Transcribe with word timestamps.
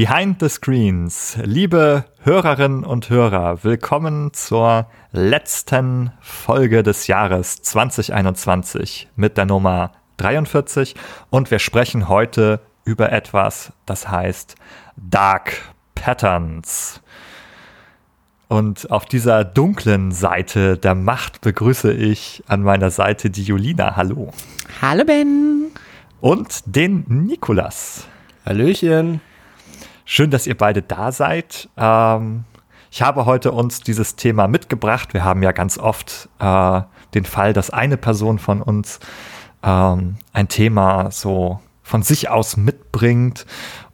Behind 0.00 0.38
the 0.38 0.48
Screens. 0.48 1.36
Liebe 1.42 2.04
Hörerinnen 2.20 2.84
und 2.84 3.10
Hörer, 3.10 3.64
willkommen 3.64 4.32
zur 4.32 4.86
letzten 5.10 6.12
Folge 6.20 6.84
des 6.84 7.08
Jahres 7.08 7.62
2021 7.62 9.08
mit 9.16 9.36
der 9.36 9.46
Nummer 9.46 9.90
43 10.18 10.94
und 11.30 11.50
wir 11.50 11.58
sprechen 11.58 12.08
heute 12.08 12.60
über 12.84 13.10
etwas, 13.10 13.72
das 13.86 14.08
heißt 14.08 14.54
Dark 14.96 15.74
Patterns. 15.96 17.00
Und 18.46 18.92
auf 18.92 19.04
dieser 19.04 19.44
dunklen 19.44 20.12
Seite 20.12 20.78
der 20.78 20.94
Macht 20.94 21.40
begrüße 21.40 21.92
ich 21.92 22.44
an 22.46 22.62
meiner 22.62 22.92
Seite 22.92 23.30
die 23.30 23.42
Julina. 23.42 23.96
Hallo. 23.96 24.30
Hallo 24.80 25.04
Ben. 25.04 25.72
Und 26.20 26.62
den 26.66 27.04
Nikolas. 27.08 28.06
Hallöchen. 28.46 29.20
Schön, 30.10 30.30
dass 30.30 30.46
ihr 30.46 30.56
beide 30.56 30.80
da 30.80 31.12
seid. 31.12 31.68
Ähm, 31.76 32.44
ich 32.90 33.02
habe 33.02 33.26
heute 33.26 33.52
uns 33.52 33.82
dieses 33.82 34.16
Thema 34.16 34.48
mitgebracht. 34.48 35.12
Wir 35.12 35.22
haben 35.22 35.42
ja 35.42 35.52
ganz 35.52 35.76
oft 35.76 36.30
äh, 36.38 36.80
den 37.12 37.26
Fall, 37.26 37.52
dass 37.52 37.68
eine 37.68 37.98
Person 37.98 38.38
von 38.38 38.62
uns 38.62 39.00
ähm, 39.62 40.16
ein 40.32 40.48
Thema 40.48 41.10
so 41.10 41.60
von 41.82 42.02
sich 42.02 42.30
aus 42.30 42.56
mitbringt. 42.56 43.44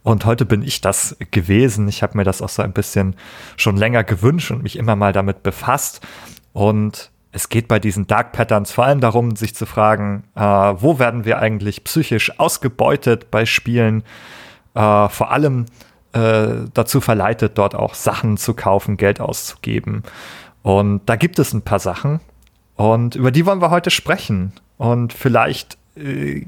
Und 0.03 0.23
heute 0.23 0.45
bin 0.45 0.61
ich 0.61 0.79
das 0.79 1.17
gewesen. 1.31 1.89
Ich 1.89 2.01
habe 2.01 2.15
mir 2.17 2.23
das 2.23 2.41
auch 2.41 2.47
so 2.47 2.61
ein 2.61 2.71
bisschen 2.71 3.17
schon 3.57 3.75
länger 3.75 4.05
gewünscht 4.05 4.51
und 4.51 4.63
mich 4.63 4.77
immer 4.77 4.95
mal 4.95 5.11
damit 5.11 5.43
befasst. 5.43 5.99
Und 6.53 7.11
es 7.33 7.49
geht 7.49 7.67
bei 7.67 7.79
diesen 7.79 8.07
Dark 8.07 8.31
Patterns 8.31 8.71
vor 8.71 8.85
allem 8.85 9.01
darum, 9.01 9.35
sich 9.35 9.53
zu 9.53 9.65
fragen, 9.65 10.23
äh, 10.35 10.41
wo 10.41 10.97
werden 10.97 11.25
wir 11.25 11.39
eigentlich 11.39 11.83
psychisch 11.83 12.39
ausgebeutet 12.39 13.31
bei 13.31 13.45
Spielen? 13.45 14.03
Äh, 14.75 15.09
vor 15.09 15.31
allem 15.31 15.65
äh, 16.15 16.69
dazu 16.73 17.01
verleitet, 17.01 17.57
dort 17.57 17.75
auch 17.75 17.93
Sachen 17.93 18.37
zu 18.37 18.53
kaufen, 18.53 18.95
Geld 18.95 19.19
auszugeben. 19.19 20.03
Und 20.63 21.01
da 21.07 21.17
gibt 21.17 21.39
es 21.39 21.53
ein 21.53 21.61
paar 21.61 21.79
Sachen 21.79 22.21
und 22.75 23.15
über 23.15 23.31
die 23.31 23.45
wollen 23.45 23.61
wir 23.61 23.69
heute 23.69 23.91
sprechen. 23.91 24.53
Und 24.77 25.11
vielleicht 25.11 25.77
äh, 25.97 26.45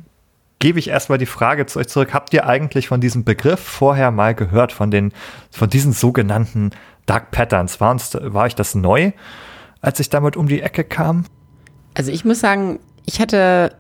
gebe 0.60 0.80
ich 0.80 0.88
erstmal 0.88 1.18
die 1.18 1.26
Frage 1.26 1.66
zu 1.66 1.80
euch 1.80 1.88
zurück. 1.88 2.14
Habt 2.14 2.34
ihr 2.34 2.48
eigentlich 2.48 2.88
von 2.88 3.02
diesem 3.02 3.26
Begriff 3.26 3.60
vorher 3.60 4.12
mal 4.12 4.34
gehört, 4.34 4.72
von, 4.72 4.90
den, 4.90 5.12
von 5.52 5.70
diesen 5.70 5.92
sogenannten 5.92 6.72
Dark 7.06 7.32
Patterns? 7.32 7.82
War, 7.82 7.92
uns, 7.92 8.18
war 8.20 8.46
euch 8.46 8.56
das 8.56 8.74
neu, 8.74 9.12
als 9.82 10.00
ich 10.00 10.10
damit 10.10 10.38
um 10.38 10.48
die 10.48 10.62
Ecke 10.62 10.84
kam? 10.84 11.26
Also 11.94 12.12
ich 12.12 12.26
muss 12.26 12.40
sagen, 12.40 12.80
ich 13.06 13.20
hatte, 13.20 13.76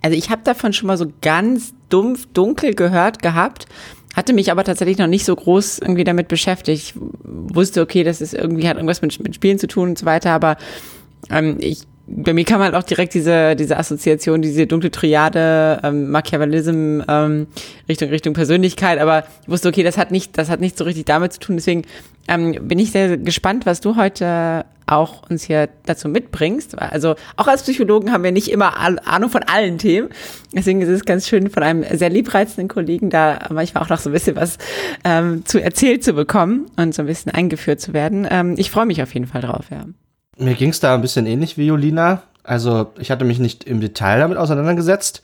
also 0.00 0.16
ich 0.16 0.30
habe 0.30 0.42
davon 0.44 0.72
schon 0.72 0.86
mal 0.86 0.96
so 0.96 1.12
ganz 1.22 1.74
dumpf, 1.88 2.26
dunkel 2.32 2.74
gehört 2.74 3.20
gehabt, 3.22 3.66
hatte 4.16 4.32
mich 4.32 4.50
aber 4.50 4.64
tatsächlich 4.64 4.96
noch 4.98 5.06
nicht 5.06 5.26
so 5.26 5.36
groß 5.36 5.78
irgendwie 5.78 6.04
damit 6.04 6.28
beschäftigt. 6.28 6.82
Ich 6.82 6.94
wusste, 7.22 7.82
okay, 7.82 8.02
das 8.02 8.22
ist 8.22 8.32
irgendwie, 8.32 8.66
hat 8.66 8.76
irgendwas 8.76 9.02
mit, 9.02 9.22
mit 9.22 9.34
Spielen 9.34 9.58
zu 9.58 9.66
tun 9.66 9.90
und 9.90 9.98
so 9.98 10.06
weiter, 10.06 10.30
aber 10.30 10.56
ähm, 11.30 11.58
ich 11.60 11.82
bei 12.08 12.32
mir 12.32 12.44
kam 12.44 12.60
halt 12.60 12.74
auch 12.74 12.84
direkt 12.84 13.14
diese, 13.14 13.56
diese 13.56 13.76
Assoziation, 13.76 14.40
diese 14.40 14.66
dunkle 14.66 14.90
Triade, 14.90 15.80
ähm, 15.82 16.10
Machiavellism, 16.10 17.02
ähm, 17.08 17.46
Richtung, 17.88 18.10
Richtung 18.10 18.32
Persönlichkeit, 18.32 18.98
aber 19.00 19.24
ich 19.42 19.48
wusste, 19.48 19.68
okay, 19.68 19.82
das 19.82 19.98
hat 19.98 20.10
nicht, 20.10 20.38
das 20.38 20.48
hat 20.48 20.60
nicht 20.60 20.78
so 20.78 20.84
richtig 20.84 21.06
damit 21.06 21.32
zu 21.32 21.40
tun. 21.40 21.56
Deswegen 21.56 21.82
ähm, 22.28 22.56
bin 22.62 22.78
ich 22.78 22.92
sehr 22.92 23.16
gespannt, 23.16 23.66
was 23.66 23.80
du 23.80 23.96
heute 23.96 24.64
auch 24.86 25.28
uns 25.28 25.42
hier 25.42 25.68
dazu 25.84 26.08
mitbringst. 26.08 26.78
Also 26.78 27.16
auch 27.36 27.48
als 27.48 27.64
Psychologen 27.64 28.12
haben 28.12 28.22
wir 28.22 28.30
nicht 28.30 28.52
immer 28.52 28.76
Ahnung 28.78 29.30
von 29.30 29.42
allen 29.42 29.78
Themen. 29.78 30.10
Deswegen 30.54 30.80
ist 30.80 30.88
es 30.88 31.04
ganz 31.04 31.26
schön, 31.26 31.50
von 31.50 31.64
einem 31.64 31.84
sehr 31.96 32.08
liebreizenden 32.08 32.68
Kollegen 32.68 33.10
da 33.10 33.48
manchmal 33.50 33.82
auch 33.82 33.88
noch 33.88 33.98
so 33.98 34.10
ein 34.10 34.12
bisschen 34.12 34.36
was 34.36 34.58
ähm, 35.04 35.44
zu 35.44 35.60
erzählt 35.60 36.04
zu 36.04 36.12
bekommen 36.12 36.66
und 36.76 36.94
so 36.94 37.02
ein 37.02 37.06
bisschen 37.06 37.32
eingeführt 37.32 37.80
zu 37.80 37.94
werden. 37.94 38.28
Ähm, 38.30 38.54
ich 38.56 38.70
freue 38.70 38.86
mich 38.86 39.02
auf 39.02 39.12
jeden 39.12 39.26
Fall 39.26 39.40
drauf, 39.40 39.66
ja. 39.70 39.86
Mir 40.38 40.54
ging 40.54 40.70
es 40.70 40.80
da 40.80 40.94
ein 40.94 41.02
bisschen 41.02 41.26
ähnlich 41.26 41.56
wie 41.56 41.66
Jolina. 41.66 42.22
Also 42.42 42.92
ich 42.98 43.10
hatte 43.10 43.24
mich 43.24 43.38
nicht 43.38 43.64
im 43.64 43.80
Detail 43.80 44.20
damit 44.20 44.38
auseinandergesetzt. 44.38 45.22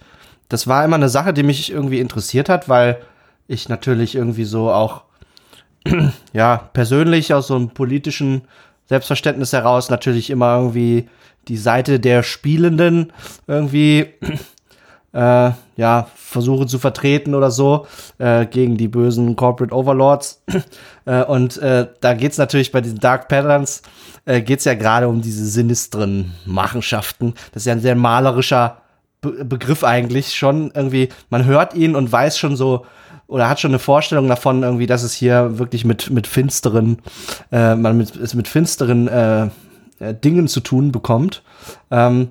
Das 0.48 0.66
war 0.66 0.84
immer 0.84 0.96
eine 0.96 1.08
Sache, 1.08 1.32
die 1.32 1.42
mich 1.42 1.70
irgendwie 1.70 2.00
interessiert 2.00 2.48
hat, 2.48 2.68
weil 2.68 2.98
ich 3.46 3.68
natürlich 3.68 4.14
irgendwie 4.14 4.44
so 4.44 4.70
auch 4.70 5.02
ja 6.32 6.68
persönlich 6.72 7.32
aus 7.34 7.46
so 7.46 7.56
einem 7.56 7.70
politischen 7.70 8.42
Selbstverständnis 8.86 9.52
heraus 9.52 9.90
natürlich 9.90 10.30
immer 10.30 10.56
irgendwie 10.58 11.08
die 11.48 11.56
Seite 11.56 12.00
der 12.00 12.22
Spielenden 12.22 13.12
irgendwie 13.46 14.14
äh, 15.12 15.50
ja 15.76 16.08
versuche 16.14 16.66
zu 16.66 16.78
vertreten 16.78 17.34
oder 17.34 17.50
so 17.50 17.86
äh, 18.18 18.46
gegen 18.46 18.76
die 18.76 18.88
bösen 18.88 19.36
Corporate 19.36 19.74
Overlords. 19.74 20.42
äh, 21.04 21.24
und 21.24 21.58
äh, 21.58 21.88
da 22.00 22.14
geht's 22.14 22.38
natürlich 22.38 22.72
bei 22.72 22.80
diesen 22.80 22.98
Dark 22.98 23.28
Patterns 23.28 23.82
äh, 24.24 24.40
geht's 24.40 24.64
ja 24.64 24.74
gerade 24.74 25.08
um 25.08 25.20
diese 25.20 25.44
sinistren 25.44 26.32
Machenschaften. 26.44 27.34
Das 27.52 27.62
ist 27.62 27.66
ja 27.66 27.72
ein 27.72 27.80
sehr 27.80 27.96
malerischer 27.96 28.78
Be 29.20 29.44
Begriff 29.44 29.84
eigentlich 29.84 30.34
schon 30.34 30.72
irgendwie. 30.74 31.08
Man 31.30 31.44
hört 31.44 31.74
ihn 31.74 31.94
und 31.94 32.10
weiß 32.10 32.38
schon 32.38 32.56
so 32.56 32.86
oder 33.28 33.48
hat 33.48 33.60
schon 33.60 33.70
eine 33.70 33.78
Vorstellung 33.78 34.28
davon 34.28 34.62
irgendwie, 34.62 34.86
dass 34.86 35.02
es 35.02 35.14
hier 35.14 35.58
wirklich 35.58 35.84
mit 35.84 36.10
mit 36.10 36.26
finsteren, 36.26 36.98
äh, 37.50 37.74
man 37.74 37.96
mit 37.96 38.16
es 38.16 38.34
mit 38.34 38.48
finsteren 38.48 39.08
äh, 39.08 39.44
äh 40.00 40.14
Dingen 40.14 40.48
zu 40.48 40.60
tun 40.60 40.92
bekommt. 40.92 41.42
Ähm, 41.90 42.30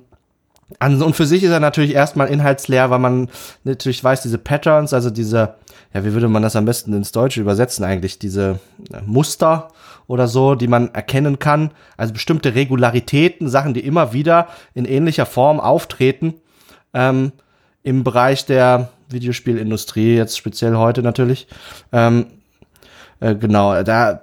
und 0.79 1.15
für 1.15 1.25
sich 1.25 1.43
ist 1.43 1.51
er 1.51 1.59
natürlich 1.59 1.93
erstmal 1.93 2.27
inhaltsleer, 2.27 2.89
weil 2.89 2.99
man 2.99 3.29
natürlich 3.63 4.03
weiß, 4.03 4.21
diese 4.21 4.37
Patterns, 4.37 4.93
also 4.93 5.09
diese, 5.09 5.55
ja, 5.93 6.05
wie 6.05 6.13
würde 6.13 6.27
man 6.27 6.43
das 6.43 6.55
am 6.55 6.65
besten 6.65 6.93
ins 6.93 7.11
Deutsche 7.11 7.41
übersetzen 7.41 7.83
eigentlich, 7.83 8.19
diese 8.19 8.59
äh, 8.93 9.01
Muster 9.05 9.69
oder 10.07 10.27
so, 10.27 10.55
die 10.55 10.67
man 10.67 10.93
erkennen 10.93 11.39
kann, 11.39 11.71
also 11.97 12.13
bestimmte 12.13 12.55
Regularitäten, 12.55 13.49
Sachen, 13.49 13.73
die 13.73 13.85
immer 13.85 14.13
wieder 14.13 14.47
in 14.73 14.85
ähnlicher 14.85 15.25
Form 15.25 15.59
auftreten, 15.59 16.35
ähm, 16.93 17.31
im 17.83 18.03
Bereich 18.03 18.45
der 18.45 18.89
Videospielindustrie, 19.09 20.15
jetzt 20.15 20.37
speziell 20.37 20.75
heute 20.75 21.01
natürlich. 21.01 21.47
Ähm, 21.91 22.27
äh, 23.19 23.35
genau, 23.35 23.81
da 23.83 24.11
äh, 24.11 24.19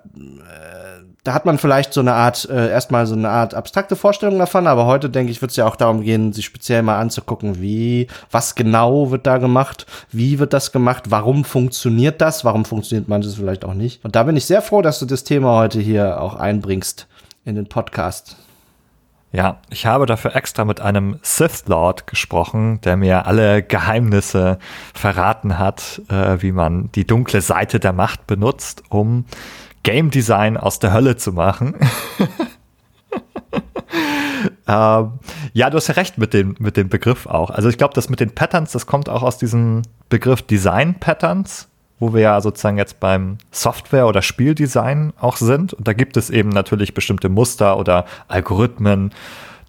da 1.28 1.34
hat 1.34 1.44
man 1.44 1.58
vielleicht 1.58 1.92
so 1.92 2.00
eine 2.00 2.14
Art, 2.14 2.48
äh, 2.50 2.70
erstmal 2.70 3.06
so 3.06 3.14
eine 3.14 3.28
Art 3.28 3.52
abstrakte 3.52 3.96
Vorstellung 3.96 4.38
davon, 4.38 4.66
aber 4.66 4.86
heute 4.86 5.10
denke 5.10 5.30
ich, 5.30 5.42
wird 5.42 5.50
es 5.50 5.58
ja 5.58 5.66
auch 5.66 5.76
darum 5.76 6.00
gehen, 6.00 6.32
sich 6.32 6.46
speziell 6.46 6.82
mal 6.82 6.98
anzugucken, 6.98 7.60
wie, 7.60 8.06
was 8.30 8.54
genau 8.54 9.10
wird 9.10 9.26
da 9.26 9.36
gemacht, 9.36 9.84
wie 10.10 10.38
wird 10.38 10.54
das 10.54 10.72
gemacht, 10.72 11.10
warum 11.10 11.44
funktioniert 11.44 12.22
das, 12.22 12.46
warum 12.46 12.64
funktioniert 12.64 13.10
manches 13.10 13.34
vielleicht 13.34 13.66
auch 13.66 13.74
nicht. 13.74 14.02
Und 14.06 14.16
da 14.16 14.22
bin 14.22 14.38
ich 14.38 14.46
sehr 14.46 14.62
froh, 14.62 14.80
dass 14.80 15.00
du 15.00 15.04
das 15.04 15.22
Thema 15.22 15.54
heute 15.58 15.80
hier 15.80 16.22
auch 16.22 16.34
einbringst 16.34 17.06
in 17.44 17.56
den 17.56 17.66
Podcast. 17.66 18.36
Ja, 19.30 19.58
ich 19.68 19.84
habe 19.84 20.06
dafür 20.06 20.34
extra 20.34 20.64
mit 20.64 20.80
einem 20.80 21.18
Sith 21.20 21.64
Lord 21.66 22.06
gesprochen, 22.06 22.80
der 22.80 22.96
mir 22.96 23.26
alle 23.26 23.62
Geheimnisse 23.62 24.58
verraten 24.94 25.58
hat, 25.58 26.00
äh, 26.08 26.40
wie 26.40 26.52
man 26.52 26.90
die 26.92 27.06
dunkle 27.06 27.42
Seite 27.42 27.80
der 27.80 27.92
Macht 27.92 28.26
benutzt, 28.26 28.82
um 28.88 29.26
Game 29.88 30.10
Design 30.10 30.58
aus 30.58 30.80
der 30.80 30.92
Hölle 30.92 31.16
zu 31.16 31.32
machen. 31.32 31.74
ähm, 34.68 35.12
ja, 35.54 35.70
du 35.70 35.76
hast 35.78 35.88
ja 35.88 35.94
recht 35.94 36.18
mit 36.18 36.34
dem, 36.34 36.56
mit 36.58 36.76
dem 36.76 36.90
Begriff 36.90 37.24
auch. 37.24 37.48
Also 37.48 37.70
ich 37.70 37.78
glaube, 37.78 37.94
das 37.94 38.10
mit 38.10 38.20
den 38.20 38.34
Patterns, 38.34 38.72
das 38.72 38.84
kommt 38.84 39.08
auch 39.08 39.22
aus 39.22 39.38
diesem 39.38 39.80
Begriff 40.10 40.42
Design 40.42 40.96
Patterns, 41.00 41.70
wo 41.98 42.12
wir 42.12 42.20
ja 42.20 42.40
sozusagen 42.42 42.76
jetzt 42.76 43.00
beim 43.00 43.38
Software- 43.50 44.08
oder 44.08 44.20
Spieldesign 44.20 45.14
auch 45.18 45.38
sind. 45.38 45.72
Und 45.72 45.88
da 45.88 45.94
gibt 45.94 46.18
es 46.18 46.28
eben 46.28 46.50
natürlich 46.50 46.92
bestimmte 46.92 47.30
Muster 47.30 47.78
oder 47.78 48.04
Algorithmen, 48.28 49.14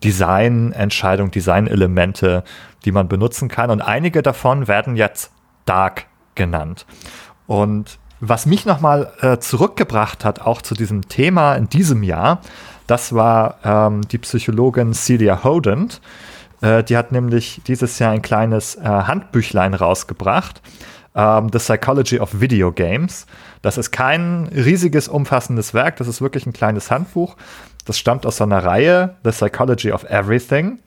Designentscheidungen, 0.03 1.31
Designelemente, 1.31 2.43
die 2.83 2.91
man 2.91 3.07
benutzen 3.07 3.47
kann. 3.47 3.69
Und 3.71 3.79
einige 3.79 4.21
davon 4.21 4.67
werden 4.67 4.97
jetzt 4.97 5.31
Dark 5.63 6.07
genannt. 6.35 6.85
Und 7.47 7.99
was 8.19 8.45
mich 8.45 8.65
nochmal 8.65 9.11
äh, 9.21 9.37
zurückgebracht 9.37 10.25
hat, 10.25 10.41
auch 10.41 10.61
zu 10.61 10.75
diesem 10.75 11.07
Thema 11.07 11.55
in 11.55 11.69
diesem 11.69 12.03
Jahr, 12.03 12.41
das 12.89 13.13
war 13.13 13.59
ähm, 13.63 14.01
die 14.07 14.17
Psychologin 14.17 14.95
Celia 14.95 15.43
Hodent. 15.43 16.01
Äh, 16.61 16.83
die 16.83 16.97
hat 16.97 17.11
nämlich 17.11 17.61
dieses 17.67 17.99
Jahr 17.99 18.11
ein 18.11 18.23
kleines 18.23 18.77
äh, 18.77 18.81
Handbüchlein 18.83 19.75
rausgebracht, 19.75 20.61
ähm, 21.13 21.49
The 21.53 21.59
Psychology 21.59 22.19
of 22.19 22.41
Video 22.41 22.71
Games. 22.71 23.27
Das 23.61 23.77
ist 23.77 23.91
kein 23.91 24.49
riesiges, 24.53 25.07
umfassendes 25.07 25.75
Werk, 25.75 25.97
das 25.97 26.07
ist 26.07 26.19
wirklich 26.19 26.47
ein 26.47 26.53
kleines 26.53 26.89
Handbuch. 26.89 27.35
Das 27.85 27.99
stammt 27.99 28.25
aus 28.25 28.37
so 28.37 28.43
einer 28.43 28.63
Reihe, 28.63 29.15
The 29.23 29.29
Psychology 29.29 29.91
of 29.91 30.03
Everything. 30.05 30.79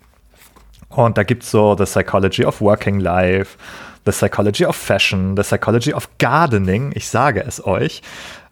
Und 0.88 1.16
da 1.16 1.22
gibt 1.22 1.44
es 1.44 1.52
so 1.52 1.76
The 1.76 1.84
Psychology 1.84 2.44
of 2.44 2.60
Working 2.60 2.98
Life, 2.98 3.56
The 4.04 4.12
Psychology 4.12 4.66
of 4.66 4.76
Fashion, 4.76 5.36
The 5.36 5.42
Psychology 5.42 5.92
of 5.92 6.08
Gardening, 6.18 6.92
ich 6.94 7.08
sage 7.08 7.42
es 7.46 7.64
euch. 7.64 8.02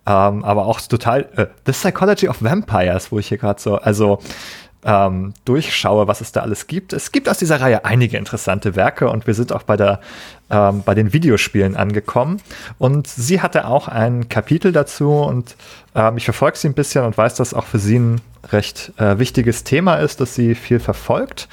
Ähm, 0.07 0.45
aber 0.45 0.67
auch 0.67 0.81
total 0.81 1.29
äh, 1.37 1.47
The 1.67 1.73
Psychology 1.73 2.29
of 2.29 2.43
Vampires, 2.43 3.13
wo 3.13 3.19
ich 3.19 3.29
hier 3.29 3.39
gerade 3.39 3.61
so, 3.61 3.77
also 3.77 4.19
ähm, 4.85 5.35
durchschaue, 5.45 6.09
was 6.09 6.21
es 6.21 6.33
da 6.33 6.41
alles 6.41 6.67
gibt. 6.67 6.93
Es 6.93 7.13
gibt 7.13 7.29
aus 7.29 7.39
dieser 7.39 7.61
Reihe 7.61 7.85
einige 7.85 8.17
interessante 8.17 8.77
Werke 8.77 9.09
und 9.11 9.27
wir 9.27 9.35
sind 9.35 9.53
auch 9.53 9.63
bei, 9.63 9.77
der, 9.77 10.01
ähm, 10.51 10.83
bei 10.85 10.95
den 10.95 11.13
Videospielen 11.13 11.77
angekommen. 11.77 12.41
Und 12.79 13.07
sie 13.07 13.43
hatte 13.43 13.67
auch 13.67 13.89
ein 13.89 14.29
Kapitel 14.29 14.73
dazu 14.73 15.13
und 15.13 15.57
ähm, 15.95 16.17
ich 16.17 16.25
verfolge 16.25 16.57
sie 16.57 16.69
ein 16.69 16.75
bisschen 16.75 17.05
und 17.05 17.17
weiß, 17.19 17.35
dass 17.35 17.53
auch 17.53 17.67
für 17.67 17.79
sie 17.79 17.99
ein 17.99 18.21
recht 18.53 18.93
äh, 18.97 19.19
wichtiges 19.19 19.65
Thema 19.65 19.97
ist, 19.97 20.21
dass 20.21 20.35
sie 20.35 20.55
viel 20.55 20.81
verfolgt. 20.81 21.49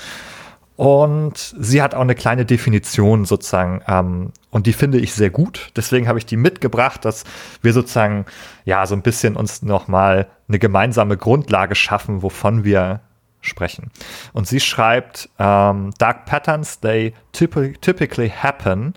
Und 0.77 1.55
sie 1.59 1.81
hat 1.81 1.95
auch 1.95 2.01
eine 2.01 2.13
kleine 2.13 2.45
Definition 2.45 3.25
sozusagen, 3.25 3.81
ähm, 3.87 4.31
und 4.51 4.67
die 4.67 4.73
finde 4.73 4.99
ich 4.99 5.13
sehr 5.13 5.31
gut. 5.31 5.71
Deswegen 5.75 6.07
habe 6.07 6.19
ich 6.19 6.25
die 6.25 6.37
mitgebracht, 6.37 7.03
dass 7.03 7.23
wir 7.63 7.73
sozusagen 7.73 8.25
ja 8.63 8.85
so 8.85 8.95
ein 8.95 9.01
bisschen 9.01 9.35
uns 9.35 9.63
nochmal 9.63 10.27
eine 10.47 10.59
gemeinsame 10.59 11.17
Grundlage 11.17 11.73
schaffen, 11.73 12.21
wovon 12.21 12.63
wir 12.63 13.01
sprechen. 13.41 13.89
Und 14.33 14.47
sie 14.47 14.59
schreibt, 14.59 15.29
um, 15.39 15.91
Dark 15.97 16.25
Patterns, 16.25 16.79
they 16.79 17.13
typically 17.31 18.29
happen 18.29 18.93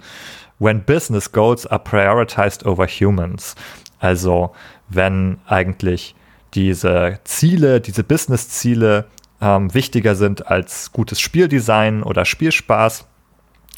when 0.58 0.82
business 0.82 1.32
goals 1.32 1.66
are 1.66 1.82
prioritized 1.82 2.66
over 2.66 2.86
humans. 2.86 3.54
Also 4.00 4.52
wenn 4.90 5.38
eigentlich 5.46 6.14
diese 6.52 7.20
Ziele, 7.24 7.80
diese 7.80 8.04
Business-Ziele 8.04 9.06
ähm, 9.40 9.72
wichtiger 9.74 10.14
sind 10.14 10.46
als 10.46 10.92
gutes 10.92 11.20
Spieldesign 11.20 12.02
oder 12.02 12.24
Spielspaß. 12.24 13.06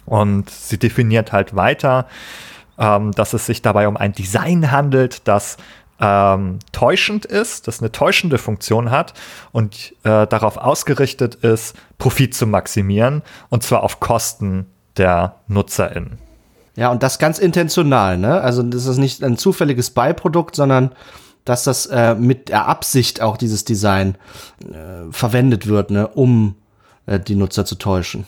Und 0.04 0.50
sie 0.50 0.78
definiert 0.78 1.32
halt 1.32 1.54
weiter, 1.54 2.06
ähm, 2.78 3.12
dass 3.12 3.32
es 3.32 3.46
sich 3.46 3.62
dabei 3.62 3.86
um 3.86 3.96
ein 3.96 4.12
Design 4.12 4.70
handelt, 4.70 5.28
das 5.28 5.56
ähm, 6.00 6.58
täuschend 6.72 7.24
ist, 7.24 7.68
das 7.68 7.80
eine 7.80 7.92
täuschende 7.92 8.38
Funktion 8.38 8.90
hat 8.90 9.14
und 9.52 9.94
äh, 10.02 10.26
darauf 10.26 10.56
ausgerichtet 10.56 11.36
ist, 11.36 11.76
Profit 11.98 12.34
zu 12.34 12.46
maximieren 12.46 13.22
und 13.50 13.62
zwar 13.62 13.84
auf 13.84 14.00
Kosten 14.00 14.66
der 14.96 15.36
NutzerInnen. 15.46 16.18
Ja, 16.74 16.90
und 16.90 17.02
das 17.02 17.18
ganz 17.18 17.38
intentional, 17.38 18.18
ne? 18.18 18.40
Also 18.40 18.62
das 18.62 18.86
ist 18.86 18.96
nicht 18.96 19.22
ein 19.22 19.36
zufälliges 19.36 19.90
Beiprodukt, 19.90 20.56
sondern 20.56 20.90
dass 21.44 21.64
das 21.64 21.86
äh, 21.86 22.14
mit 22.14 22.48
der 22.48 22.66
Absicht 22.66 23.20
auch 23.20 23.36
dieses 23.36 23.64
Design 23.64 24.16
äh, 24.60 25.10
verwendet 25.10 25.66
wird, 25.66 25.90
ne, 25.90 26.08
um 26.08 26.56
äh, 27.06 27.18
die 27.18 27.34
Nutzer 27.34 27.64
zu 27.64 27.76
täuschen. 27.76 28.26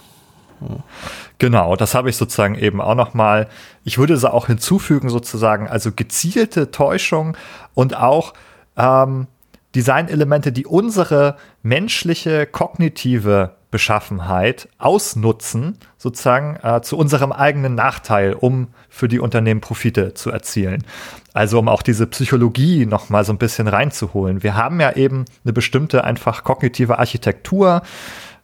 Genau, 1.38 1.76
das 1.76 1.94
habe 1.94 2.08
ich 2.08 2.16
sozusagen 2.16 2.54
eben 2.54 2.80
auch 2.80 2.94
noch 2.94 3.12
mal. 3.12 3.48
Ich 3.84 3.98
würde 3.98 4.16
sie 4.16 4.32
auch 4.32 4.46
hinzufügen 4.46 5.10
sozusagen, 5.10 5.68
also 5.68 5.92
gezielte 5.92 6.70
Täuschung 6.70 7.36
und 7.74 7.96
auch 7.96 8.32
ähm, 8.76 9.26
Designelemente, 9.74 10.52
die 10.52 10.66
unsere 10.66 11.36
menschliche 11.62 12.46
kognitive 12.46 13.56
Beschaffenheit 13.74 14.68
ausnutzen, 14.78 15.78
sozusagen 15.98 16.56
äh, 16.62 16.80
zu 16.82 16.96
unserem 16.96 17.32
eigenen 17.32 17.74
Nachteil, 17.74 18.34
um 18.34 18.68
für 18.88 19.08
die 19.08 19.18
Unternehmen 19.18 19.60
Profite 19.60 20.14
zu 20.14 20.30
erzielen. 20.30 20.84
Also 21.32 21.58
um 21.58 21.68
auch 21.68 21.82
diese 21.82 22.06
Psychologie 22.06 22.86
noch 22.86 23.10
mal 23.10 23.24
so 23.24 23.32
ein 23.32 23.38
bisschen 23.38 23.66
reinzuholen. 23.66 24.44
Wir 24.44 24.54
haben 24.54 24.80
ja 24.80 24.92
eben 24.92 25.24
eine 25.42 25.52
bestimmte 25.52 26.04
einfach 26.04 26.44
kognitive 26.44 27.00
Architektur. 27.00 27.82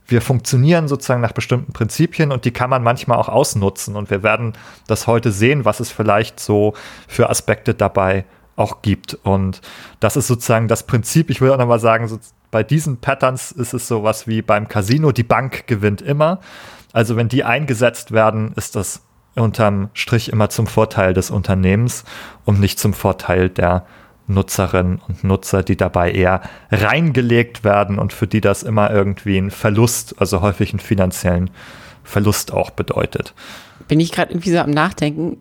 Wir 0.04 0.20
funktionieren 0.20 0.88
sozusagen 0.88 1.20
nach 1.20 1.30
bestimmten 1.30 1.72
Prinzipien 1.72 2.32
und 2.32 2.44
die 2.44 2.50
kann 2.50 2.68
man 2.68 2.82
manchmal 2.82 3.18
auch 3.18 3.28
ausnutzen. 3.28 3.94
Und 3.94 4.10
wir 4.10 4.24
werden 4.24 4.54
das 4.88 5.06
heute 5.06 5.30
sehen, 5.30 5.64
was 5.64 5.78
es 5.78 5.92
vielleicht 5.92 6.40
so 6.40 6.74
für 7.06 7.30
Aspekte 7.30 7.74
dabei 7.74 8.24
auch 8.60 8.82
gibt. 8.82 9.14
Und 9.22 9.60
das 9.98 10.16
ist 10.16 10.26
sozusagen 10.26 10.68
das 10.68 10.84
Prinzip. 10.84 11.30
Ich 11.30 11.40
will 11.40 11.50
auch 11.50 11.58
noch 11.58 11.66
mal 11.66 11.80
sagen, 11.80 12.06
so 12.06 12.18
bei 12.50 12.62
diesen 12.62 12.98
Patterns 12.98 13.52
ist 13.52 13.74
es 13.74 13.88
sowas 13.88 14.26
wie 14.26 14.42
beim 14.42 14.68
Casino, 14.68 15.12
die 15.12 15.22
Bank 15.22 15.66
gewinnt 15.66 16.02
immer. 16.02 16.40
Also 16.92 17.16
wenn 17.16 17.28
die 17.28 17.44
eingesetzt 17.44 18.12
werden, 18.12 18.52
ist 18.56 18.76
das 18.76 19.02
unterm 19.34 19.90
Strich 19.94 20.30
immer 20.30 20.50
zum 20.50 20.66
Vorteil 20.66 21.14
des 21.14 21.30
Unternehmens 21.30 22.04
und 22.44 22.60
nicht 22.60 22.78
zum 22.78 22.92
Vorteil 22.92 23.48
der 23.48 23.86
Nutzerinnen 24.26 25.00
und 25.08 25.24
Nutzer, 25.24 25.62
die 25.62 25.76
dabei 25.76 26.12
eher 26.12 26.42
reingelegt 26.70 27.64
werden 27.64 27.98
und 27.98 28.12
für 28.12 28.26
die 28.26 28.40
das 28.40 28.62
immer 28.62 28.90
irgendwie 28.90 29.38
ein 29.38 29.50
Verlust, 29.50 30.14
also 30.18 30.40
häufig 30.40 30.72
einen 30.72 30.80
finanziellen 30.80 31.50
Verlust 32.04 32.52
auch 32.52 32.70
bedeutet. 32.70 33.34
Bin 33.88 34.00
ich 34.00 34.12
gerade 34.12 34.32
irgendwie 34.32 34.50
so 34.50 34.58
am 34.58 34.70
Nachdenken. 34.70 35.38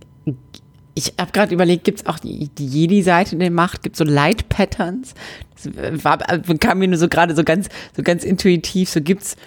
Ich 1.00 1.13
habe 1.18 1.31
gerade 1.31 1.54
überlegt, 1.54 1.86
gibt 1.86 2.01
es 2.01 2.06
auch 2.07 2.19
die, 2.19 2.50
die 2.50 2.68
Jedi-Seite 2.68 3.38
der 3.38 3.51
Macht? 3.51 3.84
Gibt 3.84 3.96
es 3.96 4.00
so 4.00 4.04
Light-Patterns? 4.04 5.13
Das 5.56 6.04
war, 6.04 6.18
kam 6.18 6.80
mir 6.80 6.90
nur 6.90 6.98
so 6.98 7.07
gerade 7.07 7.34
so 7.38 7.46
ganz, 7.46 7.69
so 7.96 8.04
ganz 8.04 8.25
intuitiv. 8.25 8.90
So 8.90 9.00
gibt 9.00 9.22
es 9.22 9.38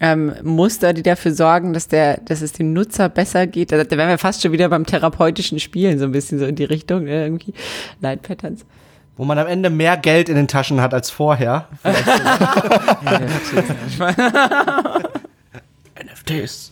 ähm, 0.00 0.34
Muster, 0.42 0.92
die 0.92 1.02
dafür 1.02 1.32
sorgen, 1.32 1.72
dass 1.72 1.88
der, 1.88 2.18
dass 2.18 2.42
es 2.42 2.52
dem 2.52 2.74
Nutzer 2.74 3.08
besser 3.08 3.46
geht. 3.46 3.72
Da, 3.72 3.82
da 3.82 3.96
wären 3.96 4.10
wir 4.10 4.18
fast 4.18 4.42
schon 4.42 4.52
wieder 4.52 4.68
beim 4.68 4.84
therapeutischen 4.84 5.58
Spielen, 5.60 5.98
so 5.98 6.04
ein 6.04 6.12
bisschen 6.12 6.38
so 6.38 6.44
in 6.44 6.56
die 6.56 6.64
Richtung, 6.64 7.04
ne, 7.04 7.24
irgendwie. 7.24 7.54
Light-Patterns. 8.02 8.66
Wo 9.16 9.24
man 9.24 9.38
am 9.38 9.46
Ende 9.46 9.70
mehr 9.70 9.96
Geld 9.96 10.28
in 10.28 10.36
den 10.36 10.46
Taschen 10.46 10.82
hat 10.82 10.92
als 10.92 11.08
vorher. 11.08 11.68
NFTs. 16.04 16.70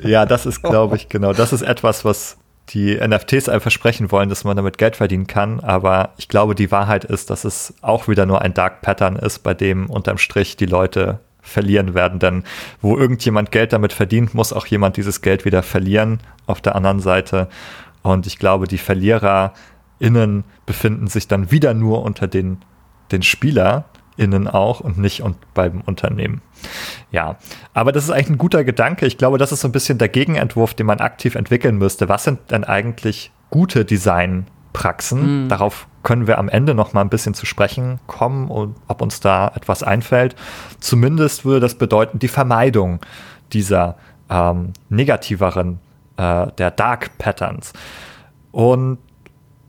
ja, 0.00 0.26
das 0.26 0.44
ist, 0.44 0.62
glaube 0.62 0.96
ich, 0.96 1.08
genau. 1.08 1.32
Das 1.32 1.54
ist 1.54 1.62
etwas, 1.62 2.04
was 2.04 2.36
die 2.70 2.96
NFTs 2.96 3.48
einem 3.48 3.60
versprechen 3.60 4.10
wollen, 4.10 4.28
dass 4.28 4.44
man 4.44 4.56
damit 4.56 4.78
Geld 4.78 4.96
verdienen 4.96 5.26
kann. 5.26 5.60
Aber 5.60 6.10
ich 6.18 6.28
glaube, 6.28 6.54
die 6.54 6.70
Wahrheit 6.70 7.04
ist, 7.04 7.30
dass 7.30 7.44
es 7.44 7.74
auch 7.80 8.08
wieder 8.08 8.26
nur 8.26 8.42
ein 8.42 8.54
Dark 8.54 8.82
Pattern 8.82 9.16
ist, 9.16 9.40
bei 9.40 9.54
dem 9.54 9.88
unterm 9.88 10.18
Strich 10.18 10.56
die 10.56 10.66
Leute 10.66 11.20
verlieren 11.40 11.94
werden. 11.94 12.18
Denn 12.18 12.44
wo 12.80 12.96
irgendjemand 12.96 13.50
Geld 13.50 13.72
damit 13.72 13.92
verdient, 13.92 14.34
muss 14.34 14.52
auch 14.52 14.66
jemand 14.66 14.96
dieses 14.96 15.22
Geld 15.22 15.44
wieder 15.44 15.62
verlieren 15.62 16.20
auf 16.46 16.60
der 16.60 16.74
anderen 16.74 17.00
Seite. 17.00 17.48
Und 18.02 18.26
ich 18.26 18.38
glaube, 18.38 18.66
die 18.66 18.78
VerliererInnen 18.78 20.44
befinden 20.66 21.08
sich 21.08 21.26
dann 21.28 21.50
wieder 21.50 21.74
nur 21.74 22.02
unter 22.02 22.26
den, 22.26 22.58
den 23.10 23.22
SpielerInnen 24.18 24.48
auch 24.48 24.80
und 24.80 24.98
nicht 24.98 25.22
und 25.22 25.36
beim 25.54 25.80
Unternehmen. 25.82 26.42
Ja, 27.10 27.36
aber 27.72 27.92
das 27.92 28.04
ist 28.04 28.10
eigentlich 28.10 28.30
ein 28.30 28.38
guter 28.38 28.64
Gedanke. 28.64 29.06
Ich 29.06 29.16
glaube, 29.16 29.38
das 29.38 29.52
ist 29.52 29.60
so 29.60 29.68
ein 29.68 29.72
bisschen 29.72 29.98
der 29.98 30.08
Gegenentwurf, 30.08 30.74
den 30.74 30.86
man 30.86 30.98
aktiv 31.00 31.34
entwickeln 31.34 31.78
müsste. 31.78 32.08
Was 32.08 32.24
sind 32.24 32.50
denn 32.50 32.64
eigentlich 32.64 33.30
gute 33.50 33.84
Designpraxen? 33.84 35.44
Mhm. 35.44 35.48
Darauf 35.48 35.86
können 36.02 36.26
wir 36.26 36.38
am 36.38 36.48
Ende 36.48 36.74
noch 36.74 36.92
mal 36.92 37.02
ein 37.02 37.08
bisschen 37.08 37.34
zu 37.34 37.46
sprechen 37.46 38.00
kommen 38.06 38.48
und 38.48 38.76
ob 38.88 39.02
uns 39.02 39.20
da 39.20 39.52
etwas 39.54 39.82
einfällt. 39.82 40.34
Zumindest 40.80 41.44
würde 41.44 41.60
das 41.60 41.76
bedeuten, 41.76 42.18
die 42.18 42.28
Vermeidung 42.28 43.00
dieser 43.52 43.96
ähm, 44.28 44.72
negativeren, 44.88 45.80
äh, 46.16 46.48
der 46.58 46.70
Dark 46.70 47.18
Patterns. 47.18 47.72
Und 48.50 48.98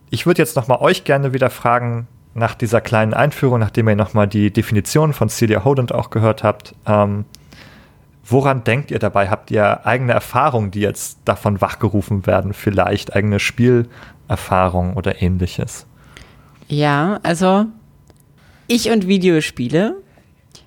ich 0.09 0.25
würde 0.25 0.41
jetzt 0.41 0.55
noch 0.55 0.67
mal 0.67 0.79
euch 0.79 1.03
gerne 1.03 1.33
wieder 1.33 1.49
fragen, 1.49 2.07
nach 2.33 2.55
dieser 2.55 2.81
kleinen 2.81 3.13
Einführung, 3.13 3.59
nachdem 3.59 3.89
ihr 3.89 3.95
nochmal 3.95 4.27
die 4.27 4.51
Definition 4.51 5.13
von 5.13 5.29
Celia 5.29 5.63
Hodent 5.63 5.93
auch 5.93 6.09
gehört 6.09 6.43
habt, 6.43 6.75
ähm, 6.85 7.25
woran 8.25 8.63
denkt 8.63 8.91
ihr 8.91 8.99
dabei? 8.99 9.29
Habt 9.29 9.51
ihr 9.51 9.85
eigene 9.85 10.13
Erfahrungen, 10.13 10.71
die 10.71 10.81
jetzt 10.81 11.19
davon 11.25 11.61
wachgerufen 11.61 12.25
werden? 12.25 12.53
Vielleicht 12.53 13.15
eigene 13.15 13.39
Spielerfahrungen 13.39 14.93
oder 14.93 15.21
ähnliches? 15.21 15.85
Ja, 16.67 17.19
also 17.23 17.65
ich 18.67 18.91
und 18.91 19.07
Videospiele 19.07 19.95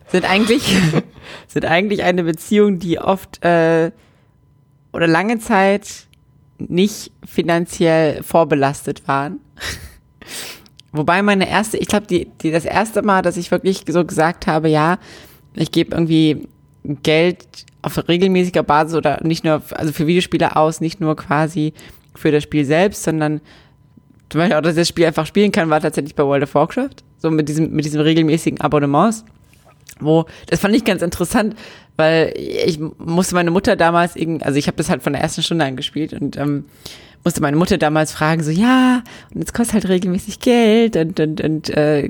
sind 0.09 0.29
eigentlich, 0.29 0.77
sind 1.47 1.65
eigentlich 1.65 2.03
eine 2.03 2.25
Beziehung, 2.25 2.79
die 2.81 2.99
oft 2.99 3.45
äh, 3.45 3.93
oder 4.93 5.07
lange 5.07 5.39
Zeit 5.39 6.07
nicht 6.59 7.13
finanziell 7.25 8.23
vorbelastet 8.23 9.07
waren. 9.09 9.41
Wobei 10.93 11.23
meine 11.23 11.49
erste, 11.49 11.79
ich 11.79 11.89
glaube, 11.89 12.07
die, 12.07 12.29
die, 12.43 12.51
das 12.51 12.65
erste 12.65 13.03
Mal, 13.03 13.23
dass 13.23 13.37
ich 13.37 13.51
wirklich 13.51 13.85
so 13.89 14.05
gesagt 14.05 14.47
habe, 14.47 14.69
ja, 14.69 14.99
ich 15.55 15.73
gebe 15.73 15.95
irgendwie 15.95 16.49
Geld 17.03 17.47
auf 17.81 17.97
regelmäßiger 18.09 18.63
Basis 18.63 18.95
oder 18.95 19.19
nicht 19.23 19.45
nur, 19.45 19.63
also 19.73 19.93
für 19.93 20.07
Videospiele 20.07 20.55
aus, 20.55 20.81
nicht 20.81 21.01
nur 21.01 21.17
quasi 21.17 21.73
für 22.15 22.31
das 22.31 22.43
Spiel 22.43 22.65
selbst, 22.65 23.03
sondern 23.03 23.41
zum 24.29 24.41
Beispiel 24.41 24.57
auch, 24.57 24.63
dass 24.63 24.73
ich 24.73 24.81
das 24.81 24.89
Spiel 24.89 25.07
einfach 25.07 25.27
spielen 25.27 25.53
kann, 25.53 25.71
war 25.71 25.81
tatsächlich 25.81 26.15
bei 26.15 26.25
World 26.25 26.45
of 26.45 26.55
Warcraft. 26.55 26.97
So 27.19 27.31
mit 27.31 27.49
diesem, 27.49 27.71
mit 27.71 27.85
diesem 27.85 28.01
regelmäßigen 28.01 28.61
Abonnements. 28.61 29.25
Wo, 30.01 30.27
das 30.47 30.61
fand 30.61 30.75
ich 30.75 30.85
ganz 30.85 31.03
interessant, 31.03 31.55
weil 31.97 32.33
ich 32.37 32.81
musste 32.99 33.35
meine 33.35 33.51
Mutter 33.51 33.77
damals, 33.77 34.17
also 34.41 34.59
ich 34.59 34.67
habe 34.67 34.77
das 34.77 34.89
halt 34.89 35.03
von 35.03 35.13
der 35.13 35.23
ersten 35.23 35.43
Stunde 35.43 35.65
angespielt 35.65 36.13
und 36.13 36.37
ähm, 36.37 36.65
musste 37.25 37.41
meine 37.41 37.57
Mutter 37.57 37.79
damals 37.79 38.13
fragen, 38.13 38.43
so, 38.43 38.51
ja, 38.51 39.03
und 39.35 39.45
es 39.45 39.53
kostet 39.53 39.75
halt 39.75 39.89
regelmäßig 39.89 40.41
Geld 40.41 40.97
und, 40.97 41.21
und, 41.21 41.41
und 41.41 41.71
äh, 41.71 42.09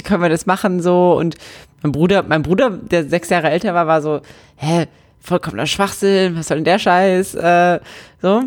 können 0.00 0.22
wir 0.22 0.28
das 0.28 0.46
machen 0.46 0.80
so? 0.80 1.16
Und 1.18 1.36
mein 1.82 1.92
Bruder, 1.92 2.22
mein 2.22 2.42
Bruder, 2.42 2.70
der 2.70 3.08
sechs 3.08 3.28
Jahre 3.28 3.50
älter 3.50 3.74
war, 3.74 3.86
war 3.86 4.02
so, 4.02 4.20
hä, 4.56 4.86
vollkommener 5.20 5.66
Schwachsinn, 5.66 6.36
was 6.36 6.48
soll 6.48 6.58
denn 6.58 6.64
der 6.64 6.78
Scheiß? 6.78 7.34
Äh, 7.34 7.80
so. 8.20 8.42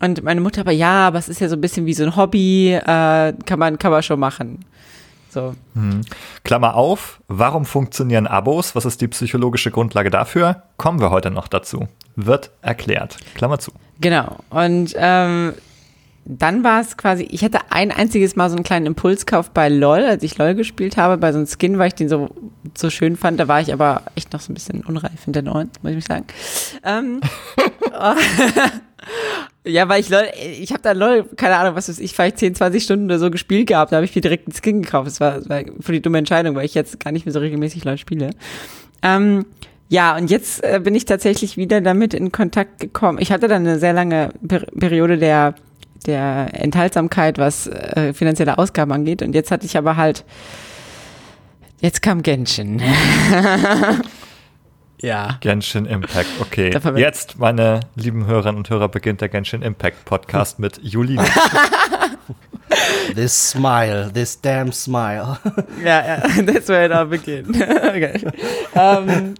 Und 0.00 0.22
meine 0.22 0.40
Mutter 0.40 0.60
aber, 0.60 0.72
ja, 0.72 1.06
aber 1.06 1.18
es 1.18 1.28
ist 1.28 1.40
ja 1.40 1.48
so 1.48 1.56
ein 1.56 1.60
bisschen 1.60 1.86
wie 1.86 1.94
so 1.94 2.04
ein 2.04 2.16
Hobby, 2.16 2.72
äh, 2.72 2.80
kann 3.46 3.58
man, 3.58 3.78
kann 3.78 3.90
man 3.90 4.02
schon 4.02 4.20
machen. 4.20 4.60
So. 5.36 5.54
Klammer 6.44 6.76
auf, 6.76 7.20
warum 7.28 7.66
funktionieren 7.66 8.26
Abos? 8.26 8.74
Was 8.74 8.86
ist 8.86 9.02
die 9.02 9.08
psychologische 9.08 9.70
Grundlage 9.70 10.08
dafür? 10.08 10.62
Kommen 10.78 10.98
wir 10.98 11.10
heute 11.10 11.30
noch 11.30 11.46
dazu. 11.46 11.88
Wird 12.14 12.50
erklärt. 12.62 13.18
Klammer 13.34 13.58
zu. 13.58 13.70
Genau. 14.00 14.38
Und 14.48 14.94
ähm, 14.96 15.52
dann 16.24 16.64
war 16.64 16.80
es 16.80 16.96
quasi, 16.96 17.24
ich 17.24 17.44
hatte 17.44 17.58
ein 17.68 17.92
einziges 17.92 18.34
Mal 18.34 18.48
so 18.48 18.56
einen 18.56 18.64
kleinen 18.64 18.86
Impulskauf 18.86 19.50
bei 19.50 19.68
LOL, 19.68 20.04
als 20.04 20.22
ich 20.22 20.38
LOL 20.38 20.54
gespielt 20.54 20.96
habe, 20.96 21.18
bei 21.18 21.32
so 21.32 21.38
einem 21.38 21.46
Skin, 21.46 21.78
weil 21.78 21.88
ich 21.88 21.94
den 21.94 22.08
so, 22.08 22.30
so 22.74 22.88
schön 22.88 23.16
fand. 23.16 23.38
Da 23.38 23.46
war 23.46 23.60
ich 23.60 23.74
aber 23.74 24.04
echt 24.14 24.32
noch 24.32 24.40
so 24.40 24.50
ein 24.50 24.54
bisschen 24.54 24.86
unreif 24.86 25.26
in 25.26 25.34
der 25.34 25.42
neuen, 25.42 25.70
muss 25.82 25.92
ich 25.92 26.04
sagen. 26.06 26.24
Ähm, 26.82 27.20
ja, 29.66 29.88
weil 29.88 30.00
ich 30.00 30.08
LOL, 30.08 30.28
ich 30.60 30.70
habe 30.70 30.82
da 30.82 30.92
LOL, 30.92 31.24
keine 31.36 31.56
Ahnung, 31.56 31.74
was 31.74 31.88
weiß 31.88 31.98
ich, 31.98 32.14
vielleicht 32.14 32.38
10, 32.38 32.54
20 32.54 32.82
Stunden 32.82 33.04
oder 33.06 33.18
so 33.18 33.30
gespielt 33.30 33.66
gehabt, 33.68 33.92
da 33.92 33.96
habe 33.96 34.04
ich 34.06 34.14
mir 34.14 34.22
direkt 34.22 34.46
einen 34.46 34.54
Skin 34.54 34.82
gekauft. 34.82 35.08
Das 35.08 35.20
war, 35.20 35.38
das 35.38 35.48
war 35.48 35.62
für 35.80 35.92
die 35.92 36.00
dumme 36.00 36.18
Entscheidung, 36.18 36.54
weil 36.54 36.64
ich 36.64 36.74
jetzt 36.74 37.00
gar 37.00 37.12
nicht 37.12 37.26
mehr 37.26 37.32
so 37.32 37.40
regelmäßig 37.40 37.84
LOL 37.84 37.98
spiele. 37.98 38.30
Ähm, 39.02 39.44
ja, 39.88 40.16
und 40.16 40.30
jetzt 40.30 40.64
äh, 40.64 40.80
bin 40.82 40.94
ich 40.94 41.04
tatsächlich 41.04 41.56
wieder 41.56 41.80
damit 41.80 42.14
in 42.14 42.32
Kontakt 42.32 42.80
gekommen. 42.80 43.18
Ich 43.20 43.30
hatte 43.30 43.48
dann 43.48 43.66
eine 43.66 43.78
sehr 43.78 43.92
lange 43.92 44.30
per 44.46 44.60
Periode 44.60 45.18
der, 45.18 45.54
der 46.06 46.48
Enthaltsamkeit, 46.52 47.38
was 47.38 47.66
äh, 47.68 48.12
finanzielle 48.12 48.58
Ausgaben 48.58 48.92
angeht. 48.92 49.22
Und 49.22 49.34
jetzt 49.34 49.50
hatte 49.50 49.66
ich 49.66 49.76
aber 49.76 49.96
halt, 49.96 50.24
jetzt 51.80 52.02
kam 52.02 52.22
Genshin. 52.22 52.82
ja. 55.00 55.36
Genshin 55.40 55.86
Impact, 55.86 56.28
okay. 56.40 56.76
Jetzt, 56.96 57.38
meine 57.38 57.80
lieben 57.94 58.26
Hörerinnen 58.26 58.56
und 58.56 58.70
Hörer, 58.70 58.88
beginnt 58.88 59.20
der 59.20 59.28
Genshin 59.28 59.62
Impact 59.62 60.04
Podcast 60.04 60.58
mit 60.58 60.78
Julina. 60.82 61.24
This 63.14 63.32
smile, 63.32 64.10
this 64.12 64.40
damn 64.40 64.72
smile. 64.72 65.38
Ja, 65.82 66.04
ja, 66.04 66.42
that's 66.42 66.68
where 66.68 66.84
it 66.84 66.92
all 66.92 67.06
began. 67.06 67.48
okay. 67.62 68.20
ähm, 68.74 69.34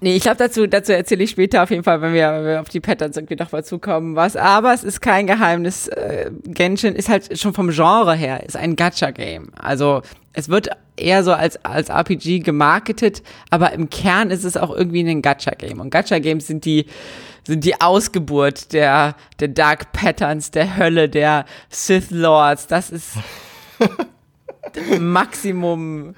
nee, 0.00 0.16
ich 0.16 0.22
glaube, 0.22 0.36
dazu, 0.36 0.66
dazu 0.66 0.92
erzähle 0.92 1.24
ich 1.24 1.30
später 1.30 1.62
auf 1.62 1.70
jeden 1.70 1.84
Fall, 1.84 2.00
wenn 2.00 2.14
wir, 2.14 2.32
wenn 2.32 2.44
wir 2.44 2.60
auf 2.60 2.68
die 2.68 2.80
Patterns 2.80 3.16
irgendwie 3.16 3.36
noch 3.36 3.52
mal 3.52 3.64
zukommen, 3.64 4.16
was. 4.16 4.36
Aber 4.36 4.72
es 4.72 4.84
ist 4.84 5.00
kein 5.00 5.26
Geheimnis. 5.26 5.88
Äh, 5.88 6.30
Genshin 6.44 6.94
ist 6.94 7.08
halt 7.08 7.38
schon 7.38 7.54
vom 7.54 7.70
Genre 7.70 8.14
her, 8.14 8.44
ist 8.44 8.56
ein 8.56 8.76
Gacha-Game. 8.76 9.50
Also 9.56 10.02
es 10.32 10.48
wird 10.48 10.70
eher 10.96 11.24
so 11.24 11.32
als, 11.32 11.64
als 11.64 11.88
RPG 11.88 12.40
gemarketet, 12.40 13.22
aber 13.50 13.72
im 13.72 13.90
Kern 13.90 14.30
ist 14.30 14.44
es 14.44 14.56
auch 14.56 14.74
irgendwie 14.74 15.00
ein 15.00 15.22
Gacha-Game. 15.22 15.80
Und 15.80 15.90
Gacha-Games 15.90 16.46
sind 16.46 16.64
die, 16.64 16.86
sind 17.46 17.64
die 17.64 17.80
Ausgeburt 17.80 18.72
der, 18.72 19.14
der 19.40 19.48
Dark 19.48 19.92
Patterns, 19.92 20.50
der 20.50 20.76
Hölle, 20.76 21.08
der 21.08 21.44
Sith 21.70 22.10
Lords. 22.10 22.66
Das 22.66 22.90
ist 22.90 23.12
Maximum 25.00 26.14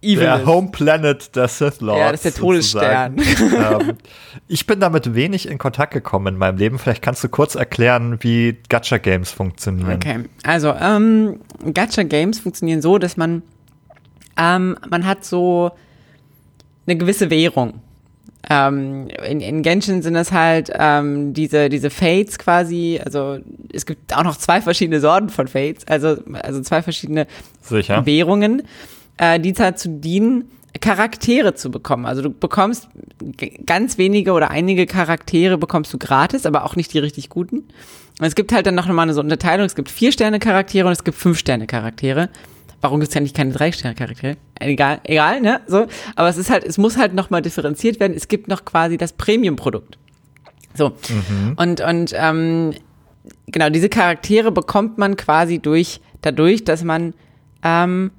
Evil. 0.00 0.20
Der 0.20 0.46
Home 0.46 0.70
Planet 0.70 1.34
der 1.36 1.48
Sith 1.48 1.80
Lords. 1.80 2.00
Ja, 2.00 2.12
das 2.12 2.24
ist 2.24 2.36
der 2.36 2.42
Todesstern. 2.42 3.16
ähm, 3.18 3.96
ich 4.48 4.66
bin 4.66 4.80
damit 4.80 5.14
wenig 5.14 5.48
in 5.48 5.58
Kontakt 5.58 5.92
gekommen 5.92 6.34
in 6.34 6.36
meinem 6.36 6.58
Leben. 6.58 6.78
Vielleicht 6.78 7.02
kannst 7.02 7.22
du 7.22 7.28
kurz 7.28 7.54
erklären, 7.54 8.18
wie 8.20 8.58
Gacha 8.68 8.98
Games 8.98 9.30
funktionieren. 9.30 9.94
Okay, 9.94 10.24
also 10.42 10.72
ähm, 10.72 11.40
Gacha 11.72 12.02
Games 12.02 12.40
funktionieren 12.40 12.82
so, 12.82 12.98
dass 12.98 13.16
man 13.16 13.42
ähm, 14.36 14.76
man 14.88 15.06
hat 15.06 15.24
so 15.24 15.72
eine 16.86 16.96
gewisse 16.96 17.30
Währung. 17.30 17.80
Ähm, 18.50 19.08
in, 19.28 19.40
in 19.40 19.62
Genshin 19.62 20.02
sind 20.02 20.14
das 20.14 20.32
halt 20.32 20.70
ähm, 20.74 21.32
diese, 21.32 21.68
diese 21.68 21.90
Fates 21.90 22.38
quasi, 22.38 23.00
also 23.04 23.38
es 23.72 23.86
gibt 23.86 24.16
auch 24.16 24.24
noch 24.24 24.36
zwei 24.36 24.60
verschiedene 24.60 25.00
Sorten 25.00 25.28
von 25.28 25.46
Fates, 25.46 25.86
also, 25.86 26.16
also 26.42 26.60
zwei 26.62 26.82
verschiedene 26.82 27.26
Sicher. 27.60 28.04
Währungen, 28.04 28.62
äh, 29.16 29.38
die 29.38 29.52
dazu 29.52 29.88
dienen, 29.88 30.50
Charaktere 30.80 31.54
zu 31.54 31.70
bekommen. 31.70 32.06
Also 32.06 32.22
du 32.22 32.30
bekommst 32.30 32.88
ganz 33.66 33.98
wenige 33.98 34.32
oder 34.32 34.50
einige 34.50 34.86
Charaktere 34.86 35.58
bekommst 35.58 35.92
du 35.92 35.98
gratis, 35.98 36.46
aber 36.46 36.64
auch 36.64 36.76
nicht 36.76 36.92
die 36.94 36.98
richtig 36.98 37.28
guten. 37.28 37.58
Und 37.58 38.26
es 38.26 38.34
gibt 38.34 38.52
halt 38.52 38.66
dann 38.66 38.74
noch 38.74 38.86
mal 38.88 39.02
eine 39.02 39.14
so 39.14 39.20
Unterteilung. 39.20 39.66
Es 39.66 39.74
gibt 39.74 39.90
vier 39.90 40.12
Sterne 40.12 40.38
Charaktere 40.38 40.86
und 40.86 40.92
es 40.92 41.04
gibt 41.04 41.16
fünf 41.16 41.38
Sterne 41.38 41.66
Charaktere. 41.66 42.30
Warum 42.82 42.98
gibt 42.98 43.10
es 43.10 43.14
ja 43.14 43.20
nicht 43.20 43.36
keine 43.36 43.52
drei 43.52 43.70
Sterne 43.70 43.94
Charaktere? 43.94 44.36
Egal, 44.58 45.00
egal, 45.04 45.40
ne? 45.40 45.60
So, 45.68 45.86
aber 46.16 46.28
es 46.28 46.36
ist 46.36 46.50
halt, 46.50 46.64
es 46.64 46.78
muss 46.78 46.98
halt 46.98 47.14
noch 47.14 47.30
mal 47.30 47.40
differenziert 47.40 48.00
werden. 48.00 48.12
Es 48.14 48.26
gibt 48.26 48.48
noch 48.48 48.64
quasi 48.64 48.98
das 48.98 49.12
Premium-Produkt. 49.12 49.98
So 50.74 50.92
und 51.56 51.80
und 51.80 52.12
ähm, 52.14 52.72
genau 53.46 53.68
diese 53.70 53.88
Charaktere 53.88 54.50
bekommt 54.50 54.98
man 54.98 55.16
quasi 55.16 55.58
durch 55.58 56.00
dadurch, 56.22 56.64
dass 56.64 56.82
man 56.82 57.14
ähm, 57.62 58.10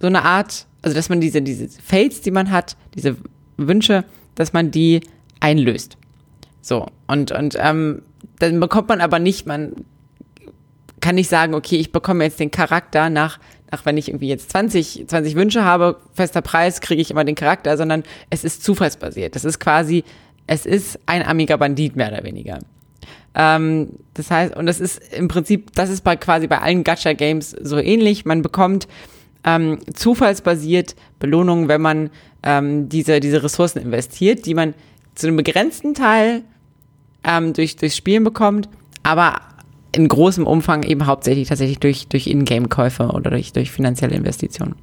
so 0.00 0.06
eine 0.06 0.24
Art, 0.24 0.66
also 0.82 0.96
dass 0.96 1.08
man 1.10 1.20
diese 1.20 1.40
diese 1.42 1.68
Fates, 1.68 2.20
die 2.22 2.30
man 2.30 2.50
hat, 2.50 2.76
diese 2.94 3.16
Wünsche, 3.56 4.04
dass 4.34 4.52
man 4.52 4.70
die 4.70 5.00
einlöst. 5.40 5.96
So 6.60 6.86
und 7.06 7.30
und 7.30 7.56
ähm, 7.60 8.02
dann 8.38 8.58
bekommt 8.58 8.88
man 8.88 9.00
aber 9.00 9.18
nicht, 9.18 9.46
man 9.46 9.74
kann 11.00 11.14
nicht 11.14 11.28
sagen, 11.28 11.54
okay, 11.54 11.76
ich 11.76 11.92
bekomme 11.92 12.24
jetzt 12.24 12.40
den 12.40 12.50
Charakter 12.50 13.10
nach, 13.10 13.38
nach 13.70 13.84
wenn 13.86 13.96
ich 13.96 14.08
irgendwie 14.08 14.28
jetzt 14.28 14.50
20, 14.50 15.06
20 15.08 15.34
Wünsche 15.34 15.64
habe, 15.64 15.96
fester 16.14 16.42
Preis, 16.42 16.80
kriege 16.80 17.00
ich 17.00 17.10
immer 17.10 17.24
den 17.24 17.34
Charakter, 17.34 17.76
sondern 17.76 18.02
es 18.30 18.44
ist 18.44 18.62
zufallsbasiert. 18.64 19.34
Das 19.34 19.44
ist 19.44 19.58
quasi, 19.58 20.04
es 20.46 20.66
ist 20.66 20.98
ein 21.06 21.22
Amiga 21.22 21.56
Bandit 21.56 21.96
mehr 21.96 22.12
oder 22.12 22.24
weniger. 22.24 22.58
Ähm, 23.34 23.90
das 24.14 24.30
heißt, 24.30 24.56
und 24.56 24.66
das 24.66 24.80
ist 24.80 25.00
im 25.12 25.28
Prinzip, 25.28 25.72
das 25.74 25.90
ist 25.90 26.02
bei 26.02 26.16
quasi 26.16 26.46
bei 26.46 26.58
allen 26.58 26.84
Gacha-Games 26.84 27.50
so 27.50 27.78
ähnlich. 27.78 28.24
Man 28.24 28.42
bekommt 28.42 28.88
ähm, 29.44 29.78
zufallsbasiert 29.94 30.96
Belohnungen, 31.18 31.68
wenn 31.68 31.80
man 31.80 32.10
ähm, 32.42 32.88
diese, 32.88 33.20
diese 33.20 33.42
Ressourcen 33.42 33.78
investiert, 33.78 34.46
die 34.46 34.54
man 34.54 34.74
zu 35.14 35.26
einem 35.26 35.36
begrenzten 35.36 35.94
Teil 35.94 36.42
ähm, 37.24 37.52
durch, 37.52 37.76
durch 37.76 37.94
Spielen 37.94 38.24
bekommt, 38.24 38.68
aber 39.02 39.40
in 39.92 40.08
großem 40.08 40.46
Umfang 40.46 40.82
eben 40.82 41.06
hauptsächlich 41.06 41.48
tatsächlich 41.48 41.78
durch, 41.78 42.08
durch 42.08 42.26
Ingame-Käufe 42.26 43.08
oder 43.08 43.30
durch, 43.30 43.52
durch 43.52 43.70
finanzielle 43.70 44.14
Investitionen. 44.14 44.74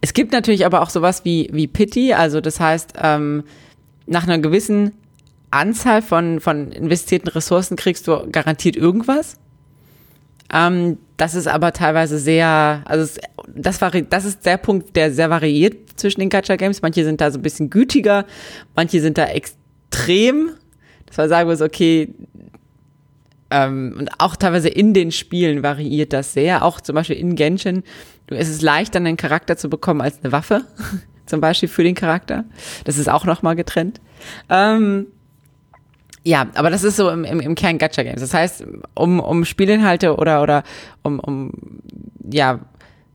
Es 0.00 0.14
gibt 0.14 0.32
natürlich 0.32 0.66
aber 0.66 0.82
auch 0.82 0.90
sowas 0.90 1.24
wie, 1.24 1.48
wie 1.52 1.66
Pity, 1.66 2.12
also 2.12 2.40
das 2.40 2.60
heißt, 2.60 2.94
ähm, 3.00 3.44
nach 4.06 4.24
einer 4.24 4.38
gewissen 4.38 4.92
Anzahl 5.50 6.02
von, 6.02 6.40
von 6.40 6.72
investierten 6.72 7.28
Ressourcen 7.28 7.76
kriegst 7.76 8.08
du 8.08 8.28
garantiert 8.30 8.76
irgendwas. 8.76 9.36
Ähm, 10.52 10.98
das 11.16 11.34
ist 11.34 11.46
aber 11.46 11.72
teilweise 11.72 12.18
sehr, 12.18 12.82
also 12.84 13.04
es, 13.04 13.20
das, 13.54 13.80
vari 13.80 14.04
das 14.08 14.24
ist 14.24 14.44
der 14.44 14.56
Punkt, 14.56 14.96
der 14.96 15.12
sehr 15.12 15.30
variiert 15.30 15.76
zwischen 15.96 16.20
den 16.20 16.28
Gacha-Games. 16.28 16.82
Manche 16.82 17.04
sind 17.04 17.20
da 17.20 17.30
so 17.30 17.38
ein 17.38 17.42
bisschen 17.42 17.70
gütiger, 17.70 18.26
manche 18.74 19.00
sind 19.00 19.16
da 19.16 19.26
extrem. 19.26 20.50
Das 21.06 21.18
war 21.18 21.28
sagen 21.28 21.48
wir 21.48 21.56
so, 21.56 21.64
okay, 21.64 22.12
ähm, 23.50 23.94
und 23.98 24.10
auch 24.18 24.36
teilweise 24.36 24.68
in 24.68 24.94
den 24.94 25.12
Spielen 25.12 25.62
variiert 25.62 26.12
das 26.12 26.32
sehr. 26.32 26.64
Auch 26.64 26.80
zum 26.80 26.94
Beispiel 26.94 27.16
in 27.16 27.36
Genshin, 27.36 27.82
es 28.28 28.48
ist 28.48 28.62
leichter, 28.62 28.98
einen 28.98 29.16
Charakter 29.16 29.56
zu 29.56 29.68
bekommen 29.68 30.00
als 30.00 30.20
eine 30.22 30.32
Waffe, 30.32 30.64
zum 31.26 31.40
Beispiel 31.40 31.68
für 31.68 31.84
den 31.84 31.94
Charakter. 31.94 32.44
Das 32.84 32.98
ist 32.98 33.08
auch 33.08 33.24
nochmal 33.24 33.56
getrennt. 33.56 34.00
Ähm, 34.48 35.06
ja, 36.22 36.46
aber 36.54 36.70
das 36.70 36.84
ist 36.84 36.96
so 36.96 37.10
im, 37.10 37.24
im, 37.24 37.40
im 37.40 37.54
Kern 37.54 37.76
Gacha 37.76 38.02
Games. 38.02 38.20
Das 38.20 38.32
heißt, 38.32 38.64
um, 38.94 39.20
um 39.20 39.44
Spielinhalte 39.44 40.16
oder, 40.16 40.42
oder 40.42 40.64
um, 41.02 41.20
um 41.20 41.52
ja, 42.28 42.60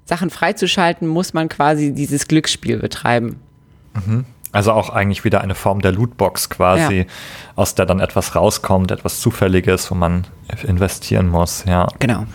Sachen 0.05 0.29
freizuschalten, 0.29 1.07
muss 1.07 1.33
man 1.33 1.50
quasi 1.50 1.93
dieses 1.93 2.27
Glücksspiel 2.27 2.77
betreiben. 2.77 3.38
Also 4.51 4.72
auch 4.72 4.89
eigentlich 4.89 5.24
wieder 5.24 5.41
eine 5.41 5.53
Form 5.56 5.82
der 5.82 5.91
Lootbox 5.91 6.50
quasi, 6.50 7.00
Ja. 7.01 7.06
aus 7.56 7.75
der 7.75 7.86
dann 7.86 8.00
etwas 8.00 8.36
rauskommt, 8.36 8.89
etwas 8.91 9.20
Zufälliges, 9.20 9.91
wo 9.91 9.96
man 9.96 10.25
investieren 10.63 11.27
muss, 11.29 11.65
ja. 11.65 11.88
Genau. 12.00 12.25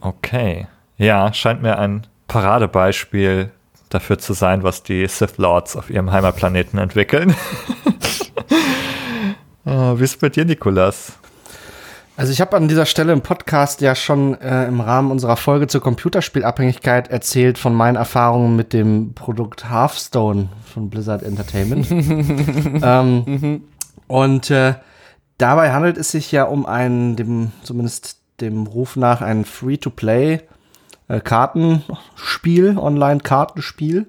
Okay. 0.00 0.66
Ja, 0.98 1.32
scheint 1.32 1.62
mir 1.62 1.78
ein 1.78 2.06
Paradebeispiel 2.26 3.50
dafür 3.88 4.18
zu 4.18 4.34
sein, 4.34 4.62
was 4.62 4.82
die 4.82 5.06
Sith 5.06 5.38
Lords 5.38 5.76
auf 5.76 5.88
ihrem 5.88 6.12
Heimatplaneten 6.12 6.78
entwickeln. 6.78 7.34
Ah, 9.64 9.94
Wie 9.98 10.04
ist 10.04 10.12
es 10.12 10.16
bei 10.16 10.30
dir, 10.30 10.44
Nikolas? 10.46 11.12
Also 12.18 12.32
ich 12.32 12.40
habe 12.40 12.56
an 12.56 12.66
dieser 12.66 12.84
Stelle 12.84 13.12
im 13.12 13.20
Podcast 13.20 13.80
ja 13.80 13.94
schon 13.94 14.34
äh, 14.40 14.66
im 14.66 14.80
Rahmen 14.80 15.12
unserer 15.12 15.36
Folge 15.36 15.68
zur 15.68 15.80
Computerspielabhängigkeit 15.80 17.06
erzählt 17.12 17.58
von 17.58 17.72
meinen 17.72 17.94
Erfahrungen 17.94 18.56
mit 18.56 18.72
dem 18.72 19.14
Produkt 19.14 19.70
Hearthstone 19.70 20.48
von 20.64 20.90
Blizzard 20.90 21.22
Entertainment. 21.22 21.86
ähm, 22.82 23.62
und 24.08 24.50
äh, 24.50 24.74
dabei 25.38 25.72
handelt 25.72 25.96
es 25.96 26.10
sich 26.10 26.32
ja 26.32 26.42
um 26.42 26.66
ein, 26.66 27.14
dem, 27.14 27.52
zumindest 27.62 28.18
dem 28.40 28.66
Ruf 28.66 28.96
nach, 28.96 29.20
ein 29.20 29.44
Free-to-Play 29.44 30.40
äh, 31.06 31.20
Kartenspiel, 31.20 32.78
Online-Kartenspiel. 32.78 34.06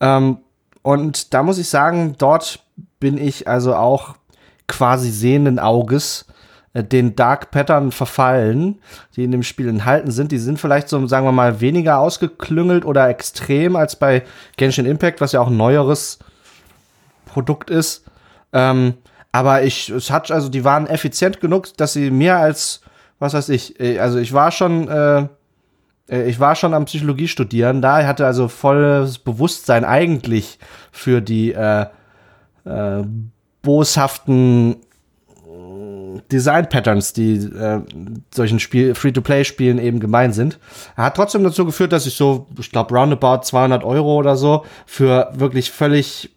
Ähm, 0.00 0.36
und 0.82 1.32
da 1.32 1.42
muss 1.42 1.56
ich 1.56 1.70
sagen, 1.70 2.16
dort 2.18 2.62
bin 2.98 3.16
ich 3.16 3.48
also 3.48 3.76
auch 3.76 4.16
quasi 4.66 5.10
sehenden 5.10 5.58
Auges 5.58 6.26
den 6.74 7.16
Dark 7.16 7.50
Pattern 7.50 7.90
verfallen, 7.90 8.78
die 9.16 9.24
in 9.24 9.32
dem 9.32 9.42
Spiel 9.42 9.68
enthalten 9.68 10.12
sind. 10.12 10.30
Die 10.30 10.38
sind 10.38 10.60
vielleicht 10.60 10.88
so, 10.88 11.04
sagen 11.06 11.26
wir 11.26 11.32
mal, 11.32 11.60
weniger 11.60 11.98
ausgeklüngelt 11.98 12.84
oder 12.84 13.08
extrem 13.08 13.74
als 13.74 13.96
bei 13.96 14.22
Genshin 14.56 14.86
Impact, 14.86 15.20
was 15.20 15.32
ja 15.32 15.40
auch 15.40 15.48
ein 15.48 15.56
neueres 15.56 16.20
Produkt 17.24 17.70
ist. 17.70 18.04
Ähm, 18.52 18.94
aber 19.32 19.62
ich, 19.62 19.90
es 19.90 20.10
hat, 20.10 20.30
also 20.30 20.48
die 20.48 20.64
waren 20.64 20.86
effizient 20.86 21.40
genug, 21.40 21.76
dass 21.76 21.92
sie 21.92 22.10
mehr 22.10 22.38
als, 22.38 22.80
was 23.18 23.34
weiß 23.34 23.48
ich, 23.48 23.78
äh, 23.80 23.98
also 23.98 24.18
ich 24.18 24.32
war 24.32 24.50
schon, 24.52 24.88
äh, 24.88 25.26
äh, 26.08 26.28
ich 26.28 26.38
war 26.40 26.54
schon 26.54 26.74
am 26.74 26.84
Psychologie 26.84 27.28
studieren 27.28 27.82
da, 27.82 28.04
hatte 28.06 28.26
also 28.26 28.48
volles 28.48 29.18
Bewusstsein 29.18 29.84
eigentlich 29.84 30.58
für 30.92 31.20
die 31.20 31.52
äh, 31.52 31.86
äh, 32.64 33.04
boshaften 33.62 34.76
Design-Patterns, 36.32 37.12
die 37.12 37.34
äh, 37.36 37.80
solchen 38.34 38.60
Spiel 38.60 38.94
Free-to-Play-Spielen 38.94 39.78
eben 39.78 40.00
gemein 40.00 40.32
sind. 40.32 40.58
Hat 40.96 41.16
trotzdem 41.16 41.44
dazu 41.44 41.64
geführt, 41.64 41.92
dass 41.92 42.06
ich 42.06 42.14
so, 42.14 42.46
ich 42.58 42.70
glaube, 42.70 42.94
roundabout 42.94 43.42
200 43.42 43.84
Euro 43.84 44.16
oder 44.16 44.36
so 44.36 44.64
für 44.86 45.30
wirklich 45.34 45.70
völlig 45.70 46.30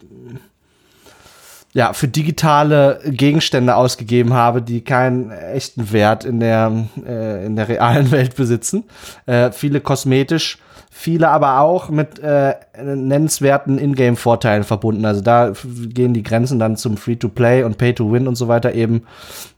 ja, 1.74 1.94
für 1.94 2.08
digitale 2.08 3.00
Gegenstände 3.04 3.76
ausgegeben 3.76 4.34
habe, 4.34 4.62
die 4.62 4.82
keinen 4.82 5.32
echten 5.32 5.92
Wert 5.92 6.24
in 6.24 6.40
der, 6.40 6.72
äh, 7.06 7.46
in 7.46 7.56
der 7.56 7.68
realen 7.68 8.12
Welt 8.12 8.36
besitzen. 8.36 8.84
Äh, 9.26 9.52
viele 9.52 9.82
kosmetisch, 9.82 10.60
viele 10.96 11.30
aber 11.30 11.60
auch 11.60 11.90
mit 11.90 12.20
äh, 12.20 12.54
nennenswerten 12.78 13.80
Ingame-Vorteilen 13.80 14.64
verbunden. 14.64 15.06
Also 15.06 15.22
da 15.22 15.52
gehen 15.66 16.14
die 16.14 16.22
Grenzen 16.22 16.60
dann 16.60 16.78
zum 16.78 16.98
Free-to-Play 16.98 17.64
und 17.64 17.80
Pay-to-Win 17.80 18.28
und 18.28 18.36
so 18.36 18.48
weiter 18.48 18.74
eben, 18.74 19.02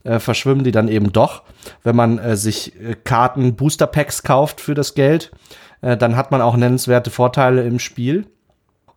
äh, 0.02 0.18
verschwimmen 0.18 0.64
die 0.64 0.72
dann 0.72 0.88
eben 0.88 1.12
doch. 1.12 1.42
Wenn 1.84 1.94
man 1.94 2.18
äh, 2.18 2.36
sich 2.36 2.80
äh, 2.80 2.96
Karten, 3.04 3.54
Booster-Packs 3.54 4.22
kauft 4.22 4.62
für 4.62 4.72
das 4.72 4.94
Geld, 4.94 5.30
äh, 5.82 5.98
dann 5.98 6.16
hat 6.16 6.30
man 6.30 6.40
auch 6.40 6.56
nennenswerte 6.56 7.10
Vorteile 7.10 7.64
im 7.64 7.80
Spiel. 7.80 8.26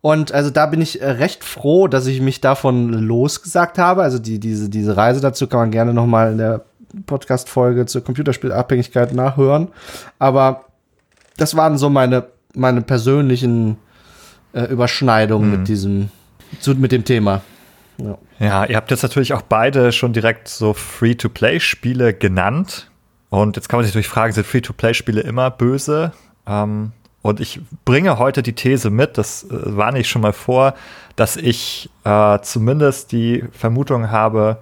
Und 0.00 0.32
also 0.32 0.48
da 0.48 0.64
bin 0.64 0.80
ich 0.80 1.02
äh, 1.02 1.10
recht 1.10 1.44
froh, 1.44 1.88
dass 1.88 2.06
ich 2.06 2.22
mich 2.22 2.40
davon 2.40 2.88
losgesagt 2.88 3.76
habe. 3.76 4.02
Also 4.02 4.18
die, 4.18 4.40
diese, 4.40 4.70
diese 4.70 4.96
Reise 4.96 5.20
dazu 5.20 5.46
kann 5.46 5.60
man 5.60 5.70
gerne 5.70 5.92
noch 5.92 6.06
mal 6.06 6.32
in 6.32 6.38
der 6.38 6.64
Podcast-Folge 7.04 7.84
zur 7.84 8.02
Computerspielabhängigkeit 8.02 9.12
nachhören. 9.12 9.68
Aber 10.18 10.64
das 11.40 11.56
waren 11.56 11.78
so 11.78 11.88
meine, 11.88 12.26
meine 12.54 12.82
persönlichen 12.82 13.78
äh, 14.52 14.64
Überschneidungen 14.64 15.50
hm. 15.50 15.58
mit 15.58 15.68
diesem, 15.68 16.10
zu, 16.60 16.74
mit 16.74 16.92
dem 16.92 17.04
Thema. 17.04 17.40
Ja. 17.98 18.18
ja, 18.38 18.64
ihr 18.64 18.76
habt 18.76 18.90
jetzt 18.90 19.02
natürlich 19.02 19.32
auch 19.32 19.42
beide 19.42 19.92
schon 19.92 20.12
direkt 20.12 20.48
so 20.48 20.72
Free-to-Play-Spiele 20.74 22.14
genannt. 22.14 22.90
Und 23.30 23.56
jetzt 23.56 23.68
kann 23.68 23.78
man 23.78 23.84
sich 23.84 23.94
natürlich 23.94 24.08
fragen, 24.08 24.32
sind 24.32 24.46
Free-to-Play-Spiele 24.46 25.20
immer 25.20 25.50
böse? 25.50 26.12
Ähm, 26.46 26.92
und 27.22 27.40
ich 27.40 27.60
bringe 27.84 28.18
heute 28.18 28.42
die 28.42 28.54
These 28.54 28.90
mit, 28.90 29.18
das 29.18 29.44
äh, 29.44 29.76
warne 29.76 30.00
ich 30.00 30.08
schon 30.08 30.22
mal 30.22 30.32
vor, 30.32 30.74
dass 31.16 31.36
ich 31.36 31.90
äh, 32.04 32.38
zumindest 32.40 33.12
die 33.12 33.44
Vermutung 33.52 34.10
habe, 34.10 34.58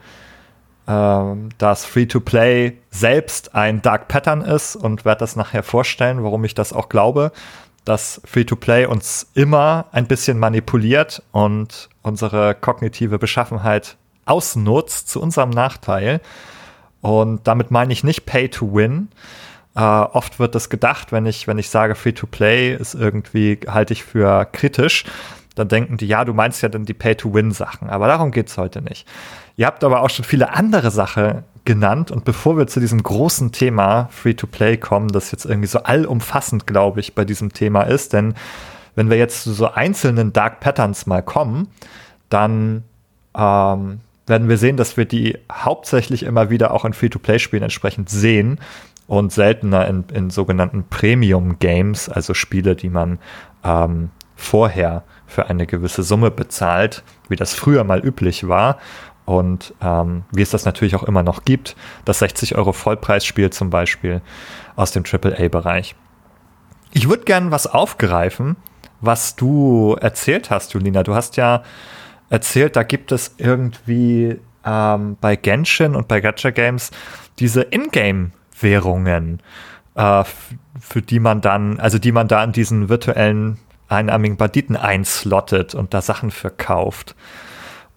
dass 0.89 1.85
Free-to-Play 1.85 2.79
selbst 2.91 3.55
ein 3.55 3.83
Dark 3.83 4.09
Pattern 4.09 4.41
ist 4.41 4.75
und 4.75 5.05
werde 5.05 5.21
das 5.21 5.37
nachher 5.37 5.63
vorstellen, 5.63 6.25
warum 6.25 6.45
ich 6.45 6.55
das 6.55 6.73
auch 6.73 6.89
glaube, 6.89 7.31
dass 7.85 8.23
Free-to-Play 8.25 8.87
uns 8.87 9.27
immer 9.35 9.85
ein 9.93 10.07
bisschen 10.07 10.39
manipuliert 10.39 11.23
und 11.31 11.91
unsere 12.01 12.55
kognitive 12.55 13.19
Beschaffenheit 13.19 13.97
ausnutzt 14.25 15.11
zu 15.11 15.21
unserem 15.21 15.51
Nachteil. 15.51 16.23
Und 17.03 17.47
damit 17.47 17.71
meine 17.71 17.93
ich 17.93 18.03
nicht 18.03 18.25
Pay-to-Win, 18.25 19.09
äh, 19.77 19.81
oft 19.81 20.39
wird 20.39 20.55
das 20.55 20.71
gedacht, 20.71 21.13
wenn 21.13 21.27
ich, 21.27 21.47
wenn 21.47 21.59
ich 21.59 21.69
sage, 21.69 21.97
Free-to-Play 21.97 22.75
ist 22.75 22.95
irgendwie, 22.95 23.61
halte 23.69 23.93
ich 23.93 24.05
für 24.05 24.47
kritisch. 24.47 25.05
Dann 25.55 25.69
denken 25.69 25.99
die, 25.99 26.07
ja, 26.07 26.25
du 26.25 26.33
meinst 26.33 26.63
ja 26.63 26.69
dann 26.69 26.85
die 26.85 26.95
Pay-to-Win-Sachen. 26.95 27.91
Aber 27.91 28.07
darum 28.07 28.31
geht 28.31 28.49
es 28.49 28.57
heute 28.57 28.81
nicht. 28.81 29.07
Ihr 29.59 29.67
habt 29.67 29.83
aber 29.83 30.03
auch 30.03 30.11
schon 30.11 30.25
viele 30.25 30.55
andere 30.55 30.93
Sachen 30.93 31.43
genannt. 31.65 32.13
Und 32.13 32.25
bevor 32.25 32.57
wir 32.57 32.69
zu 32.69 32.79
diesem 32.79 33.03
großen 33.03 33.51
Thema 33.51 34.09
Free-to-Play 34.13 34.77
kommen, 34.77 35.09
das 35.09 35.33
jetzt 35.33 35.47
irgendwie 35.47 35.67
so 35.67 35.81
allumfassend, 35.81 36.69
glaube 36.69 37.01
ich, 37.01 37.17
bei 37.17 37.25
diesem 37.25 37.53
Thema 37.53 37.83
ist, 37.83 38.13
denn 38.13 38.35
wenn 38.95 39.11
wir 39.11 39.17
jetzt 39.17 39.43
zu 39.43 39.53
so 39.53 39.73
einzelnen 39.73 40.33
Dark 40.33 40.61
Patterns 40.61 41.07
mal 41.07 41.25
kommen, 41.25 41.67
dann 42.29 42.85
ähm, 43.37 44.01
werden 44.29 44.49
wir 44.49 44.59
sehen, 44.59 44.77
dass 44.77 44.97
wir 44.97 45.07
die 45.07 45.37
hauptsächlich 45.51 46.23
immer 46.23 46.51
wieder 46.51 46.73
auch 46.73 46.85
in 46.85 46.93
Free-to-Play-Spielen 46.93 47.65
entsprechend 47.65 48.09
sehen 48.11 48.61
und 49.09 49.33
seltener 49.33 49.89
in, 49.89 50.05
in 50.15 50.31
sogenannten 50.31 50.85
Premium-Games, 50.89 52.09
also 52.09 52.33
Spiele, 52.33 52.77
die 52.77 52.91
man 52.91 53.19
ähm, 53.65 54.11
vorher 54.37 55.03
für 55.27 55.49
eine 55.49 55.67
gewisse 55.67 56.05
Summe 56.05 56.31
bezahlt, 56.31 57.03
wie 57.29 57.35
das 57.35 57.55
früher 57.55 57.83
mal 57.83 57.99
üblich 57.99 58.47
war 58.47 58.79
und 59.29 59.75
ähm, 59.83 60.23
wie 60.33 60.41
es 60.41 60.49
das 60.49 60.65
natürlich 60.65 60.97
auch 60.97 61.03
immer 61.03 61.23
noch 61.23 61.45
gibt, 61.45 61.77
das 62.07 62.21
60 62.21 62.57
Euro 62.57 62.73
Vollpreisspiel 62.73 63.51
zum 63.51 63.69
Beispiel 63.69 64.23
aus 64.75 64.93
dem 64.93 65.05
AAA-Bereich. 65.05 65.95
Ich 66.93 67.11
würde 67.11 67.25
gerne 67.25 67.51
was 67.51 67.67
aufgreifen, 67.67 68.57
was 69.03 69.37
du 69.37 69.99
erzählt 70.01 70.49
hast, 70.49 70.73
Julina. 70.73 71.03
Du 71.03 71.15
hast 71.15 71.37
ja 71.37 71.63
erzählt, 72.31 72.75
da 72.75 72.83
gibt 72.85 73.13
es 73.13 73.35
irgendwie 73.37 74.39
ähm, 74.65 75.19
bei 75.21 75.37
Genshin 75.37 75.95
und 75.95 76.09
bei 76.09 76.23
Gacha 76.23 76.49
Games 76.49 76.91
diese 77.39 77.61
Ingame 77.61 78.31
Währungen, 78.59 79.43
äh, 79.95 80.25
für 80.81 81.03
die 81.03 81.21
man 81.21 81.43
dann, 81.43 81.79
also 81.81 81.99
die 81.99 82.13
man 82.13 82.29
da 82.29 82.43
in 82.43 82.53
diesen 82.53 82.89
virtuellen 82.89 83.59
einarmigen 83.89 84.39
Banditen 84.39 84.77
einslottet 84.77 85.75
und 85.75 85.93
da 85.93 86.01
Sachen 86.01 86.31
verkauft. 86.31 87.15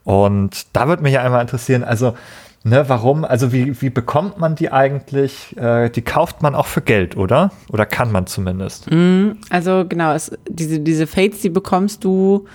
Und 0.03 0.67
da 0.73 0.87
würde 0.87 1.03
mich 1.03 1.13
ja 1.13 1.21
einmal 1.21 1.41
interessieren, 1.41 1.83
also, 1.83 2.15
ne, 2.63 2.85
warum, 2.87 3.23
also 3.23 3.53
wie, 3.53 3.81
wie 3.81 3.89
bekommt 3.89 4.37
man 4.37 4.55
die 4.55 4.71
eigentlich? 4.71 5.55
Äh, 5.57 5.89
die 5.89 6.01
kauft 6.01 6.41
man 6.41 6.55
auch 6.55 6.65
für 6.65 6.81
Geld, 6.81 7.15
oder? 7.15 7.51
Oder 7.69 7.85
kann 7.85 8.11
man 8.11 8.27
zumindest? 8.27 8.89
Mm, 8.89 9.33
also 9.49 9.85
genau, 9.87 10.13
es, 10.13 10.31
diese, 10.49 10.79
diese 10.79 11.07
Fates, 11.07 11.41
die 11.41 11.49
bekommst 11.49 12.03
du, 12.03 12.45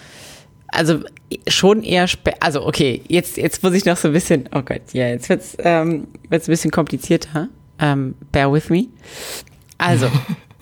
also 0.69 1.01
schon 1.49 1.83
eher, 1.83 2.07
also 2.41 2.67
okay, 2.67 3.03
jetzt, 3.09 3.37
jetzt 3.37 3.63
muss 3.63 3.75
ich 3.75 3.85
noch 3.85 3.97
so 3.97 4.09
ein 4.09 4.15
bisschen, 4.15 4.49
oh 4.55 4.63
Gott, 4.63 4.83
ja, 4.93 5.09
jetzt 5.09 5.29
wird 5.29 5.41
es 5.41 5.57
ähm, 5.61 6.09
wird's 6.29 6.49
ein 6.49 6.53
bisschen 6.53 6.71
komplizierter. 6.71 7.49
Um, 7.79 8.15
bear 8.33 8.51
with 8.51 8.71
me. 8.71 8.87
Also, 9.77 10.11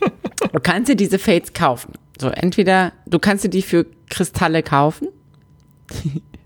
du 0.53 0.61
kannst 0.61 0.88
dir 0.88 0.97
diese 0.97 1.20
Fates 1.20 1.53
kaufen. 1.53 1.92
So, 2.20 2.29
entweder 2.29 2.92
du 3.07 3.20
kannst 3.20 3.44
dir 3.44 3.51
die 3.51 3.62
für 3.62 3.87
Kristalle 4.11 4.62
kaufen. 4.64 5.09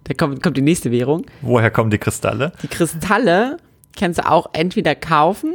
Da 0.08 0.14
kommt, 0.14 0.42
kommt 0.42 0.56
die 0.56 0.62
nächste 0.62 0.90
Währung. 0.90 1.26
Woher 1.42 1.70
kommen 1.70 1.90
die 1.90 1.98
Kristalle? 1.98 2.52
Die 2.62 2.68
Kristalle 2.68 3.58
kannst 3.96 4.18
du 4.18 4.28
auch 4.28 4.48
entweder 4.52 4.94
kaufen 4.94 5.54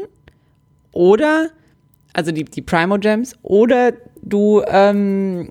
oder, 0.91 1.49
also 2.13 2.31
die, 2.31 2.45
die 2.45 2.61
Primo 2.61 2.99
Gems, 2.99 3.35
oder 3.41 3.93
du 4.21 4.61
ähm, 4.67 5.49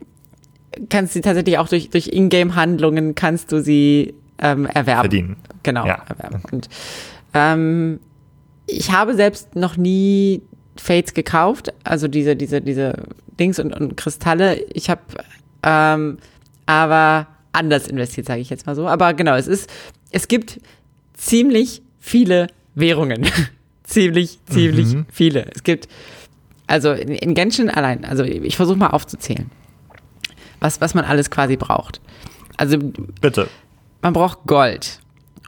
kannst 0.88 1.14
sie 1.14 1.20
tatsächlich 1.20 1.58
auch 1.58 1.68
durch, 1.68 1.90
durch 1.90 2.08
Ingame-Handlungen 2.08 3.14
kannst 3.14 3.50
du 3.50 3.60
sie 3.60 4.14
ähm, 4.38 4.66
erwerben. 4.66 5.00
Verdienen. 5.00 5.36
Genau, 5.62 5.86
ja. 5.86 6.02
erwerben. 6.08 6.42
Und 6.52 6.68
ähm, 7.34 8.00
ich 8.66 8.92
habe 8.92 9.14
selbst 9.14 9.56
noch 9.56 9.76
nie 9.76 10.42
Fates 10.76 11.12
gekauft, 11.14 11.74
also 11.84 12.08
diese, 12.08 12.36
diese, 12.36 12.60
diese 12.60 12.94
Dings 13.38 13.58
und, 13.58 13.74
und 13.74 13.96
Kristalle. 13.96 14.56
Ich 14.72 14.88
habe 14.88 15.00
ähm, 15.62 16.18
aber 16.66 17.26
anders 17.52 17.86
investiert, 17.86 18.26
sage 18.26 18.40
ich 18.40 18.50
jetzt 18.50 18.66
mal 18.66 18.74
so. 18.74 18.88
Aber 18.88 19.14
genau, 19.14 19.34
es 19.34 19.46
ist, 19.46 19.70
es 20.10 20.28
gibt 20.28 20.60
ziemlich 21.14 21.82
viele 21.98 22.48
Währungen. 22.74 23.26
ziemlich, 23.84 24.38
ziemlich 24.46 24.94
mhm. 24.94 25.06
viele. 25.10 25.46
Es 25.54 25.62
gibt, 25.62 25.88
also 26.66 26.92
in, 26.92 27.08
in 27.08 27.34
Genshin 27.34 27.70
allein, 27.70 28.04
also 28.04 28.24
ich 28.24 28.56
versuche 28.56 28.78
mal 28.78 28.88
aufzuzählen, 28.88 29.50
was, 30.60 30.80
was 30.80 30.94
man 30.94 31.04
alles 31.04 31.30
quasi 31.30 31.56
braucht. 31.56 32.00
Also, 32.56 32.78
bitte. 33.20 33.48
Man 34.02 34.12
braucht 34.12 34.46
Gold 34.46 35.00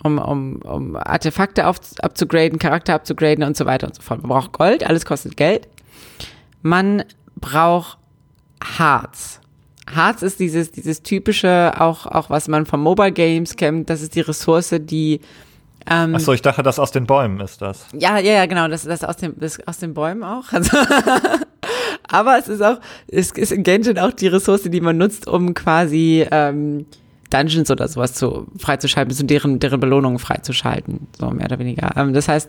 um, 0.05 0.19
um, 0.19 0.57
um 0.63 0.97
Artefakte 0.97 1.67
auf, 1.67 1.81
abzugraden, 2.01 2.59
Charakter 2.59 2.95
abzugraden 2.95 3.43
und 3.43 3.57
so 3.57 3.67
weiter 3.67 3.87
und 3.87 3.97
so 3.97 4.03
fort. 4.03 4.23
Man 4.23 4.29
braucht 4.29 4.53
Gold, 4.53 4.85
alles 4.85 5.05
kostet 5.05 5.37
Geld. 5.37 5.67
Man 6.63 7.05
braucht 7.37 7.99
Harz. 8.63 9.41
Harz 9.87 10.23
ist 10.23 10.41
dieses, 10.41 10.71
dieses 10.71 11.03
typische, 11.03 11.75
auch, 11.79 12.07
auch 12.07 12.31
was 12.31 12.49
man 12.49 12.67
von 12.67 12.81
Mobile 12.81 13.13
Games 13.13 13.57
kennt, 13.57 13.91
das 13.91 14.03
ist 14.03 14.15
die 14.15 14.21
Ressource, 14.21 14.75
die 14.81 15.21
ähm, 15.87 16.15
Achso, 16.15 16.33
ich 16.33 16.41
dachte, 16.41 16.63
das 16.63 16.79
aus 16.79 16.93
den 16.93 17.07
Bäumen 17.07 17.41
ist 17.41 17.61
das. 17.61 17.87
Ja, 17.93 18.19
ja, 18.19 18.33
ja, 18.33 18.47
genau, 18.47 18.69
das, 18.69 18.85
das 18.85 19.05
aus, 19.05 19.17
dem, 19.17 19.35
das 19.39 19.59
aus 19.67 19.79
den 19.79 19.93
Bäumen 19.93 20.23
auch. 20.23 20.51
Also 20.53 20.77
aber 22.09 22.39
es 22.39 22.49
ist 22.49 22.63
auch, 22.63 22.79
es 23.09 23.33
ist 23.33 23.53
in 23.53 23.63
Genshin 23.65 23.99
auch 23.99 24.13
die 24.13 24.29
Ressource, 24.29 24.63
die 24.63 24.81
man 24.81 24.97
nutzt, 24.97 25.27
um 25.27 25.53
quasi 25.53 26.27
ähm, 26.31 26.87
Dungeons 27.35 27.71
oder 27.71 27.89
sowas 27.89 28.15
zu, 28.15 28.47
freizuschalten, 28.57 29.13
so 29.13 29.25
deren, 29.25 29.59
deren 29.59 29.81
Belohnungen 29.81 30.21
freizuschalten, 30.21 31.09
so 31.19 31.31
mehr 31.31 31.47
oder 31.47 31.59
weniger. 31.59 31.97
Ähm, 31.97 32.13
das 32.13 32.29
heißt, 32.29 32.49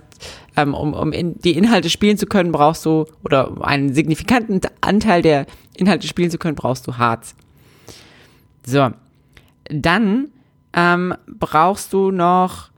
ähm, 0.55 0.73
um, 0.75 0.93
um 0.93 1.11
in 1.11 1.39
die 1.39 1.57
Inhalte 1.57 1.89
spielen 1.89 2.17
zu 2.17 2.27
können, 2.27 2.51
brauchst 2.51 2.85
du, 2.85 3.05
oder 3.23 3.51
einen 3.61 3.93
signifikanten 3.95 4.61
Anteil 4.81 5.23
der 5.23 5.47
Inhalte 5.75 6.07
spielen 6.07 6.29
zu 6.29 6.37
können, 6.37 6.55
brauchst 6.55 6.85
du 6.85 6.97
Harz. 6.97 7.35
So. 8.65 8.91
Dann 9.69 10.29
ähm, 10.73 11.15
brauchst 11.27 11.91
du 11.91 12.11
noch, 12.11 12.69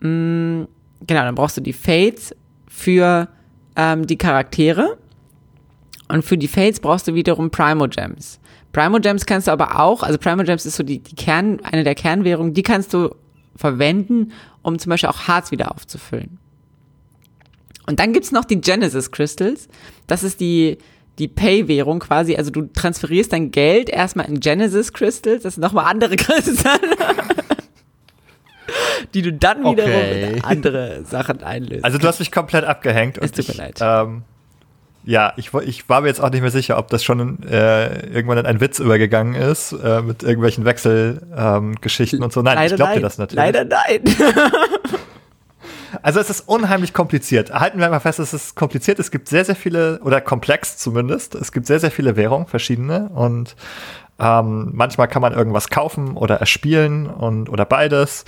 mh, 0.00 0.08
mm, 0.08 0.68
genau, 1.06 1.22
dann 1.22 1.34
brauchst 1.34 1.56
du 1.56 1.60
die 1.60 1.72
Fates 1.72 2.36
für 2.68 3.28
ähm, 3.74 4.06
die 4.06 4.16
Charaktere. 4.16 4.96
Und 6.08 6.24
für 6.24 6.38
die 6.38 6.48
Fates 6.48 6.78
brauchst 6.78 7.08
du 7.08 7.14
wiederum 7.14 7.50
Primogems. 7.50 8.38
Primogems 8.72 9.26
kannst 9.26 9.48
du 9.48 9.52
aber 9.52 9.78
auch, 9.78 10.02
also 10.02 10.18
Primogems 10.18 10.66
ist 10.66 10.76
so 10.76 10.82
die, 10.82 10.98
die 10.98 11.14
Kern, 11.14 11.60
eine 11.62 11.84
der 11.84 11.94
Kernwährungen, 11.94 12.54
die 12.54 12.62
kannst 12.62 12.94
du 12.94 13.14
verwenden, 13.56 14.32
um 14.62 14.78
zum 14.78 14.90
Beispiel 14.90 15.10
auch 15.10 15.28
Harz 15.28 15.50
wieder 15.50 15.70
aufzufüllen. 15.72 16.38
Und 17.86 18.00
dann 18.00 18.12
gibt's 18.12 18.32
noch 18.32 18.44
die 18.44 18.60
Genesis 18.60 19.10
Crystals. 19.10 19.68
Das 20.06 20.22
ist 20.22 20.40
die, 20.40 20.78
die 21.18 21.28
Pay-Währung 21.28 21.98
quasi. 21.98 22.36
Also 22.36 22.50
du 22.50 22.62
transferierst 22.72 23.32
dein 23.32 23.50
Geld 23.50 23.90
erstmal 23.90 24.26
in 24.26 24.40
Genesis 24.40 24.92
Crystals. 24.92 25.42
Das 25.42 25.54
sind 25.54 25.62
nochmal 25.62 25.86
andere 25.86 26.16
Crystals. 26.16 26.64
die 29.14 29.22
du 29.22 29.32
dann 29.32 29.58
wiederum 29.58 29.92
okay. 29.92 30.32
in 30.34 30.44
andere 30.44 31.04
Sachen 31.04 31.42
einlöst. 31.42 31.84
Also 31.84 31.98
du 31.98 32.06
hast 32.06 32.20
mich 32.20 32.32
komplett 32.32 32.64
abgehängt. 32.64 33.18
Es 33.18 33.32
tut 33.32 33.48
mir 33.48 33.54
leid. 33.54 33.78
Ähm, 33.80 34.22
ja, 35.04 35.32
ich, 35.36 35.52
ich 35.52 35.88
war 35.88 36.00
mir 36.00 36.08
jetzt 36.08 36.20
auch 36.20 36.30
nicht 36.30 36.42
mehr 36.42 36.50
sicher, 36.50 36.78
ob 36.78 36.88
das 36.88 37.02
schon 37.02 37.42
äh, 37.42 38.06
irgendwann 38.06 38.38
in 38.38 38.46
einen 38.46 38.60
Witz 38.60 38.78
übergegangen 38.78 39.34
ist, 39.34 39.72
äh, 39.72 40.00
mit 40.00 40.22
irgendwelchen 40.22 40.64
Wechselgeschichten 40.64 42.20
ähm, 42.20 42.24
und 42.24 42.32
so. 42.32 42.42
Nein, 42.42 42.54
leider 42.56 42.74
ich 42.74 42.76
glaube 42.76 42.94
dir 42.94 43.00
das 43.00 43.18
natürlich. 43.18 43.44
Leider 43.44 43.64
nein. 43.64 44.02
also 46.02 46.20
es 46.20 46.30
ist 46.30 46.48
unheimlich 46.48 46.94
kompliziert. 46.94 47.52
Halten 47.52 47.80
wir 47.80 47.88
mal 47.88 48.00
fest, 48.00 48.20
es 48.20 48.32
ist 48.32 48.54
kompliziert. 48.54 49.00
Es 49.00 49.10
gibt 49.10 49.28
sehr, 49.28 49.44
sehr 49.44 49.56
viele, 49.56 50.00
oder 50.04 50.20
komplex 50.20 50.78
zumindest, 50.78 51.34
es 51.34 51.50
gibt 51.50 51.66
sehr, 51.66 51.80
sehr 51.80 51.90
viele 51.90 52.16
Währungen, 52.16 52.46
verschiedene. 52.46 53.08
Und 53.08 53.56
ähm, 54.20 54.70
manchmal 54.72 55.08
kann 55.08 55.22
man 55.22 55.32
irgendwas 55.32 55.68
kaufen 55.68 56.16
oder 56.16 56.36
erspielen 56.36 57.08
und 57.08 57.48
oder 57.48 57.64
beides. 57.64 58.24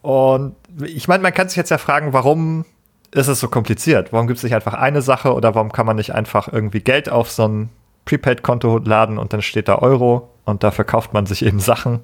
Und 0.00 0.54
ich 0.80 1.08
meine, 1.08 1.24
man 1.24 1.34
kann 1.34 1.48
sich 1.48 1.56
jetzt 1.56 1.70
ja 1.70 1.78
fragen, 1.78 2.12
warum 2.12 2.64
ist 3.10 3.28
es 3.28 3.40
so 3.40 3.48
kompliziert? 3.48 4.12
Warum 4.12 4.26
gibt 4.26 4.38
es 4.38 4.44
nicht 4.44 4.54
einfach 4.54 4.74
eine 4.74 5.02
Sache 5.02 5.34
oder 5.34 5.54
warum 5.54 5.72
kann 5.72 5.86
man 5.86 5.96
nicht 5.96 6.14
einfach 6.14 6.52
irgendwie 6.52 6.80
Geld 6.80 7.08
auf 7.08 7.30
so 7.30 7.46
ein 7.46 7.70
Prepaid-Konto 8.04 8.78
laden 8.78 9.18
und 9.18 9.32
dann 9.32 9.42
steht 9.42 9.68
da 9.68 9.76
Euro 9.76 10.30
und 10.44 10.62
dafür 10.62 10.84
kauft 10.84 11.12
man 11.14 11.26
sich 11.26 11.44
eben 11.44 11.60
Sachen? 11.60 12.00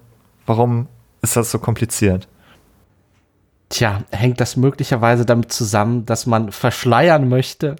Warum 0.47 0.87
ist 1.23 1.37
das 1.37 1.51
so 1.51 1.59
kompliziert? 1.59 2.29
Tja, 3.71 4.03
hängt 4.11 4.40
das 4.40 4.57
möglicherweise 4.57 5.25
damit 5.25 5.53
zusammen, 5.53 6.07
dass 6.07 6.27
man 6.27 6.53
verschleiern 6.53 7.29
möchte, 7.29 7.77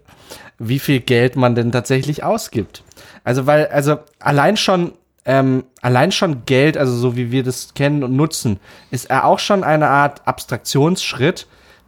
wie 0.59 0.79
viel 0.79 1.01
Geld 1.01 1.37
man 1.37 1.55
denn 1.55 1.73
tatsächlich 1.73 2.25
ausgibt? 2.25 2.83
Also, 3.23 3.47
weil, 3.47 3.67
also 3.69 3.99
allein 4.19 4.57
schon, 4.57 4.93
ähm, 5.25 5.65
allein 5.83 6.11
schon 6.11 6.45
Geld, 6.47 6.77
also 6.77 6.97
so 6.97 7.17
wie 7.17 7.31
wir 7.31 7.43
das 7.43 7.75
kennen 7.75 8.03
und 8.03 8.17
nutzen, 8.17 8.59
ist 8.91 9.11
er 9.11 9.25
auch 9.25 9.39
schon 9.39 9.63
eine 9.63 9.89
Art 9.89 10.27
Abstraktionsschritt, 10.27 11.47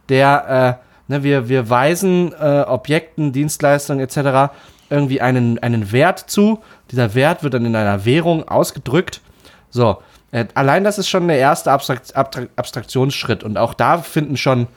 der 0.09 0.79
äh, 0.81 0.86
Ne, 1.07 1.23
wir, 1.23 1.47
wir 1.47 1.69
weisen 1.69 2.33
äh, 2.33 2.61
Objekten, 2.61 3.31
Dienstleistungen 3.31 4.01
etc. 4.01 4.53
irgendwie 4.89 5.21
einen, 5.21 5.59
einen 5.59 5.91
Wert 5.91 6.19
zu. 6.19 6.59
Dieser 6.91 7.15
Wert 7.15 7.43
wird 7.43 7.53
dann 7.53 7.65
in 7.65 7.75
einer 7.75 8.05
Währung 8.05 8.47
ausgedrückt. 8.47 9.21
So, 9.69 9.97
äh, 10.31 10.45
allein 10.53 10.83
das 10.83 10.97
ist 10.97 11.09
schon 11.09 11.27
der 11.27 11.37
erste 11.37 11.71
Abstrakt, 11.71 12.15
Abstraktionsschritt. 12.15 13.43
Und 13.43 13.57
auch 13.57 13.73
da 13.73 13.99
finden 13.99 14.37
schon 14.37 14.67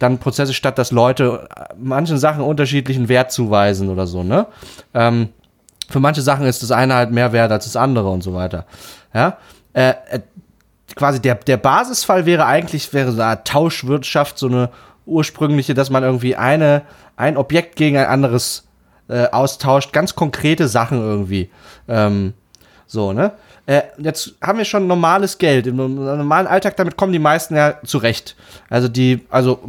dann 0.00 0.18
Prozesse 0.18 0.54
statt, 0.54 0.78
dass 0.78 0.90
Leute 0.90 1.48
äh, 1.54 1.74
manchen 1.78 2.18
Sachen 2.18 2.42
unterschiedlichen 2.42 3.08
Wert 3.08 3.30
zuweisen 3.30 3.88
oder 3.88 4.06
so. 4.06 4.22
Ne? 4.22 4.46
Ähm, 4.94 5.28
für 5.88 6.00
manche 6.00 6.22
Sachen 6.22 6.46
ist 6.46 6.62
das 6.62 6.70
eine 6.70 6.94
halt 6.94 7.10
mehr 7.12 7.32
wert 7.32 7.52
als 7.52 7.64
das 7.64 7.76
andere 7.76 8.08
und 8.08 8.22
so 8.22 8.34
weiter. 8.34 8.64
Ja, 9.12 9.38
äh, 9.72 9.90
äh, 10.10 10.20
quasi 10.94 11.20
der, 11.20 11.36
der 11.36 11.56
Basisfall 11.56 12.26
wäre 12.26 12.46
eigentlich, 12.46 12.92
wäre 12.92 13.12
so 13.12 13.20
eine 13.20 13.44
Tauschwirtschaft, 13.44 14.38
so 14.38 14.46
eine 14.46 14.70
ursprüngliche, 15.06 15.74
dass 15.74 15.90
man 15.90 16.02
irgendwie 16.02 16.36
eine, 16.36 16.82
ein 17.16 17.36
Objekt 17.36 17.76
gegen 17.76 17.96
ein 17.96 18.06
anderes 18.06 18.68
äh, 19.08 19.26
austauscht, 19.28 19.92
ganz 19.92 20.14
konkrete 20.14 20.68
Sachen 20.68 21.00
irgendwie. 21.00 21.50
Ähm, 21.88 22.34
so, 22.86 23.12
ne? 23.12 23.32
Äh, 23.66 23.82
jetzt 23.98 24.34
haben 24.42 24.58
wir 24.58 24.64
schon 24.64 24.86
normales 24.86 25.38
Geld. 25.38 25.66
Im 25.66 25.76
normalen 25.76 26.46
Alltag, 26.46 26.76
damit 26.76 26.96
kommen 26.96 27.12
die 27.12 27.18
meisten 27.18 27.54
ja 27.54 27.74
zurecht. 27.84 28.36
Also 28.68 28.88
die, 28.88 29.26
also 29.30 29.60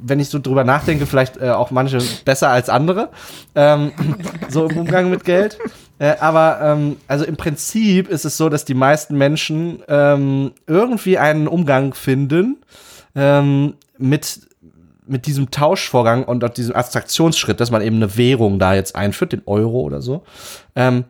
wenn 0.00 0.20
ich 0.20 0.28
so 0.28 0.38
drüber 0.38 0.64
nachdenke, 0.64 1.06
vielleicht 1.06 1.36
äh, 1.38 1.50
auch 1.50 1.70
manche 1.70 1.98
besser 2.24 2.50
als 2.50 2.68
andere, 2.68 3.10
ähm, 3.54 3.92
so 4.48 4.68
im 4.68 4.78
Umgang 4.78 5.10
mit 5.10 5.24
Geld. 5.24 5.58
Äh, 5.98 6.16
aber 6.20 6.60
ähm, 6.62 6.96
also 7.08 7.24
im 7.24 7.36
Prinzip 7.36 8.08
ist 8.08 8.24
es 8.24 8.36
so, 8.36 8.48
dass 8.48 8.64
die 8.64 8.74
meisten 8.74 9.16
Menschen 9.16 9.82
ähm, 9.88 10.52
irgendwie 10.66 11.18
einen 11.18 11.48
Umgang 11.48 11.94
finden, 11.94 12.58
ähm, 13.18 13.74
mit, 13.98 14.40
mit 15.06 15.26
diesem 15.26 15.50
Tauschvorgang 15.50 16.24
und 16.24 16.56
diesem 16.56 16.74
Abstraktionsschritt, 16.74 17.58
dass 17.60 17.72
man 17.72 17.82
eben 17.82 17.96
eine 17.96 18.16
Währung 18.16 18.60
da 18.60 18.74
jetzt 18.74 18.94
einführt, 18.94 19.32
den 19.32 19.42
Euro 19.46 19.80
oder 19.80 20.00
so. 20.00 20.22
Ähm, 20.76 21.04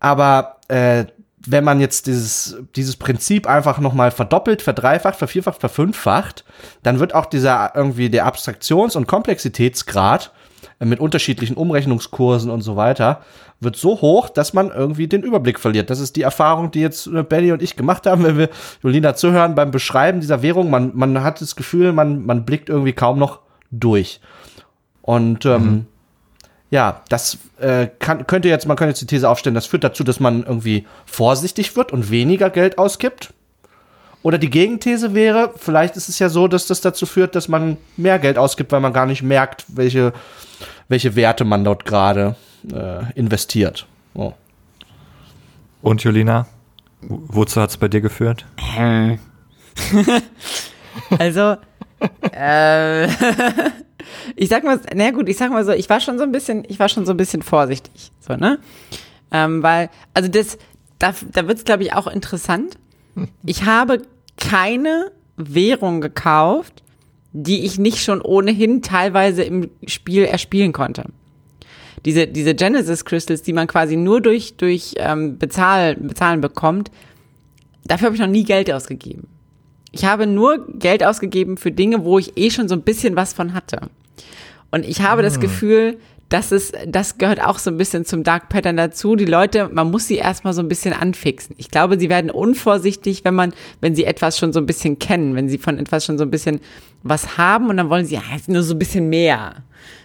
aber 0.00 0.56
äh, 0.68 1.04
wenn 1.46 1.64
man 1.64 1.80
jetzt 1.80 2.06
dieses, 2.06 2.56
dieses 2.74 2.96
Prinzip 2.96 3.46
einfach 3.46 3.78
nochmal 3.78 4.10
verdoppelt, 4.10 4.62
verdreifacht, 4.62 5.18
vervierfacht, 5.18 5.60
verfünffacht, 5.60 6.44
dann 6.82 7.00
wird 7.00 7.14
auch 7.14 7.26
dieser 7.26 7.72
irgendwie 7.74 8.08
der 8.08 8.26
Abstraktions- 8.26 8.96
und 8.96 9.06
Komplexitätsgrad 9.06 10.32
äh, 10.80 10.86
mit 10.86 11.00
unterschiedlichen 11.00 11.56
Umrechnungskursen 11.56 12.50
und 12.50 12.62
so 12.62 12.76
weiter, 12.76 13.22
wird 13.62 13.76
so 13.76 14.00
hoch, 14.00 14.28
dass 14.28 14.52
man 14.52 14.70
irgendwie 14.70 15.06
den 15.06 15.22
Überblick 15.22 15.60
verliert. 15.60 15.90
Das 15.90 16.00
ist 16.00 16.16
die 16.16 16.22
Erfahrung, 16.22 16.70
die 16.70 16.80
jetzt 16.80 17.06
äh, 17.06 17.22
Benny 17.22 17.52
und 17.52 17.62
ich 17.62 17.76
gemacht 17.76 18.06
haben, 18.06 18.24
wenn 18.24 18.38
wir 18.38 18.48
Jolina 18.82 19.14
zuhören 19.14 19.54
beim 19.54 19.70
Beschreiben 19.70 20.20
dieser 20.20 20.42
Währung. 20.42 20.70
Man, 20.70 20.92
man 20.94 21.22
hat 21.22 21.40
das 21.40 21.56
Gefühl, 21.56 21.92
man, 21.92 22.24
man 22.24 22.44
blickt 22.44 22.68
irgendwie 22.68 22.92
kaum 22.92 23.18
noch 23.18 23.40
durch. 23.70 24.20
Und 25.00 25.46
ähm, 25.46 25.62
mhm. 25.64 25.86
ja, 26.70 27.02
das 27.08 27.38
äh, 27.60 27.88
kann, 27.98 28.26
könnte 28.26 28.48
jetzt, 28.48 28.66
man 28.66 28.76
könnte 28.76 28.90
jetzt 28.90 29.00
die 29.00 29.06
These 29.06 29.28
aufstellen, 29.28 29.54
das 29.54 29.66
führt 29.66 29.84
dazu, 29.84 30.04
dass 30.04 30.20
man 30.20 30.44
irgendwie 30.44 30.86
vorsichtig 31.06 31.76
wird 31.76 31.92
und 31.92 32.10
weniger 32.10 32.50
Geld 32.50 32.78
ausgibt. 32.78 33.32
Oder 34.22 34.38
die 34.38 34.50
Gegenthese 34.50 35.14
wäre, 35.14 35.52
vielleicht 35.56 35.96
ist 35.96 36.08
es 36.08 36.20
ja 36.20 36.28
so, 36.28 36.46
dass 36.46 36.68
das 36.68 36.80
dazu 36.80 37.06
führt, 37.06 37.34
dass 37.34 37.48
man 37.48 37.76
mehr 37.96 38.20
Geld 38.20 38.38
ausgibt, 38.38 38.70
weil 38.70 38.80
man 38.80 38.92
gar 38.92 39.06
nicht 39.06 39.22
merkt, 39.22 39.64
welche, 39.66 40.12
welche 40.88 41.16
Werte 41.16 41.44
man 41.44 41.64
dort 41.64 41.84
gerade 41.84 42.36
äh, 42.70 43.12
investiert. 43.14 43.86
Oh. 44.14 44.32
Und 45.80 46.04
Julina, 46.04 46.46
wozu 47.00 47.60
hat 47.60 47.70
es 47.70 47.76
bei 47.76 47.88
dir 47.88 48.00
geführt? 48.00 48.46
also, 51.18 51.56
äh, 52.32 53.08
ich 54.36 54.48
sag 54.48 54.64
mal, 54.64 54.80
na 54.94 55.10
gut, 55.10 55.28
ich 55.28 55.36
sag 55.36 55.50
mal 55.50 55.64
so, 55.64 55.72
ich 55.72 55.88
war 55.90 56.00
schon 56.00 56.18
so 56.18 56.24
ein 56.24 56.32
bisschen, 56.32 56.64
ich 56.68 56.78
war 56.78 56.88
schon 56.88 57.06
so 57.06 57.12
ein 57.12 57.16
bisschen 57.16 57.42
vorsichtig, 57.42 58.12
so, 58.20 58.36
ne? 58.36 58.58
Ähm, 59.30 59.62
weil, 59.62 59.88
also 60.14 60.28
das, 60.28 60.58
da, 60.98 61.14
da 61.32 61.48
wird 61.48 61.58
es, 61.58 61.64
glaube 61.64 61.82
ich, 61.82 61.94
auch 61.94 62.06
interessant. 62.06 62.78
Ich 63.44 63.64
habe 63.64 64.02
keine 64.36 65.10
Währung 65.36 66.00
gekauft, 66.00 66.82
die 67.32 67.64
ich 67.64 67.78
nicht 67.78 68.02
schon 68.04 68.20
ohnehin 68.20 68.82
teilweise 68.82 69.42
im 69.42 69.70
Spiel 69.86 70.24
erspielen 70.24 70.72
konnte 70.72 71.04
diese, 72.04 72.26
diese 72.26 72.54
Genesis 72.54 73.04
Crystals, 73.04 73.42
die 73.42 73.52
man 73.52 73.66
quasi 73.66 73.96
nur 73.96 74.20
durch, 74.20 74.56
durch 74.56 74.94
ähm, 74.96 75.38
Bezahl, 75.38 75.96
Bezahlen 75.96 76.40
bekommt, 76.40 76.90
dafür 77.84 78.06
habe 78.06 78.16
ich 78.16 78.20
noch 78.20 78.28
nie 78.28 78.44
Geld 78.44 78.72
ausgegeben. 78.72 79.28
Ich 79.90 80.04
habe 80.04 80.26
nur 80.26 80.66
Geld 80.78 81.04
ausgegeben 81.04 81.56
für 81.56 81.70
Dinge, 81.70 82.04
wo 82.04 82.18
ich 82.18 82.36
eh 82.36 82.50
schon 82.50 82.68
so 82.68 82.74
ein 82.74 82.82
bisschen 82.82 83.14
was 83.14 83.32
von 83.32 83.52
hatte. 83.52 83.90
Und 84.70 84.86
ich 84.86 85.02
habe 85.02 85.22
hm. 85.22 85.24
das 85.24 85.38
Gefühl, 85.38 85.98
das 86.32 86.50
ist, 86.50 86.74
das 86.86 87.18
gehört 87.18 87.44
auch 87.44 87.58
so 87.58 87.70
ein 87.70 87.76
bisschen 87.76 88.06
zum 88.06 88.24
Dark 88.24 88.48
Pattern 88.48 88.78
dazu. 88.78 89.16
Die 89.16 89.26
Leute, 89.26 89.68
man 89.70 89.90
muss 89.90 90.06
sie 90.06 90.16
erstmal 90.16 90.54
so 90.54 90.62
ein 90.62 90.68
bisschen 90.68 90.94
anfixen. 90.94 91.54
Ich 91.58 91.70
glaube, 91.70 92.00
sie 92.00 92.08
werden 92.08 92.30
unvorsichtig, 92.30 93.22
wenn 93.24 93.34
man, 93.34 93.52
wenn 93.82 93.94
sie 93.94 94.04
etwas 94.04 94.38
schon 94.38 94.54
so 94.54 94.58
ein 94.58 94.64
bisschen 94.64 94.98
kennen, 94.98 95.34
wenn 95.34 95.50
sie 95.50 95.58
von 95.58 95.78
etwas 95.78 96.06
schon 96.06 96.16
so 96.16 96.24
ein 96.24 96.30
bisschen 96.30 96.60
was 97.02 97.36
haben 97.36 97.68
und 97.68 97.76
dann 97.76 97.90
wollen 97.90 98.06
sie 98.06 98.14
ja, 98.14 98.22
nur 98.46 98.62
so 98.62 98.74
ein 98.74 98.78
bisschen 98.78 99.10
mehr. 99.10 99.56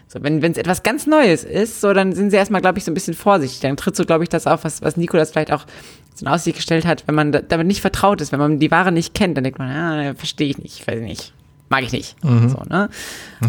So, 0.08 0.24
wenn 0.24 0.42
es 0.42 0.58
etwas 0.58 0.84
ganz 0.84 1.06
Neues 1.06 1.44
ist, 1.44 1.82
so, 1.82 1.94
dann 1.94 2.14
sind 2.14 2.32
sie 2.32 2.38
erstmal, 2.38 2.62
glaube 2.62 2.78
ich, 2.78 2.86
so 2.86 2.92
ein 2.92 2.94
bisschen 2.94 3.14
vorsichtig. 3.14 3.60
Dann 3.60 3.76
tritt 3.76 3.96
so, 3.96 4.06
glaube 4.06 4.24
ich, 4.24 4.30
das 4.30 4.48
auf, 4.48 4.64
was, 4.64 4.82
was 4.82 4.96
Nikolas 4.96 5.32
vielleicht 5.32 5.52
auch 5.52 5.66
so 6.16 6.26
in 6.26 6.32
Aussicht 6.32 6.56
gestellt 6.56 6.86
hat, 6.86 7.04
wenn 7.08 7.16
man 7.16 7.32
da, 7.32 7.42
damit 7.42 7.68
nicht 7.68 7.82
vertraut 7.82 8.22
ist, 8.22 8.32
wenn 8.32 8.40
man 8.40 8.60
die 8.60 8.72
Ware 8.72 8.92
nicht 8.92 9.14
kennt, 9.14 9.36
dann 9.36 9.44
denkt 9.44 9.60
man, 9.60 9.70
ah, 9.70 10.14
verstehe 10.16 10.48
ich 10.48 10.58
nicht, 10.58 10.88
weiß 10.88 11.02
nicht. 11.02 11.34
mag 11.68 11.84
ich 11.84 11.92
nicht. 11.92 12.24
Mhm. 12.24 12.50
So, 12.50 12.64
ne? 12.70 12.90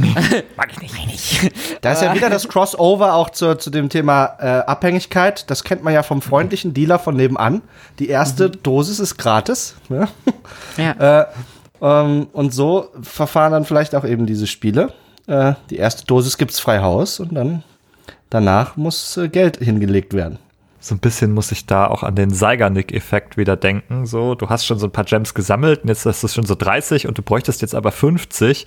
mag 0.57 0.73
ich 0.73 0.81
nicht. 0.81 0.95
Mag 0.95 1.07
ich 1.07 1.43
nicht. 1.43 1.53
Da 1.81 1.93
ist 1.93 2.03
ja 2.03 2.13
wieder 2.13 2.29
das 2.29 2.49
Crossover 2.49 3.15
auch 3.15 3.31
zu, 3.31 3.57
zu 3.57 3.71
dem 3.71 3.89
Thema 3.89 4.37
äh, 4.41 4.47
Abhängigkeit. 4.67 5.49
Das 5.49 5.63
kennt 5.63 5.85
man 5.85 5.95
ja 5.95 6.03
vom 6.03 6.21
freundlichen 6.21 6.75
Dealer 6.75 6.99
von 6.99 7.15
nebenan. 7.15 7.63
Die 8.01 8.09
erste 8.09 8.49
mhm. 8.49 8.63
Dosis 8.65 8.99
ist 8.99 9.17
gratis. 9.17 9.77
Ne? 9.89 10.09
Ja. 10.77 11.21
äh, 11.21 11.27
ähm, 11.81 12.27
und 12.33 12.53
so 12.53 12.89
verfahren 13.01 13.53
dann 13.53 13.65
vielleicht 13.65 13.95
auch 13.95 14.05
eben 14.05 14.27
diese 14.27 14.49
Spiele. 14.49 14.93
Äh, 15.29 15.55
die 15.71 15.77
erste 15.77 16.05
Dosis 16.05 16.37
gibt's 16.37 16.59
frei 16.59 16.81
Haus 16.81 17.21
und 17.21 17.35
dann 17.35 17.63
danach 18.31 18.77
muss 18.77 19.17
äh, 19.17 19.29
Geld 19.29 19.59
hingelegt 19.59 20.15
werden 20.15 20.39
so 20.81 20.95
ein 20.95 20.99
bisschen 20.99 21.33
muss 21.33 21.53
ich 21.53 21.67
da 21.67 21.87
auch 21.87 22.03
an 22.03 22.15
den 22.15 22.31
Seigernick-Effekt 22.31 23.37
wieder 23.37 23.57
denken. 23.57 24.07
So, 24.07 24.35
du 24.35 24.49
hast 24.49 24.65
schon 24.65 24.79
so 24.79 24.87
ein 24.87 24.93
paar 24.93 25.05
Gems 25.05 25.35
gesammelt 25.35 25.83
und 25.83 25.89
jetzt 25.89 26.07
hast 26.07 26.23
du 26.23 26.29
schon 26.29 26.47
so 26.47 26.55
30 26.55 27.07
und 27.09 27.19
du 27.19 27.23
bräuchtest 27.23 27.63
jetzt 27.63 27.75
aber 27.75 27.91
50, 27.91 28.67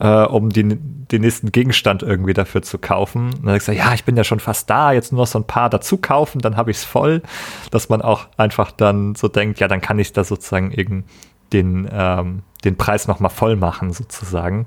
äh, 0.00 0.06
um 0.06 0.50
die, 0.50 0.76
den 0.76 1.20
nächsten 1.20 1.52
Gegenstand 1.52 2.02
irgendwie 2.02 2.34
dafür 2.34 2.62
zu 2.62 2.78
kaufen. 2.78 3.26
Und 3.26 3.46
dann 3.46 3.54
sagst 3.54 3.68
du, 3.68 3.72
ja, 3.72 3.94
ich 3.94 4.04
bin 4.04 4.16
ja 4.16 4.24
schon 4.24 4.40
fast 4.40 4.68
da, 4.68 4.92
jetzt 4.92 5.12
nur 5.12 5.22
noch 5.22 5.28
so 5.28 5.38
ein 5.38 5.46
paar 5.46 5.70
dazu 5.70 5.98
kaufen, 5.98 6.40
dann 6.40 6.56
habe 6.56 6.70
ich 6.70 6.78
es 6.78 6.84
voll. 6.84 7.22
Dass 7.70 7.88
man 7.88 8.02
auch 8.02 8.26
einfach 8.36 8.72
dann 8.72 9.14
so 9.14 9.28
denkt, 9.28 9.60
ja, 9.60 9.68
dann 9.68 9.80
kann 9.80 9.98
ich 9.98 10.12
da 10.12 10.24
sozusagen 10.24 10.72
irgend 10.72 11.06
den, 11.52 11.88
ähm, 11.92 12.42
den 12.64 12.76
Preis 12.76 13.06
nochmal 13.06 13.30
voll 13.30 13.54
machen, 13.54 13.92
sozusagen. 13.92 14.66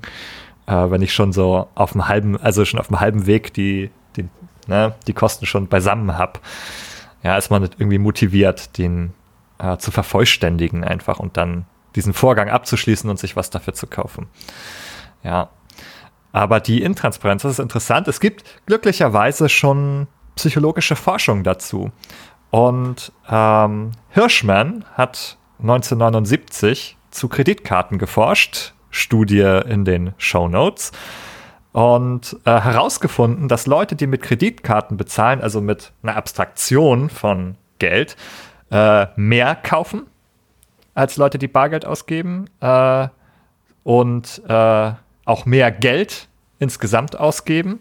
Äh, 0.70 0.90
wenn 0.90 1.02
ich 1.02 1.12
schon 1.12 1.32
so 1.32 1.68
auf 1.74 1.92
dem 1.92 2.06
halben, 2.06 2.40
also 2.40 2.64
schon 2.64 2.78
auf 2.78 2.86
dem 2.86 3.00
halben 3.00 3.26
Weg 3.26 3.52
die, 3.52 3.90
den 4.16 4.30
ne, 4.68 4.94
die 5.08 5.12
Kosten 5.12 5.44
schon 5.44 5.66
beisammen 5.66 6.16
habe, 6.16 6.38
ja, 7.24 7.36
ist 7.36 7.50
man 7.50 7.62
irgendwie 7.62 7.98
motiviert, 7.98 8.78
den 8.78 9.12
äh, 9.58 9.76
zu 9.78 9.90
vervollständigen 9.90 10.84
einfach 10.84 11.18
und 11.18 11.36
dann 11.36 11.66
diesen 11.96 12.12
Vorgang 12.12 12.48
abzuschließen 12.48 13.10
und 13.10 13.18
sich 13.18 13.34
was 13.34 13.50
dafür 13.50 13.74
zu 13.74 13.88
kaufen. 13.88 14.28
Ja. 15.24 15.50
Aber 16.32 16.60
die 16.60 16.82
Intransparenz, 16.82 17.42
das 17.42 17.54
ist 17.54 17.58
interessant. 17.58 18.06
Es 18.06 18.20
gibt 18.20 18.44
glücklicherweise 18.66 19.48
schon 19.48 20.06
psychologische 20.36 20.94
Forschung 20.94 21.42
dazu. 21.42 21.90
Und 22.50 23.12
ähm, 23.28 23.90
Hirschman 24.10 24.84
hat 24.94 25.36
1979 25.58 26.96
zu 27.10 27.28
Kreditkarten 27.28 27.98
geforscht, 27.98 28.74
Studie 28.90 29.60
in 29.66 29.84
den 29.84 30.12
Show 30.18 30.48
Notes 30.48 30.92
und 31.72 32.36
äh, 32.44 32.60
herausgefunden, 32.60 33.48
dass 33.48 33.66
Leute, 33.66 33.96
die 33.96 34.06
mit 34.06 34.22
Kreditkarten 34.22 34.96
bezahlen, 34.96 35.40
also 35.40 35.60
mit 35.60 35.92
einer 36.02 36.16
Abstraktion 36.16 37.10
von 37.10 37.56
Geld, 37.78 38.16
äh, 38.70 39.06
mehr 39.16 39.54
kaufen 39.54 40.06
als 40.94 41.16
Leute, 41.16 41.38
die 41.38 41.48
Bargeld 41.48 41.86
ausgeben 41.86 42.46
äh, 42.60 43.08
und 43.84 44.42
äh, 44.48 44.92
auch 45.24 45.46
mehr 45.46 45.70
Geld 45.70 46.28
insgesamt 46.58 47.18
ausgeben. 47.18 47.80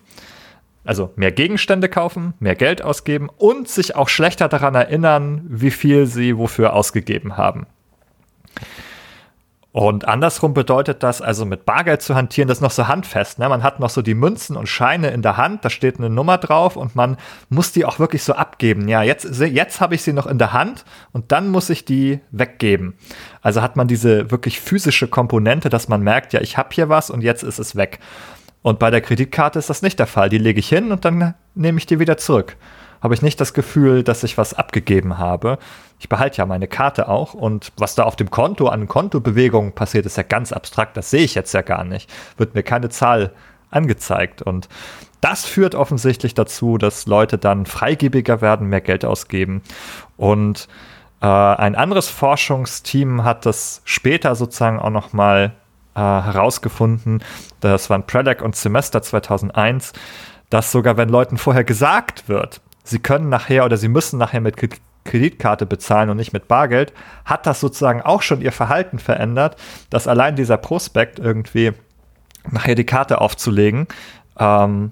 Also 0.86 1.12
mehr 1.16 1.32
Gegenstände 1.32 1.90
kaufen, 1.90 2.34
mehr 2.40 2.56
Geld 2.56 2.82
ausgeben 2.82 3.30
und 3.38 3.68
sich 3.68 3.96
auch 3.96 4.10
schlechter 4.10 4.48
daran 4.48 4.76
erinnern, 4.76 5.42
wie 5.48 5.72
viel 5.72 6.06
sie 6.06 6.38
wofür 6.38 6.74
ausgegeben 6.74 7.38
haben. 7.38 7.68
Und 9.72 10.08
andersrum 10.08 10.56
bedeutet 10.56 11.04
das, 11.04 11.22
also 11.22 11.46
mit 11.46 11.64
Bargeld 11.66 12.02
zu 12.02 12.16
hantieren, 12.16 12.48
das 12.48 12.58
ist 12.58 12.62
noch 12.64 12.72
so 12.72 12.88
handfest. 12.88 13.38
Ne? 13.38 13.48
Man 13.48 13.62
hat 13.62 13.80
noch 13.80 13.92
so 13.92 14.02
die 14.02 14.16
Münzen 14.16 14.58
und 14.58 14.68
Scheine 14.68 15.12
in 15.12 15.22
der 15.22 15.38
Hand, 15.38 15.64
da 15.64 15.70
steht 15.70 16.00
eine 16.00 16.10
Nummer 16.10 16.40
drauf 16.40 16.76
und 16.76 16.96
man 16.96 17.18
muss 17.50 17.72
die 17.72 17.86
auch 17.86 18.00
wirklich 18.00 18.24
so 18.24 18.34
abgeben. 18.34 18.88
Ja, 18.88 19.04
jetzt, 19.04 19.26
jetzt 19.40 19.80
habe 19.80 19.94
ich 19.94 20.02
sie 20.02 20.14
noch 20.14 20.26
in 20.26 20.40
der 20.40 20.54
Hand 20.54 20.86
und 21.12 21.32
dann 21.32 21.50
muss 21.50 21.70
ich 21.70 21.86
die 21.86 22.20
weggeben. 22.32 22.96
Also 23.44 23.62
hat 23.62 23.76
man 23.76 23.88
diese 23.88 24.32
wirklich 24.32 24.60
physische 24.60 25.08
Komponente, 25.08 25.70
dass 25.70 25.88
man 25.88 26.02
merkt, 26.02 26.34
ja, 26.34 26.42
ich 26.42 26.58
habe 26.58 26.70
hier 26.72 26.90
was 26.90 27.12
und 27.12 27.22
jetzt 27.22 27.44
ist 27.44 27.60
es 27.60 27.76
weg. 27.76 28.00
Und 28.64 28.80
bei 28.80 28.90
der 28.90 29.02
Kreditkarte 29.02 29.60
ist 29.60 29.70
das 29.70 29.84
nicht 29.84 30.00
der 30.00 30.08
Fall. 30.08 30.30
Die 30.30 30.40
lege 30.40 30.60
ich 30.60 30.68
hin 30.68 30.92
und 30.92 31.06
dann 31.06 31.36
nehme 31.54 31.78
ich 31.78 31.86
die 31.86 32.00
wieder 32.00 32.18
zurück 32.18 32.58
habe 33.02 33.14
ich 33.14 33.22
nicht 33.22 33.40
das 33.40 33.54
Gefühl, 33.54 34.04
dass 34.04 34.24
ich 34.24 34.38
was 34.38 34.54
abgegeben 34.54 35.18
habe. 35.18 35.58
Ich 36.00 36.10
behalte 36.10 36.38
ja 36.38 36.46
meine 36.46 36.68
Karte 36.68 37.08
auch 37.08 37.34
und 37.34 37.72
was 37.78 37.96
da 37.96 38.04
auf 38.04 38.16
dem 38.16 38.30
Konto 38.30 38.68
an 38.68 38.88
Kontobewegungen 38.88 39.74
passiert, 39.74 40.06
ist 40.06 40.18
ja 40.18 40.24
ganz 40.24 40.52
abstrakt. 40.52 40.98
Das 40.98 41.10
sehe 41.10 41.24
ich 41.24 41.36
jetzt 41.36 41.54
ja 41.54 41.62
gar 41.62 41.84
nicht. 41.84 42.10
Wird 42.38 42.56
mir 42.56 42.64
keine 42.64 42.90
Zahl 42.90 43.32
angezeigt 43.72 44.42
und 44.42 44.68
das 45.22 45.46
führt 45.46 45.76
offensichtlich 45.76 46.34
dazu, 46.34 46.78
dass 46.78 47.06
Leute 47.06 47.38
dann 47.38 47.66
freigebiger 47.66 48.42
werden, 48.42 48.68
mehr 48.68 48.82
Geld 48.82 49.06
ausgeben 49.06 49.62
und 50.18 50.68
äh, 51.22 51.26
ein 51.26 51.76
anderes 51.76 52.08
Forschungsteam 52.08 53.24
hat 53.26 53.46
das 53.46 53.82
später 53.84 54.36
sozusagen 54.36 54.80
auch 54.80 54.90
noch 54.90 55.12
mal 55.12 55.54
äh, 55.94 56.00
herausgefunden. 56.00 57.22
Das 57.60 57.90
waren 57.90 58.08
Prelec 58.08 58.42
und 58.42 58.56
Semester 58.56 59.02
2001 59.02 59.92
dass 60.50 60.72
sogar 60.72 60.98
wenn 60.98 61.10
Leuten 61.10 61.38
vorher 61.38 61.64
gesagt 61.64 62.28
wird, 62.28 62.62
sie 62.90 63.00
können 63.00 63.30
nachher 63.30 63.66
oder 63.66 63.78
sie 63.78 63.88
müssen 63.88 64.18
nachher 64.18 64.42
mit 64.42 64.56
Kreditkarte 65.06 65.66
bezahlen 65.66 66.10
und 66.10 66.18
nicht 66.18 66.34
mit 66.34 66.48
Bargeld, 66.48 66.94
hat 67.26 67.46
das 67.46 67.60
sozusagen 67.60 68.02
auch 68.02 68.22
schon 68.22 68.42
ihr 68.42 68.52
Verhalten 68.52 69.00
verändert, 69.00 69.56
dass 69.90 70.08
allein 70.08 70.36
dieser 70.36 70.58
Prospekt 70.58 71.20
irgendwie 71.20 71.72
nachher 72.52 72.76
die 72.76 72.86
Karte 72.86 73.22
aufzulegen, 73.22 73.88
ähm, 74.38 74.92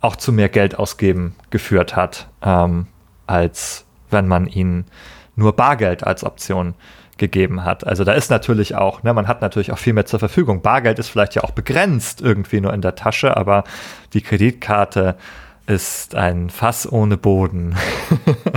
auch 0.00 0.16
zu 0.16 0.32
mehr 0.32 0.48
Geld 0.48 0.78
ausgeben 0.78 1.34
geführt 1.50 1.96
hat, 1.96 2.28
ähm, 2.42 2.86
als 3.26 3.84
wenn 4.10 4.28
man 4.28 4.46
ihnen 4.46 4.86
nur 5.34 5.54
Bargeld 5.54 6.06
als 6.06 6.24
Option 6.24 6.74
gegeben 7.18 7.64
hat. 7.64 7.86
Also 7.86 8.04
da 8.04 8.12
ist 8.12 8.30
natürlich 8.30 8.76
auch, 8.76 9.02
ne, 9.02 9.12
man 9.12 9.26
hat 9.26 9.42
natürlich 9.42 9.72
auch 9.72 9.78
viel 9.78 9.92
mehr 9.92 10.06
zur 10.06 10.20
Verfügung. 10.20 10.62
Bargeld 10.62 10.98
ist 11.00 11.08
vielleicht 11.08 11.34
ja 11.34 11.42
auch 11.42 11.50
begrenzt 11.50 12.20
irgendwie 12.20 12.60
nur 12.60 12.72
in 12.72 12.80
der 12.80 12.94
Tasche, 12.94 13.36
aber 13.36 13.64
die 14.12 14.20
Kreditkarte 14.22 15.16
ist 15.68 16.14
ein 16.14 16.50
Fass 16.50 16.90
ohne 16.90 17.16
Boden. 17.16 17.76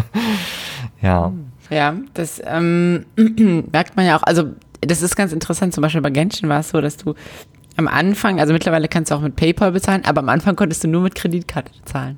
ja. 1.01 1.31
Ja, 1.69 1.95
das 2.13 2.41
ähm, 2.43 3.05
merkt 3.71 3.95
man 3.95 4.05
ja 4.05 4.17
auch. 4.17 4.23
Also, 4.23 4.53
das 4.81 5.01
ist 5.01 5.15
ganz 5.15 5.31
interessant. 5.31 5.73
Zum 5.73 5.81
Beispiel 5.81 6.01
bei 6.01 6.09
Genshin 6.09 6.49
war 6.49 6.61
es 6.61 6.69
so, 6.69 6.81
dass 6.81 6.97
du 6.97 7.13
am 7.77 7.87
Anfang, 7.87 8.39
also 8.39 8.53
mittlerweile 8.53 8.87
kannst 8.87 9.11
du 9.11 9.15
auch 9.15 9.21
mit 9.21 9.35
PayPal 9.35 9.71
bezahlen, 9.71 10.03
aber 10.05 10.19
am 10.19 10.29
Anfang 10.29 10.55
konntest 10.55 10.83
du 10.83 10.87
nur 10.87 11.01
mit 11.01 11.15
Kreditkarte 11.15 11.71
bezahlen. 11.79 12.17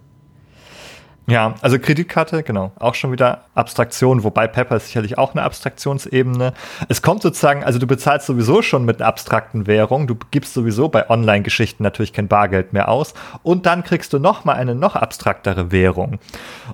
Ja, 1.26 1.56
also 1.62 1.80
Kreditkarte, 1.80 2.44
genau, 2.44 2.74
auch 2.78 2.96
schon 2.96 3.14
wieder 3.14 3.46
Abstraktion, 3.56 4.26
wobei 4.26 4.46
Pepper 4.48 4.76
ist 4.76 4.88
sicherlich 4.88 5.18
auch 5.18 5.34
eine 5.34 5.44
Abstraktionsebene. 5.44 6.54
Es 6.90 7.02
kommt 7.02 7.22
sozusagen, 7.22 7.64
also 7.64 7.80
du 7.80 7.88
bezahlst 7.88 8.28
sowieso 8.28 8.62
schon 8.62 8.84
mit 8.84 9.00
einer 9.00 9.08
abstrakten 9.08 9.66
Währung, 9.66 10.06
du 10.06 10.16
gibst 10.32 10.54
sowieso 10.54 10.90
bei 10.90 11.10
Online-Geschichten 11.10 11.82
natürlich 11.82 12.12
kein 12.12 12.28
Bargeld 12.28 12.74
mehr 12.74 12.90
aus 12.90 13.14
und 13.42 13.66
dann 13.66 13.86
kriegst 13.86 14.12
du 14.12 14.20
noch 14.20 14.44
mal 14.44 14.56
eine 14.56 14.76
noch 14.76 14.98
abstraktere 14.98 15.72
Währung. 15.72 16.20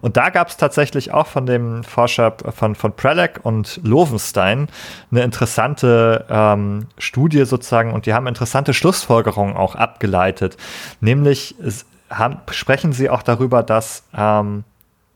Und 0.02 0.18
da 0.18 0.30
gab 0.32 0.48
es 0.48 0.58
tatsächlich 0.58 1.14
auch 1.14 1.28
von 1.28 1.46
dem 1.46 1.84
Forscher 1.84 2.36
von, 2.56 2.74
von 2.74 2.94
Prelec 2.94 3.42
und 3.44 3.80
Lovenstein 3.84 4.68
eine 5.12 5.22
interessante 5.22 6.26
ähm, 6.28 6.88
Studie 6.98 7.46
sozusagen 7.46 7.94
und 7.94 8.08
die 8.08 8.16
haben 8.16 8.26
interessante 8.26 8.74
Schlussfolgerungen 8.74 9.56
auch 9.56 9.76
abgeleitet, 9.76 10.58
nämlich 11.02 11.54
es, 11.64 11.86
haben, 12.10 12.38
sprechen 12.52 12.94
Sie 12.94 13.10
auch 13.10 13.24
darüber, 13.24 13.64
dass 13.64 14.04
ähm, 14.16 14.64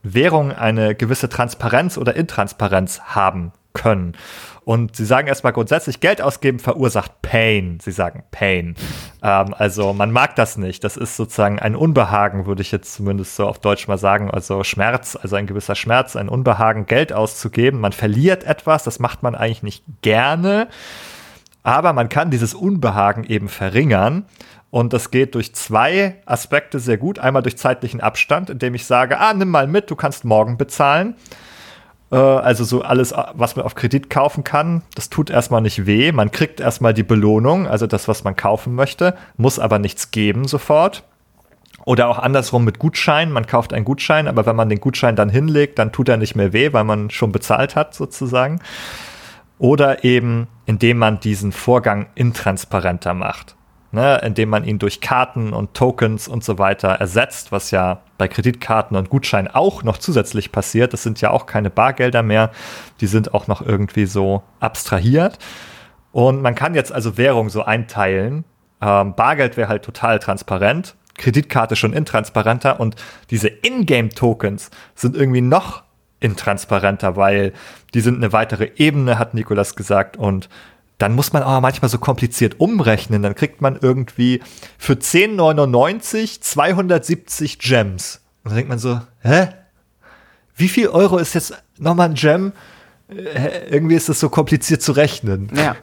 Währungen 0.04 0.52
eine 0.52 0.96
gewisse 0.96 1.30
Transparenz 1.30 1.98
oder 1.98 2.16
Intransparenz 2.16 3.02
haben 3.02 3.54
können. 3.74 4.16
Und 4.66 4.96
sie 4.96 5.06
sagen 5.06 5.28
erstmal 5.28 5.52
grundsätzlich, 5.52 6.00
Geld 6.00 6.22
ausgeben 6.22 6.60
verursacht 6.60 7.22
Pain. 7.22 7.80
Sie 7.82 7.92
sagen 7.92 8.24
Pain. 8.32 8.76
Ähm, 9.22 9.54
also 9.58 9.94
man 9.94 10.12
mag 10.12 10.36
das 10.36 10.58
nicht. 10.58 10.84
Das 10.84 10.96
ist 10.96 11.18
sozusagen 11.18 11.60
ein 11.60 11.76
Unbehagen, 11.76 12.46
würde 12.46 12.62
ich 12.62 12.72
jetzt 12.72 12.94
zumindest 12.94 13.36
so 13.36 13.46
auf 13.46 13.60
Deutsch 13.60 13.88
mal 13.88 13.98
sagen. 13.98 14.32
Also 14.32 14.64
Schmerz, 14.64 15.18
also 15.22 15.36
ein 15.36 15.48
gewisser 15.48 15.76
Schmerz, 15.76 16.16
ein 16.16 16.30
Unbehagen, 16.30 16.86
Geld 16.86 17.12
auszugeben. 17.12 17.82
Man 17.82 17.92
verliert 17.92 18.46
etwas, 18.46 18.84
das 18.84 19.00
macht 19.00 19.22
man 19.22 19.36
eigentlich 19.36 19.64
nicht 19.64 19.84
gerne. 20.02 20.70
Aber 21.64 21.94
man 21.94 22.10
kann 22.10 22.30
dieses 22.30 22.54
Unbehagen 22.54 23.24
eben 23.24 23.50
verringern. 23.50 24.26
Und 24.74 24.92
das 24.92 25.12
geht 25.12 25.36
durch 25.36 25.54
zwei 25.54 26.16
Aspekte 26.26 26.80
sehr 26.80 26.98
gut. 26.98 27.20
Einmal 27.20 27.44
durch 27.44 27.60
zeitlichen 27.60 28.02
Abstand, 28.02 28.50
indem 28.50 28.74
ich 28.74 28.88
sage, 28.88 29.20
ah, 29.20 29.32
nimm 29.32 29.50
mal 29.50 29.68
mit, 29.68 29.92
du 29.92 29.96
kannst 29.96 30.26
morgen 30.26 30.58
bezahlen. 30.58 31.14
Äh, 32.12 32.16
also 32.16 32.64
so 32.64 32.82
alles, 32.82 33.14
was 33.36 33.56
man 33.56 33.66
auf 33.66 33.76
Kredit 33.76 34.10
kaufen 34.10 34.44
kann, 34.44 34.82
das 34.96 35.12
tut 35.12 35.30
erstmal 35.30 35.62
nicht 35.62 35.86
weh. 35.86 36.12
Man 36.12 36.32
kriegt 36.32 36.60
erstmal 36.60 36.96
die 36.96 37.04
Belohnung, 37.04 37.68
also 37.68 37.86
das, 37.86 38.08
was 38.08 38.24
man 38.24 38.36
kaufen 38.36 38.74
möchte, 38.74 39.16
muss 39.38 39.60
aber 39.60 39.78
nichts 39.78 40.10
geben 40.10 40.48
sofort. 40.48 41.04
Oder 41.86 42.08
auch 42.08 42.18
andersrum 42.18 42.66
mit 42.66 42.80
Gutschein. 42.80 43.32
Man 43.32 43.46
kauft 43.46 43.74
einen 43.74 43.86
Gutschein, 43.86 44.28
aber 44.28 44.48
wenn 44.48 44.56
man 44.56 44.70
den 44.70 44.82
Gutschein 44.82 45.16
dann 45.16 45.30
hinlegt, 45.30 45.78
dann 45.78 45.92
tut 45.92 46.10
er 46.10 46.18
nicht 46.18 46.36
mehr 46.36 46.52
weh, 46.52 46.74
weil 46.74 46.84
man 46.84 47.12
schon 47.12 47.32
bezahlt 47.32 47.76
hat, 47.76 47.94
sozusagen. 47.94 48.60
Oder 49.60 50.04
eben, 50.04 50.48
indem 50.66 50.98
man 50.98 51.20
diesen 51.20 51.52
Vorgang 51.52 52.08
intransparenter 52.16 53.14
macht 53.14 53.56
ne, 53.94 54.20
indem 54.24 54.50
man 54.50 54.66
ihn 54.66 54.80
durch 54.80 55.02
Karten 55.02 55.54
und 55.54 55.76
Tokens 55.76 56.28
und 56.28 56.44
so 56.44 56.58
weiter 56.58 56.90
ersetzt, 56.90 57.52
was 57.52 57.72
ja 57.72 58.02
bei 58.18 58.28
Kreditkarten 58.28 58.98
und 58.98 59.10
Gutscheinen 59.10 59.48
auch 59.48 59.84
noch 59.84 60.00
zusätzlich 60.00 60.52
passiert. 60.52 60.94
Das 60.94 61.04
sind 61.04 61.22
ja 61.22 61.30
auch 61.30 61.46
keine 61.46 61.70
Bargelder 61.70 62.24
mehr, 62.24 62.52
die 63.02 63.08
sind 63.08 63.34
auch 63.34 63.48
noch 63.48 63.62
irgendwie 63.62 64.06
so 64.06 64.42
abstrahiert. 64.60 65.38
Und 66.12 66.42
man 66.42 66.56
kann 66.56 66.74
jetzt 66.74 66.92
also 66.92 67.18
Währung 67.18 67.50
so 67.50 67.64
einteilen. 67.64 68.46
Ähm, 68.82 69.14
Bargeld 69.16 69.58
wäre 69.58 69.70
halt 69.70 69.84
total 69.84 70.20
transparent, 70.20 70.96
Kreditkarte 71.16 71.76
schon 71.76 71.94
intransparenter 71.94 72.80
und 72.80 72.96
diese 73.30 73.48
Ingame-Tokens 73.48 74.72
sind 74.96 75.16
irgendwie 75.16 75.42
noch 75.42 75.84
intransparenter, 76.20 77.16
weil 77.16 77.54
die 77.94 78.02
sind 78.02 78.16
eine 78.16 78.34
weitere 78.34 78.72
Ebene, 78.78 79.20
hat 79.20 79.36
Nikolas 79.36 79.76
gesagt, 79.76 80.18
und 80.18 80.50
dann 80.98 81.14
muss 81.16 81.34
man 81.34 81.44
aber 81.44 81.62
manchmal 81.62 81.90
so 81.90 81.98
kompliziert 81.98 82.60
umrechnen. 82.60 83.22
Dann 83.24 83.36
kriegt 83.36 83.62
man 83.62 83.78
irgendwie 83.82 84.42
für 84.78 84.94
10,99 84.94 86.42
270 86.42 87.60
Gems. 87.60 88.22
Und 88.44 88.52
dann 88.52 88.56
denkt 88.56 88.70
man 88.70 88.80
so, 88.80 89.02
hä? 89.22 89.50
Wie 90.56 90.68
viel 90.68 90.88
Euro 90.88 91.18
ist 91.18 91.34
jetzt 91.34 91.54
nochmal 91.78 92.10
ein 92.10 92.16
Gem? 92.16 92.54
Irgendwie 93.08 93.96
ist 93.96 94.10
das 94.10 94.20
so 94.20 94.30
kompliziert 94.30 94.82
zu 94.82 94.92
rechnen. 94.92 95.50
Ja. 95.56 95.76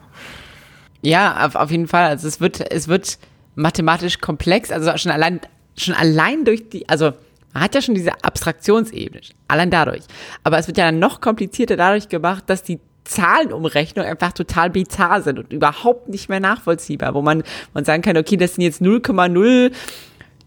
Ja, 1.01 1.45
auf, 1.45 1.55
auf 1.55 1.71
jeden 1.71 1.87
Fall. 1.87 2.05
Also 2.05 2.27
es 2.27 2.39
wird, 2.39 2.71
es 2.71 2.87
wird 2.87 3.17
mathematisch 3.55 4.19
komplex, 4.19 4.71
also 4.71 4.95
schon 4.97 5.11
allein, 5.11 5.41
schon 5.75 5.93
allein 5.93 6.45
durch 6.45 6.69
die, 6.69 6.87
also 6.87 7.13
man 7.53 7.63
hat 7.63 7.75
ja 7.75 7.81
schon 7.81 7.95
diese 7.95 8.23
Abstraktionsebene, 8.23 9.21
allein 9.47 9.71
dadurch. 9.71 10.03
Aber 10.43 10.57
es 10.57 10.67
wird 10.67 10.77
ja 10.77 10.85
dann 10.85 10.99
noch 10.99 11.19
komplizierter 11.19 11.75
dadurch 11.75 12.07
gemacht, 12.07 12.45
dass 12.47 12.63
die 12.63 12.79
Zahlenumrechnungen 13.11 14.09
einfach 14.09 14.31
total 14.31 14.69
bizarr 14.69 15.21
sind 15.21 15.39
und 15.39 15.53
überhaupt 15.53 16.09
nicht 16.09 16.29
mehr 16.29 16.39
nachvollziehbar, 16.39 17.13
wo 17.13 17.21
man, 17.21 17.43
man 17.73 17.85
sagen 17.85 18.01
kann, 18.01 18.17
okay, 18.17 18.37
das 18.37 18.55
sind 18.55 18.63
jetzt 18.63 18.81
0,0 18.81 19.71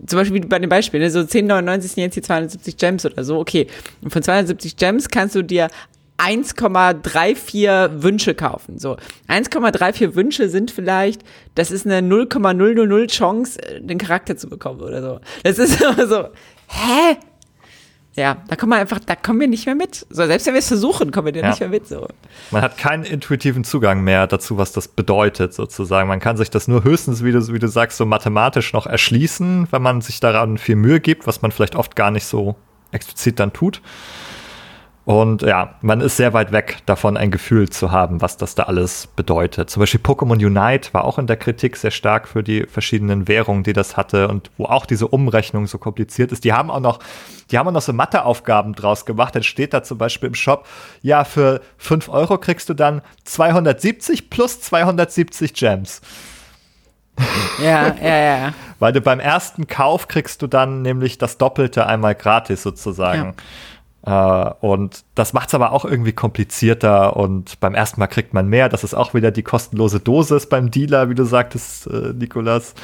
zum 0.07 0.19
Beispiel 0.19 0.41
bei 0.47 0.59
dem 0.59 0.69
Beispiel, 0.69 1.01
ne, 1.01 1.11
so 1.11 1.21
10,99 1.21 1.81
sind 1.81 1.97
jetzt 1.99 2.15
hier 2.15 2.23
270 2.23 2.77
Gems 2.77 3.07
oder 3.07 3.25
so, 3.25 3.39
okay. 3.39 3.69
Und 4.03 4.13
von 4.13 4.23
270 4.23 4.77
Gems 4.77 5.09
kannst 5.09 5.35
du 5.35 5.43
dir 5.43 5.69
1,34 6.19 8.03
Wünsche 8.03 8.35
kaufen. 8.35 8.79
So, 8.79 8.97
1,34 9.29 10.15
Wünsche 10.15 10.49
sind 10.49 10.71
vielleicht, 10.71 11.23
das 11.55 11.71
ist 11.71 11.87
eine 11.87 12.03
0,000 12.03 13.11
Chance, 13.11 13.63
äh, 13.63 13.81
den 13.81 13.99
Charakter 13.99 14.37
zu 14.37 14.49
bekommen 14.49 14.81
oder 14.81 15.03
so. 15.03 15.21
Das 15.43 15.59
ist 15.59 15.79
so, 16.09 16.29
hä? 16.69 17.17
Ja, 18.17 18.37
da 18.47 18.55
kommen 18.55 18.71
wir 18.71 18.77
einfach, 18.77 19.01
da 19.01 19.17
kommen 19.17 19.41
wir 19.41 19.49
nicht 19.49 19.67
mehr 19.67 19.75
mit. 19.75 20.07
So, 20.09 20.25
selbst 20.27 20.47
wenn 20.47 20.55
wir 20.55 20.61
es 20.61 20.69
versuchen, 20.69 21.11
kommen 21.11 21.27
wir 21.27 21.33
da 21.33 21.41
ja. 21.41 21.49
nicht 21.49 21.61
mehr 21.61 21.69
mit. 21.69 21.89
So. 21.89 22.07
Man 22.53 22.63
hat 22.63 22.79
keinen 22.79 23.03
intuitiven 23.03 23.65
Zugang 23.65 24.05
mehr 24.05 24.29
dazu, 24.29 24.57
was 24.57 24.71
das 24.71 24.87
bedeutet, 24.87 25.53
sozusagen. 25.53 26.09
Man 26.09 26.21
kann 26.21 26.37
sich 26.37 26.49
das 26.49 26.69
nur 26.69 26.85
höchstens, 26.85 27.25
wie 27.25 27.33
du, 27.33 27.53
wie 27.53 27.59
du 27.59 27.67
sagst, 27.67 27.99
so 27.99 28.07
mathematisch 28.07 28.73
noch 28.73 28.87
erschließen, 28.87 29.67
wenn 29.71 29.83
man 29.83 30.01
sich 30.01 30.21
daran 30.21 30.59
viel 30.59 30.77
Mühe 30.77 31.01
gibt, 31.01 31.27
was 31.27 31.43
man 31.43 31.51
vielleicht 31.51 31.75
oft 31.75 31.97
gar 31.97 32.13
nicht 32.13 32.27
so 32.27 32.55
explizit 32.93 33.41
dann 33.41 33.53
tut. 33.53 33.83
Und 35.05 35.43
ja, 35.43 35.75
man 35.83 36.01
ist 36.01 36.17
sehr 36.17 36.33
weit 36.33 36.51
weg 36.51 36.79
davon, 36.87 37.19
ein 37.19 37.31
Gefühl 37.31 37.69
zu 37.69 37.93
haben, 37.93 38.23
was 38.23 38.39
das 38.39 38.55
da 38.55 38.63
alles 38.65 39.07
bedeutet. 39.07 39.69
Zum 39.69 39.81
Beispiel 39.81 40.01
Pokémon 40.01 40.43
Unite 40.45 40.95
war 40.95 41.05
auch 41.05 41.19
in 41.19 41.27
der 41.27 41.37
Kritik 41.37 41.77
sehr 41.77 41.91
stark 41.91 42.27
für 42.27 42.43
die 42.43 42.65
verschiedenen 42.65 43.29
Währungen, 43.29 43.65
die 43.65 43.75
das 43.75 43.99
hatte 43.99 44.29
und 44.29 44.51
wo 44.57 44.65
auch 44.65 44.87
diese 44.87 45.07
Umrechnung 45.07 45.67
so 45.67 45.77
kompliziert 45.77 46.33
ist. 46.33 46.45
Die 46.45 46.55
haben 46.55 46.71
auch 46.71 46.81
noch, 46.81 47.01
die 47.51 47.59
haben 47.59 47.69
auch 47.69 47.73
noch 47.73 47.83
so 47.83 47.93
Matheaufgaben 47.93 48.73
draus 48.73 49.05
gemacht. 49.05 49.35
Dann 49.35 49.43
steht 49.43 49.75
da 49.75 49.83
zum 49.83 49.99
Beispiel 49.99 50.29
im 50.29 50.35
Shop, 50.35 50.67
ja, 51.03 51.25
für 51.25 51.61
5 51.77 52.09
Euro 52.09 52.39
kriegst 52.39 52.71
du 52.71 52.75
dann 52.75 53.03
270 53.25 54.31
plus 54.31 54.63
270 54.63 55.53
Gems. 55.53 56.01
Ja, 57.63 57.95
ja, 58.03 58.17
ja. 58.17 58.55
Weil 58.79 58.93
du 58.93 59.03
beim 59.03 59.21
ersten 59.21 59.67
Kauf 59.67 60.09
kriegst 60.09 60.41
du 60.41 60.47
dann 60.47 60.81
nämlich 60.81 61.19
das 61.19 61.37
Doppelte 61.37 61.87
einmal 61.87 62.15
gratis 62.15 62.63
sozusagen. 62.63 63.25
Ja. 63.25 63.35
Uh, 64.07 64.53
und 64.61 65.03
das 65.15 65.33
macht 65.33 65.49
es 65.49 65.55
aber 65.55 65.73
auch 65.73 65.87
irgendwie 65.87 66.13
komplizierter 66.13 67.17
und 67.17 67.59
beim 67.61 67.75
ersten 67.75 68.01
Mal 68.01 68.07
kriegt 68.07 68.35
man 68.35 68.49
mehr. 68.49 68.69
Das 68.69 68.85
ist 68.85 68.93
auch 68.93 69.15
wieder 69.15 69.31
die 69.31 69.43
kostenlose 69.43 69.99
Dosis 69.99 70.47
beim 70.47 70.71
Dealer, 70.71 71.09
wie 71.09 71.15
du 71.15 71.25
sagtest, 71.25 71.87
äh, 71.87 72.13
Nikolas. 72.13 72.75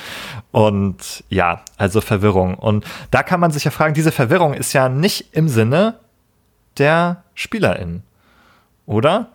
Und 0.51 1.23
ja, 1.29 1.61
also 1.77 2.01
Verwirrung. 2.01 2.55
Und 2.55 2.87
da 3.11 3.23
kann 3.23 3.39
man 3.39 3.51
sich 3.51 3.65
ja 3.65 3.71
fragen, 3.71 3.93
diese 3.93 4.13
Verwirrung 4.13 4.55
ist 4.55 4.73
ja 4.73 4.89
nicht 4.89 5.37
im 5.37 5.51
Sinne 5.51 5.97
der 6.79 7.23
SpielerInnen, 7.35 8.03
oder? 8.87 9.29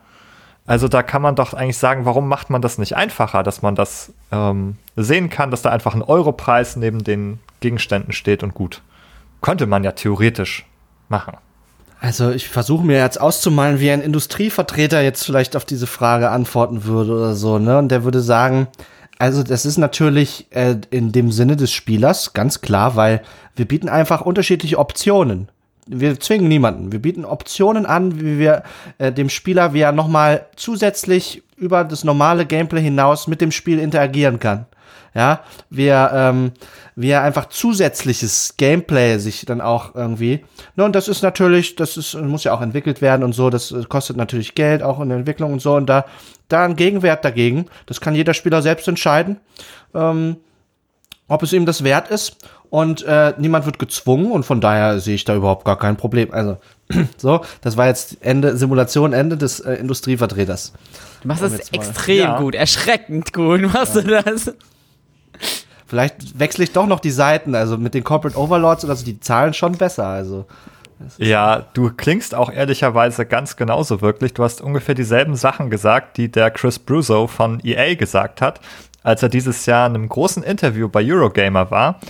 Also 0.66 0.88
da 0.88 1.04
kann 1.04 1.22
man 1.22 1.36
doch 1.36 1.54
eigentlich 1.54 1.78
sagen, 1.78 2.04
warum 2.04 2.26
macht 2.26 2.50
man 2.50 2.62
das 2.62 2.78
nicht 2.78 2.96
einfacher, 2.96 3.44
dass 3.44 3.62
man 3.62 3.76
das 3.76 4.12
ähm, 4.32 4.76
sehen 4.96 5.30
kann, 5.30 5.52
dass 5.52 5.62
da 5.62 5.70
einfach 5.70 5.94
ein 5.94 6.02
Europreis 6.02 6.74
neben 6.74 7.04
den 7.04 7.38
Gegenständen 7.60 8.12
steht 8.12 8.42
und 8.42 8.54
gut. 8.54 8.82
Könnte 9.40 9.66
man 9.66 9.84
ja 9.84 9.92
theoretisch 9.92 10.66
machen. 11.08 11.36
Also 12.00 12.30
ich 12.30 12.48
versuche 12.48 12.84
mir 12.84 12.98
jetzt 12.98 13.20
auszumalen, 13.20 13.80
wie 13.80 13.90
ein 13.90 14.02
Industrievertreter 14.02 15.00
jetzt 15.02 15.24
vielleicht 15.24 15.56
auf 15.56 15.64
diese 15.64 15.86
Frage 15.86 16.30
antworten 16.30 16.84
würde 16.84 17.12
oder 17.12 17.34
so, 17.34 17.58
ne? 17.58 17.78
Und 17.78 17.88
der 17.88 18.04
würde 18.04 18.20
sagen, 18.20 18.68
also 19.18 19.42
das 19.42 19.64
ist 19.64 19.78
natürlich 19.78 20.46
äh, 20.50 20.76
in 20.90 21.12
dem 21.12 21.32
Sinne 21.32 21.56
des 21.56 21.72
Spielers 21.72 22.34
ganz 22.34 22.60
klar, 22.60 22.96
weil 22.96 23.22
wir 23.54 23.66
bieten 23.66 23.88
einfach 23.88 24.20
unterschiedliche 24.20 24.78
Optionen. 24.78 25.48
Wir 25.86 26.20
zwingen 26.20 26.48
niemanden. 26.48 26.92
Wir 26.92 27.00
bieten 27.00 27.24
Optionen 27.24 27.86
an, 27.86 28.20
wie 28.20 28.38
wir 28.38 28.62
äh, 28.98 29.12
dem 29.12 29.30
Spieler, 29.30 29.72
wie 29.72 29.80
er 29.80 29.92
nochmal 29.92 30.46
zusätzlich 30.56 31.42
über 31.56 31.84
das 31.84 32.04
normale 32.04 32.44
Gameplay 32.44 32.82
hinaus 32.82 33.26
mit 33.26 33.40
dem 33.40 33.52
Spiel 33.52 33.78
interagieren 33.78 34.38
kann 34.38 34.66
ja, 35.16 35.40
wir, 35.70 36.10
ähm, 36.12 36.52
wir 36.94 37.22
einfach 37.22 37.46
zusätzliches 37.46 38.54
Gameplay 38.58 39.16
sich 39.16 39.46
dann 39.46 39.62
auch 39.62 39.94
irgendwie, 39.94 40.44
ne, 40.76 40.84
und 40.84 40.94
das 40.94 41.08
ist 41.08 41.22
natürlich, 41.22 41.74
das 41.74 41.96
ist, 41.96 42.14
muss 42.20 42.44
ja 42.44 42.52
auch 42.52 42.60
entwickelt 42.60 43.00
werden 43.00 43.24
und 43.24 43.32
so, 43.32 43.48
das 43.48 43.74
kostet 43.88 44.18
natürlich 44.18 44.54
Geld, 44.54 44.82
auch 44.82 45.00
in 45.00 45.08
der 45.08 45.16
Entwicklung 45.16 45.54
und 45.54 45.62
so, 45.62 45.74
und 45.74 45.86
da, 45.86 46.04
da 46.48 46.66
ein 46.66 46.76
Gegenwert 46.76 47.24
dagegen, 47.24 47.64
das 47.86 48.02
kann 48.02 48.14
jeder 48.14 48.34
Spieler 48.34 48.60
selbst 48.60 48.86
entscheiden, 48.88 49.38
ähm, 49.94 50.36
ob 51.28 51.42
es 51.42 51.54
ihm 51.54 51.64
das 51.64 51.82
wert 51.82 52.10
ist 52.10 52.36
und 52.68 53.02
äh, 53.04 53.32
niemand 53.38 53.64
wird 53.64 53.78
gezwungen 53.78 54.30
und 54.30 54.44
von 54.44 54.60
daher 54.60 55.00
sehe 55.00 55.14
ich 55.14 55.24
da 55.24 55.34
überhaupt 55.34 55.64
gar 55.64 55.78
kein 55.78 55.96
Problem. 55.96 56.30
Also 56.30 56.58
so, 57.16 57.40
das 57.62 57.78
war 57.78 57.86
jetzt 57.86 58.18
Ende 58.20 58.58
Simulation 58.58 59.14
Ende 59.14 59.38
des 59.38 59.60
äh, 59.60 59.76
Industrievertreters. 59.76 60.74
Du 61.22 61.28
machst 61.28 61.42
das 61.42 61.70
extrem 61.70 62.18
ja. 62.18 62.38
gut, 62.38 62.54
erschreckend 62.54 63.32
gut. 63.32 63.62
Machst 63.72 63.96
ja. 63.96 64.02
du 64.02 64.22
das? 64.22 64.52
Vielleicht 65.86 66.38
wechsle 66.38 66.64
ich 66.64 66.72
doch 66.72 66.86
noch 66.86 67.00
die 67.00 67.10
Seiten, 67.10 67.54
also 67.54 67.78
mit 67.78 67.94
den 67.94 68.04
Corporate 68.04 68.38
Overlords 68.38 68.84
oder 68.84 68.96
so, 68.96 69.04
die 69.04 69.20
zahlen 69.20 69.54
schon 69.54 69.76
besser, 69.76 70.06
also. 70.06 70.46
Ja, 71.18 71.66
du 71.74 71.90
klingst 71.90 72.34
auch 72.34 72.50
ehrlicherweise 72.50 73.26
ganz 73.26 73.56
genauso 73.56 74.00
wirklich. 74.00 74.32
Du 74.34 74.42
hast 74.42 74.60
ungefähr 74.60 74.94
dieselben 74.94 75.36
Sachen 75.36 75.68
gesagt, 75.70 76.16
die 76.16 76.30
der 76.30 76.50
Chris 76.50 76.78
Bruzo 76.78 77.26
von 77.26 77.60
EA 77.62 77.94
gesagt 77.94 78.40
hat, 78.40 78.60
als 79.02 79.22
er 79.22 79.28
dieses 79.28 79.66
Jahr 79.66 79.86
in 79.86 79.94
einem 79.94 80.08
großen 80.08 80.42
Interview 80.42 80.88
bei 80.88 81.04
Eurogamer 81.04 81.70
war. 81.70 82.00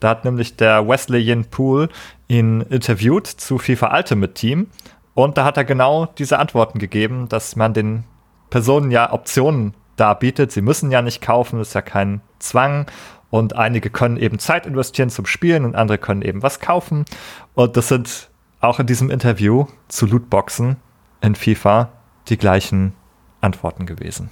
Da 0.00 0.08
hat 0.10 0.24
nämlich 0.24 0.56
der 0.56 0.88
Wesley 0.88 1.20
Yin 1.20 1.44
Poole 1.44 1.88
ihn 2.26 2.62
interviewt 2.62 3.28
zu 3.28 3.58
FIFA 3.58 3.96
Ultimate 3.96 4.34
Team 4.34 4.66
und 5.14 5.38
da 5.38 5.44
hat 5.44 5.56
er 5.56 5.64
genau 5.64 6.06
diese 6.18 6.38
Antworten 6.38 6.78
gegeben, 6.78 7.28
dass 7.28 7.54
man 7.54 7.74
den 7.74 8.04
Personen 8.50 8.90
ja 8.90 9.12
Optionen 9.12 9.74
darbietet. 9.96 10.52
Sie 10.52 10.62
müssen 10.62 10.90
ja 10.90 11.02
nicht 11.02 11.20
kaufen, 11.22 11.60
ist 11.60 11.74
ja 11.74 11.82
kein 11.82 12.20
Zwang. 12.38 12.86
Und 13.32 13.56
einige 13.56 13.88
können 13.88 14.18
eben 14.18 14.38
Zeit 14.38 14.66
investieren 14.66 15.08
zum 15.08 15.24
Spielen 15.24 15.64
und 15.64 15.74
andere 15.74 15.96
können 15.96 16.20
eben 16.20 16.42
was 16.42 16.60
kaufen. 16.60 17.06
Und 17.54 17.78
das 17.78 17.88
sind 17.88 18.28
auch 18.60 18.78
in 18.78 18.86
diesem 18.86 19.08
Interview 19.08 19.64
zu 19.88 20.04
Lootboxen 20.04 20.76
in 21.22 21.34
FIFA 21.34 21.88
die 22.28 22.36
gleichen 22.36 22.92
Antworten 23.40 23.86
gewesen. 23.86 24.28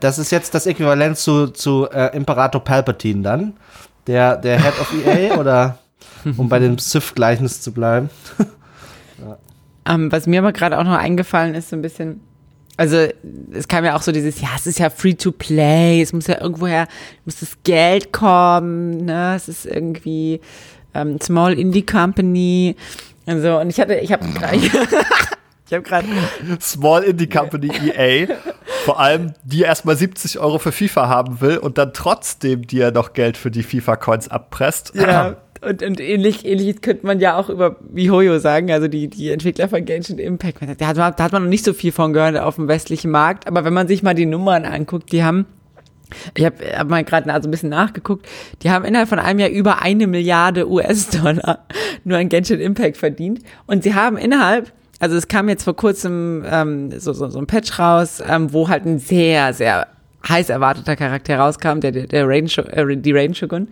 Das 0.00 0.18
ist 0.18 0.32
jetzt 0.32 0.54
das 0.54 0.66
Äquivalent 0.66 1.16
zu, 1.16 1.46
zu 1.46 1.88
äh, 1.88 2.14
Imperator 2.14 2.62
Palpatine 2.62 3.22
dann. 3.22 3.56
Der, 4.06 4.36
der 4.36 4.62
Head 4.62 4.80
of 4.80 4.92
EA 5.06 5.36
oder 5.38 5.78
um 6.36 6.50
bei 6.50 6.58
dem 6.58 6.76
Sith-Gleichnis 6.76 7.62
zu 7.62 7.72
bleiben. 7.72 8.10
ja. 9.18 9.38
um, 9.94 10.02
ähm, 10.02 10.12
was 10.12 10.26
mir 10.26 10.40
aber 10.40 10.52
gerade 10.52 10.78
auch 10.78 10.84
noch 10.84 10.98
eingefallen 10.98 11.54
ist, 11.54 11.70
so 11.70 11.76
ein 11.76 11.80
bisschen, 11.80 12.20
also 12.76 13.08
es 13.52 13.68
kam 13.68 13.84
ja 13.84 13.96
auch 13.96 14.02
so 14.02 14.12
dieses, 14.12 14.40
ja, 14.40 14.48
es 14.54 14.66
ist 14.66 14.78
ja 14.78 14.90
free 14.90 15.14
to 15.14 15.32
play, 15.32 16.02
es 16.02 16.12
muss 16.12 16.26
ja 16.26 16.40
irgendwoher, 16.40 16.88
muss 17.24 17.40
das 17.40 17.56
Geld 17.64 18.12
kommen, 18.12 19.06
ne, 19.06 19.34
es 19.36 19.48
ist 19.48 19.66
irgendwie 19.66 20.40
ähm, 20.94 21.18
Small 21.20 21.58
Indie 21.58 21.84
Company 21.84 22.76
und 23.26 23.40
so. 23.40 23.58
Und 23.58 23.70
ich 23.70 23.80
hatte, 23.80 23.94
ich 23.94 24.12
habe 24.12 24.24
ich 25.66 25.72
habe 25.72 25.82
gerade 25.82 26.06
Small 26.60 27.02
Indie 27.02 27.28
Company 27.28 27.68
EA, 27.68 28.34
vor 28.84 29.00
allem 29.00 29.32
die 29.44 29.62
erstmal 29.62 29.96
70 29.96 30.38
Euro 30.38 30.58
für 30.58 30.72
FIFA 30.72 31.08
haben 31.08 31.40
will 31.40 31.58
und 31.58 31.78
dann 31.78 31.92
trotzdem 31.92 32.66
dir 32.66 32.90
noch 32.90 33.14
Geld 33.14 33.36
für 33.36 33.50
die 33.50 33.62
FIFA 33.62 33.96
Coins 33.96 34.28
abpresst. 34.28 34.92
Ja. 34.94 35.36
Und, 35.66 35.82
und 35.82 36.00
ähnlich, 36.00 36.46
ähnlich 36.46 36.80
könnte 36.80 37.04
man 37.04 37.18
ja 37.18 37.36
auch 37.36 37.48
über 37.48 37.76
Mihoyo 37.92 38.38
sagen, 38.38 38.70
also 38.70 38.86
die, 38.86 39.08
die 39.08 39.30
Entwickler 39.30 39.68
von 39.68 39.84
Genshin 39.84 40.18
Impact. 40.18 40.58
Da 40.78 40.86
hat, 40.86 40.96
man, 40.96 41.12
da 41.16 41.24
hat 41.24 41.32
man 41.32 41.42
noch 41.42 41.50
nicht 41.50 41.64
so 41.64 41.72
viel 41.72 41.90
von 41.90 42.12
gehört 42.12 42.38
auf 42.38 42.54
dem 42.54 42.68
westlichen 42.68 43.10
Markt, 43.10 43.48
aber 43.48 43.64
wenn 43.64 43.74
man 43.74 43.88
sich 43.88 44.02
mal 44.02 44.14
die 44.14 44.26
Nummern 44.26 44.64
anguckt, 44.64 45.10
die 45.10 45.24
haben 45.24 45.46
ich 46.36 46.44
habe 46.44 46.56
hab 46.76 46.88
mal 46.88 47.02
gerade 47.02 47.32
also 47.32 47.48
ein 47.48 47.50
bisschen 47.50 47.70
nachgeguckt. 47.70 48.28
Die 48.62 48.70
haben 48.70 48.84
innerhalb 48.84 49.08
von 49.08 49.18
einem 49.18 49.40
Jahr 49.40 49.48
über 49.48 49.82
eine 49.82 50.06
Milliarde 50.06 50.70
US-Dollar 50.70 51.66
nur 52.04 52.18
an 52.18 52.28
Genshin 52.28 52.60
Impact 52.60 52.96
verdient. 52.96 53.40
Und 53.66 53.82
sie 53.82 53.94
haben 53.94 54.16
innerhalb, 54.16 54.72
also 55.00 55.16
es 55.16 55.26
kam 55.26 55.48
jetzt 55.48 55.64
vor 55.64 55.74
kurzem 55.74 56.44
ähm, 56.48 56.92
so, 56.98 57.12
so, 57.12 57.28
so 57.28 57.40
ein 57.40 57.48
Patch 57.48 57.76
raus, 57.80 58.22
ähm, 58.24 58.52
wo 58.52 58.68
halt 58.68 58.86
ein 58.86 59.00
sehr, 59.00 59.52
sehr 59.52 59.88
heiß 60.28 60.48
erwarteter 60.48 60.94
Charakter 60.94 61.38
rauskam, 61.38 61.80
der, 61.80 61.90
der, 61.90 62.06
der 62.06 62.28
Rain, 62.28 62.46
äh, 62.46 62.96
die 62.96 63.12
Rain 63.12 63.34
Shogun. 63.34 63.66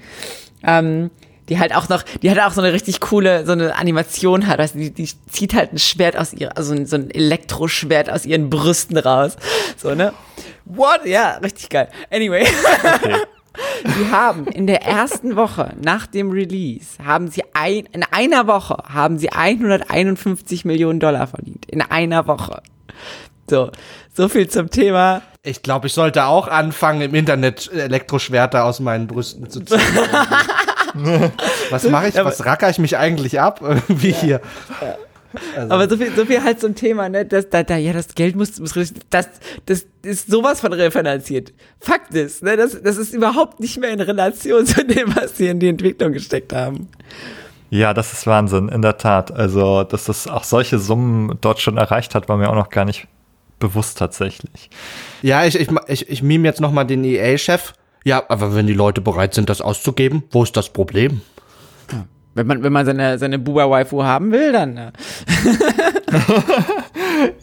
Ähm, 0.65 1.11
die 1.49 1.59
halt 1.59 1.75
auch 1.75 1.89
noch, 1.89 2.03
die 2.23 2.31
hat 2.31 2.39
auch 2.39 2.53
so 2.53 2.61
eine 2.61 2.73
richtig 2.73 3.01
coole, 3.01 3.45
so 3.45 3.53
eine 3.53 3.77
Animation 3.77 4.47
hat. 4.47 4.61
Also 4.61 4.79
die, 4.79 4.91
die 4.91 5.09
zieht 5.31 5.55
halt 5.55 5.73
ein 5.73 5.79
Schwert 5.79 6.17
aus 6.17 6.33
ihr, 6.33 6.57
also 6.57 6.75
so 6.85 6.97
ein 6.97 7.11
Elektroschwert 7.11 8.11
aus 8.11 8.25
ihren 8.25 8.51
Brüsten 8.51 8.97
raus. 8.97 9.37
So, 9.77 9.95
ne? 9.95 10.13
What? 10.65 11.05
Ja, 11.05 11.39
richtig 11.43 11.69
geil. 11.69 11.89
Anyway. 12.11 12.47
Okay. 12.97 13.17
Die 13.85 14.11
haben 14.11 14.47
in 14.49 14.67
der 14.67 14.83
ersten 14.83 15.37
Woche 15.37 15.75
nach 15.81 16.07
dem 16.07 16.31
Release, 16.31 16.99
haben 17.05 17.29
sie 17.29 17.45
ein, 17.53 17.87
in 17.93 18.03
einer 18.03 18.49
Woche 18.49 18.79
haben 18.93 19.19
sie 19.19 19.31
151 19.31 20.65
Millionen 20.65 20.99
Dollar 20.99 21.29
verdient. 21.29 21.65
In 21.67 21.81
einer 21.81 22.27
Woche. 22.27 22.63
So, 23.49 23.71
so 24.13 24.29
viel 24.29 24.49
zum 24.49 24.71
Thema. 24.71 25.23
Ich 25.43 25.63
glaube, 25.63 25.87
ich 25.87 25.93
sollte 25.93 26.25
auch 26.25 26.49
anfangen, 26.49 27.03
im 27.03 27.15
Internet 27.15 27.71
Elektroschwerter 27.71 28.65
aus 28.65 28.81
meinen 28.81 29.07
Brüsten 29.07 29.51
zu 29.51 29.61
ziehen. 29.61 29.79
Was 31.71 31.89
mache 31.89 32.09
ich? 32.09 32.15
Was 32.17 32.45
racker 32.45 32.71
ich 32.71 32.79
mich 32.79 32.97
eigentlich 32.97 33.41
ab? 33.41 33.61
Wie 33.89 34.11
ja. 34.11 34.17
hier. 34.17 34.41
Also. 35.57 35.75
Aber 35.75 35.89
so 35.89 35.97
viel, 35.97 36.15
so 36.15 36.25
viel 36.25 36.43
halt 36.43 36.61
zum 36.61 36.75
Thema, 36.75 37.09
ne? 37.09 37.25
Das, 37.25 37.51
da, 37.51 37.63
da, 37.63 37.77
ja, 37.77 37.93
das 37.93 38.15
Geld 38.15 38.37
muss, 38.37 38.61
muss 38.61 38.73
das, 39.11 39.29
das 39.67 39.87
ist 40.03 40.31
sowas 40.31 40.61
von 40.61 40.73
refinanziert. 40.73 41.53
Fakt 41.81 42.15
ist, 42.15 42.43
ne? 42.43 42.57
Das, 42.57 42.81
das 42.81 42.97
ist 42.97 43.13
überhaupt 43.13 43.61
nicht 43.61 43.79
mehr 43.79 43.91
in 43.91 44.01
Relation 44.01 44.65
zu 44.67 44.85
dem, 44.85 45.15
was 45.17 45.37
sie 45.37 45.49
in 45.49 45.59
die 45.59 45.69
Entwicklung 45.69 46.13
gesteckt 46.13 46.53
haben. 46.53 46.89
Ja, 47.71 47.95
das 47.95 48.13
ist 48.13 48.27
Wahnsinn, 48.27 48.69
in 48.69 48.83
der 48.83 48.99
Tat. 48.99 49.33
Also, 49.33 49.83
dass 49.83 50.05
das 50.05 50.29
auch 50.29 50.45
solche 50.45 50.79
Summen 50.79 51.37
dort 51.41 51.61
schon 51.61 51.77
erreicht 51.77 52.15
hat, 52.15 52.29
war 52.29 52.37
mir 52.37 52.49
auch 52.49 52.55
noch 52.55 52.71
gar 52.71 52.85
nicht 52.85 53.09
bewusst 53.59 53.99
tatsächlich. 53.99 54.71
Ja, 55.23 55.45
ich, 55.45 55.59
ich, 55.59 55.69
ich, 55.89 56.09
ich 56.09 56.23
meme 56.23 56.47
jetzt 56.47 56.61
nochmal 56.61 56.87
den 56.87 57.03
EA-Chef. 57.03 57.73
Ja, 58.05 58.23
aber 58.29 58.55
wenn 58.55 58.67
die 58.67 58.75
Leute 58.75 59.01
bereit 59.01 59.35
sind, 59.35 59.49
das 59.49 59.61
auszugeben, 59.61 60.23
wo 60.31 60.43
ist 60.43 60.57
das 60.57 60.69
Problem? 60.69 61.23
Wenn 62.35 62.47
man, 62.47 62.63
wenn 62.63 62.73
man 62.73 62.85
seine, 62.85 63.19
seine 63.19 63.39
Buba-Waifu 63.39 64.03
haben 64.03 64.33
will, 64.33 64.53
dann. 64.53 64.75
Ne? 64.75 64.93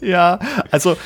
ja, 0.00 0.38
also 0.70 0.96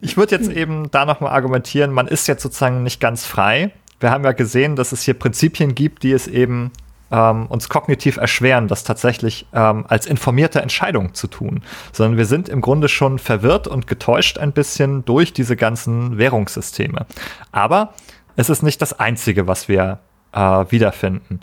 ich 0.00 0.16
würde 0.16 0.36
jetzt 0.36 0.50
eben 0.50 0.90
da 0.90 1.04
nochmal 1.04 1.32
argumentieren, 1.32 1.90
man 1.90 2.06
ist 2.06 2.28
jetzt 2.28 2.42
sozusagen 2.42 2.82
nicht 2.82 3.00
ganz 3.00 3.24
frei. 3.24 3.72
Wir 3.98 4.10
haben 4.10 4.24
ja 4.24 4.32
gesehen, 4.32 4.76
dass 4.76 4.92
es 4.92 5.02
hier 5.02 5.14
Prinzipien 5.14 5.74
gibt, 5.74 6.02
die 6.02 6.12
es 6.12 6.26
eben 6.26 6.70
ähm, 7.10 7.46
uns 7.46 7.68
kognitiv 7.68 8.16
erschweren, 8.16 8.68
das 8.68 8.84
tatsächlich 8.84 9.46
ähm, 9.52 9.84
als 9.88 10.06
informierte 10.06 10.60
Entscheidung 10.60 11.14
zu 11.14 11.26
tun, 11.26 11.62
sondern 11.92 12.16
wir 12.16 12.26
sind 12.26 12.48
im 12.48 12.60
Grunde 12.60 12.88
schon 12.88 13.18
verwirrt 13.18 13.66
und 13.66 13.86
getäuscht 13.86 14.38
ein 14.38 14.52
bisschen 14.52 15.04
durch 15.04 15.32
diese 15.32 15.56
ganzen 15.56 16.18
Währungssysteme. 16.18 17.06
Aber 17.52 17.94
es 18.36 18.50
ist 18.50 18.62
nicht 18.62 18.80
das 18.82 18.98
Einzige, 18.98 19.46
was 19.46 19.68
wir 19.68 19.98
äh, 20.32 20.40
wiederfinden. 20.40 21.40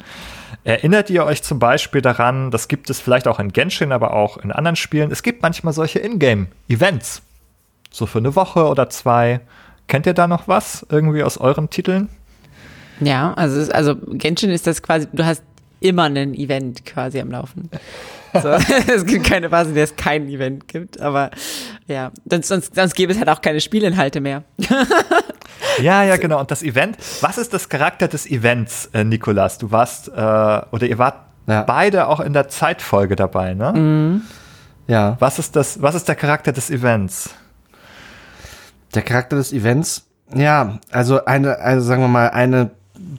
Erinnert 0.63 1.09
ihr 1.09 1.23
euch 1.25 1.43
zum 1.43 1.59
Beispiel 1.59 2.01
daran, 2.01 2.51
das 2.51 2.67
gibt 2.67 2.89
es 2.89 2.99
vielleicht 2.99 3.27
auch 3.27 3.39
in 3.39 3.53
Genshin, 3.53 3.91
aber 3.91 4.13
auch 4.13 4.37
in 4.37 4.51
anderen 4.51 4.75
Spielen, 4.75 5.11
es 5.11 5.23
gibt 5.23 5.41
manchmal 5.41 5.73
solche 5.73 5.99
Ingame-Events. 5.99 7.21
So 7.89 8.05
für 8.05 8.19
eine 8.19 8.35
Woche 8.35 8.65
oder 8.67 8.89
zwei. 8.89 9.39
Kennt 9.87 10.05
ihr 10.05 10.13
da 10.13 10.27
noch 10.27 10.47
was 10.47 10.85
irgendwie 10.89 11.23
aus 11.23 11.37
euren 11.37 11.69
Titeln? 11.69 12.09
Ja, 12.99 13.33
also, 13.35 13.71
also 13.71 13.95
Genshin 13.95 14.49
ist 14.49 14.67
das 14.67 14.81
quasi, 14.81 15.07
du 15.13 15.25
hast 15.25 15.43
immer 15.79 16.03
ein 16.03 16.33
Event 16.33 16.85
quasi 16.85 17.19
am 17.19 17.31
Laufen. 17.31 17.69
So, 18.33 18.49
es 18.93 19.05
gibt 19.05 19.25
keine 19.25 19.49
Phase, 19.49 19.69
in 19.69 19.75
der 19.75 19.85
es 19.85 19.95
kein 19.95 20.27
Event 20.27 20.67
gibt, 20.67 20.99
aber 20.99 21.31
ja, 21.87 22.11
sonst, 22.29 22.75
sonst 22.75 22.95
gäbe 22.95 23.13
es 23.13 23.17
halt 23.17 23.29
auch 23.29 23.41
keine 23.41 23.61
Spielinhalte 23.61 24.19
mehr. 24.19 24.43
ja, 25.81 26.03
ja, 26.03 26.17
genau. 26.17 26.39
Und 26.39 26.51
das 26.51 26.61
Event, 26.61 26.97
was 27.21 27.37
ist 27.37 27.53
das 27.53 27.69
Charakter 27.69 28.07
des 28.07 28.25
Events, 28.25 28.89
äh, 28.93 29.03
Nikolas? 29.03 29.57
Du 29.57 29.71
warst, 29.71 30.09
äh, 30.09 30.11
oder 30.11 30.85
ihr 30.85 30.97
wart 30.97 31.15
ja. 31.47 31.63
beide 31.63 32.07
auch 32.07 32.19
in 32.19 32.33
der 32.33 32.49
Zeitfolge 32.49 33.15
dabei, 33.15 33.53
ne? 33.53 33.71
Mhm. 33.73 34.21
Ja. 34.87 35.17
Was 35.19 35.39
ist 35.39 35.55
das, 35.55 35.81
was 35.81 35.95
ist 35.95 36.07
der 36.07 36.15
Charakter 36.15 36.51
des 36.51 36.69
Events? 36.69 37.29
Der 38.93 39.01
Charakter 39.01 39.35
des 39.35 39.53
Events, 39.53 40.05
ja, 40.33 40.79
also 40.91 41.25
eine, 41.25 41.57
also 41.59 41.85
sagen 41.85 42.01
wir 42.01 42.07
mal, 42.07 42.29
eine 42.29 42.71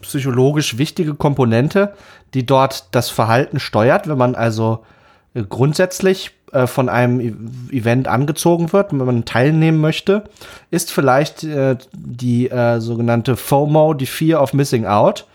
psychologisch 0.02 0.78
wichtige 0.78 1.14
Komponente, 1.14 1.94
die 2.34 2.44
dort 2.44 2.94
das 2.94 3.10
Verhalten 3.10 3.60
steuert, 3.60 4.08
wenn 4.08 4.18
man 4.18 4.34
also 4.34 4.84
äh, 5.34 5.42
grundsätzlich 5.42 6.38
äh, 6.53 6.66
von 6.66 6.88
einem 6.88 7.20
e 7.20 7.32
Event 7.76 8.09
angezogen 8.09 8.72
wird, 8.72 8.92
wenn 8.92 9.05
man 9.05 9.24
teilnehmen 9.24 9.80
möchte, 9.80 10.24
ist 10.70 10.92
vielleicht 10.92 11.44
äh, 11.44 11.76
die 11.92 12.51
äh, 12.51 12.80
sogenannte 12.80 13.36
FOMO, 13.36 13.94
die 13.94 14.07
Fear 14.07 14.42
of 14.42 14.53
Missing 14.53 14.86
Out. 14.86 15.26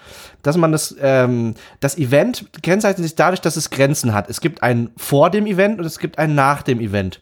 Dass 0.41 0.57
man 0.57 0.74
das, 0.74 0.93
ähm, 1.01 1.53
das 1.80 1.97
Event 1.97 2.45
kennzeichnet 2.61 3.05
sich 3.05 3.16
dadurch, 3.16 3.39
dass 3.39 3.55
es 3.55 3.70
Grenzen 3.70 4.14
hat. 4.14 4.30
Es 4.30 4.41
gibt 4.41 4.61
ein 4.61 4.89
vor 4.97 5.30
dem 5.30 5.45
Event 5.45 5.80
und 5.80 5.86
es 5.86 5.99
gibt 5.99 6.20
ein 6.20 6.36
nach 6.36 6.64
dem 6.64 6.82
Event. 6.82 7.22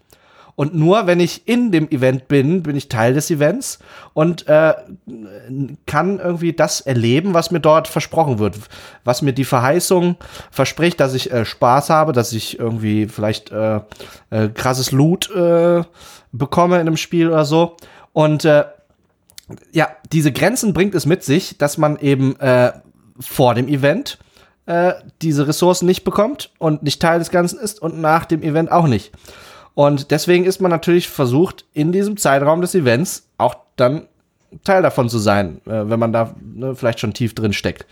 Und 0.62 0.76
nur 0.76 1.08
wenn 1.08 1.20
ich 1.20 1.48
in 1.48 1.72
dem 1.72 1.90
Event 1.90 2.28
bin, 2.28 2.62
bin 2.62 2.76
ich 2.76 2.88
Teil 2.88 3.16
des 3.16 3.32
Events 3.32 3.80
und 4.14 4.48
äh, 4.48 4.76
kann 5.88 6.20
irgendwie 6.20 6.54
das 6.54 6.82
erleben, 6.82 7.34
was 7.34 7.50
mir 7.50 7.62
dort 7.62 7.88
versprochen 7.88 8.38
wird. 8.38 8.60
Was 9.04 9.24
mir 9.24 9.34
die 9.34 9.44
Verheißung 9.44 10.18
verspricht, 10.52 11.00
dass 11.00 11.16
ich 11.16 11.32
äh, 11.32 11.46
Spaß 11.46 11.90
habe, 11.90 12.12
dass 12.14 12.32
ich 12.32 12.60
irgendwie 12.60 13.08
vielleicht 13.08 13.50
äh, 13.50 13.78
äh, 14.30 14.50
krasses 14.54 14.92
Loot 14.92 15.32
äh, 15.32 15.82
bekomme 16.32 16.76
in 16.76 16.82
einem 16.82 16.98
Spiel 16.98 17.30
oder 17.30 17.46
so. 17.46 17.76
Und 18.14 18.46
äh, 18.46 18.66
ja, 19.72 19.88
diese 20.12 20.32
Grenzen 20.32 20.74
bringt 20.74 20.94
es 20.94 21.08
mit 21.08 21.24
sich, 21.24 21.58
dass 21.58 21.80
man 21.80 21.98
eben 21.98 22.40
äh, 22.40 22.72
vor 23.20 23.56
dem 23.56 23.68
Event 23.68 24.20
äh, 24.68 24.94
diese 25.24 25.48
Ressourcen 25.48 25.88
nicht 25.88 26.04
bekommt 26.04 26.52
und 26.60 26.84
nicht 26.84 27.02
Teil 27.02 27.18
des 27.18 27.32
Ganzen 27.32 27.58
ist 27.58 27.82
und 27.82 28.00
nach 28.00 28.26
dem 28.26 28.44
Event 28.44 28.72
auch 28.72 28.86
nicht. 28.86 29.12
Und 29.74 30.12
deswegen 30.12 30.46
ist 30.46 30.62
man 30.62 30.72
natürlich 30.72 31.08
versucht, 31.08 31.66
in 31.74 31.92
diesem 31.92 32.18
Zeitraum 32.18 32.62
des 32.62 32.76
Events 32.76 33.30
auch 33.38 33.56
dann 33.76 34.08
Teil 34.64 34.82
davon 34.82 35.10
zu 35.10 35.20
sein, 35.20 35.62
äh, 35.66 35.90
wenn 35.90 36.00
man 36.00 36.14
da 36.14 36.34
ne, 36.42 36.76
vielleicht 36.76 37.00
schon 37.00 37.14
tief 37.14 37.34
drin 37.36 37.54
steckt. 37.54 37.86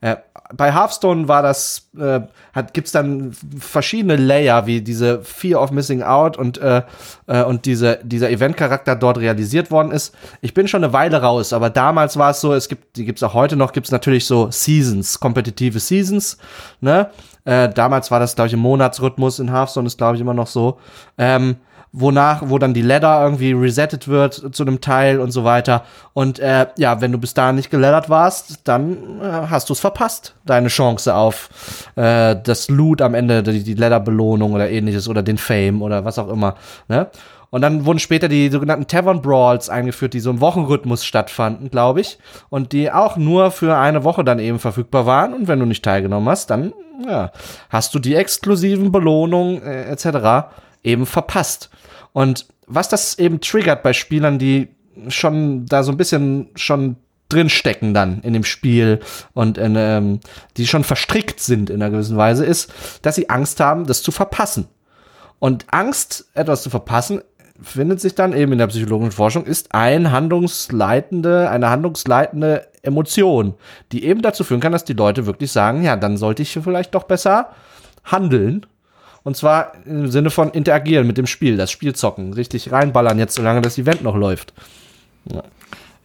Äh, 0.00 0.16
bei 0.54 0.72
Hearthstone 0.72 1.28
war 1.28 1.42
das, 1.42 1.88
äh, 1.98 2.20
hat, 2.52 2.72
gibt's 2.74 2.92
dann 2.92 3.32
verschiedene 3.58 4.16
Layer, 4.16 4.66
wie 4.66 4.80
diese 4.80 5.22
Fear 5.22 5.60
of 5.60 5.70
Missing 5.70 6.02
Out 6.02 6.36
und, 6.36 6.58
äh, 6.58 6.82
äh, 7.26 7.42
und 7.42 7.66
diese, 7.66 7.98
dieser 8.02 8.30
Event-Charakter 8.30 8.94
dort 8.96 9.18
realisiert 9.18 9.70
worden 9.70 9.90
ist. 9.90 10.14
Ich 10.40 10.54
bin 10.54 10.68
schon 10.68 10.84
eine 10.84 10.92
Weile 10.92 11.22
raus, 11.22 11.52
aber 11.52 11.70
damals 11.70 12.16
war 12.16 12.30
es 12.30 12.40
so, 12.40 12.54
es 12.54 12.68
gibt, 12.68 12.96
die 12.96 13.04
gibt's 13.04 13.22
auch 13.22 13.34
heute 13.34 13.56
noch, 13.56 13.72
gibt's 13.72 13.90
natürlich 13.90 14.26
so 14.26 14.50
Seasons, 14.50 15.18
kompetitive 15.20 15.80
Seasons, 15.80 16.38
ne? 16.80 17.10
Äh, 17.44 17.68
damals 17.68 18.10
war 18.10 18.18
das, 18.18 18.34
glaube 18.34 18.48
ich, 18.48 18.54
im 18.54 18.60
Monatsrhythmus 18.60 19.38
in 19.38 19.52
Hearthstone, 19.52 19.86
ist, 19.86 19.98
glaube 19.98 20.16
ich, 20.16 20.20
immer 20.20 20.34
noch 20.34 20.48
so. 20.48 20.80
Ähm, 21.16 21.56
wonach, 21.98 22.42
wo 22.44 22.58
dann 22.58 22.74
die 22.74 22.82
Ladder 22.82 23.22
irgendwie 23.22 23.52
resettet 23.52 24.06
wird 24.06 24.54
zu 24.54 24.62
einem 24.62 24.82
Teil 24.82 25.18
und 25.18 25.30
so 25.30 25.44
weiter. 25.44 25.82
Und 26.12 26.38
äh, 26.38 26.66
ja, 26.76 27.00
wenn 27.00 27.10
du 27.10 27.18
bis 27.18 27.32
dahin 27.32 27.56
nicht 27.56 27.70
geladdert 27.70 28.10
warst, 28.10 28.60
dann 28.68 29.20
äh, 29.22 29.24
hast 29.48 29.70
du 29.70 29.72
es 29.72 29.80
verpasst, 29.80 30.34
deine 30.44 30.68
Chance 30.68 31.14
auf 31.14 31.48
äh, 31.96 32.36
das 32.42 32.68
Loot 32.68 33.00
am 33.00 33.14
Ende, 33.14 33.42
die, 33.42 33.64
die 33.64 33.74
Ladder-Belohnung 33.74 34.52
oder 34.52 34.68
ähnliches 34.68 35.08
oder 35.08 35.22
den 35.22 35.38
Fame 35.38 35.80
oder 35.80 36.04
was 36.04 36.18
auch 36.18 36.28
immer. 36.28 36.56
Ne? 36.88 37.08
Und 37.48 37.62
dann 37.62 37.86
wurden 37.86 37.98
später 37.98 38.28
die 38.28 38.50
sogenannten 38.50 38.86
Tavern 38.86 39.22
Brawls 39.22 39.70
eingeführt, 39.70 40.12
die 40.12 40.20
so 40.20 40.28
im 40.28 40.42
Wochenrhythmus 40.42 41.02
stattfanden, 41.02 41.70
glaube 41.70 42.02
ich. 42.02 42.18
Und 42.50 42.72
die 42.72 42.92
auch 42.92 43.16
nur 43.16 43.50
für 43.50 43.78
eine 43.78 44.04
Woche 44.04 44.22
dann 44.22 44.38
eben 44.38 44.58
verfügbar 44.58 45.06
waren. 45.06 45.32
Und 45.32 45.48
wenn 45.48 45.60
du 45.60 45.64
nicht 45.64 45.82
teilgenommen 45.82 46.28
hast, 46.28 46.50
dann 46.50 46.74
ja, 47.06 47.30
hast 47.70 47.94
du 47.94 47.98
die 47.98 48.14
exklusiven 48.14 48.92
Belohnungen 48.92 49.62
äh, 49.62 49.84
etc. 49.84 50.48
eben 50.82 51.06
verpasst. 51.06 51.70
Und 52.16 52.46
was 52.66 52.88
das 52.88 53.18
eben 53.18 53.42
triggert 53.42 53.82
bei 53.82 53.92
Spielern, 53.92 54.38
die 54.38 54.68
schon 55.08 55.66
da 55.66 55.82
so 55.82 55.92
ein 55.92 55.98
bisschen 55.98 56.48
schon 56.54 56.96
drinstecken 57.28 57.92
dann 57.92 58.22
in 58.22 58.32
dem 58.32 58.42
Spiel 58.42 59.00
und 59.34 59.58
in, 59.58 59.74
ähm, 59.76 60.20
die 60.56 60.66
schon 60.66 60.82
verstrickt 60.82 61.40
sind 61.40 61.68
in 61.68 61.82
einer 61.82 61.90
gewissen 61.90 62.16
Weise, 62.16 62.46
ist, 62.46 62.72
dass 63.02 63.16
sie 63.16 63.28
Angst 63.28 63.60
haben, 63.60 63.86
das 63.86 64.02
zu 64.02 64.12
verpassen. 64.12 64.66
Und 65.40 65.66
Angst, 65.70 66.30
etwas 66.32 66.62
zu 66.62 66.70
verpassen, 66.70 67.20
findet 67.60 68.00
sich 68.00 68.14
dann 68.14 68.32
eben 68.32 68.52
in 68.52 68.58
der 68.58 68.68
psychologischen 68.68 69.12
Forschung, 69.12 69.44
ist 69.44 69.74
ein 69.74 70.10
handlungsleitende, 70.10 71.50
eine 71.50 71.68
handlungsleitende 71.68 72.66
Emotion, 72.80 73.56
die 73.92 74.04
eben 74.04 74.22
dazu 74.22 74.42
führen 74.42 74.60
kann, 74.60 74.72
dass 74.72 74.84
die 74.84 74.94
Leute 74.94 75.26
wirklich 75.26 75.52
sagen, 75.52 75.82
ja, 75.82 75.96
dann 75.96 76.16
sollte 76.16 76.40
ich 76.40 76.58
vielleicht 76.62 76.94
doch 76.94 77.04
besser 77.04 77.50
handeln. 78.04 78.64
Und 79.26 79.36
zwar 79.36 79.72
im 79.86 80.08
Sinne 80.08 80.30
von 80.30 80.50
interagieren 80.50 81.04
mit 81.04 81.18
dem 81.18 81.26
Spiel, 81.26 81.56
das 81.56 81.72
Spiel 81.72 81.96
zocken, 81.96 82.32
richtig 82.32 82.70
reinballern 82.70 83.18
jetzt, 83.18 83.34
solange 83.34 83.60
das 83.60 83.76
Event 83.76 84.04
noch 84.04 84.14
läuft. 84.14 84.54
Ja. 85.24 85.42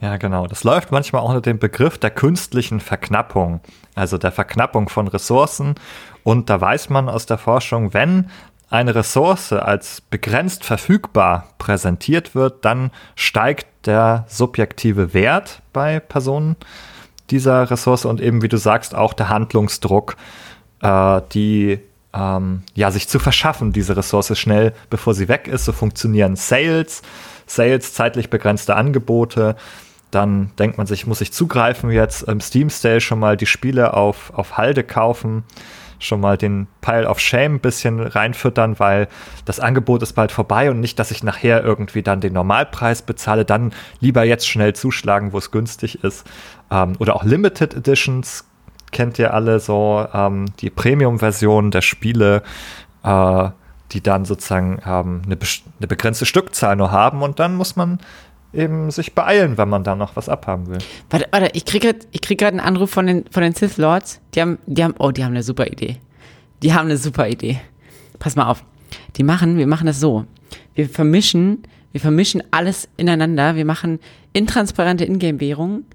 Ja, 0.02 0.18
genau. 0.18 0.48
Das 0.48 0.64
läuft 0.64 0.92
manchmal 0.92 1.22
auch 1.22 1.30
unter 1.30 1.42
dem 1.42 1.60
Begriff 1.60 2.00
der 2.00 2.10
künstlichen 2.10 2.80
Verknappung, 2.80 3.60
also 3.94 4.18
der 4.18 4.32
Verknappung 4.32 4.90
von 4.90 5.08
Ressourcen. 5.08 5.76
Und 6.24 6.50
da 6.50 6.60
weiß 6.60 6.90
man 6.90 7.10
aus 7.10 7.28
der 7.28 7.38
Forschung, 7.38 7.94
wenn 7.94 8.32
eine 8.72 8.96
Ressource 8.96 9.54
als 9.54 10.02
begrenzt 10.02 10.66
verfügbar 10.66 11.50
präsentiert 11.60 12.34
wird, 12.34 12.66
dann 12.66 12.90
steigt 13.14 13.68
der 13.86 14.26
subjektive 14.30 15.14
Wert 15.14 15.62
bei 15.74 16.00
Personen 16.00 16.56
dieser 17.30 17.70
Ressource 17.70 18.06
und 18.06 18.20
eben, 18.20 18.42
wie 18.42 18.50
du 18.50 18.58
sagst, 18.58 18.96
auch 18.96 19.14
der 19.14 19.30
Handlungsdruck, 19.30 20.16
äh, 20.82 21.22
die 21.34 21.82
ähm, 22.14 22.64
ja, 22.74 22.92
sich 22.92 23.08
zu 23.08 23.20
verschaffen, 23.20 23.72
diese 23.72 23.96
Ressource 23.96 24.38
schnell, 24.38 24.74
bevor 24.90 25.14
sie 25.14 25.28
weg 25.28 25.48
ist. 25.48 25.66
So 25.66 25.72
funktionieren 25.72 26.36
Sales, 26.36 27.02
Sales, 27.46 27.94
zeitlich 27.94 28.30
begrenzte 28.30 28.76
Angebote. 28.76 29.56
Dann 30.12 30.52
denkt 30.60 30.78
man 30.78 30.88
sich, 30.88 31.08
muss 31.08 31.22
ich 31.22 31.32
zugreifen 31.32 31.90
jetzt 31.90 32.24
im 32.24 32.42
Steam 32.42 32.70
Sale 32.70 33.00
schon 33.00 33.20
mal 33.20 33.38
die 33.38 33.46
Spiele 33.46 33.94
auf, 33.94 34.34
auf 34.36 34.58
Halde 34.58 34.84
kaufen, 34.84 35.46
schon 36.00 36.20
mal 36.20 36.38
den 36.38 36.68
Pile 36.82 37.08
of 37.08 37.20
Shame 37.20 37.56
ein 37.56 37.60
bisschen 37.62 38.02
reinfüttern, 38.02 38.78
weil 38.80 39.08
das 39.46 39.62
Angebot 39.62 40.04
ist 40.04 40.14
bald 40.14 40.34
vorbei 40.34 40.70
und 40.70 40.82
nicht, 40.82 41.00
dass 41.00 41.12
ich 41.12 41.24
nachher 41.24 41.64
irgendwie 41.64 42.02
dann 42.02 42.20
den 42.20 42.34
Normalpreis 42.34 43.04
bezahle, 43.04 43.46
dann 43.46 43.72
lieber 44.02 44.26
jetzt 44.26 44.48
schnell 44.48 44.74
zuschlagen, 44.74 45.32
wo 45.32 45.38
es 45.38 45.52
günstig 45.52 46.04
ist. 46.04 46.28
Ähm, 46.70 46.96
oder 47.00 47.16
auch 47.16 47.24
Limited 47.24 47.74
Editions 47.74 48.44
kennt 48.92 49.20
ihr 49.20 49.34
alle 49.34 49.60
so, 49.60 50.06
ähm, 50.14 50.46
die 50.60 50.70
Premium-Version 50.70 51.72
der 51.72 51.82
Spiele, 51.82 52.44
äh, 53.04 53.50
die 53.92 54.02
dann 54.02 54.26
sozusagen 54.26 54.80
ähm, 54.86 55.22
eine, 55.26 55.36
be 55.36 55.46
eine 55.80 55.88
begrenzte 55.88 56.26
Stückzahl 56.26 56.76
nur 56.76 56.92
haben 56.92 57.22
und 57.24 57.40
dann 57.40 57.56
muss 57.56 57.76
man 57.76 58.00
eben 58.54 58.92
sich 58.92 59.14
beeilen, 59.14 59.58
wenn 59.58 59.70
man 59.70 59.84
da 59.84 59.96
noch 59.96 60.16
was 60.16 60.30
abhaben 60.30 60.68
will. 60.68 60.80
Warte, 61.10 61.28
warte, 61.32 61.50
ich 61.54 61.66
kriege 61.66 61.94
gerade 61.94 62.06
krieg 62.22 62.44
einen 62.44 62.60
Anruf 62.60 62.92
von 62.92 63.08
den, 63.08 63.26
von 63.32 63.44
den 63.44 63.54
Sith 63.54 63.78
Lords. 63.78 64.20
Die 64.36 64.42
haben, 64.42 64.58
die 64.66 64.84
haben, 64.84 64.94
oh, 65.00 65.12
die 65.12 65.24
haben 65.24 65.32
eine 65.32 65.44
super 65.44 65.68
Idee. 65.68 65.98
Die 66.64 66.74
haben 66.74 66.86
eine 66.86 66.98
super 66.98 67.28
Idee. 67.28 67.62
Pass 68.20 68.36
mal 68.36 68.48
auf. 68.48 68.64
Die 69.16 69.24
machen, 69.24 69.58
wir 69.58 69.68
machen 69.68 69.88
das 69.88 70.00
so. 70.00 70.26
Wir 70.76 70.90
vermischen, 70.90 71.64
wir 71.92 72.02
vermischen 72.02 72.44
alles 72.52 72.90
ineinander. 72.98 73.56
Wir 73.56 73.66
machen 73.66 74.00
intransparente 74.34 75.06
Ingame-Währungen 75.06 75.86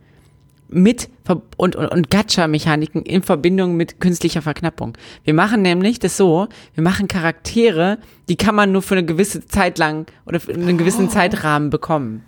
mit 0.69 1.09
und, 1.57 1.77
und, 1.77 1.87
und 1.87 2.11
Gacha-Mechaniken 2.11 3.03
in 3.03 3.23
Verbindung 3.23 3.77
mit 3.77 4.01
künstlicher 4.01 4.43
Verknappung. 4.43 4.97
Wir 5.25 5.35
machen 5.35 5.63
nämlich 5.63 5.99
das 5.99 6.17
so, 6.17 6.49
wir 6.75 6.83
machen 6.83 7.09
Charaktere, 7.09 7.99
die 8.29 8.37
kann 8.37 8.55
man 8.55 8.73
nur 8.73 8.83
für 8.83 8.95
eine 8.95 9.05
gewisse 9.05 9.47
Zeit 9.47 9.79
lang 9.79 10.07
oder 10.25 10.41
für 10.41 10.53
einen 10.53 10.79
gewissen 10.79 11.07
oh. 11.07 11.11
Zeitrahmen 11.11 11.71
bekommen. 11.71 12.25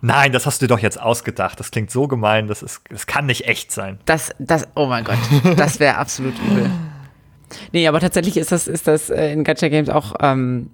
Nein, 0.00 0.32
das 0.32 0.46
hast 0.46 0.60
du 0.60 0.66
dir 0.66 0.74
doch 0.74 0.80
jetzt 0.80 1.00
ausgedacht. 1.00 1.60
Das 1.60 1.70
klingt 1.70 1.90
so 1.90 2.08
gemein, 2.08 2.48
das, 2.48 2.62
ist, 2.62 2.80
das 2.90 3.06
kann 3.06 3.26
nicht 3.26 3.46
echt 3.46 3.70
sein. 3.70 4.00
Das, 4.04 4.30
das, 4.40 4.66
oh 4.74 4.86
mein 4.86 5.04
Gott, 5.04 5.18
das 5.56 5.78
wäre 5.78 5.96
absolut 5.96 6.34
übel. 6.44 6.68
Nee, 7.72 7.86
aber 7.86 8.00
tatsächlich 8.00 8.36
ist 8.36 8.50
das, 8.50 8.66
ist 8.66 8.88
das 8.88 9.10
äh, 9.10 9.32
in 9.32 9.44
Gacha 9.44 9.68
Games 9.68 9.88
auch 9.88 10.14
ähm, 10.20 10.70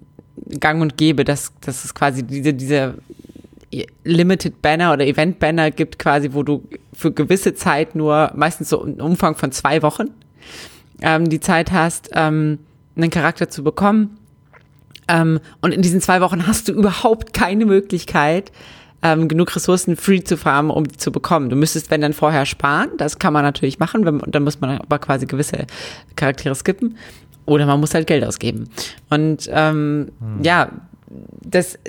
gang 0.59 0.81
und 0.81 0.97
gäbe, 0.97 1.25
dass, 1.25 1.53
dass 1.61 1.85
es 1.85 1.93
quasi 1.93 2.23
diese, 2.23 2.53
diese 2.53 2.95
Limited 4.03 4.61
Banner 4.61 4.93
oder 4.93 5.05
Event 5.05 5.39
Banner 5.39 5.71
gibt, 5.71 5.99
quasi, 5.99 6.33
wo 6.33 6.43
du 6.43 6.63
für 6.93 7.11
gewisse 7.11 7.53
Zeit 7.53 7.95
nur, 7.95 8.31
meistens 8.35 8.69
so 8.69 8.83
einen 8.83 9.01
Umfang 9.01 9.35
von 9.35 9.51
zwei 9.51 9.81
Wochen, 9.81 10.09
ähm, 11.01 11.29
die 11.29 11.39
Zeit 11.39 11.71
hast, 11.71 12.09
ähm, 12.13 12.59
einen 12.95 13.09
Charakter 13.09 13.49
zu 13.49 13.63
bekommen. 13.63 14.17
Ähm, 15.07 15.39
und 15.61 15.73
in 15.73 15.81
diesen 15.81 16.01
zwei 16.01 16.21
Wochen 16.21 16.47
hast 16.47 16.67
du 16.67 16.73
überhaupt 16.73 17.33
keine 17.33 17.65
Möglichkeit, 17.65 18.51
ähm, 19.01 19.27
genug 19.27 19.55
Ressourcen 19.55 19.95
free 19.95 20.21
zu 20.21 20.35
farmen, 20.35 20.71
um 20.71 20.87
die 20.87 20.97
zu 20.97 21.11
bekommen. 21.11 21.49
Du 21.49 21.55
müsstest, 21.55 21.89
wenn 21.89 22.01
dann 22.01 22.13
vorher 22.13 22.45
sparen, 22.45 22.89
das 22.97 23.17
kann 23.17 23.33
man 23.33 23.43
natürlich 23.43 23.79
machen, 23.79 24.05
wenn, 24.05 24.19
dann 24.27 24.43
muss 24.43 24.59
man 24.59 24.77
aber 24.77 24.99
quasi 24.99 25.25
gewisse 25.25 25.67
Charaktere 26.15 26.55
skippen. 26.55 26.97
Oder 27.45 27.65
man 27.65 27.79
muss 27.79 27.93
halt 27.93 28.05
Geld 28.05 28.23
ausgeben. 28.23 28.69
Und 29.09 29.49
ähm, 29.51 30.11
hm. 30.19 30.43
ja, 30.43 30.69
das, 31.41 31.79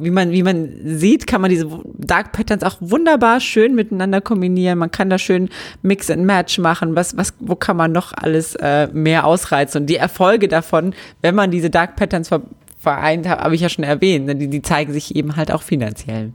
wie 0.00 0.10
man, 0.10 0.32
wie 0.32 0.42
man 0.42 0.68
sieht, 0.84 1.26
kann 1.26 1.40
man 1.40 1.50
diese 1.50 1.66
Dark 1.96 2.32
Patterns 2.32 2.62
auch 2.62 2.76
wunderbar 2.80 3.40
schön 3.40 3.74
miteinander 3.74 4.20
kombinieren. 4.20 4.78
Man 4.78 4.90
kann 4.90 5.08
da 5.08 5.18
schön 5.18 5.48
Mix 5.82 6.10
and 6.10 6.24
Match 6.24 6.58
machen. 6.58 6.94
Was, 6.94 7.16
was, 7.16 7.34
wo 7.40 7.54
kann 7.54 7.76
man 7.76 7.92
noch 7.92 8.12
alles 8.14 8.54
äh, 8.56 8.88
mehr 8.92 9.24
ausreizen? 9.24 9.82
Und 9.82 9.86
die 9.86 9.96
Erfolge 9.96 10.48
davon, 10.48 10.94
wenn 11.22 11.34
man 11.34 11.50
diese 11.50 11.70
Dark 11.70 11.96
Patterns 11.96 12.30
vereint, 12.78 13.28
habe 13.28 13.54
ich 13.54 13.60
ja 13.62 13.68
schon 13.68 13.84
erwähnt, 13.84 14.26
ne, 14.26 14.36
die, 14.36 14.48
die 14.48 14.62
zeigen 14.62 14.92
sich 14.92 15.16
eben 15.16 15.36
halt 15.36 15.50
auch 15.50 15.62
finanziell. 15.62 16.32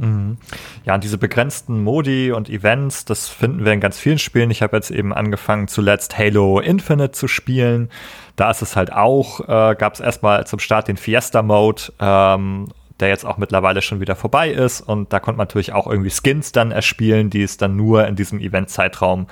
Mhm. 0.00 0.38
Ja, 0.84 0.94
und 0.94 1.04
diese 1.04 1.18
begrenzten 1.18 1.84
Modi 1.84 2.32
und 2.32 2.48
Events, 2.48 3.04
das 3.04 3.28
finden 3.28 3.64
wir 3.64 3.72
in 3.72 3.80
ganz 3.80 3.98
vielen 3.98 4.18
Spielen. 4.18 4.50
Ich 4.50 4.62
habe 4.62 4.76
jetzt 4.76 4.90
eben 4.90 5.12
angefangen, 5.12 5.68
zuletzt 5.68 6.18
Halo 6.18 6.58
Infinite 6.58 7.12
zu 7.12 7.28
spielen. 7.28 7.90
Da 8.36 8.50
ist 8.50 8.62
es 8.62 8.76
halt 8.76 8.92
auch, 8.92 9.40
äh, 9.40 9.74
gab 9.74 9.94
es 9.94 10.00
erstmal 10.00 10.46
zum 10.46 10.58
Start 10.58 10.88
den 10.88 10.96
Fiesta-Mode, 10.96 11.92
ähm, 12.00 12.68
der 12.98 13.08
jetzt 13.08 13.26
auch 13.26 13.36
mittlerweile 13.36 13.82
schon 13.82 14.00
wieder 14.00 14.16
vorbei 14.16 14.50
ist. 14.50 14.80
Und 14.80 15.12
da 15.12 15.20
konnte 15.20 15.36
man 15.36 15.46
natürlich 15.46 15.74
auch 15.74 15.86
irgendwie 15.86 16.10
Skins 16.10 16.52
dann 16.52 16.70
erspielen, 16.70 17.28
die 17.28 17.42
es 17.42 17.58
dann 17.58 17.76
nur 17.76 18.06
in 18.06 18.16
diesem 18.16 18.40
Event-Zeitraum 18.40 19.26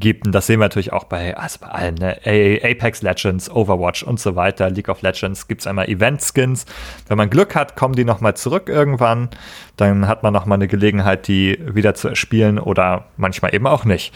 gibt. 0.00 0.26
Und 0.26 0.32
das 0.32 0.46
sehen 0.46 0.58
wir 0.58 0.64
natürlich 0.64 0.92
auch 0.92 1.04
bei, 1.04 1.36
also 1.36 1.58
bei 1.60 1.68
allen, 1.68 1.94
ne? 1.94 2.16
Apex 2.62 3.02
Legends, 3.02 3.50
Overwatch 3.50 4.02
und 4.02 4.18
so 4.18 4.34
weiter, 4.36 4.70
League 4.70 4.88
of 4.88 5.02
Legends 5.02 5.46
gibt 5.46 5.60
es 5.60 5.66
einmal 5.66 5.88
Event-Skins. 5.88 6.66
Wenn 7.06 7.18
man 7.18 7.30
Glück 7.30 7.54
hat, 7.54 7.76
kommen 7.76 7.94
die 7.94 8.04
nochmal 8.04 8.34
zurück 8.34 8.68
irgendwann. 8.68 9.28
Dann 9.76 10.08
hat 10.08 10.22
man 10.22 10.32
nochmal 10.32 10.56
eine 10.56 10.68
Gelegenheit, 10.68 11.28
die 11.28 11.58
wieder 11.62 11.94
zu 11.94 12.08
erspielen 12.08 12.58
oder 12.58 13.06
manchmal 13.16 13.54
eben 13.54 13.66
auch 13.66 13.84
nicht. 13.84 14.12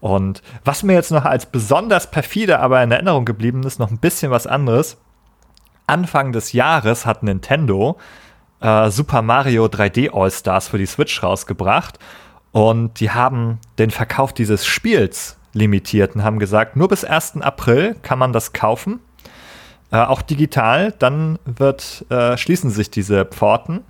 Und 0.00 0.42
was 0.64 0.82
mir 0.82 0.94
jetzt 0.94 1.12
noch 1.12 1.24
als 1.24 1.46
besonders 1.46 2.10
perfide 2.10 2.58
aber 2.58 2.82
in 2.82 2.90
Erinnerung 2.90 3.24
geblieben 3.24 3.62
ist, 3.62 3.78
noch 3.78 3.90
ein 3.90 3.98
bisschen 3.98 4.32
was 4.32 4.48
anderes. 4.48 4.96
Anfang 5.86 6.32
des 6.32 6.52
Jahres 6.52 7.06
hat 7.06 7.22
Nintendo 7.22 7.98
äh, 8.60 8.90
Super 8.90 9.22
Mario 9.22 9.66
3D 9.66 10.10
All-Stars 10.12 10.68
für 10.68 10.78
die 10.78 10.86
Switch 10.86 11.22
rausgebracht. 11.22 11.98
Und 12.52 13.00
die 13.00 13.10
haben 13.10 13.58
den 13.78 13.90
Verkauf 13.90 14.32
dieses 14.32 14.66
Spiels 14.66 15.38
limitiert 15.54 16.14
und 16.14 16.22
haben 16.22 16.38
gesagt, 16.38 16.76
nur 16.76 16.88
bis 16.88 17.04
1. 17.04 17.38
April 17.40 17.96
kann 18.02 18.18
man 18.18 18.32
das 18.32 18.52
kaufen. 18.52 19.00
Äh, 19.90 19.96
auch 19.96 20.22
digital, 20.22 20.94
dann 20.98 21.38
wird, 21.44 22.04
äh, 22.10 22.36
schließen 22.36 22.70
sich 22.70 22.90
diese 22.90 23.24
Pforten. 23.24 23.80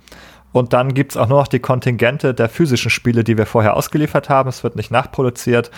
Und 0.51 0.73
dann 0.73 0.93
gibt 0.93 1.13
es 1.13 1.17
auch 1.17 1.27
nur 1.27 1.39
noch 1.39 1.47
die 1.47 1.59
Kontingente 1.59 2.33
der 2.33 2.47
physischen 2.47 2.91
Spiele, 2.91 3.23
die 3.23 3.37
wir 3.37 3.45
vorher 3.45 3.75
ausgeliefert 3.75 4.29
haben. 4.29 4.49
Es 4.49 4.63
wird 4.63 4.75
nicht 4.75 4.91
nachproduziert. 4.91 5.71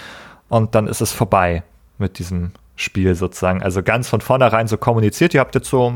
Und 0.49 0.75
dann 0.75 0.87
ist 0.87 1.01
es 1.01 1.11
vorbei 1.11 1.63
mit 1.97 2.19
diesem 2.19 2.51
Spiel 2.75 3.15
sozusagen. 3.15 3.63
Also 3.63 3.81
ganz 3.83 4.09
von 4.09 4.21
vornherein 4.21 4.67
so 4.67 4.77
kommuniziert. 4.77 5.33
Ihr 5.33 5.39
habt 5.39 5.55
jetzt 5.55 5.69
so 5.69 5.95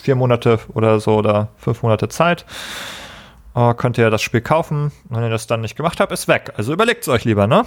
vier 0.00 0.14
Monate 0.14 0.58
oder 0.72 1.00
so 1.00 1.16
oder 1.16 1.48
fünf 1.58 1.82
Monate 1.82 2.08
Zeit 2.08 2.46
äh, 3.54 3.74
könnt 3.74 3.98
ihr 3.98 4.10
das 4.10 4.22
Spiel 4.22 4.40
kaufen. 4.40 4.92
Wenn 5.08 5.22
ihr 5.22 5.30
das 5.30 5.46
dann 5.46 5.60
nicht 5.60 5.76
gemacht 5.76 6.00
habt, 6.00 6.12
ist 6.12 6.28
weg. 6.28 6.52
Also 6.56 6.72
überlegt 6.72 7.02
es 7.02 7.08
euch 7.08 7.24
lieber, 7.24 7.46
ne? 7.46 7.64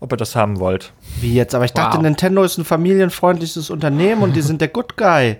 Ob 0.00 0.12
ihr 0.12 0.16
das 0.16 0.36
haben 0.36 0.58
wollt. 0.60 0.92
Wie 1.20 1.34
jetzt? 1.34 1.54
Aber 1.54 1.64
ich 1.64 1.72
dachte, 1.72 1.96
wow. 1.96 2.02
Nintendo 2.02 2.42
ist 2.42 2.58
ein 2.58 2.64
familienfreundliches 2.64 3.70
Unternehmen 3.70 4.22
und 4.22 4.36
die 4.36 4.42
sind 4.42 4.60
der 4.60 4.68
Good 4.68 4.96
Guy. 4.96 5.38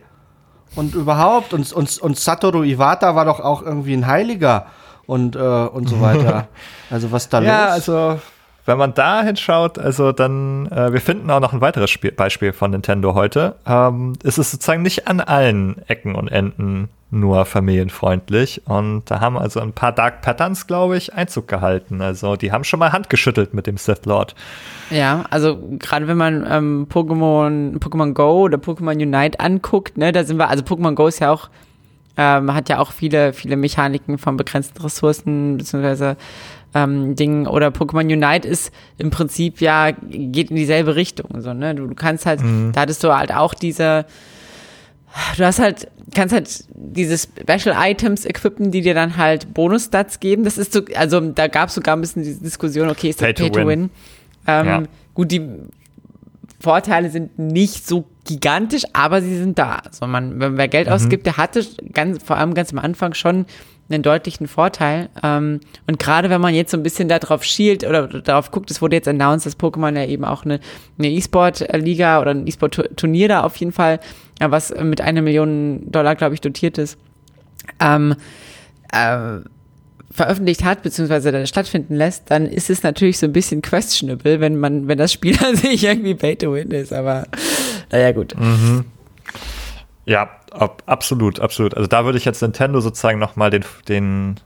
Und 0.75 0.95
überhaupt, 0.95 1.53
und, 1.53 1.73
und, 1.73 1.99
und 1.99 2.19
Satoru 2.19 2.63
Iwata 2.63 3.15
war 3.15 3.25
doch 3.25 3.41
auch 3.41 3.63
irgendwie 3.63 3.95
ein 3.95 4.07
Heiliger 4.07 4.67
und, 5.07 5.37
äh, 5.37 5.39
und 5.39 5.89
so 5.89 6.01
weiter. 6.01 6.49
Also 6.89 7.11
was 7.11 7.29
da 7.29 7.41
ja, 7.41 7.43
los? 7.43 7.49
Ja, 7.49 7.69
also 7.73 8.21
wenn 8.67 8.79
man 8.79 8.95
da 8.95 9.23
hinschaut, 9.23 9.79
also 9.79 10.13
dann, 10.13 10.67
äh, 10.67 10.93
wir 10.93 11.01
finden 11.01 11.31
auch 11.31 11.41
noch 11.41 11.53
ein 11.53 11.61
weiteres 11.61 11.91
Spiel, 11.91 12.13
Beispiel 12.13 12.53
von 12.53 12.73
Nintendo 12.73 13.15
heute. 13.15 13.55
Ähm, 13.67 14.15
ist 14.23 14.39
es 14.39 14.51
sozusagen 14.51 14.83
nicht 14.83 15.09
an 15.09 15.21
allen 15.21 15.77
Ecken 15.89 16.15
und 16.15 16.29
Enden 16.29 16.89
nur 17.11 17.45
familienfreundlich. 17.45 18.63
Und 18.67 19.05
da 19.07 19.21
haben 19.21 19.39
also 19.39 19.61
ein 19.61 19.73
paar 19.73 19.93
Dark 19.93 20.23
Patterns, 20.23 20.67
glaube 20.67 20.97
ich, 20.97 21.15
Einzug 21.15 21.47
gehalten. 21.47 22.01
Also 22.01 22.37
die 22.37 22.51
haben 22.51 22.65
schon 22.65 22.81
mal 22.81 22.93
Hand 22.93 23.09
geschüttelt 23.09 23.55
mit 23.55 23.67
dem 23.67 23.77
Sith 23.77 24.05
Lord. 24.05 24.35
Ja, 24.91 25.25
also 25.31 25.59
gerade 25.79 26.09
wenn 26.09 26.17
man 26.17 26.47
ähm, 26.49 26.87
Pokémon, 26.91 27.79
Pokémon 27.79 28.13
Go 28.13 28.43
oder 28.43 28.59
Pokémon 28.59 28.95
Unite 28.95 29.39
anguckt, 29.41 29.97
ne, 29.97 30.13
da 30.13 30.25
sind 30.25 30.39
wir, 30.39 30.49
also 30.49 30.65
Pokémon 30.65 30.95
Go 30.95 31.07
ist 31.07 31.21
ja 31.21 31.33
auch, 31.33 31.49
ähm, 32.17 32.53
hat 32.53 32.69
ja 32.69 32.79
auch 32.79 32.93
viele, 32.93 33.33
viele 33.33 33.57
Mechaniken 33.57 34.19
von 34.19 34.37
begrenzten 34.37 34.83
Ressourcen, 34.83 35.59
beziehungsweise 35.59 36.17
ähm, 36.77 37.17
Ding 37.17 37.47
oder 37.47 37.69
Pokémon 37.69 38.05
Unite 38.05 38.47
ist 38.47 38.71
im 38.99 39.11
Prinzip 39.11 39.61
ja, 39.63 39.93
geht 39.93 40.51
in 40.51 40.57
dieselbe 40.57 40.95
Richtung. 40.95 41.41
So, 41.41 41.55
ne? 41.55 41.75
Du, 41.75 41.87
du 41.87 41.95
kannst 41.95 42.27
halt, 42.27 42.43
mhm. 42.43 42.73
da 42.73 42.83
hattest 42.83 43.03
du 43.03 43.17
halt 43.17 43.33
auch 43.33 43.55
diese, 43.55 44.05
du 45.39 45.45
hast 45.45 45.59
halt, 45.59 45.89
kannst 46.15 46.35
halt 46.35 46.65
diese 46.75 47.17
Special 47.17 47.75
Items 47.79 48.27
equippen, 48.27 48.71
die 48.71 48.83
dir 48.83 48.95
dann 48.95 49.17
halt 49.17 49.55
Bonus-Stats 49.55 50.21
geben. 50.21 50.45
Das 50.45 50.59
ist 50.59 50.75
so, 50.75 50.83
also 50.95 51.21
da 51.21 51.49
gab 51.49 51.71
es 51.71 51.77
sogar 51.77 51.97
ein 51.97 52.03
bisschen 52.03 52.23
diese 52.23 52.43
Diskussion, 52.43 52.91
okay, 52.91 53.09
ist 53.09 53.23
das 53.23 53.29
Pay, 53.29 53.35
to, 53.35 53.49
to 53.49 53.61
Win? 53.61 53.67
win? 53.67 53.91
Ähm, 54.47 54.67
ja. 54.67 54.83
Gut, 55.15 55.33
die 55.33 55.49
Vorteile 56.61 57.09
sind 57.11 57.39
nicht 57.39 57.87
so 57.87 58.05
gigantisch, 58.27 58.83
aber 58.93 59.23
sie 59.23 59.39
sind 59.39 59.59
da. 59.59 59.77
Also 59.77 60.07
man, 60.07 60.39
wenn 60.41 60.59
wer 60.59 60.69
Geld 60.69 60.89
mhm. 60.89 60.93
ausgibt, 60.93 61.25
der 61.25 61.39
hatte 61.39 61.65
ganz, 61.93 62.23
vor 62.23 62.37
allem 62.37 62.53
ganz 62.53 62.73
am 62.73 62.79
Anfang 62.81 63.15
schon 63.15 63.47
einen 63.89 64.03
deutlichen 64.03 64.49
Vorteil. 64.49 65.09
Ähm, 65.23 65.61
und 65.87 65.99
gerade 65.99 66.31
wenn 66.31 66.41
man 66.41 66.55
jetzt 66.55 66.71
so 66.71 66.77
ein 66.77 66.83
bisschen 66.83 67.09
darauf 67.09 67.45
schielt 67.45 67.85
oder 67.85 68.09
darauf 68.09 68.51
guckt, 68.51 68.71
es 68.71 68.83
wurde 68.83 68.97
jetzt 68.97 69.09
announced, 69.09 69.47
dass 69.47 69.59
Pokémon 69.59 69.97
ja 69.97 70.07
eben 70.07 70.25
auch 70.25 70.45
eine, 70.45 70.61
E-Sport-Liga 70.99 72.21
oder 72.21 72.33
ein 72.33 72.47
E-Sport-Turnier 72.47 73.29
da 73.29 73.43
auf 73.43 73.57
jeden 73.57 73.73
Fall, 73.73 74.01
was 74.41 74.75
mit 74.75 75.01
einer 75.01 75.23
Million 75.23 75.83
Dollar, 75.91 76.17
glaube 76.17 76.35
ich, 76.35 76.41
dotiert 76.41 76.79
ist. 76.79 76.99
Ähm, 77.81 78.15
äh, 78.93 79.39
veröffentlicht 80.11 80.65
hat, 80.65 80.83
beziehungsweise 80.83 81.47
stattfinden 81.47 81.95
lässt, 81.95 82.31
dann 82.31 82.47
ist 82.47 82.71
es 82.71 82.83
natürlich 82.83 83.19
so 83.19 83.27
ein 83.27 83.33
bisschen 83.33 83.61
questionable, 83.61 84.41
wenn 84.41 84.59
man, 84.59 84.89
wenn 84.89 84.99
das 84.99 85.13
Spiel 85.13 85.37
an 85.45 85.57
sich 85.57 85.85
irgendwie 85.85 86.15
pay 86.15 86.37
to 86.37 86.55
win 86.55 86.71
ist, 86.71 86.93
aber 86.93 87.27
naja, 87.91 88.13
gut. 88.13 88.35
Mhm. 88.39 88.87
Ja, 90.07 90.31
ab, 90.53 90.83
absolut, 90.87 91.41
absolut. 91.41 91.77
Also 91.77 91.89
da 91.89 92.05
würde 92.05 92.17
ich 92.17 92.25
jetzt 92.25 92.41
Nintendo 92.41 92.81
sozusagen 92.81 93.19
nochmal 93.19 93.51
den, 93.51 93.65
den 93.89 94.37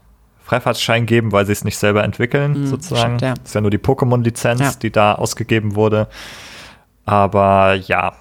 Freifahrtschein 0.43 1.05
geben, 1.05 1.31
weil 1.31 1.45
sie 1.45 1.51
es 1.53 1.63
nicht 1.63 1.77
selber 1.77 2.03
entwickeln, 2.03 2.63
mhm, 2.63 2.67
sozusagen. 2.67 3.19
Stimmt, 3.19 3.21
ja. 3.21 3.33
Das 3.35 3.49
ist 3.49 3.55
ja 3.55 3.61
nur 3.61 3.71
die 3.71 3.77
Pokémon-Lizenz, 3.77 4.59
ja. 4.59 4.71
die 4.81 4.91
da 4.91 5.15
ausgegeben 5.15 5.75
wurde. 5.75 6.07
Aber 7.05 7.75
ja, 7.75 8.13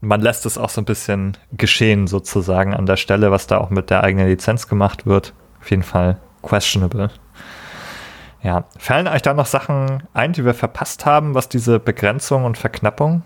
man 0.00 0.20
lässt 0.20 0.46
es 0.46 0.56
auch 0.58 0.70
so 0.70 0.80
ein 0.80 0.86
bisschen 0.86 1.36
geschehen, 1.52 2.06
sozusagen, 2.06 2.74
an 2.74 2.86
der 2.86 2.96
Stelle, 2.96 3.30
was 3.30 3.46
da 3.46 3.58
auch 3.58 3.70
mit 3.70 3.90
der 3.90 4.02
eigenen 4.02 4.28
Lizenz 4.28 4.66
gemacht 4.66 5.06
wird. 5.06 5.34
Auf 5.60 5.70
jeden 5.70 5.82
Fall 5.82 6.16
questionable. 6.42 7.10
Ja, 8.42 8.64
fallen 8.78 9.08
euch 9.08 9.22
da 9.22 9.34
noch 9.34 9.46
Sachen 9.46 10.04
ein, 10.14 10.32
die 10.32 10.44
wir 10.44 10.54
verpasst 10.54 11.04
haben, 11.04 11.34
was 11.34 11.48
diese 11.48 11.78
Begrenzung 11.78 12.44
und 12.44 12.56
Verknappung 12.56 13.22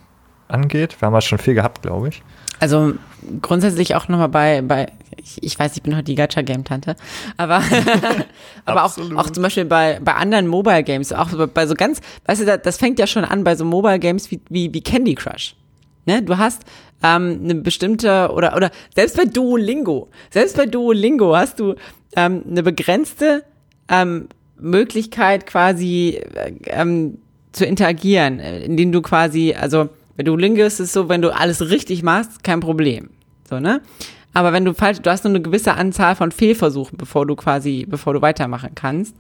angeht? 0.49 1.01
Wir 1.01 1.07
haben 1.07 1.15
ja 1.15 1.21
schon 1.21 1.39
viel 1.39 1.55
gehabt, 1.55 1.83
glaube 1.83 2.09
ich. 2.09 2.23
Also 2.61 2.93
grundsätzlich 3.41 3.95
auch 3.95 4.09
nochmal 4.09 4.29
bei, 4.29 4.63
bei 4.63 4.93
ich, 5.17 5.43
ich, 5.43 5.59
weiß, 5.59 5.77
ich 5.77 5.83
bin 5.83 5.95
heute 5.95 6.05
die 6.05 6.15
Gacha-Game-Tante, 6.15 6.95
aber, 7.37 7.63
aber 8.65 8.85
auch, 8.85 8.97
auch 9.17 9.31
zum 9.31 9.43
Beispiel 9.43 9.65
bei, 9.65 9.99
bei 10.03 10.15
anderen 10.15 10.47
Mobile-Games, 10.47 11.13
auch 11.13 11.29
bei 11.49 11.67
so 11.67 11.75
ganz, 11.75 12.01
weißt 12.27 12.43
du, 12.43 12.59
das 12.59 12.77
fängt 12.77 12.99
ja 12.99 13.07
schon 13.07 13.25
an 13.25 13.45
bei 13.45 13.57
so 13.57 13.65
Mobile-Games 13.65 14.31
wie, 14.31 14.41
wie, 14.49 14.73
wie 14.73 14.81
Candy 14.83 15.15
Crush. 15.15 15.57
Ne? 16.07 16.23
Du 16.23 16.39
hast 16.39 16.63
ähm, 17.03 17.41
eine 17.43 17.55
bestimmte, 17.57 18.31
oder, 18.33 18.57
oder 18.57 18.71
selbst 18.95 19.17
bei 19.17 19.25
Duolingo, 19.25 20.09
selbst 20.31 20.57
bei 20.57 20.67
Duolingo 20.67 21.37
hast 21.37 21.61
du 21.61 21.75
ähm, 22.17 22.45
eine 22.49 22.63
begrenzte 22.63 23.45
ähm, 23.89 24.29
Möglichkeit 24.59 25.47
quasi 25.47 26.21
äh, 26.35 26.53
ähm, 26.67 27.19
zu 27.53 27.65
interagieren, 27.65 28.39
indem 28.39 28.93
du 28.93 29.03
quasi, 29.03 29.55
also 29.59 29.89
bei 30.21 30.25
Duolingo 30.25 30.63
ist 30.65 30.81
es 30.81 30.93
so, 30.93 31.09
wenn 31.09 31.23
du 31.23 31.35
alles 31.35 31.71
richtig 31.71 32.03
machst, 32.03 32.45
kein 32.45 32.61
Problem. 32.61 33.09
So, 33.49 33.59
ne? 33.59 33.81
Aber 34.35 34.53
wenn 34.53 34.67
du 34.67 34.75
falsch, 34.75 34.99
du 34.99 35.11
hast 35.11 35.25
nur 35.25 35.31
eine 35.31 35.41
gewisse 35.41 35.73
Anzahl 35.73 36.15
von 36.15 36.31
Fehlversuchen, 36.31 36.99
bevor 36.99 37.25
du 37.25 37.35
quasi, 37.37 37.87
bevor 37.89 38.13
du 38.13 38.21
weitermachen 38.21 38.73
kannst. 38.75 39.15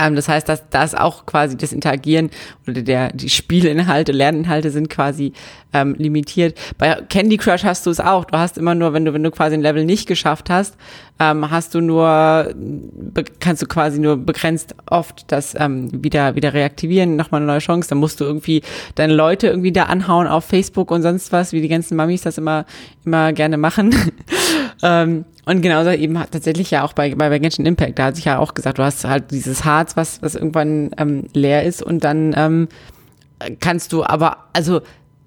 Ähm, 0.00 0.16
das 0.16 0.28
heißt, 0.28 0.48
dass 0.48 0.68
das 0.70 0.94
auch 0.94 1.26
quasi 1.26 1.56
das 1.56 1.72
Interagieren 1.72 2.30
oder 2.66 2.82
der, 2.82 3.12
die 3.12 3.28
Spielinhalte, 3.28 4.12
Lerninhalte 4.12 4.70
sind 4.70 4.88
quasi 4.88 5.32
ähm, 5.72 5.94
limitiert. 5.98 6.58
Bei 6.78 6.94
Candy 7.08 7.36
Crush 7.36 7.64
hast 7.64 7.86
du 7.86 7.90
es 7.90 8.00
auch. 8.00 8.24
Du 8.24 8.38
hast 8.38 8.56
immer 8.56 8.74
nur, 8.74 8.92
wenn 8.92 9.04
du, 9.04 9.12
wenn 9.12 9.22
du 9.22 9.30
quasi 9.30 9.54
ein 9.54 9.60
Level 9.60 9.84
nicht 9.84 10.08
geschafft 10.08 10.50
hast, 10.50 10.76
ähm, 11.18 11.50
hast 11.50 11.74
du 11.74 11.80
nur, 11.80 12.54
kannst 13.40 13.62
du 13.62 13.66
quasi 13.66 14.00
nur 14.00 14.16
begrenzt 14.16 14.74
oft 14.86 15.30
das 15.30 15.54
ähm, 15.58 15.90
wieder, 16.02 16.34
wieder 16.34 16.54
reaktivieren, 16.54 17.16
nochmal 17.16 17.42
eine 17.42 17.46
neue 17.52 17.58
Chance. 17.58 17.90
Dann 17.90 17.98
musst 17.98 18.20
du 18.20 18.24
irgendwie 18.24 18.62
deine 18.94 19.12
Leute 19.12 19.48
irgendwie 19.48 19.72
da 19.72 19.84
anhauen 19.84 20.26
auf 20.26 20.46
Facebook 20.46 20.90
und 20.90 21.02
sonst 21.02 21.30
was, 21.30 21.52
wie 21.52 21.60
die 21.60 21.68
ganzen 21.68 21.96
Mamis 21.96 22.22
das 22.22 22.38
immer, 22.38 22.64
immer 23.04 23.32
gerne 23.32 23.58
machen. 23.58 23.94
ähm, 24.82 25.24
und 25.46 25.62
genauso 25.62 25.90
eben 25.90 26.14
tatsächlich 26.14 26.70
ja 26.70 26.84
auch 26.84 26.92
bei, 26.92 27.14
bei 27.14 27.38
Genshin 27.38 27.66
Impact, 27.66 27.98
da 27.98 28.06
hat 28.06 28.16
sich 28.16 28.26
ja 28.26 28.38
auch 28.38 28.54
gesagt, 28.54 28.78
du 28.78 28.82
hast 28.82 29.04
halt 29.04 29.30
dieses 29.30 29.64
Harz, 29.64 29.96
was, 29.96 30.22
was 30.22 30.34
irgendwann 30.34 30.90
ähm, 30.96 31.26
leer 31.32 31.64
ist 31.64 31.82
und 31.82 32.04
dann 32.04 32.34
ähm, 32.36 32.68
kannst 33.60 33.92
du 33.92 34.04
aber, 34.04 34.36
also 34.52 34.80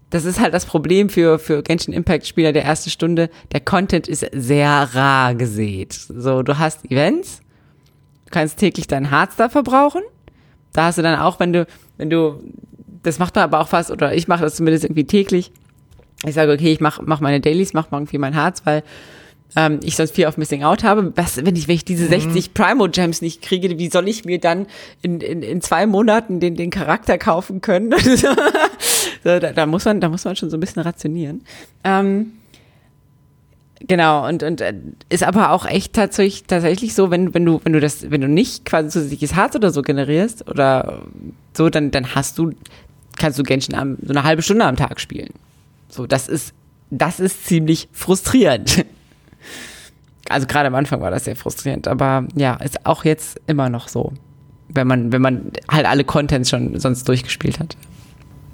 das 0.09 0.25
ist 0.25 0.39
halt 0.39 0.53
das 0.53 0.65
Problem 0.65 1.09
für, 1.09 1.39
für 1.39 1.63
Genshin 1.63 1.91
Impact 1.91 2.27
Spieler 2.27 2.53
der 2.53 2.63
ersten 2.63 2.91
Stunde. 2.91 3.31
Der 3.51 3.59
Content 3.61 4.07
ist 4.07 4.23
sehr 4.31 4.89
rar 4.93 5.33
gesät. 5.33 5.93
So, 5.93 6.43
du 6.43 6.59
hast 6.59 6.85
Events, 6.85 7.41
du 8.25 8.31
kannst 8.31 8.59
täglich 8.59 8.85
dein 8.85 9.09
Harz 9.09 9.35
da 9.37 9.49
verbrauchen. 9.49 10.03
Da 10.71 10.85
hast 10.85 10.99
du 10.99 11.01
dann 11.01 11.19
auch, 11.19 11.39
wenn 11.39 11.51
du, 11.51 11.65
wenn 11.97 12.11
du, 12.11 12.43
das 13.01 13.17
macht 13.17 13.33
man 13.35 13.43
aber 13.43 13.59
auch 13.59 13.67
fast, 13.67 13.89
oder 13.89 14.13
ich 14.13 14.27
mache 14.27 14.43
das 14.43 14.55
zumindest 14.55 14.85
irgendwie 14.85 15.05
täglich. 15.05 15.51
Ich 16.25 16.35
sage, 16.35 16.53
okay, 16.53 16.71
ich 16.71 16.79
mache 16.79 17.01
mach 17.03 17.19
meine 17.19 17.41
Dailies, 17.41 17.73
mache 17.73 17.87
irgendwie 17.91 18.19
mein 18.19 18.35
Harz, 18.35 18.61
weil 18.65 18.83
ähm, 19.55 19.79
ich 19.83 19.95
sonst 19.95 20.15
viel 20.15 20.25
auf 20.25 20.37
Missing 20.37 20.63
Out 20.63 20.83
habe. 20.83 21.13
Was, 21.15 21.45
wenn 21.45 21.55
ich, 21.55 21.67
wenn 21.67 21.75
ich 21.75 21.85
diese 21.85 22.07
60 22.07 22.49
mhm. 22.49 22.53
Primo 22.53 22.87
Gems 22.89 23.21
nicht 23.21 23.41
kriege, 23.41 23.77
wie 23.77 23.89
soll 23.89 24.07
ich 24.07 24.25
mir 24.25 24.39
dann 24.39 24.67
in, 25.01 25.21
in, 25.21 25.43
in 25.43 25.61
zwei 25.61 25.85
Monaten 25.85 26.39
den, 26.39 26.55
den 26.55 26.69
Charakter 26.69 27.17
kaufen 27.17 27.61
können? 27.61 27.93
so, 28.15 28.27
da, 29.23 29.39
da, 29.39 29.65
muss 29.65 29.85
man, 29.85 30.01
da 30.01 30.09
muss 30.09 30.25
man 30.25 30.35
schon 30.35 30.49
so 30.49 30.57
ein 30.57 30.59
bisschen 30.59 30.81
rationieren. 30.81 31.41
Ähm, 31.83 32.33
Genau, 33.85 34.25
und, 34.25 34.43
und 34.43 34.61
äh, 34.61 34.73
ist 35.09 35.23
aber 35.23 35.51
auch 35.51 35.65
echt 35.65 35.91
tatsächlich, 35.91 36.45
tatsächlich 36.45 36.93
so, 36.93 37.11
wenn, 37.11 37.33
wenn 37.33 37.43
du, 37.43 37.59
wenn 37.65 37.73
du 37.73 37.81
das, 37.81 38.09
wenn 38.09 38.21
du 38.21 38.29
nicht 38.29 38.63
quasi 38.63 38.87
zusätzliches 38.87 39.35
Harz 39.35 39.55
oder 39.55 39.71
so 39.71 39.81
generierst 39.81 40.47
oder 40.47 41.03
so, 41.51 41.69
dann, 41.69 41.91
dann 41.91 42.15
hast 42.15 42.37
du, 42.37 42.51
kannst 43.17 43.39
du 43.39 43.43
Genshin 43.43 43.75
am, 43.75 43.97
so 44.01 44.11
eine 44.11 44.23
halbe 44.23 44.41
Stunde 44.41 44.63
am 44.63 44.77
Tag 44.77 45.01
spielen. 45.01 45.31
So, 45.89 46.07
das 46.07 46.29
ist, 46.29 46.53
das 46.91 47.19
ist 47.19 47.45
ziemlich 47.45 47.89
frustrierend. 47.91 48.85
Also 50.29 50.47
gerade 50.47 50.67
am 50.67 50.75
Anfang 50.75 51.01
war 51.01 51.11
das 51.11 51.25
sehr 51.25 51.35
frustrierend, 51.35 51.87
aber 51.87 52.25
ja, 52.35 52.55
ist 52.55 52.85
auch 52.85 53.03
jetzt 53.03 53.41
immer 53.47 53.69
noch 53.69 53.87
so, 53.87 54.13
wenn 54.69 54.87
man, 54.87 55.11
wenn 55.11 55.21
man 55.21 55.51
halt 55.69 55.85
alle 55.85 56.03
Contents 56.03 56.49
schon 56.49 56.79
sonst 56.79 57.07
durchgespielt 57.07 57.59
hat. 57.59 57.75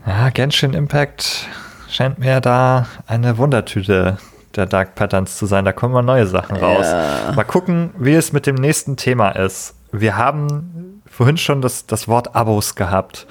Ja, 0.06 0.30
Genshin 0.30 0.74
Impact 0.74 1.48
scheint 1.90 2.20
mir 2.20 2.42
da 2.42 2.88
eine 3.06 3.38
Wundertüte 3.38 4.18
der 4.56 4.66
Dark 4.66 4.96
Patterns 4.96 5.38
zu 5.38 5.46
sein. 5.46 5.66
Da 5.66 5.72
kommen 5.72 5.94
mal 5.94 6.02
neue 6.02 6.26
Sachen 6.26 6.58
raus. 6.58 6.86
Ja. 6.86 7.34
Mal 7.36 7.44
gucken, 7.44 7.92
wie 7.98 8.14
es 8.14 8.34
mit 8.34 8.48
dem 8.48 8.56
nächsten 8.56 8.98
Thema 8.98 9.30
ist. 9.30 9.76
Wir 9.92 10.18
haben 10.18 11.02
vorhin 11.06 11.38
schon 11.38 11.62
das, 11.62 11.86
das 11.86 12.08
Wort 12.08 12.36
Abos 12.36 12.76
gehabt. 12.76 13.28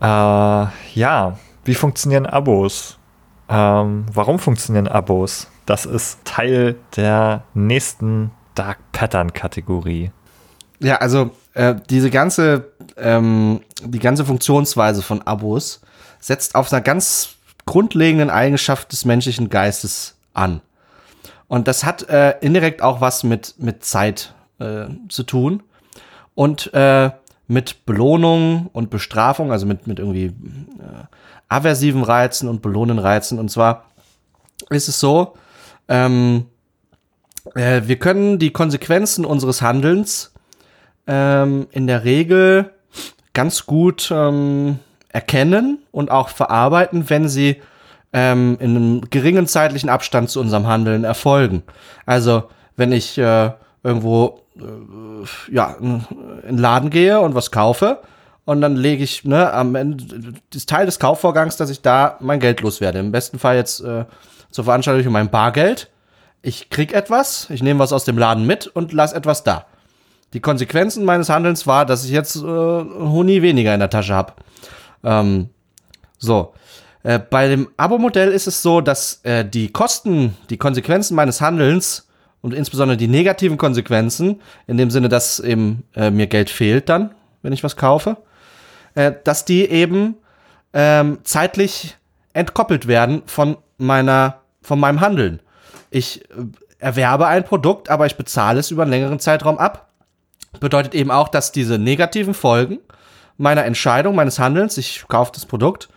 Äh, 0.00 0.04
ja, 0.04 1.38
wie 1.64 1.74
funktionieren 1.74 2.26
Abos? 2.26 2.98
Ähm, 3.48 4.06
warum 4.12 4.38
funktionieren 4.38 4.88
Abos? 4.88 5.48
Das 5.66 5.84
ist 5.84 6.24
Teil 6.24 6.76
der 6.96 7.42
nächsten 7.52 8.30
Dark 8.54 8.78
Pattern 8.92 9.32
Kategorie. 9.32 10.12
Ja, 10.78 10.96
also 10.96 11.30
äh, 11.54 11.74
diese 11.90 12.10
ganze, 12.10 12.72
ähm, 12.96 13.60
die 13.82 13.98
ganze 13.98 14.24
Funktionsweise 14.24 15.02
von 15.02 15.22
Abos 15.22 15.80
setzt 16.20 16.54
auf 16.54 16.72
einer 16.72 16.82
ganz 16.82 17.34
grundlegenden 17.66 18.30
Eigenschaft 18.30 18.92
des 18.92 19.04
menschlichen 19.04 19.50
Geistes 19.50 20.16
an. 20.34 20.60
Und 21.48 21.66
das 21.66 21.84
hat 21.84 22.08
äh, 22.08 22.36
indirekt 22.40 22.80
auch 22.80 23.00
was 23.00 23.24
mit, 23.24 23.54
mit 23.58 23.84
Zeit 23.84 24.34
äh, 24.60 24.86
zu 25.08 25.24
tun 25.24 25.64
und 26.36 26.72
äh, 26.74 27.10
mit 27.48 27.86
Belohnung 27.86 28.70
und 28.72 28.90
Bestrafung, 28.90 29.50
also 29.50 29.66
mit, 29.66 29.86
mit 29.88 29.98
irgendwie 29.98 30.26
äh, 30.26 30.32
aversiven 31.48 32.04
Reizen 32.04 32.48
und 32.48 32.62
belohnenden 32.62 33.04
Reizen. 33.04 33.38
Und 33.38 33.50
zwar 33.50 33.84
ist 34.70 34.88
es 34.88 35.00
so, 35.00 35.34
ähm, 35.88 36.46
äh, 37.54 37.82
wir 37.84 37.98
können 37.98 38.38
die 38.38 38.52
Konsequenzen 38.52 39.24
unseres 39.24 39.62
Handelns 39.62 40.32
ähm, 41.06 41.66
in 41.70 41.86
der 41.86 42.04
Regel 42.04 42.72
ganz 43.32 43.66
gut 43.66 44.10
ähm, 44.10 44.78
erkennen 45.08 45.78
und 45.92 46.10
auch 46.10 46.28
verarbeiten, 46.28 47.08
wenn 47.10 47.28
sie 47.28 47.62
ähm, 48.12 48.56
in 48.60 48.76
einem 48.76 49.00
geringen 49.10 49.46
zeitlichen 49.46 49.88
Abstand 49.88 50.30
zu 50.30 50.40
unserem 50.40 50.66
Handeln 50.66 51.04
erfolgen. 51.04 51.62
Also 52.06 52.44
wenn 52.76 52.92
ich 52.92 53.18
äh, 53.18 53.50
irgendwo 53.82 54.40
äh, 54.56 55.54
ja 55.54 55.76
in 55.80 56.04
den 56.48 56.58
Laden 56.58 56.90
gehe 56.90 57.20
und 57.20 57.34
was 57.34 57.50
kaufe 57.50 58.00
und 58.44 58.60
dann 58.60 58.76
lege 58.76 59.04
ich 59.04 59.24
ne 59.24 59.52
am 59.52 59.74
Ende 59.74 60.34
das 60.52 60.66
Teil 60.66 60.86
des 60.86 60.98
Kaufvorgangs, 60.98 61.56
dass 61.56 61.70
ich 61.70 61.82
da 61.82 62.16
mein 62.20 62.40
Geld 62.40 62.60
loswerde. 62.60 62.98
Im 62.98 63.12
besten 63.12 63.38
Fall 63.38 63.56
jetzt 63.56 63.80
äh, 63.80 64.04
zur 64.50 64.64
Veranstaltung 64.64 65.12
mein 65.12 65.30
Bargeld. 65.30 65.90
Ich 66.42 66.70
krieg 66.70 66.92
etwas, 66.92 67.50
ich 67.50 67.62
nehme 67.62 67.80
was 67.80 67.92
aus 67.92 68.04
dem 68.04 68.18
Laden 68.18 68.46
mit 68.46 68.66
und 68.66 68.92
lass 68.92 69.12
etwas 69.12 69.42
da. 69.44 69.66
Die 70.32 70.40
Konsequenzen 70.40 71.04
meines 71.04 71.28
Handelns 71.28 71.66
war, 71.66 71.86
dass 71.86 72.04
ich 72.04 72.10
jetzt 72.10 72.36
äh, 72.36 72.40
Huni 72.40 73.42
weniger 73.42 73.72
in 73.74 73.80
der 73.80 73.90
Tasche 73.90 74.14
habe. 74.14 74.34
Ähm, 75.04 75.50
so. 76.18 76.52
Äh, 77.02 77.18
bei 77.18 77.48
dem 77.48 77.68
Abo-Modell 77.76 78.32
ist 78.32 78.46
es 78.46 78.62
so, 78.62 78.80
dass 78.80 79.20
äh, 79.22 79.44
die 79.44 79.72
Kosten, 79.72 80.36
die 80.50 80.56
Konsequenzen 80.56 81.14
meines 81.14 81.40
Handelns 81.40 82.08
und 82.42 82.52
insbesondere 82.52 82.96
die 82.96 83.08
negativen 83.08 83.58
Konsequenzen, 83.58 84.40
in 84.66 84.76
dem 84.76 84.90
Sinne, 84.90 85.08
dass 85.08 85.40
eben 85.40 85.84
äh, 85.94 86.10
mir 86.10 86.26
Geld 86.26 86.50
fehlt 86.50 86.88
dann, 86.88 87.14
wenn 87.42 87.52
ich 87.52 87.64
was 87.64 87.76
kaufe, 87.76 88.16
äh, 88.94 89.12
dass 89.24 89.44
die 89.44 89.68
eben 89.70 90.16
ähm, 90.72 91.18
zeitlich 91.22 91.96
entkoppelt 92.32 92.86
werden 92.86 93.22
von 93.26 93.56
meiner 93.78 94.40
von 94.62 94.80
meinem 94.80 95.00
Handeln. 95.00 95.40
Ich 95.90 96.28
äh, 96.30 96.44
erwerbe 96.78 97.26
ein 97.26 97.44
Produkt, 97.44 97.88
aber 97.88 98.06
ich 98.06 98.16
bezahle 98.16 98.60
es 98.60 98.70
über 98.70 98.82
einen 98.82 98.90
längeren 98.90 99.20
Zeitraum 99.20 99.58
ab. 99.58 99.90
Bedeutet 100.60 100.94
eben 100.94 101.10
auch, 101.10 101.28
dass 101.28 101.52
diese 101.52 101.78
negativen 101.78 102.34
Folgen 102.34 102.78
meiner 103.36 103.64
Entscheidung, 103.64 104.14
meines 104.14 104.38
Handelns, 104.38 104.78
ich 104.78 105.04
kaufe 105.08 105.32
das 105.34 105.46
Produkt, 105.46 105.88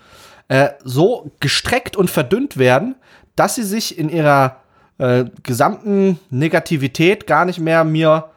äh, 0.49 0.69
so 0.84 1.32
gestreckt 1.39 1.95
und 1.95 2.09
verdünnt 2.09 2.57
werden, 2.57 2.95
dass 3.36 3.55
sie 3.55 3.63
sich 3.63 3.97
in 3.97 4.09
ihrer 4.09 4.57
äh, 4.97 5.25
gesamten 5.43 6.19
Negativität 6.30 7.27
gar 7.27 7.45
nicht 7.45 7.59
mehr 7.59 7.84
mir 7.84 8.30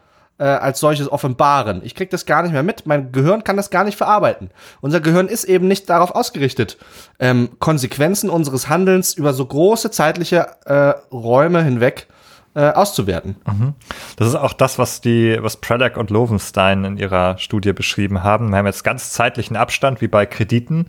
äh, 0.43 0.47
als 0.47 0.81
solches 0.81 1.09
offenbaren. 1.09 1.79
Ich 1.85 1.95
krieg 1.95 2.09
das 2.09 2.25
gar 2.25 2.43
nicht 2.43 2.51
mehr 2.51 2.63
mit. 2.63 2.85
Mein 2.85 3.13
Gehirn 3.13 3.45
kann 3.45 3.55
das 3.55 3.69
gar 3.69 3.85
nicht 3.85 3.97
verarbeiten. 3.97 4.49
Unser 4.81 4.99
Gehirn 4.99 5.29
ist 5.29 5.45
eben 5.45 5.69
nicht 5.69 5.89
darauf 5.89 6.11
ausgerichtet, 6.11 6.77
ähm, 7.17 7.51
Konsequenzen 7.59 8.29
unseres 8.29 8.67
Handelns 8.67 9.13
über 9.13 9.31
so 9.31 9.45
große 9.45 9.89
zeitliche 9.89 10.47
äh, 10.65 10.95
Räume 11.13 11.63
hinweg 11.63 12.07
äh, 12.55 12.71
auszuwerten. 12.71 13.37
Mhm. 13.47 13.73
Das 14.17 14.27
ist 14.27 14.35
auch 14.35 14.51
das, 14.51 14.77
was 14.77 14.99
die, 14.99 15.37
was 15.39 15.57
Prelak 15.57 15.95
und 15.95 16.09
Lovenstein 16.09 16.83
in 16.83 16.97
ihrer 16.97 17.37
Studie 17.37 17.71
beschrieben 17.71 18.21
haben. 18.21 18.49
Wir 18.49 18.57
haben 18.57 18.65
jetzt 18.65 18.83
ganz 18.83 19.11
zeitlichen 19.11 19.55
Abstand 19.55 20.01
wie 20.01 20.09
bei 20.09 20.25
Krediten 20.25 20.87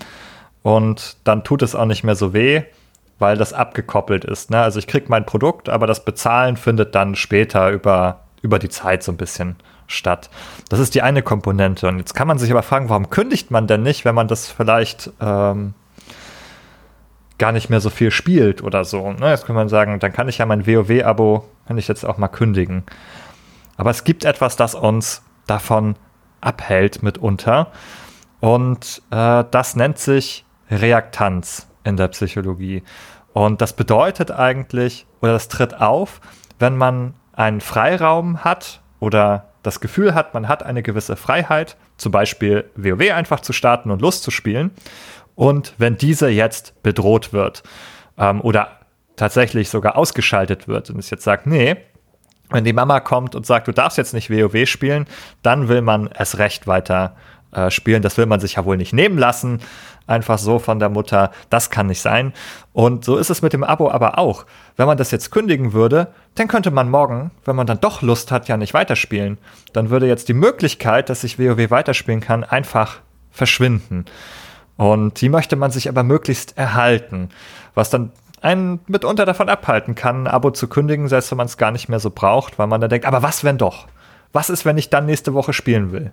und 0.63 1.17
dann 1.23 1.45
tut 1.45 1.63
es 1.63 1.77
auch 1.77 1.87
nicht 1.87 2.03
mehr 2.03 2.17
so 2.17 2.35
weh, 2.35 2.65
weil 3.21 3.37
das 3.37 3.53
abgekoppelt 3.53 4.25
ist. 4.25 4.51
Ne? 4.51 4.61
Also 4.61 4.81
ich 4.81 4.89
kriege 4.89 5.07
mein 5.09 5.27
Produkt, 5.27 5.69
aber 5.69 5.87
das 5.87 6.05
Bezahlen 6.05 6.57
findet 6.57 6.97
dann 6.97 7.15
später 7.15 7.71
über, 7.71 8.24
über 8.45 8.59
die 8.59 8.69
Zeit 8.69 9.03
so 9.03 9.11
ein 9.11 9.17
bisschen 9.17 9.57
statt. 9.87 10.29
Das 10.69 10.79
ist 10.79 10.95
die 10.95 11.01
eine 11.01 11.23
Komponente. 11.23 11.89
Und 11.89 11.99
jetzt 11.99 12.15
kann 12.15 12.29
man 12.29 12.39
sich 12.39 12.51
aber 12.51 12.63
fragen, 12.63 12.91
warum 12.91 13.09
kündigt 13.09 13.51
man 13.51 13.67
denn 13.67 13.83
nicht, 13.83 14.05
wenn 14.05 14.15
man 14.15 14.29
das 14.29 14.51
vielleicht 14.51 15.11
ähm, 15.19 15.73
gar 17.39 17.53
nicht 17.53 17.71
mehr 17.71 17.81
so 17.81 17.89
viel 17.89 18.11
spielt 18.11 18.63
oder 18.63 18.85
so. 18.85 19.13
Ne? 19.13 19.31
Jetzt 19.31 19.47
kann 19.47 19.57
man 19.57 19.71
sagen, 19.71 19.99
dann 19.99 20.13
kann 20.13 20.29
ich 20.29 20.39
ja 20.39 20.47
mein 20.47 20.67
WoW-Abo, 20.67 21.49
kann 21.67 21.79
ich 21.79 21.89
jetzt 21.89 22.05
auch 22.05 22.19
mal 22.19 22.29
kündigen. 22.29 22.85
Aber 23.79 23.91
es 23.91 24.05
gibt 24.05 24.27
etwas, 24.27 24.57
das 24.57 24.75
uns 24.75 25.23
davon 25.47 25.97
abhält 26.43 27.03
mitunter. 27.03 27.69
Und 28.41 29.01
äh, 29.11 29.43
das 29.51 29.75
nennt 29.75 29.99
sich 29.99 30.45
Reaktanz 30.71 31.67
in 31.83 31.97
der 31.97 32.09
Psychologie. 32.09 32.83
Und 33.33 33.63
das 33.63 33.73
bedeutet 33.73 34.31
eigentlich, 34.31 35.07
oder 35.23 35.33
das 35.33 35.49
tritt 35.49 35.81
auf, 35.81 36.21
wenn 36.59 36.77
man 36.77 37.15
einen 37.37 37.61
Freiraum 37.61 38.45
hat 38.45 38.81
oder 39.01 39.51
das 39.63 39.81
Gefühl 39.81 40.15
hat, 40.15 40.35
man 40.35 40.49
hat 40.49 40.63
eine 40.63 40.83
gewisse 40.83 41.17
Freiheit, 41.17 41.77
zum 41.97 42.13
Beispiel 42.13 42.71
WoW 42.77 43.13
einfach 43.13 43.41
zu 43.41 43.53
starten 43.53 43.91
und 43.91 44.03
Lust 44.03 44.23
zu 44.23 44.31
spielen. 44.31 44.71
Und 45.35 45.75
wenn 45.79 45.97
diese 45.97 46.29
jetzt 46.29 46.83
bedroht 46.83 47.33
wird 47.33 47.63
ähm, 48.19 48.41
oder 48.41 48.69
tatsächlich 49.17 49.69
sogar 49.69 49.97
ausgeschaltet 49.97 50.69
wird 50.69 50.91
und 50.91 50.99
es 50.99 51.11
jetzt 51.11 51.25
sagt, 51.25 51.47
nee, 51.47 51.77
wenn 52.51 52.65
die 52.65 52.73
Mama 52.73 53.01
kommt 53.01 53.35
und 53.35 53.47
sagt, 53.47 53.67
du 53.69 53.73
darfst 53.73 53.99
jetzt 53.99 54.13
nicht 54.13 54.31
WoW 54.31 54.69
spielen, 54.69 55.07
dann 55.43 55.69
will 55.69 55.81
man 55.81 56.09
es 56.13 56.39
recht 56.39 56.67
weiter 56.67 57.17
äh, 57.17 57.34
spielen. 57.69 58.03
Das 58.03 58.17
will 58.19 58.27
man 58.27 58.41
sich 58.41 58.55
ja 58.55 58.65
wohl 58.65 58.77
nicht 58.77 58.93
nehmen 58.93 59.19
lassen. 59.19 59.61
Einfach 60.07 60.39
so 60.39 60.59
von 60.59 60.79
der 60.79 60.91
Mutter. 60.91 61.31
Das 61.51 61.71
kann 61.71 61.87
nicht 61.87 62.01
sein. 62.01 62.33
Und 62.73 63.05
so 63.05 63.17
ist 63.17 63.31
es 63.31 63.43
mit 63.43 63.53
dem 63.53 63.65
Abo 63.65 63.91
aber 63.91 64.19
auch. 64.19 64.45
Wenn 64.77 64.87
man 64.87 64.99
das 64.99 65.11
jetzt 65.11 65.31
kündigen 65.31 65.73
würde, 65.73 66.09
dann 66.35 66.49
könnte 66.49 66.71
man 66.71 66.91
morgen, 66.91 67.31
wenn 67.45 67.57
man 67.57 67.67
dann 67.67 67.81
doch 67.81 68.03
Lust 68.03 68.31
hat, 68.31 68.49
ja 68.49 68.57
nicht 68.57 68.75
weiterspielen. 68.75 69.39
Dann 69.73 69.91
würde 69.91 70.07
jetzt 70.07 70.29
die 70.29 70.35
Möglichkeit, 70.35 71.09
dass 71.09 71.25
ich 71.25 71.39
WoW 71.39 71.71
weiterspielen 71.71 72.21
kann, 72.21 72.45
einfach 72.45 73.01
verschwinden. 73.31 74.05
Und 74.77 75.21
die 75.21 75.29
möchte 75.29 75.57
man 75.57 75.71
sich 75.71 75.89
aber 75.89 76.03
möglichst 76.03 76.59
erhalten, 76.59 77.29
was 77.75 77.91
dann 77.91 78.11
einen 78.41 78.81
mitunter 78.87 79.25
davon 79.25 79.49
abhalten 79.49 79.95
kann, 79.95 80.25
ein 80.25 80.27
Abo 80.27 80.51
zu 80.51 80.69
kündigen, 80.69 81.09
selbst 81.09 81.31
wenn 81.31 81.39
man 81.39 81.47
es 81.47 81.57
gar 81.57 81.71
nicht 81.71 81.89
mehr 81.89 82.01
so 82.01 82.11
braucht, 82.11 82.59
weil 82.59 82.67
man 82.67 82.81
dann 82.81 82.91
denkt, 82.91 83.07
aber 83.07 83.23
was 83.23 83.43
wenn 83.43 83.57
doch? 83.57 83.87
Was 84.33 84.51
ist, 84.51 84.65
wenn 84.65 84.77
ich 84.77 84.91
dann 84.91 85.07
nächste 85.07 85.33
Woche 85.33 85.53
spielen 85.53 85.93
will? 85.93 86.13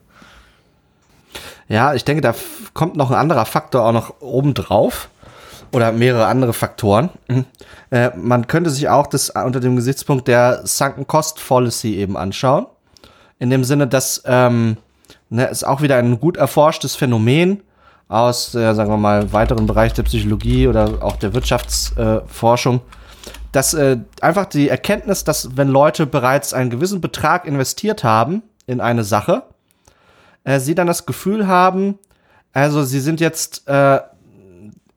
Ja, 1.67 1.93
ich 1.93 2.03
denke, 2.03 2.21
da 2.21 2.35
kommt 2.73 2.95
noch 2.95 3.11
ein 3.11 3.17
anderer 3.17 3.45
Faktor 3.45 3.85
auch 3.85 3.91
noch 3.91 4.15
oben 4.19 4.53
drauf 4.53 5.09
oder 5.71 5.91
mehrere 5.91 6.25
andere 6.25 6.53
Faktoren. 6.53 7.09
Mhm. 7.27 7.45
Äh, 7.91 8.11
man 8.17 8.47
könnte 8.47 8.69
sich 8.69 8.89
auch 8.89 9.07
das 9.07 9.29
unter 9.29 9.59
dem 9.59 9.75
Gesichtspunkt 9.75 10.27
der 10.27 10.61
Sunken 10.65 11.07
Cost 11.07 11.45
Policy 11.45 11.95
eben 11.95 12.17
anschauen. 12.17 12.65
In 13.39 13.49
dem 13.49 13.63
Sinne, 13.63 13.87
dass 13.87 14.21
ähm, 14.25 14.77
ne, 15.29 15.49
es 15.49 15.63
auch 15.63 15.81
wieder 15.81 15.97
ein 15.97 16.19
gut 16.19 16.37
erforschtes 16.37 16.95
Phänomen 16.95 17.61
aus, 18.07 18.53
äh, 18.53 18.73
sagen 18.73 18.91
wir 18.91 18.97
mal, 18.97 19.31
weiteren 19.33 19.65
Bereich 19.65 19.93
der 19.93 20.03
Psychologie 20.03 20.67
oder 20.67 21.01
auch 21.01 21.15
der 21.15 21.33
Wirtschaftsforschung, 21.33 22.77
äh, 22.77 22.79
dass 23.51 23.73
äh, 23.73 23.97
einfach 24.21 24.45
die 24.45 24.69
Erkenntnis, 24.69 25.23
dass 25.23 25.55
wenn 25.57 25.69
Leute 25.69 26.05
bereits 26.05 26.53
einen 26.53 26.69
gewissen 26.69 27.01
Betrag 27.01 27.45
investiert 27.45 28.03
haben 28.03 28.43
in 28.67 28.81
eine 28.81 29.03
Sache, 29.03 29.43
äh, 30.43 30.59
sie 30.59 30.75
dann 30.75 30.87
das 30.87 31.05
Gefühl 31.05 31.47
haben, 31.47 31.99
also 32.53 32.83
sie 32.83 32.99
sind 32.99 33.19
jetzt 33.19 33.67
äh, 33.67 33.99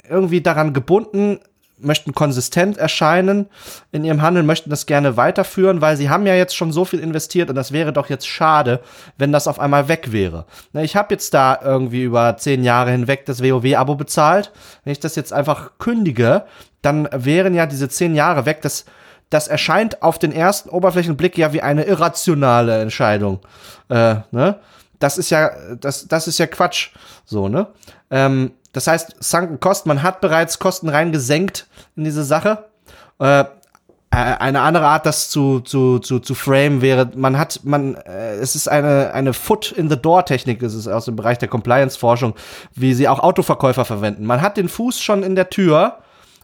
irgendwie 0.08 0.40
daran 0.40 0.72
gebunden, 0.72 1.40
möchten 1.78 2.14
konsistent 2.14 2.78
erscheinen 2.78 3.46
in 3.92 4.04
ihrem 4.04 4.22
Handeln, 4.22 4.46
möchten 4.46 4.70
das 4.70 4.86
gerne 4.86 5.16
weiterführen, 5.16 5.80
weil 5.80 5.96
sie 5.96 6.08
haben 6.08 6.26
ja 6.26 6.34
jetzt 6.34 6.56
schon 6.56 6.72
so 6.72 6.84
viel 6.84 7.00
investiert 7.00 7.50
und 7.50 7.56
das 7.56 7.72
wäre 7.72 7.92
doch 7.92 8.08
jetzt 8.08 8.26
schade, 8.26 8.80
wenn 9.18 9.32
das 9.32 9.48
auf 9.48 9.58
einmal 9.58 9.88
weg 9.88 10.12
wäre. 10.12 10.46
Ich 10.74 10.96
habe 10.96 11.14
jetzt 11.14 11.34
da 11.34 11.58
irgendwie 11.62 12.04
über 12.04 12.36
zehn 12.36 12.64
Jahre 12.64 12.90
hinweg 12.90 13.26
das 13.26 13.42
WoW-Abo 13.42 13.96
bezahlt. 13.96 14.52
Wenn 14.84 14.92
ich 14.92 15.00
das 15.00 15.16
jetzt 15.16 15.32
einfach 15.32 15.72
kündige, 15.78 16.44
dann 16.82 17.08
wären 17.12 17.54
ja 17.54 17.66
diese 17.66 17.88
zehn 17.88 18.14
Jahre 18.14 18.46
weg. 18.46 18.62
Das, 18.62 18.84
das 19.30 19.48
erscheint 19.48 20.02
auf 20.02 20.18
den 20.18 20.32
ersten 20.32 20.68
Oberflächenblick 20.68 21.36
ja 21.38 21.52
wie 21.52 21.62
eine 21.62 21.84
irrationale 21.84 22.80
Entscheidung. 22.80 23.40
Äh, 23.88 24.16
ne? 24.30 24.56
Das 24.98 25.18
ist 25.18 25.30
ja, 25.30 25.50
das, 25.76 26.06
das 26.08 26.28
ist 26.28 26.38
ja 26.38 26.46
Quatsch. 26.46 26.90
So, 27.24 27.48
ne? 27.48 27.68
Ähm, 28.10 28.52
das 28.72 28.86
heißt, 28.86 29.16
Sunken 29.20 29.60
Cost, 29.60 29.86
man 29.86 30.02
hat 30.02 30.20
bereits 30.20 30.58
Kosten 30.58 30.88
reingesenkt 30.88 31.66
in 31.96 32.04
diese 32.04 32.24
Sache. 32.24 32.64
Äh, 33.20 33.44
äh, 34.14 34.36
eine 34.38 34.60
andere 34.60 34.86
Art, 34.86 35.06
das 35.06 35.28
zu, 35.28 35.60
zu, 35.60 35.98
zu, 35.98 36.20
zu 36.20 36.34
frame 36.34 36.82
wäre, 36.82 37.10
man 37.16 37.36
hat, 37.36 37.60
man, 37.64 37.96
äh, 37.96 38.34
es 38.34 38.54
ist 38.54 38.68
eine, 38.68 39.12
eine 39.12 39.32
Foot-in-the-Door-Technik, 39.32 40.62
ist 40.62 40.86
aus 40.86 41.06
dem 41.06 41.16
Bereich 41.16 41.38
der 41.38 41.48
Compliance-Forschung, 41.48 42.34
wie 42.74 42.94
sie 42.94 43.08
auch 43.08 43.18
Autoverkäufer 43.18 43.84
verwenden. 43.84 44.24
Man 44.24 44.40
hat 44.40 44.56
den 44.56 44.68
Fuß 44.68 45.00
schon 45.00 45.24
in 45.24 45.34
der 45.34 45.50
Tür 45.50 45.98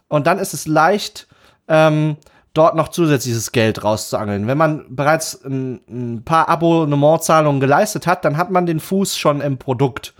und 0.09 0.27
dann 0.27 0.37
ist 0.37 0.53
es 0.53 0.67
leicht, 0.67 1.27
ähm, 1.69 2.17
dort 2.53 2.75
noch 2.75 2.89
zusätzliches 2.89 3.51
Geld 3.51 3.83
rauszuangeln. 3.83 4.47
Wenn 4.47 4.57
man 4.57 4.85
bereits 4.95 5.43
ein, 5.45 5.81
ein 5.89 6.23
paar 6.23 6.49
Abonnementzahlungen 6.49 7.61
geleistet 7.61 8.07
hat, 8.07 8.25
dann 8.25 8.37
hat 8.37 8.51
man 8.51 8.65
den 8.65 8.79
Fuß 8.79 9.17
schon 9.17 9.41
im 9.41 9.57
Produkt. 9.57 10.13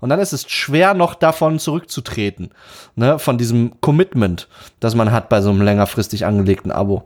Und 0.00 0.10
dann 0.10 0.20
ist 0.20 0.32
es 0.32 0.48
schwer, 0.50 0.94
noch 0.94 1.14
davon 1.14 1.58
zurückzutreten, 1.58 2.50
ne, 2.94 3.18
von 3.18 3.38
diesem 3.38 3.80
Commitment, 3.80 4.48
das 4.80 4.94
man 4.94 5.10
hat 5.10 5.28
bei 5.28 5.40
so 5.40 5.50
einem 5.50 5.62
längerfristig 5.62 6.24
angelegten 6.26 6.70
Abo. 6.70 7.04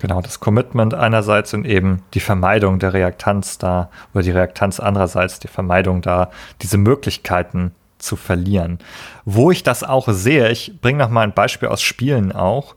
Genau, 0.00 0.20
das 0.20 0.40
Commitment 0.40 0.94
einerseits 0.94 1.54
und 1.54 1.64
eben 1.64 2.02
die 2.14 2.20
Vermeidung 2.20 2.80
der 2.80 2.92
Reaktanz 2.92 3.58
da, 3.58 3.88
oder 4.12 4.24
die 4.24 4.32
Reaktanz 4.32 4.80
andererseits, 4.80 5.38
die 5.38 5.48
Vermeidung 5.48 6.02
da, 6.02 6.30
diese 6.60 6.76
Möglichkeiten 6.76 7.72
zu 8.02 8.16
verlieren. 8.16 8.78
Wo 9.24 9.50
ich 9.50 9.62
das 9.62 9.84
auch 9.84 10.08
sehe, 10.08 10.50
ich 10.50 10.80
bringe 10.80 10.98
noch 10.98 11.10
mal 11.10 11.22
ein 11.22 11.34
Beispiel 11.34 11.68
aus 11.68 11.82
Spielen 11.82 12.32
auch, 12.32 12.74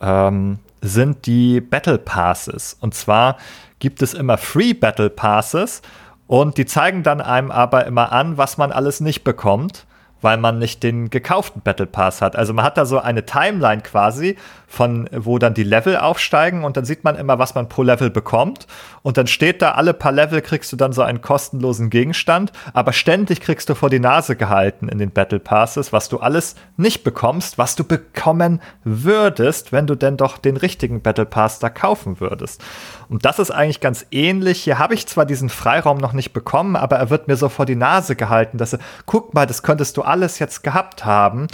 ähm, 0.00 0.58
sind 0.80 1.26
die 1.26 1.60
Battle 1.60 1.98
Passes. 1.98 2.76
Und 2.80 2.94
zwar 2.94 3.36
gibt 3.78 4.02
es 4.02 4.14
immer 4.14 4.38
Free 4.38 4.74
Battle 4.74 5.10
Passes 5.10 5.82
und 6.26 6.58
die 6.58 6.66
zeigen 6.66 7.02
dann 7.02 7.20
einem 7.20 7.50
aber 7.50 7.86
immer 7.86 8.12
an, 8.12 8.36
was 8.36 8.58
man 8.58 8.70
alles 8.70 9.00
nicht 9.00 9.24
bekommt, 9.24 9.86
weil 10.20 10.36
man 10.36 10.58
nicht 10.58 10.82
den 10.82 11.10
gekauften 11.10 11.62
Battle 11.62 11.86
Pass 11.86 12.20
hat. 12.20 12.36
Also 12.36 12.52
man 12.52 12.64
hat 12.64 12.76
da 12.76 12.84
so 12.84 12.98
eine 12.98 13.24
Timeline 13.24 13.82
quasi, 13.82 14.36
von 14.68 15.08
wo 15.10 15.38
dann 15.38 15.54
die 15.54 15.62
Level 15.62 15.96
aufsteigen 15.96 16.62
und 16.62 16.76
dann 16.76 16.84
sieht 16.84 17.02
man 17.02 17.16
immer, 17.16 17.38
was 17.38 17.54
man 17.54 17.70
pro 17.70 17.82
Level 17.82 18.10
bekommt. 18.10 18.66
Und 19.02 19.16
dann 19.16 19.26
steht 19.26 19.62
da, 19.62 19.72
alle 19.72 19.94
paar 19.94 20.12
Level 20.12 20.42
kriegst 20.42 20.70
du 20.70 20.76
dann 20.76 20.92
so 20.92 21.00
einen 21.00 21.22
kostenlosen 21.22 21.88
Gegenstand, 21.88 22.52
aber 22.74 22.92
ständig 22.92 23.40
kriegst 23.40 23.70
du 23.70 23.74
vor 23.74 23.88
die 23.88 23.98
Nase 23.98 24.36
gehalten 24.36 24.88
in 24.88 24.98
den 24.98 25.10
Battle 25.10 25.40
Passes, 25.40 25.92
was 25.92 26.10
du 26.10 26.18
alles 26.18 26.54
nicht 26.76 27.02
bekommst, 27.02 27.56
was 27.56 27.76
du 27.76 27.84
bekommen 27.84 28.60
würdest, 28.84 29.72
wenn 29.72 29.86
du 29.86 29.94
denn 29.94 30.18
doch 30.18 30.36
den 30.36 30.58
richtigen 30.58 31.00
Battle 31.00 31.24
Pass 31.24 31.58
da 31.58 31.70
kaufen 31.70 32.20
würdest. 32.20 32.62
Und 33.08 33.24
das 33.24 33.38
ist 33.38 33.50
eigentlich 33.50 33.80
ganz 33.80 34.04
ähnlich. 34.10 34.62
Hier 34.62 34.78
habe 34.78 34.92
ich 34.92 35.06
zwar 35.06 35.24
diesen 35.24 35.48
Freiraum 35.48 35.96
noch 35.96 36.12
nicht 36.12 36.34
bekommen, 36.34 36.76
aber 36.76 36.96
er 36.96 37.08
wird 37.08 37.26
mir 37.26 37.36
so 37.36 37.48
vor 37.48 37.64
die 37.64 37.74
Nase 37.74 38.16
gehalten, 38.16 38.58
dass 38.58 38.74
er, 38.74 38.80
guck 39.06 39.32
mal, 39.32 39.46
das 39.46 39.62
könntest 39.62 39.96
du 39.96 40.02
alles 40.02 40.38
jetzt 40.38 40.62
gehabt 40.62 41.06
haben. 41.06 41.46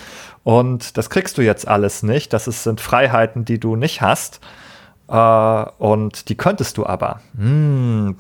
Und 0.45 0.97
das 0.99 1.11
kriegst 1.11 1.39
du 1.39 1.43
jetzt 1.43 1.67
alles 1.67 2.03
nicht. 2.03 2.33
Das 2.33 2.47
ist, 2.47 2.63
sind 2.63 2.81
Freiheiten, 2.81 3.45
die 3.45 3.59
du 3.59 3.77
nicht 3.77 4.03
hast. 4.03 4.41
Äh, 5.09 5.15
und 5.79 6.29
die 6.29 6.37
könntest 6.37 6.77
du 6.77 6.87
aber. 6.87 7.21
Hm. 7.37 8.17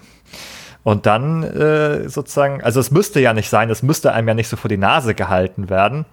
Und 0.82 1.06
dann 1.06 1.42
äh, 1.42 2.08
sozusagen, 2.08 2.62
also 2.62 2.80
es 2.80 2.90
müsste 2.90 3.20
ja 3.20 3.32
nicht 3.32 3.48
sein, 3.48 3.70
es 3.70 3.82
müsste 3.82 4.12
einem 4.12 4.28
ja 4.28 4.34
nicht 4.34 4.48
so 4.48 4.56
vor 4.56 4.68
die 4.68 4.76
Nase 4.76 5.14
gehalten 5.14 5.70
werden. 5.70 6.04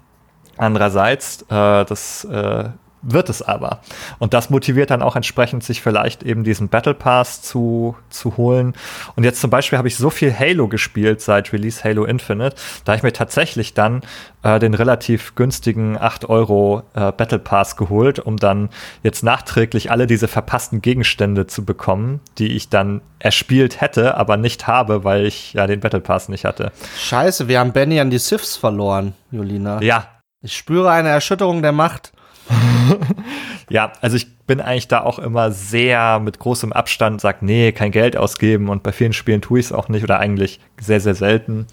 Andererseits, 0.58 1.42
äh, 1.44 1.86
das 1.86 2.24
äh, 2.26 2.70
wird 3.02 3.30
es 3.30 3.42
aber. 3.42 3.80
Und 4.20 4.34
das 4.34 4.50
motiviert 4.50 4.92
dann 4.92 5.02
auch 5.02 5.16
entsprechend, 5.16 5.64
sich 5.64 5.82
vielleicht 5.82 6.24
eben 6.24 6.44
diesen 6.44 6.70
Battle 6.70 6.94
Pass 6.94 7.42
zu, 7.42 7.96
zu 8.10 8.38
holen. 8.38 8.74
Und 9.16 9.24
jetzt 9.24 9.42
zum 9.42 9.50
Beispiel 9.50 9.78
habe 9.78 9.88
ich 9.88 9.98
so 9.98 10.10
viel 10.10 10.38
Halo 10.38 10.68
gespielt 10.68 11.22
seit 11.22 11.54
Release 11.54 11.84
Halo 11.84 12.06
Infinite, 12.06 12.56
da 12.86 12.96
ich 12.96 13.04
mir 13.04 13.14
tatsächlich 13.14 13.74
dann 13.74 14.02
äh, 14.44 14.60
den 14.60 14.74
relativ 14.74 15.36
günstigen 15.36 15.98
8 15.98 16.30
Euro 16.30 16.84
äh, 16.94 17.12
Battle 17.12 17.40
Pass 17.40 17.78
geholt, 17.78 18.20
um 18.20 18.38
dann 18.38 18.70
jetzt 19.04 19.24
nachträglich 19.24 19.92
alle 19.92 20.08
diese 20.08 20.28
verpassten 20.28 20.82
Gegenstände 20.82 21.48
zu 21.48 21.66
bekommen, 21.66 22.20
die 22.38 22.54
ich 22.54 22.70
dann 22.70 23.02
erspielt 23.20 23.82
hätte, 23.82 24.16
aber 24.16 24.38
nicht 24.38 24.68
habe, 24.68 25.04
weil 25.04 25.26
ich 25.26 25.54
ja 25.54 25.68
den 25.68 25.80
Battle 25.80 26.02
Pass 26.02 26.30
nicht 26.30 26.46
hatte. 26.46 26.72
Scheiße, 26.98 27.48
wir 27.48 27.60
haben 27.60 27.72
Benny 27.72 28.00
an 28.00 28.10
die 28.10 28.18
Siths 28.18 28.58
verloren, 28.58 29.14
Jolina. 29.32 29.82
Ja. 29.82 30.08
Ich 30.42 30.58
spüre 30.58 30.90
eine 30.90 31.10
Erschütterung 31.10 31.62
der 31.62 31.72
Macht. 31.72 32.14
ja, 33.70 33.94
also 34.02 34.18
ich 34.18 34.38
bin 34.40 34.60
eigentlich 34.60 34.88
da 34.88 35.02
auch 35.02 35.20
immer 35.20 35.52
sehr 35.52 36.20
mit 36.20 36.40
großem 36.40 36.74
Abstand, 36.74 37.22
sag, 37.22 37.42
nee, 37.42 37.72
kein 37.72 37.92
Geld 37.92 38.18
ausgeben 38.18 38.70
und 38.70 38.84
bei 38.84 38.92
vielen 38.92 39.14
Spielen 39.14 39.42
tue 39.42 39.60
ich 39.60 39.68
es 39.68 39.72
auch 39.72 39.90
nicht 39.90 40.04
oder 40.04 40.20
eigentlich 40.20 40.60
sehr, 40.80 41.00
sehr 41.00 41.16
selten. 41.16 41.68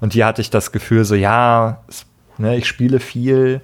Und 0.00 0.12
hier 0.12 0.26
hatte 0.26 0.40
ich 0.40 0.50
das 0.50 0.72
Gefühl 0.72 1.04
so, 1.04 1.14
ja, 1.14 1.82
es, 1.88 2.06
ne, 2.38 2.56
ich 2.56 2.66
spiele 2.66 3.00
viel 3.00 3.60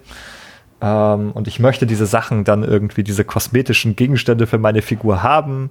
ähm, 0.81 1.31
und 1.31 1.47
ich 1.47 1.59
möchte 1.59 1.85
diese 1.85 2.05
Sachen 2.05 2.43
dann 2.43 2.63
irgendwie, 2.63 3.03
diese 3.03 3.25
kosmetischen 3.25 3.95
Gegenstände 3.95 4.47
für 4.47 4.57
meine 4.57 4.81
Figur 4.81 5.23
haben 5.23 5.69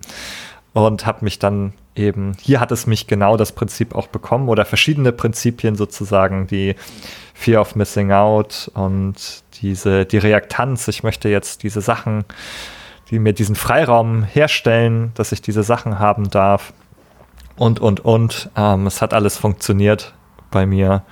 und 0.73 1.07
habe 1.07 1.25
mich 1.25 1.39
dann 1.39 1.73
eben, 1.95 2.37
hier 2.41 2.61
hat 2.61 2.71
es 2.71 2.87
mich 2.87 3.07
genau 3.07 3.37
das 3.37 3.53
Prinzip 3.53 3.95
auch 3.95 4.07
bekommen 4.07 4.49
oder 4.49 4.65
verschiedene 4.65 5.13
Prinzipien 5.13 5.75
sozusagen, 5.75 6.47
die 6.47 6.77
Fear 7.35 7.61
of 7.61 7.75
Missing 7.75 8.13
Out 8.13 8.71
und 8.75 9.43
diese, 9.61 10.07
die 10.07 10.19
Reaktanz, 10.19 10.89
ich 10.89 11.03
möchte 11.03 11.29
jetzt 11.29 11.63
diese 11.63 11.81
Sachen, 11.81 12.25
die 13.11 13.19
mir 13.19 13.33
diesen 13.33 13.57
Freiraum 13.57 14.23
herstellen, 14.23 15.13
dass 15.15 15.33
ich 15.33 15.43
diese 15.43 15.63
Sachen 15.63 15.99
haben 15.99 16.31
darf. 16.31 16.73
Und, 17.57 17.81
und, 17.81 18.01
und. 18.01 18.51
Ähm, 18.57 18.87
es 18.87 19.03
hat 19.03 19.13
alles 19.13 19.37
funktioniert 19.37 20.15
bei 20.51 20.65
mir. 20.65 21.03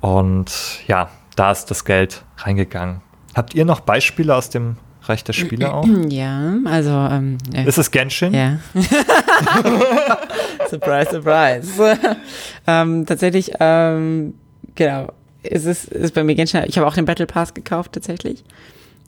Und 0.00 0.80
ja, 0.86 1.08
da 1.36 1.52
ist 1.52 1.70
das 1.70 1.84
Geld 1.84 2.24
reingegangen. 2.38 3.00
Habt 3.34 3.54
ihr 3.54 3.64
noch 3.64 3.80
Beispiele 3.80 4.34
aus 4.34 4.50
dem 4.50 4.76
Reich 5.02 5.24
der 5.24 5.32
Spiele 5.32 5.72
auch? 5.72 5.86
Ja, 6.08 6.54
also. 6.64 6.90
Ähm, 6.90 7.38
äh, 7.54 7.66
ist 7.66 7.78
es 7.78 7.90
Genshin? 7.90 8.34
Ja. 8.34 8.58
surprise, 10.68 11.10
surprise. 11.10 11.98
ähm, 12.66 13.06
tatsächlich, 13.06 13.52
ähm, 13.60 14.34
genau 14.74 15.08
es 15.50 15.86
ist 15.86 16.14
bei 16.14 16.24
mir 16.24 16.34
Genshin. 16.34 16.64
Ich 16.66 16.78
habe 16.78 16.86
auch 16.86 16.94
den 16.94 17.04
Battle 17.04 17.26
Pass 17.26 17.54
gekauft 17.54 17.92
tatsächlich. 17.92 18.42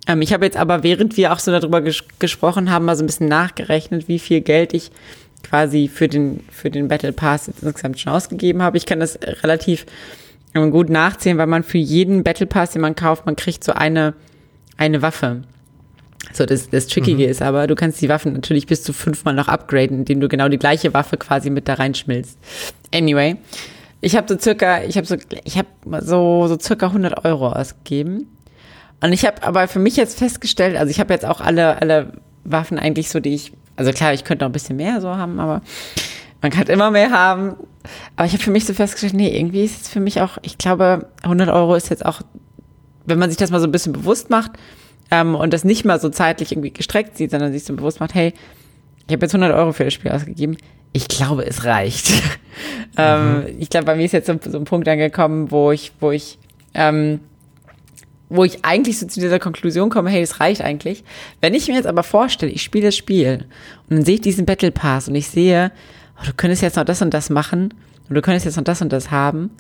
Ähm, 0.06 0.22
ich 0.22 0.32
habe 0.32 0.44
jetzt 0.44 0.56
aber, 0.56 0.82
während 0.82 1.16
wir 1.16 1.32
auch 1.32 1.38
so 1.38 1.50
darüber 1.52 1.80
ges 1.80 2.02
gesprochen 2.18 2.70
haben, 2.70 2.84
mal 2.84 2.96
so 2.96 3.04
ein 3.04 3.06
bisschen 3.06 3.28
nachgerechnet, 3.28 4.08
wie 4.08 4.18
viel 4.18 4.40
Geld 4.40 4.72
ich 4.74 4.90
quasi 5.42 5.88
für 5.88 6.08
den, 6.08 6.44
für 6.50 6.70
den 6.70 6.88
Battle 6.88 7.12
Pass 7.12 7.48
insgesamt 7.62 8.00
schon 8.00 8.12
ausgegeben 8.12 8.62
habe. 8.62 8.76
Ich 8.76 8.86
kann 8.86 9.00
das 9.00 9.18
relativ 9.42 9.86
ähm, 10.54 10.70
gut 10.70 10.90
nachzählen, 10.90 11.38
weil 11.38 11.46
man 11.46 11.62
für 11.62 11.78
jeden 11.78 12.24
Battle 12.24 12.46
Pass, 12.46 12.72
den 12.72 12.82
man 12.82 12.94
kauft, 12.94 13.26
man 13.26 13.36
kriegt 13.36 13.62
so 13.62 13.72
eine, 13.72 14.14
eine 14.76 15.02
Waffe. 15.02 15.42
So, 16.32 16.44
das, 16.44 16.68
das 16.68 16.88
Trickige 16.88 17.24
mhm. 17.24 17.30
ist 17.30 17.42
aber, 17.42 17.66
du 17.66 17.74
kannst 17.74 18.00
die 18.02 18.08
Waffen 18.08 18.32
natürlich 18.32 18.66
bis 18.66 18.82
zu 18.82 18.92
fünfmal 18.92 19.34
noch 19.34 19.48
upgraden, 19.48 19.98
indem 19.98 20.20
du 20.20 20.28
genau 20.28 20.48
die 20.48 20.58
gleiche 20.58 20.92
Waffe 20.92 21.16
quasi 21.16 21.50
mit 21.50 21.68
da 21.68 21.74
reinschmilzt. 21.74 22.38
Anyway, 22.92 23.36
ich 24.00 24.16
habe 24.16 24.26
so 24.28 24.38
circa, 24.38 24.82
ich 24.82 24.96
habe 24.96 25.06
so, 25.06 25.16
ich 25.44 25.58
habe 25.58 25.68
so, 26.00 26.46
so 26.46 26.58
circa 26.58 26.86
100 26.86 27.24
Euro 27.24 27.48
ausgegeben. 27.48 28.28
Und 29.00 29.12
ich 29.12 29.24
habe 29.24 29.42
aber 29.42 29.68
für 29.68 29.78
mich 29.78 29.96
jetzt 29.96 30.18
festgestellt, 30.18 30.76
also 30.76 30.90
ich 30.90 31.00
habe 31.00 31.12
jetzt 31.12 31.24
auch 31.24 31.40
alle, 31.40 31.80
alle 31.80 32.12
Waffen 32.44 32.78
eigentlich 32.78 33.10
so, 33.10 33.20
die 33.20 33.34
ich, 33.34 33.52
also 33.76 33.92
klar, 33.92 34.12
ich 34.12 34.24
könnte 34.24 34.44
noch 34.44 34.50
ein 34.50 34.52
bisschen 34.52 34.76
mehr 34.76 35.00
so 35.00 35.08
haben, 35.16 35.38
aber 35.38 35.62
man 36.42 36.50
kann 36.50 36.66
immer 36.66 36.90
mehr 36.90 37.10
haben. 37.10 37.56
Aber 38.16 38.26
ich 38.26 38.32
habe 38.32 38.42
für 38.42 38.50
mich 38.50 38.64
so 38.64 38.74
festgestellt, 38.74 39.14
nee, 39.14 39.36
irgendwie 39.36 39.64
ist 39.64 39.82
es 39.82 39.88
für 39.88 40.00
mich 40.00 40.20
auch, 40.20 40.38
ich 40.42 40.58
glaube, 40.58 41.06
100 41.22 41.48
Euro 41.48 41.74
ist 41.74 41.90
jetzt 41.90 42.04
auch, 42.04 42.22
wenn 43.06 43.18
man 43.18 43.30
sich 43.30 43.38
das 43.38 43.50
mal 43.50 43.60
so 43.60 43.66
ein 43.66 43.72
bisschen 43.72 43.92
bewusst 43.92 44.30
macht 44.30 44.52
ähm, 45.10 45.34
und 45.34 45.52
das 45.52 45.64
nicht 45.64 45.84
mal 45.84 46.00
so 46.00 46.08
zeitlich 46.08 46.52
irgendwie 46.52 46.72
gestreckt 46.72 47.16
sieht, 47.16 47.30
sondern 47.30 47.52
sich 47.52 47.64
so 47.64 47.74
bewusst 47.74 48.00
macht, 48.00 48.14
hey, 48.14 48.34
ich 49.06 49.12
habe 49.12 49.24
jetzt 49.24 49.34
100 49.34 49.56
Euro 49.56 49.72
für 49.72 49.84
das 49.84 49.94
Spiel 49.94 50.10
ausgegeben, 50.10 50.56
ich 50.92 51.08
glaube, 51.08 51.46
es 51.46 51.64
reicht. 51.64 52.10
ähm, 52.96 53.46
ich 53.58 53.70
glaube, 53.70 53.86
bei 53.86 53.96
mir 53.96 54.04
ist 54.04 54.12
jetzt 54.12 54.26
so, 54.26 54.38
so, 54.42 54.58
ein 54.58 54.64
Punkt 54.64 54.88
angekommen, 54.88 55.50
wo 55.50 55.70
ich, 55.70 55.92
wo 56.00 56.10
ich, 56.10 56.38
ähm, 56.74 57.20
wo 58.28 58.44
ich 58.44 58.64
eigentlich 58.64 58.98
so 58.98 59.06
zu 59.06 59.20
dieser 59.20 59.38
Konklusion 59.38 59.90
komme, 59.90 60.10
hey, 60.10 60.22
es 60.22 60.40
reicht 60.40 60.60
eigentlich. 60.60 61.04
Wenn 61.40 61.54
ich 61.54 61.68
mir 61.68 61.74
jetzt 61.74 61.86
aber 61.86 62.02
vorstelle, 62.02 62.52
ich 62.52 62.62
spiele 62.62 62.86
das 62.86 62.96
Spiel 62.96 63.46
und 63.88 63.96
dann 63.96 64.04
sehe 64.04 64.16
ich 64.16 64.20
diesen 64.20 64.46
Battle 64.46 64.70
Pass 64.70 65.08
und 65.08 65.14
ich 65.14 65.28
sehe, 65.28 65.72
oh, 66.20 66.26
du 66.26 66.32
könntest 66.32 66.62
jetzt 66.62 66.76
noch 66.76 66.84
das 66.84 67.02
und 67.02 67.14
das 67.14 67.30
machen 67.30 67.74
und 68.08 68.14
du 68.14 68.22
könntest 68.22 68.46
jetzt 68.46 68.56
noch 68.56 68.64
das 68.64 68.82
und 68.82 68.92
das 68.92 69.10
haben. 69.10 69.50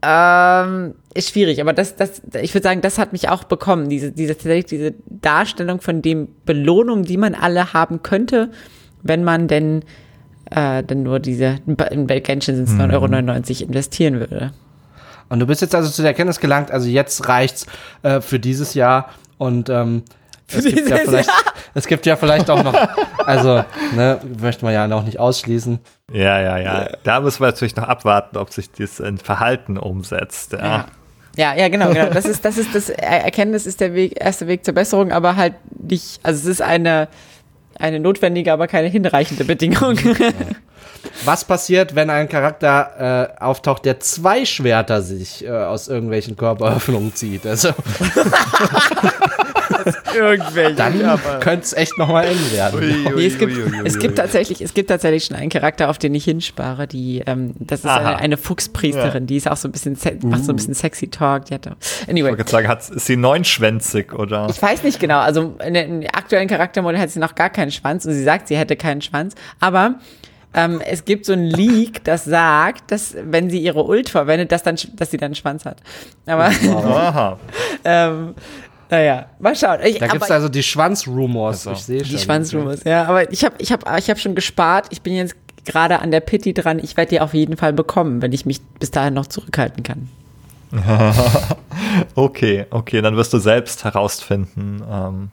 Ähm, 0.00 0.94
ist 1.14 1.30
schwierig, 1.30 1.60
aber 1.60 1.72
das, 1.72 1.96
das, 1.96 2.22
ich 2.40 2.54
würde 2.54 2.62
sagen, 2.62 2.82
das 2.82 2.98
hat 2.98 3.12
mich 3.12 3.28
auch 3.28 3.42
bekommen, 3.42 3.88
diese, 3.88 4.12
diese, 4.12 4.36
diese 4.62 4.94
Darstellung 5.06 5.80
von 5.80 6.02
dem 6.02 6.28
Belohnung, 6.46 7.02
die 7.02 7.16
man 7.16 7.34
alle 7.34 7.72
haben 7.72 8.02
könnte, 8.04 8.50
wenn 9.02 9.24
man 9.24 9.48
denn, 9.48 9.82
äh, 10.50 10.82
denn 10.82 11.02
nur 11.02 11.20
diese, 11.20 11.58
in 11.66 12.06
Genshin 12.06 12.56
sind 12.56 12.68
es 12.68 12.74
mhm. 12.74 12.82
9,99 12.92 13.60
Euro 13.60 13.66
investieren 13.68 14.20
würde. 14.20 14.52
Und 15.28 15.40
du 15.40 15.46
bist 15.46 15.60
jetzt 15.60 15.74
also 15.74 15.90
zu 15.90 16.02
der 16.02 16.12
Erkenntnis 16.12 16.40
gelangt, 16.40 16.70
also 16.70 16.88
jetzt 16.88 17.28
reicht's 17.28 17.66
äh, 18.02 18.20
für 18.20 18.38
dieses 18.38 18.74
Jahr 18.74 19.10
und 19.36 19.68
ähm, 19.68 20.02
es, 20.50 20.64
gibt 20.64 20.88
ja 20.88 20.96
vielleicht, 20.96 21.30
es 21.74 21.86
gibt 21.86 22.06
ja 22.06 22.16
vielleicht 22.16 22.48
auch 22.48 22.62
noch, 22.62 22.74
also, 23.18 23.64
ne, 23.94 24.18
möchte 24.40 24.64
man 24.64 24.72
ja 24.72 24.88
noch 24.88 25.04
nicht 25.04 25.20
ausschließen. 25.20 25.78
Ja, 26.12 26.40
ja, 26.40 26.58
ja. 26.58 26.88
Da 27.04 27.20
müssen 27.20 27.40
wir 27.40 27.48
natürlich 27.48 27.76
noch 27.76 27.86
abwarten, 27.86 28.38
ob 28.38 28.50
sich 28.52 28.70
das 28.70 29.00
in 29.00 29.18
Verhalten 29.18 29.76
umsetzt. 29.76 30.52
Ja. 30.52 30.58
ja. 30.58 30.86
Ja, 31.36 31.54
ja, 31.54 31.68
genau, 31.68 31.90
genau. 31.90 32.10
Das 32.10 32.24
ist, 32.24 32.44
das 32.44 32.58
ist 32.58 32.74
das 32.74 32.88
Erkenntnis 32.88 33.64
ist 33.64 33.80
der 33.80 33.94
Weg, 33.94 34.20
erste 34.20 34.48
Weg 34.48 34.64
zur 34.64 34.74
Besserung, 34.74 35.12
aber 35.12 35.36
halt 35.36 35.54
nicht, 35.78 36.18
also 36.24 36.40
es 36.40 36.46
ist 36.46 36.62
eine, 36.62 37.06
eine 37.78 38.00
notwendige, 38.00 38.52
aber 38.52 38.66
keine 38.66 38.88
hinreichende 38.88 39.44
Bedingung. 39.44 39.98
Was 41.24 41.44
passiert, 41.44 41.94
wenn 41.94 42.10
ein 42.10 42.28
Charakter 42.28 43.30
äh, 43.38 43.42
auftaucht, 43.42 43.84
der 43.84 44.00
zwei 44.00 44.44
Schwerter 44.44 45.02
sich 45.02 45.44
äh, 45.44 45.50
aus 45.50 45.88
irgendwelchen 45.88 46.36
Körperöffnungen 46.36 47.14
zieht? 47.14 47.46
Also 47.46 47.70
irgendwelche. 50.14 50.74
Dann 50.74 51.20
könnte 51.40 51.64
es 51.64 51.72
echt 51.72 51.98
nochmal 51.98 52.26
eng 52.26 52.52
werden. 52.52 52.80
Ui, 52.80 53.06
ui, 53.06 53.14
nee, 53.14 53.26
es, 53.26 53.38
gibt, 53.38 53.56
ui, 53.56 53.72
es 53.84 53.98
gibt 53.98 54.16
tatsächlich, 54.16 54.60
es 54.60 54.74
gibt 54.74 54.90
tatsächlich 54.90 55.24
schon 55.24 55.36
einen 55.36 55.50
Charakter, 55.50 55.90
auf 55.90 55.98
den 55.98 56.14
ich 56.14 56.24
hinspare. 56.24 56.86
Die, 56.86 57.22
ähm, 57.26 57.54
das 57.58 57.80
ist 57.80 57.86
eine, 57.86 58.16
eine, 58.16 58.36
Fuchspriesterin, 58.36 59.24
ja. 59.24 59.26
die 59.26 59.36
ist 59.36 59.50
auch 59.50 59.56
so 59.56 59.68
ein 59.68 59.72
bisschen, 59.72 59.96
macht 60.22 60.44
so 60.44 60.52
ein 60.52 60.56
bisschen 60.56 60.74
sexy 60.74 61.08
Talk. 61.08 61.46
Die 61.46 61.54
hat, 61.54 61.66
anyway. 62.08 62.30
Ich 62.30 62.38
wollte 62.38 62.50
sagen, 62.50 62.68
hat, 62.68 62.88
ist 62.88 63.06
sie 63.06 63.16
neunschwänzig 63.16 64.12
oder? 64.12 64.48
Ich 64.50 64.60
weiß 64.60 64.82
nicht 64.82 65.00
genau. 65.00 65.18
Also 65.18 65.56
in 65.64 65.74
der 65.74 66.14
aktuellen 66.14 66.48
Charaktermodell 66.48 67.00
hat 67.00 67.10
sie 67.10 67.20
noch 67.20 67.34
gar 67.34 67.50
keinen 67.50 67.70
Schwanz 67.70 68.04
und 68.04 68.12
sie 68.12 68.24
sagt, 68.24 68.48
sie 68.48 68.56
hätte 68.56 68.76
keinen 68.76 69.02
Schwanz. 69.02 69.34
Aber 69.60 69.96
ähm, 70.54 70.80
es 70.84 71.04
gibt 71.04 71.26
so 71.26 71.34
ein 71.34 71.44
Leak, 71.44 72.04
das 72.04 72.24
sagt, 72.24 72.90
dass 72.90 73.14
wenn 73.22 73.50
sie 73.50 73.58
ihre 73.60 73.84
Ult 73.84 74.08
verwendet, 74.08 74.50
dass, 74.50 74.62
dann, 74.62 74.76
dass 74.94 75.10
sie 75.10 75.18
dann 75.18 75.26
einen 75.26 75.34
Schwanz 75.34 75.66
hat. 75.66 75.82
Aber 76.26 76.50
ähm, 77.84 78.34
naja, 78.90 79.26
mal 79.38 79.54
schauen. 79.54 79.80
Ich, 79.84 79.98
da 79.98 80.06
gibt 80.06 80.24
es 80.24 80.30
also 80.30 80.48
die 80.48 80.62
Schwanz-Rumors. 80.62 81.66
Also. 81.66 81.78
Ich 81.78 81.84
sehe 81.84 82.04
schon. 82.04 82.16
Die 82.16 82.22
Schwanz-Rumors, 82.22 82.84
ja. 82.84 83.04
Aber 83.04 83.30
ich 83.30 83.44
habe 83.44 83.56
ich 83.58 83.70
hab, 83.72 83.98
ich 83.98 84.08
hab 84.10 84.18
schon 84.18 84.34
gespart. 84.34 84.86
Ich 84.90 85.02
bin 85.02 85.14
jetzt 85.14 85.36
gerade 85.64 86.00
an 86.00 86.10
der 86.10 86.20
Pitti 86.20 86.54
dran. 86.54 86.78
Ich 86.78 86.96
werde 86.96 87.10
die 87.10 87.20
auf 87.20 87.34
jeden 87.34 87.56
Fall 87.56 87.72
bekommen, 87.72 88.22
wenn 88.22 88.32
ich 88.32 88.46
mich 88.46 88.62
bis 88.80 88.90
dahin 88.90 89.14
noch 89.14 89.26
zurückhalten 89.26 89.82
kann. 89.82 90.08
okay, 92.14 92.66
okay, 92.70 93.00
dann 93.00 93.16
wirst 93.16 93.32
du 93.32 93.38
selbst 93.38 93.84
herausfinden, 93.84 94.82
ähm, 94.90 95.30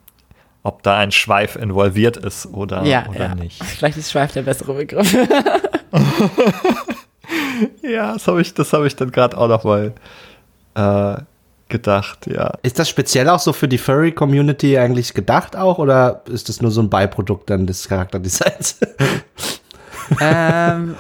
ob 0.64 0.82
da 0.84 0.98
ein 0.98 1.12
Schweif 1.12 1.58
involviert 1.58 2.16
ist 2.18 2.46
oder, 2.48 2.84
ja, 2.86 3.08
oder 3.10 3.20
ja. 3.20 3.36
nicht. 3.36 3.64
Vielleicht 3.78 3.98
ist 3.98 4.12
Schweif 4.12 4.32
der 4.34 4.44
bessere 4.44 4.74
Begriff. 4.74 5.14
ja, 7.82 8.14
das 8.14 8.28
habe 8.28 8.42
ich, 8.42 8.54
hab 8.58 8.84
ich 8.84 8.96
dann 8.96 9.12
gerade 9.12 9.38
auch 9.38 9.48
noch 9.48 9.64
mal 9.64 9.94
äh, 10.76 11.18
gedacht, 11.70 12.28
ja. 12.28 12.54
Ist 12.62 12.78
das 12.78 12.90
speziell 12.90 13.28
auch 13.30 13.40
so 13.40 13.52
für 13.52 13.68
die 13.68 13.78
Furry-Community 13.78 14.78
eigentlich 14.78 15.14
gedacht 15.14 15.56
auch 15.56 15.80
oder 15.80 16.22
ist 16.30 16.50
das 16.50 16.62
nur 16.62 16.72
so 16.72 16.82
ein 16.82 16.90
Beiprodukt 16.90 17.50
dann 17.50 17.66
des 17.66 17.88
Charakterdesigns? 17.88 18.80
ähm, 20.22 20.96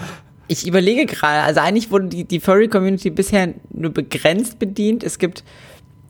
ich 0.47 0.68
überlege 0.68 1.05
gerade, 1.05 1.43
also 1.43 1.59
eigentlich 1.59 1.91
wurde 1.91 2.07
die, 2.07 2.24
die 2.24 2.39
Furry-Community 2.39 3.11
bisher 3.11 3.53
nur 3.72 3.91
begrenzt 3.91 4.57
bedient. 4.57 5.03
Es 5.03 5.20
gibt, 5.20 5.43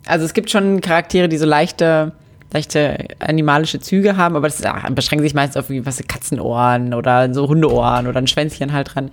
also 0.05 0.25
es 0.25 0.33
gibt 0.33 0.49
schon 0.49 0.79
Charaktere, 0.79 1.27
die 1.27 1.37
so 1.37 1.45
leichte, 1.45 2.13
leichte 2.53 3.07
animalische 3.19 3.81
Züge 3.81 4.15
haben, 4.15 4.37
aber 4.37 4.47
das 4.47 4.59
ist, 4.59 4.65
ach, 4.65 4.89
beschränkt 4.91 5.23
sich 5.23 5.33
meistens 5.33 5.57
auf 5.57 5.69
wie 5.69 5.85
was 5.85 6.01
Katzenohren 6.07 6.93
oder 6.93 7.33
so 7.33 7.47
Hundeohren 7.49 8.07
oder 8.07 8.19
ein 8.19 8.27
Schwänzchen 8.27 8.71
halt 8.71 8.95
dran. 8.95 9.11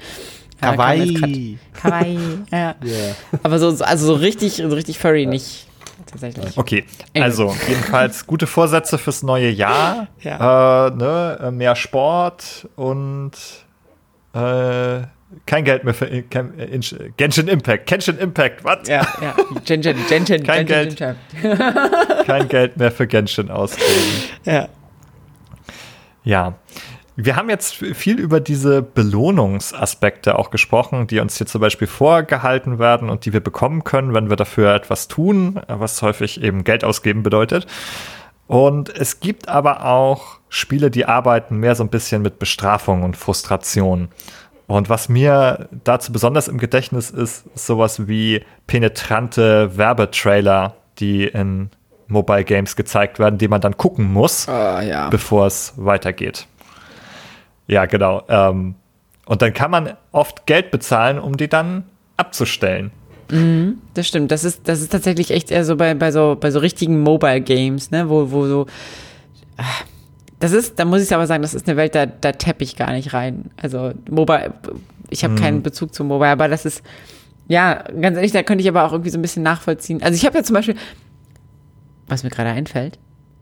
Kawaii. 0.63 1.59
Kawaii, 1.75 2.19
ja. 2.53 2.75
Yeah. 2.85 3.15
Aber 3.43 3.59
so, 3.59 3.69
also 3.85 4.07
so 4.07 4.15
richtig, 4.15 4.55
so 4.57 4.69
richtig 4.69 4.99
furry 4.99 5.27
nicht. 5.27 5.67
tatsächlich. 6.07 6.57
Okay, 6.59 6.85
also 7.15 7.55
jedenfalls 7.69 8.27
gute 8.27 8.47
Vorsätze 8.47 8.99
fürs 8.99 9.23
neue 9.23 9.51
Jahr. 9.51 10.09
Ja. 10.21 10.87
Äh, 10.89 10.91
ne, 10.97 11.39
äh, 11.43 11.51
mehr 11.51 11.75
Sport 11.77 12.69
und 12.77 13.33
äh, 14.35 15.03
kein 15.47 15.65
Geld 15.65 15.85
mehr 15.85 15.95
für 15.95 16.23
kein, 16.25 16.59
äh, 16.59 16.67
Inch- 16.77 16.95
Genshin 17.17 17.49
Impact. 17.49 17.87
Genshin 17.87 18.19
Impact, 18.19 18.65
was? 18.65 18.87
Ja, 18.89 19.01
ja. 19.23 19.35
Genshin, 19.65 19.97
Genshin, 20.09 20.43
Kein 20.43 20.67
Genshin 20.67 20.97
Geld. 20.97 21.17
Impact. 21.43 22.27
Kein 22.27 22.49
Geld 22.49 22.77
mehr 22.77 22.91
für 22.93 23.07
Genshin 23.07 23.51
ausgeben. 23.51 23.89
Ja. 24.45 24.69
Ja. 26.25 26.55
Wir 27.25 27.37
haben 27.37 27.49
jetzt 27.51 27.75
viel 27.75 28.19
über 28.19 28.41
diese 28.41 28.83
Belohnungsaspekte 28.83 30.37
auch 30.37 30.51
gesprochen, 30.51 31.07
die 31.07 31.21
uns 31.21 31.39
hier 31.39 31.47
zum 31.47 31.61
Beispiel 31.61 31.87
vorgehalten 31.87 32.81
werden 32.81 33.09
und 33.11 33.25
die 33.25 33.33
wir 33.33 33.39
bekommen 33.39 33.85
können, 33.85 34.13
wenn 34.13 34.29
wir 34.29 34.35
dafür 34.35 34.75
etwas 34.75 35.07
tun, 35.07 35.61
was 35.69 36.03
häufig 36.03 36.43
eben 36.43 36.65
Geld 36.65 36.83
ausgeben 36.83 37.23
bedeutet. 37.23 37.69
Und 38.49 38.89
es 38.89 39.21
gibt 39.21 39.49
aber 39.49 39.87
auch 39.87 40.41
Spiele, 40.49 40.91
die 40.91 41.05
arbeiten 41.05 41.59
mehr 41.59 41.77
so 41.77 41.85
ein 41.85 41.91
bisschen 41.91 42.23
mit 42.23 42.41
Bestrafung 42.41 43.05
und 43.05 43.17
Frustration. 43.17 44.09
Und 44.67 44.89
was 44.89 45.09
mir 45.09 45.69
dazu 45.85 46.11
besonders 46.13 46.49
im 46.49 46.59
Gedächtnis 46.59 47.11
ist, 47.11 47.47
ist 47.55 47.67
sowas 47.67 48.09
wie 48.09 48.45
penetrante 48.67 49.77
Werbetrailer, 49.77 50.75
die 50.99 51.29
in 51.29 51.71
Mobile 52.09 52.45
Games 52.45 52.75
gezeigt 52.75 53.21
werden, 53.21 53.39
die 53.39 53.49
man 53.49 53.61
dann 53.61 53.77
gucken 53.77 54.13
muss 54.13 54.49
Oh, 54.49 54.53
ja. 54.81 55.09
bevor 55.09 55.47
es 55.47 55.73
weitergeht. 55.77 56.49
Ja, 57.67 57.87
genau. 57.87 58.23
Ähm, 58.29 58.75
und 59.27 59.43
dann 59.43 59.53
kann 59.53 59.71
man 59.71 59.95
oft 60.11 60.47
Geld 60.47 60.71
bezahlen, 60.71 61.19
um 61.19 61.37
die 61.37 61.49
dann 61.49 61.85
abzustellen. 62.17 62.91
Das 63.95 64.07
stimmt. 64.07 64.31
Das 64.31 64.45
ist, 64.45 64.69
das 64.69 64.83
ist 64.83 64.93
tatsächlich 64.93 65.31
echt 65.31 65.51
eher 65.51 65.65
so 65.65 65.77
bei, 65.77 65.95
bei 65.95 66.13
so, 66.13 66.37
bei 66.39 66.51
so 66.51 66.59
richtigen 66.59 67.01
Mobile 67.01 67.41
Games, 67.41 67.91
ne, 67.91 68.11
wo, 68.11 68.31
wo 68.31 68.47
so. 68.47 68.67
ah, 69.57 69.63
Das 70.39 70.53
ist, 70.53 70.79
da 70.79 70.85
muss 70.85 71.03
ich 71.03 71.15
aber 71.15 71.27
sagen, 71.27 71.41
das 71.41 71.55
ist 71.55 71.67
eine 71.67 71.79
Welt, 71.79 71.95
da, 71.95 72.05
da 72.05 72.33
tapp 72.33 72.61
ich 72.61 72.77
gar 72.77 72.93
nicht 72.93 73.15
rein. 73.15 73.51
Also 73.57 73.93
Mobile, 74.11 74.53
ich 75.09 75.25
habe 75.25 75.35
keinen 75.37 75.63
Bezug 75.63 75.95
zu 75.95 76.05
Mobile, 76.05 76.31
aber 76.31 76.49
das 76.49 76.67
ist, 76.67 76.83
ja, 77.49 77.85
ganz 78.01 78.17
ehrlich, 78.17 78.33
da 78.33 78.43
könnte 78.43 78.61
ich 78.63 78.69
aber 78.69 78.85
auch 78.85 78.93
irgendwie 78.93 79.11
so 79.11 79.19
ein 79.19 79.23
bisschen 79.23 79.43
nachvollziehen. 79.45 80.03
Also 80.03 80.15
ich 80.17 80.27
habe 80.27 80.37
ja 80.37 80.45
zum 80.45 80.55
Beispiel, 80.55 80.77
was 82.09 82.25
mir 82.25 82.31
gerade 82.31 82.51
einfällt, 82.51 82.99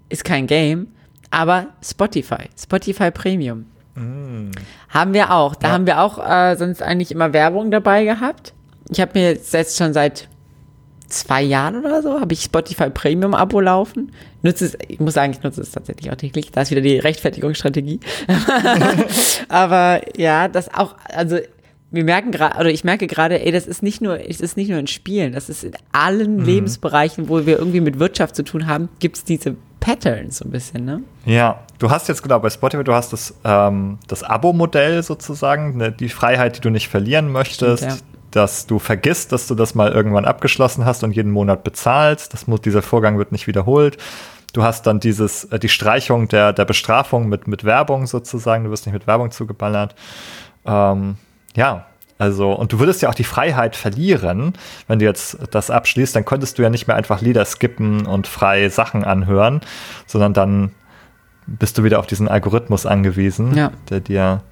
ist 0.08 0.24
kein 0.24 0.46
Game, 0.46 0.86
aber 1.30 1.66
Spotify, 1.82 2.44
Spotify 2.56 3.10
Premium. 3.10 3.66
Haben 3.96 5.12
wir 5.14 5.32
auch. 5.32 5.54
Da 5.54 5.68
Ja. 5.68 5.74
haben 5.74 5.86
wir 5.86 6.00
auch 6.00 6.18
äh, 6.18 6.56
sonst 6.56 6.82
eigentlich 6.82 7.10
immer 7.12 7.32
Werbung 7.32 7.70
dabei 7.70 8.04
gehabt. 8.04 8.54
Ich 8.90 9.00
habe 9.00 9.12
mir 9.18 9.30
jetzt, 9.30 9.52
jetzt 9.52 9.76
schon 9.76 9.92
seit 9.92 10.28
zwei 11.08 11.42
Jahren 11.42 11.84
oder 11.84 12.02
so, 12.02 12.20
habe 12.20 12.32
ich 12.32 12.42
Spotify 12.42 12.88
Premium 12.88 13.34
Abo 13.34 13.60
laufen. 13.60 14.12
Nutze 14.42 14.66
es, 14.66 14.78
ich 14.88 15.00
muss 15.00 15.14
sagen, 15.14 15.32
ich 15.32 15.42
nutze 15.42 15.60
es 15.60 15.72
tatsächlich 15.72 16.10
auch 16.10 16.16
täglich. 16.16 16.50
Da 16.52 16.62
ist 16.62 16.70
wieder 16.70 16.80
die 16.80 16.98
Rechtfertigungsstrategie. 16.98 17.98
Aber 19.48 20.00
ja, 20.16 20.48
das 20.48 20.72
auch, 20.72 20.94
also 21.12 21.38
wir 21.90 22.04
merken 22.04 22.30
gerade, 22.30 22.58
oder 22.58 22.70
ich 22.70 22.84
merke 22.84 23.06
gerade, 23.06 23.44
ey, 23.44 23.50
das 23.52 23.66
ist 23.66 23.82
nicht 23.82 24.00
nur, 24.00 24.20
es 24.28 24.40
ist 24.40 24.56
nicht 24.56 24.70
nur 24.70 24.78
in 24.78 24.86
Spielen, 24.86 25.32
das 25.32 25.48
ist 25.48 25.64
in 25.64 25.72
allen 25.92 26.44
Lebensbereichen, 26.44 27.28
wo 27.28 27.44
wir 27.46 27.58
irgendwie 27.58 27.80
mit 27.80 27.98
Wirtschaft 27.98 28.36
zu 28.36 28.44
tun 28.44 28.66
haben, 28.66 28.88
gibt 29.00 29.16
es 29.16 29.24
diese 29.24 29.56
Patterns 29.80 30.38
so 30.38 30.44
ein 30.44 30.50
bisschen, 30.50 30.84
ne? 30.84 31.02
Ja, 31.24 31.60
du 31.78 31.90
hast 31.90 32.08
jetzt 32.08 32.22
genau 32.22 32.38
bei 32.38 32.50
Spotify, 32.50 32.84
du 32.84 32.94
hast 32.94 33.12
das, 33.12 33.34
ähm, 33.44 33.98
das 34.06 34.22
Abo-Modell 34.22 35.02
sozusagen, 35.02 35.76
ne, 35.76 35.90
die 35.90 36.08
Freiheit, 36.08 36.56
die 36.56 36.60
du 36.60 36.70
nicht 36.70 36.88
verlieren 36.88 37.32
möchtest, 37.32 37.84
Stimmt, 37.84 38.00
ja. 38.00 38.20
dass 38.30 38.66
du 38.66 38.78
vergisst, 38.78 39.32
dass 39.32 39.46
du 39.46 39.54
das 39.54 39.74
mal 39.74 39.90
irgendwann 39.90 40.26
abgeschlossen 40.26 40.84
hast 40.84 41.02
und 41.02 41.12
jeden 41.12 41.32
Monat 41.32 41.64
bezahlst. 41.64 42.32
Das 42.32 42.46
muss, 42.46 42.60
dieser 42.60 42.82
Vorgang 42.82 43.18
wird 43.18 43.32
nicht 43.32 43.46
wiederholt. 43.46 43.96
Du 44.52 44.62
hast 44.62 44.86
dann 44.86 45.00
dieses, 45.00 45.44
äh, 45.44 45.58
die 45.58 45.68
Streichung 45.68 46.28
der, 46.28 46.52
der 46.52 46.64
Bestrafung 46.64 47.28
mit, 47.28 47.48
mit 47.48 47.64
Werbung 47.64 48.06
sozusagen, 48.06 48.64
du 48.64 48.70
wirst 48.70 48.86
nicht 48.86 48.94
mit 48.94 49.06
Werbung 49.06 49.30
zugeballert. 49.30 49.94
Ähm, 50.66 51.16
ja, 51.56 51.86
also, 52.20 52.52
und 52.52 52.72
du 52.72 52.78
würdest 52.78 53.00
ja 53.00 53.08
auch 53.08 53.14
die 53.14 53.24
Freiheit 53.24 53.74
verlieren, 53.76 54.52
wenn 54.88 54.98
du 54.98 55.06
jetzt 55.06 55.38
das 55.50 55.70
abschließt, 55.70 56.14
dann 56.14 56.24
könntest 56.26 56.58
du 56.58 56.62
ja 56.62 56.68
nicht 56.68 56.86
mehr 56.86 56.96
einfach 56.96 57.22
Lieder 57.22 57.44
skippen 57.46 58.04
und 58.06 58.26
frei 58.26 58.68
Sachen 58.68 59.04
anhören, 59.04 59.62
sondern 60.06 60.34
dann 60.34 60.70
bist 61.46 61.78
du 61.78 61.82
wieder 61.84 61.98
auf 61.98 62.06
diesen 62.06 62.28
Algorithmus 62.28 62.84
angewiesen, 62.84 63.56
Ja. 63.56 63.72
der 63.88 64.00
dir 64.00 64.42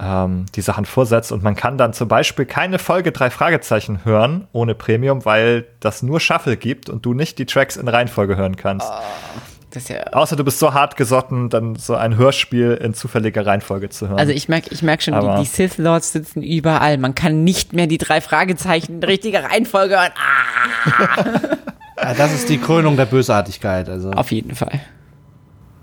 ähm, 0.00 0.46
die 0.54 0.60
Sachen 0.62 0.86
vorsetzt. 0.86 1.30
Und 1.30 1.42
man 1.42 1.56
kann 1.56 1.76
dann 1.76 1.92
zum 1.92 2.08
Beispiel 2.08 2.46
keine 2.46 2.78
Folge 2.78 3.12
drei 3.12 3.30
Fragezeichen 3.30 4.04
hören 4.04 4.48
ohne 4.52 4.74
Premium, 4.74 5.24
weil 5.24 5.66
das 5.80 6.02
nur 6.02 6.20
Shuffle 6.20 6.56
gibt 6.56 6.88
und 6.88 7.04
du 7.04 7.12
nicht 7.14 7.38
die 7.38 7.46
Tracks 7.46 7.76
in 7.76 7.86
Reihenfolge 7.88 8.36
hören 8.36 8.56
kannst. 8.56 8.88
Ist 8.88 9.57
ja 9.88 10.02
Außer 10.12 10.36
du 10.36 10.44
bist 10.44 10.58
so 10.58 10.72
hart 10.72 10.96
gesotten, 10.96 11.50
dann 11.50 11.76
so 11.76 11.94
ein 11.94 12.16
Hörspiel 12.16 12.72
in 12.82 12.94
zufälliger 12.94 13.46
Reihenfolge 13.46 13.90
zu 13.90 14.08
hören. 14.08 14.18
Also 14.18 14.32
ich 14.32 14.48
merke 14.48 14.70
ich 14.72 14.82
merk 14.82 15.02
schon, 15.02 15.18
die, 15.20 15.40
die 15.40 15.46
Sith 15.46 15.78
Lords 15.78 16.12
sitzen 16.12 16.42
überall. 16.42 16.98
Man 16.98 17.14
kann 17.14 17.44
nicht 17.44 17.72
mehr 17.72 17.86
die 17.86 17.98
drei 17.98 18.20
Fragezeichen 18.20 18.94
in 18.94 19.04
richtiger 19.04 19.44
Reihenfolge 19.44 19.96
hören. 19.96 20.12
Ah, 20.16 21.48
Ja, 22.02 22.14
das 22.14 22.32
ist 22.32 22.48
die 22.48 22.58
Krönung 22.58 22.96
der 22.96 23.06
Bösartigkeit. 23.06 23.88
Also. 23.88 24.10
auf 24.12 24.30
jeden 24.30 24.54
Fall. 24.54 24.80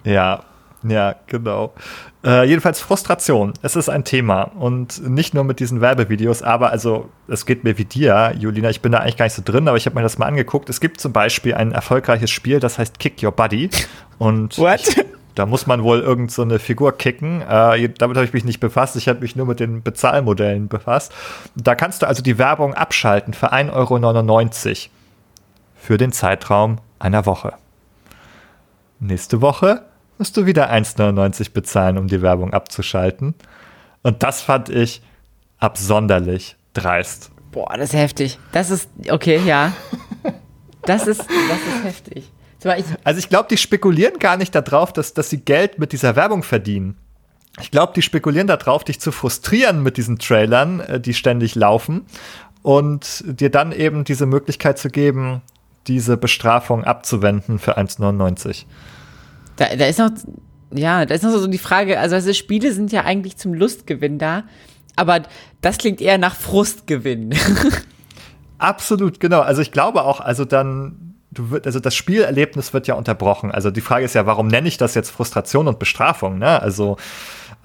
Ja, 0.03 0.43
ja, 0.87 1.15
genau. 1.27 1.73
Äh, 2.23 2.47
jedenfalls 2.47 2.79
Frustration. 2.79 3.53
Es 3.61 3.75
ist 3.75 3.89
ein 3.89 4.03
Thema 4.03 4.43
und 4.43 5.07
nicht 5.07 5.33
nur 5.33 5.43
mit 5.43 5.59
diesen 5.59 5.81
Werbevideos, 5.81 6.41
aber 6.41 6.71
also 6.71 7.09
es 7.27 7.45
geht 7.45 7.63
mir 7.63 7.77
wie 7.77 7.85
dir, 7.85 8.33
Julina. 8.37 8.69
Ich 8.69 8.81
bin 8.81 8.91
da 8.91 8.99
eigentlich 8.99 9.17
gar 9.17 9.25
nicht 9.25 9.35
so 9.35 9.41
drin, 9.43 9.67
aber 9.67 9.77
ich 9.77 9.85
habe 9.85 9.95
mir 9.95 10.01
das 10.01 10.17
mal 10.17 10.27
angeguckt. 10.27 10.69
Es 10.69 10.79
gibt 10.79 10.99
zum 10.99 11.13
Beispiel 11.13 11.53
ein 11.53 11.71
erfolgreiches 11.71 12.29
Spiel, 12.29 12.59
das 12.59 12.77
heißt 12.77 12.99
Kick 12.99 13.21
Your 13.23 13.31
Buddy 13.31 13.69
und? 14.17 14.57
Ich, 14.75 15.05
da 15.35 15.45
muss 15.45 15.67
man 15.67 15.83
wohl 15.83 15.99
irgend 15.99 16.31
so 16.31 16.41
eine 16.41 16.59
Figur 16.59 16.97
kicken. 16.97 17.41
Äh, 17.41 17.89
damit 17.89 18.15
habe 18.15 18.25
ich 18.25 18.33
mich 18.33 18.45
nicht 18.45 18.61
befasst. 18.61 18.95
Ich 18.95 19.09
habe 19.09 19.19
mich 19.19 19.35
nur 19.35 19.45
mit 19.45 19.59
den 19.59 19.83
Bezahlmodellen 19.83 20.69
befasst. 20.69 21.13
Da 21.55 21.75
kannst 21.75 22.01
du 22.01 22.07
also 22.07 22.23
die 22.23 22.37
Werbung 22.37 22.73
abschalten 22.73 23.33
für 23.33 23.51
1,99 23.51 23.73
Euro 23.73 24.77
für 25.75 25.97
den 25.97 26.13
Zeitraum 26.13 26.77
einer 26.99 27.25
Woche. 27.25 27.53
Nächste 28.99 29.41
Woche 29.41 29.83
musst 30.17 30.37
du 30.37 30.45
wieder 30.45 30.71
1,99 30.71 31.51
bezahlen, 31.53 31.97
um 31.97 32.07
die 32.07 32.21
Werbung 32.21 32.53
abzuschalten. 32.53 33.35
Und 34.01 34.23
das 34.23 34.41
fand 34.41 34.69
ich 34.69 35.01
absonderlich 35.59 36.55
dreist. 36.73 37.31
Boah, 37.51 37.75
das 37.77 37.93
ist 37.93 37.99
heftig. 37.99 38.39
Das 38.51 38.69
ist, 38.69 38.89
okay, 39.09 39.41
ja. 39.45 39.73
Das 40.81 41.07
ist, 41.07 41.21
das 41.21 41.27
ist 41.27 41.83
heftig. 41.83 42.31
Ich, 42.59 42.85
Also 43.03 43.19
ich 43.19 43.29
glaube, 43.29 43.47
die 43.49 43.57
spekulieren 43.57 44.19
gar 44.19 44.37
nicht 44.37 44.53
darauf, 44.55 44.93
dass, 44.93 45.13
dass 45.13 45.29
sie 45.29 45.39
Geld 45.39 45.79
mit 45.79 45.91
dieser 45.91 46.15
Werbung 46.15 46.43
verdienen. 46.43 46.97
Ich 47.61 47.71
glaube, 47.71 47.93
die 47.95 48.01
spekulieren 48.01 48.47
darauf, 48.47 48.83
dich 48.83 48.99
zu 48.99 49.11
frustrieren 49.11 49.81
mit 49.81 49.97
diesen 49.97 50.19
Trailern, 50.19 50.79
äh, 50.81 50.99
die 50.99 51.13
ständig 51.13 51.55
laufen 51.55 52.05
und 52.61 53.23
dir 53.25 53.49
dann 53.49 53.71
eben 53.71 54.03
diese 54.03 54.25
Möglichkeit 54.25 54.77
zu 54.77 54.89
geben, 54.89 55.41
diese 55.87 56.17
Bestrafung 56.17 56.83
abzuwenden 56.83 57.59
für 57.59 57.77
1,99. 57.77 58.65
Da, 59.55 59.75
da 59.75 59.85
ist 59.85 59.99
noch, 59.99 60.11
ja, 60.73 61.05
da 61.05 61.15
ist 61.15 61.23
noch 61.23 61.31
so 61.31 61.47
die 61.47 61.57
Frage, 61.57 61.99
also, 61.99 62.15
also 62.15 62.33
Spiele 62.33 62.73
sind 62.73 62.91
ja 62.91 63.03
eigentlich 63.03 63.37
zum 63.37 63.53
Lustgewinn 63.53 64.17
da, 64.17 64.43
aber 64.95 65.23
das 65.61 65.77
klingt 65.77 66.01
eher 66.01 66.17
nach 66.17 66.35
Frustgewinn. 66.35 67.33
Absolut, 68.57 69.19
genau. 69.19 69.41
Also 69.41 69.61
ich 69.61 69.71
glaube 69.71 70.03
auch, 70.03 70.21
also 70.21 70.45
dann, 70.45 71.15
du 71.31 71.51
wird, 71.51 71.65
also 71.65 71.79
das 71.79 71.95
Spielerlebnis 71.95 72.73
wird 72.73 72.87
ja 72.87 72.95
unterbrochen. 72.95 73.51
Also 73.51 73.71
die 73.71 73.81
Frage 73.81 74.05
ist 74.05 74.15
ja, 74.15 74.25
warum 74.25 74.47
nenne 74.47 74.67
ich 74.67 74.77
das 74.77 74.95
jetzt 74.95 75.09
Frustration 75.09 75.67
und 75.67 75.79
Bestrafung? 75.79 76.39
Ne? 76.39 76.61
Also, 76.61 76.97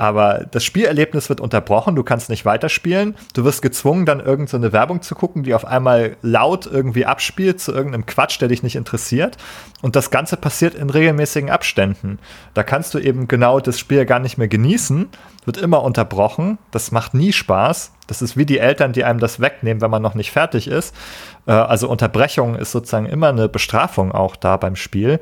aber 0.01 0.47
das 0.51 0.65
Spielerlebnis 0.65 1.29
wird 1.29 1.43
unterbrochen, 1.43 1.95
du 1.95 2.03
kannst 2.03 2.31
nicht 2.31 2.47
weiterspielen. 2.47 3.15
Du 3.35 3.45
wirst 3.45 3.61
gezwungen, 3.61 4.07
dann 4.07 4.19
irgendeine 4.19 4.49
so 4.49 4.57
eine 4.57 4.73
Werbung 4.73 5.03
zu 5.03 5.15
gucken, 5.15 5.43
die 5.43 5.53
auf 5.53 5.67
einmal 5.67 6.17
laut 6.23 6.65
irgendwie 6.65 7.05
abspielt 7.05 7.61
zu 7.61 7.73
irgendeinem 7.73 8.07
Quatsch, 8.07 8.41
der 8.41 8.49
dich 8.49 8.63
nicht 8.63 8.77
interessiert. 8.77 9.37
Und 9.83 9.97
das 9.97 10.11
Ganze 10.11 10.39
passiert 10.39 10.75
in 10.75 10.89
regelmäßigen 10.89 11.51
Abständen. 11.51 12.19
Da 12.55 12.63
kannst 12.63 12.95
du 12.95 12.99
eben 12.99 13.29
genau 13.29 13.61
das 13.61 13.79
Spiel 13.79 14.07
gar 14.07 14.21
nicht 14.21 14.39
mehr 14.39 14.49
genießen, 14.49 15.11
wird 15.45 15.59
immer 15.59 15.83
unterbrochen. 15.83 16.57
Das 16.71 16.93
macht 16.93 17.13
nie 17.13 17.35
Spaß. 17.35 17.93
Das 18.07 18.23
ist 18.23 18.39
wie 18.39 18.47
die 18.47 18.59
Eltern, 18.59 18.95
die 18.95 19.05
einem 19.05 19.21
das 19.21 19.39
wegnehmen, 19.39 19.83
wenn 19.83 19.91
man 19.91 20.01
noch 20.01 20.15
nicht 20.15 20.31
fertig 20.31 20.67
ist. 20.67 20.95
Äh, 21.45 21.53
also 21.53 21.91
Unterbrechung 21.91 22.55
ist 22.55 22.73
sozusagen 22.73 23.05
immer 23.05 23.29
eine 23.29 23.51
Bestrafung 23.51 24.13
auch 24.13 24.37
da 24.37 24.57
beim 24.57 24.77
Spiel 24.77 25.21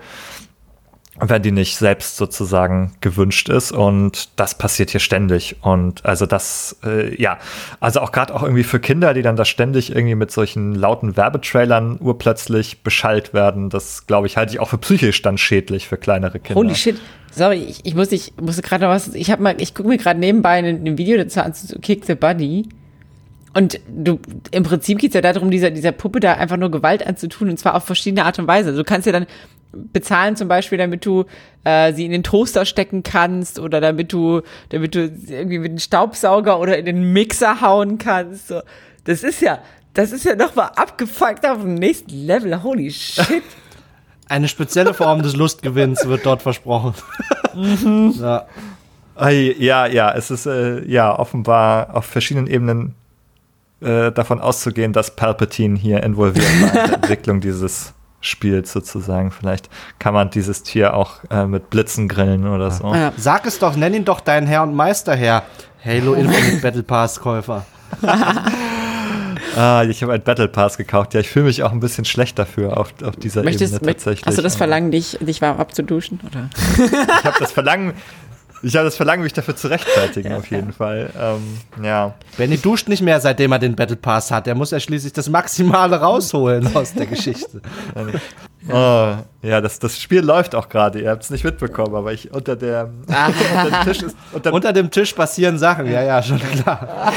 wenn 1.21 1.43
die 1.43 1.53
nicht 1.53 1.77
selbst 1.77 2.17
sozusagen 2.17 2.93
gewünscht 3.01 3.49
ist. 3.49 3.73
Und 3.73 4.29
das 4.37 4.57
passiert 4.57 4.91
hier 4.91 5.01
ständig. 5.01 5.57
Und 5.63 6.05
also 6.05 6.27
das, 6.27 6.77
äh, 6.85 7.21
ja, 7.21 7.39
also 7.81 8.01
auch 8.01 8.13
gerade 8.13 8.35
auch 8.35 8.43
irgendwie 8.43 8.65
für 8.65 8.81
Kinder, 8.81 9.15
die 9.15 9.23
dann 9.23 9.37
da 9.37 9.45
ständig 9.45 9.95
irgendwie 9.95 10.15
mit 10.15 10.31
solchen 10.31 10.75
lauten 10.75 11.17
Werbetrailern 11.17 11.99
urplötzlich 12.01 12.83
beschallt 12.83 13.35
werden, 13.35 13.71
das 13.71 14.07
glaube 14.07 14.27
ich, 14.27 14.37
halte 14.37 14.53
ich 14.53 14.61
auch 14.61 14.69
für 14.69 14.79
psychisch 14.79 15.23
dann 15.23 15.39
schädlich 15.39 15.89
für 15.89 15.97
kleinere 15.97 16.39
Kinder. 16.39 16.61
Holy 16.61 16.75
shit. 16.75 16.97
Sorry, 17.31 17.59
ich, 17.59 17.85
ich 17.85 17.95
muss 17.95 18.11
ich 18.11 18.33
musste 18.41 18.63
gerade 18.63 18.85
noch 18.85 18.91
was, 18.91 19.15
ich 19.15 19.31
habe 19.31 19.43
mal, 19.43 19.55
ich 19.61 19.75
gucke 19.75 19.89
mir 19.89 19.99
gerade 19.99 20.19
nebenbei 20.19 20.53
ein, 20.53 20.65
ein 20.65 20.99
Video 20.99 21.17
dazu 21.19 21.41
an 21.41 21.53
zu 21.53 21.79
Kick 21.79 22.05
the 22.07 22.15
Buddy 22.15 22.69
und 23.55 23.81
du, 23.89 24.21
im 24.51 24.63
Prinzip 24.63 24.99
geht 24.99 25.11
es 25.11 25.15
ja 25.15 25.21
darum, 25.21 25.51
dieser, 25.51 25.71
dieser 25.71 25.93
Puppe 25.93 26.21
da 26.21 26.35
einfach 26.35 26.57
nur 26.57 26.71
Gewalt 26.71 27.07
anzutun 27.07 27.51
und 27.51 27.59
zwar 27.59 27.75
auf 27.75 27.85
verschiedene 27.85 28.25
Art 28.25 28.39
und 28.39 28.47
Weise. 28.47 28.71
Also 28.71 28.83
du 28.83 28.85
kannst 28.85 29.07
ja 29.07 29.13
dann 29.13 29.27
bezahlen 29.73 30.37
zum 30.37 30.49
Beispiel, 30.49 30.79
damit 30.79 31.05
du 31.05 31.25
äh, 31.65 31.93
sie 31.93 32.05
in 32.07 32.13
den 32.13 32.23
Toaster 32.23 32.65
stecken 32.65 33.03
kannst 33.03 33.59
oder 33.59 33.81
damit 33.81 34.13
du, 34.13 34.43
damit 34.71 34.95
du 34.95 35.01
irgendwie 35.29 35.59
mit 35.59 35.73
dem 35.73 35.79
Staubsauger 35.79 36.59
oder 36.59 36.79
in 36.79 36.87
den 36.87 37.13
Mixer 37.13 37.61
hauen 37.61 37.99
kannst. 37.99 38.49
So. 38.49 38.61
Das 39.05 39.23
ist 39.23 39.41
ja, 39.41 39.59
das 39.95 40.13
ist 40.13 40.25
ja 40.25 40.35
nochmal 40.35 40.71
abgefuckt 40.77 41.47
auf 41.47 41.59
dem 41.59 41.75
nächsten 41.75 42.27
Level. 42.27 42.63
Holy 42.63 42.91
shit. 42.91 43.43
Eine 44.29 44.49
spezielle 44.49 44.93
Form 44.93 45.23
des 45.23 45.37
Lustgewinns 45.37 46.07
wird 46.07 46.27
dort 46.27 46.43
versprochen. 46.43 46.95
Mhm. 47.55 48.15
Ja. 48.21 48.47
Ja, 49.21 49.87
ja, 49.87 50.13
es 50.15 50.31
ist 50.31 50.47
äh, 50.47 50.85
ja 50.85 51.19
offenbar 51.19 51.97
auf 51.97 52.05
verschiedenen 52.05 52.47
Ebenen 52.47 52.95
äh, 53.81 54.13
davon 54.13 54.41
auszugehen, 54.41 54.93
dass 54.93 55.17
Palpatine 55.17 55.77
hier 55.77 56.05
involviert 56.05 56.47
war 56.63 56.69
in 56.69 56.75
der 56.91 56.95
Entwicklung 57.03 57.41
dieses 57.41 57.95
Spiels 58.21 58.73
sozusagen. 58.73 59.31
Vielleicht 59.31 59.69
kann 59.99 60.15
man 60.15 60.31
dieses 60.31 60.63
Tier 60.63 60.95
auch 60.95 61.25
äh, 61.31 61.47
mit 61.47 61.71
Blitzen 61.71 62.09
grillen 62.09 62.47
oder 62.47 62.71
so. 62.71 62.93
Ja. 62.95 63.13
Sag 63.17 63.47
es 63.47 63.59
doch, 63.59 63.77
nenn 63.77 63.95
ihn 63.95 64.05
doch 64.05 64.21
deinen 64.21 64.47
Herr 64.47 64.63
und 64.63 64.75
Meister 64.75 65.15
her. 65.15 65.45
Halo 65.85 66.15
Infinite 66.15 66.61
Battle 66.61 66.83
Pass 66.83 67.21
Käufer. 67.21 67.65
Ah, 69.57 69.83
ich 69.83 70.03
habe 70.03 70.13
einen 70.13 70.23
Battle 70.23 70.47
Pass 70.47 70.77
gekauft. 70.77 71.15
Ja, 71.15 71.21
ich 71.21 71.29
fühle 71.29 71.47
mich 71.47 71.65
auch 71.65 71.73
ein 71.73 71.81
bisschen 71.81 72.05
schlecht 72.05 72.39
dafür 72.39 72.77
auf, 72.79 72.95
auf 73.03 73.17
dieser 73.17 73.43
Möchtest, 73.43 73.75
Ebene 73.75 73.93
tatsächlich. 73.93 74.27
Hast 74.27 74.39
du 74.39 74.43
das 74.43 74.55
Verlangen, 74.55 74.93
dich, 74.93 75.19
dich 75.21 75.41
warm 75.43 75.59
abzuduschen? 75.59 76.21
Oder? 76.25 76.49
ich 76.77 77.25
habe 77.25 77.37
das 77.41 77.51
Verlangen, 77.51 77.95
ich 78.63 78.77
habe 78.77 78.85
das 78.85 78.97
Verlangen, 78.97 79.23
mich 79.23 79.33
dafür 79.33 79.57
zu 79.57 79.69
rechtfertigen, 79.69 80.33
auf 80.35 80.51
jeden 80.51 80.73
Fall. 80.73 81.11
Ähm, 81.19 81.85
ja. 81.85 82.15
Benny 82.37 82.59
duscht 82.59 82.89
nicht 82.89 83.03
mehr, 83.03 83.21
seitdem 83.21 83.53
er 83.53 83.59
den 83.59 83.77
Battle 83.77 83.97
Pass 83.97 84.31
hat. 84.31 84.47
Er 84.47 84.55
muss 84.55 84.71
ja 84.71 84.81
schließlich 84.81 85.13
das 85.13 85.29
Maximale 85.29 85.97
rausholen 85.97 86.69
aus 86.75 86.95
der 86.95 87.07
Geschichte. 87.07 87.61
oh, 88.69 89.15
ja, 89.43 89.61
das, 89.61 89.79
das 89.79 90.01
Spiel 90.01 90.21
läuft 90.21 90.55
auch 90.55 90.69
gerade. 90.69 91.01
Ihr 91.01 91.11
habt 91.11 91.23
es 91.23 91.31
nicht 91.31 91.45
mitbekommen, 91.45 91.95
aber 91.95 92.13
ich 92.13 92.33
unter 92.33 92.57
der 92.57 92.91
unter 93.07 93.71
dem 93.71 93.85
Tisch 93.85 94.03
ist, 94.03 94.17
unter, 94.33 94.53
unter 94.53 94.73
dem 94.73 94.91
Tisch 94.91 95.13
passieren 95.13 95.59
Sachen. 95.59 95.87
Ja, 95.87 96.03
ja, 96.03 96.23
schon 96.23 96.41
klar. 96.41 97.13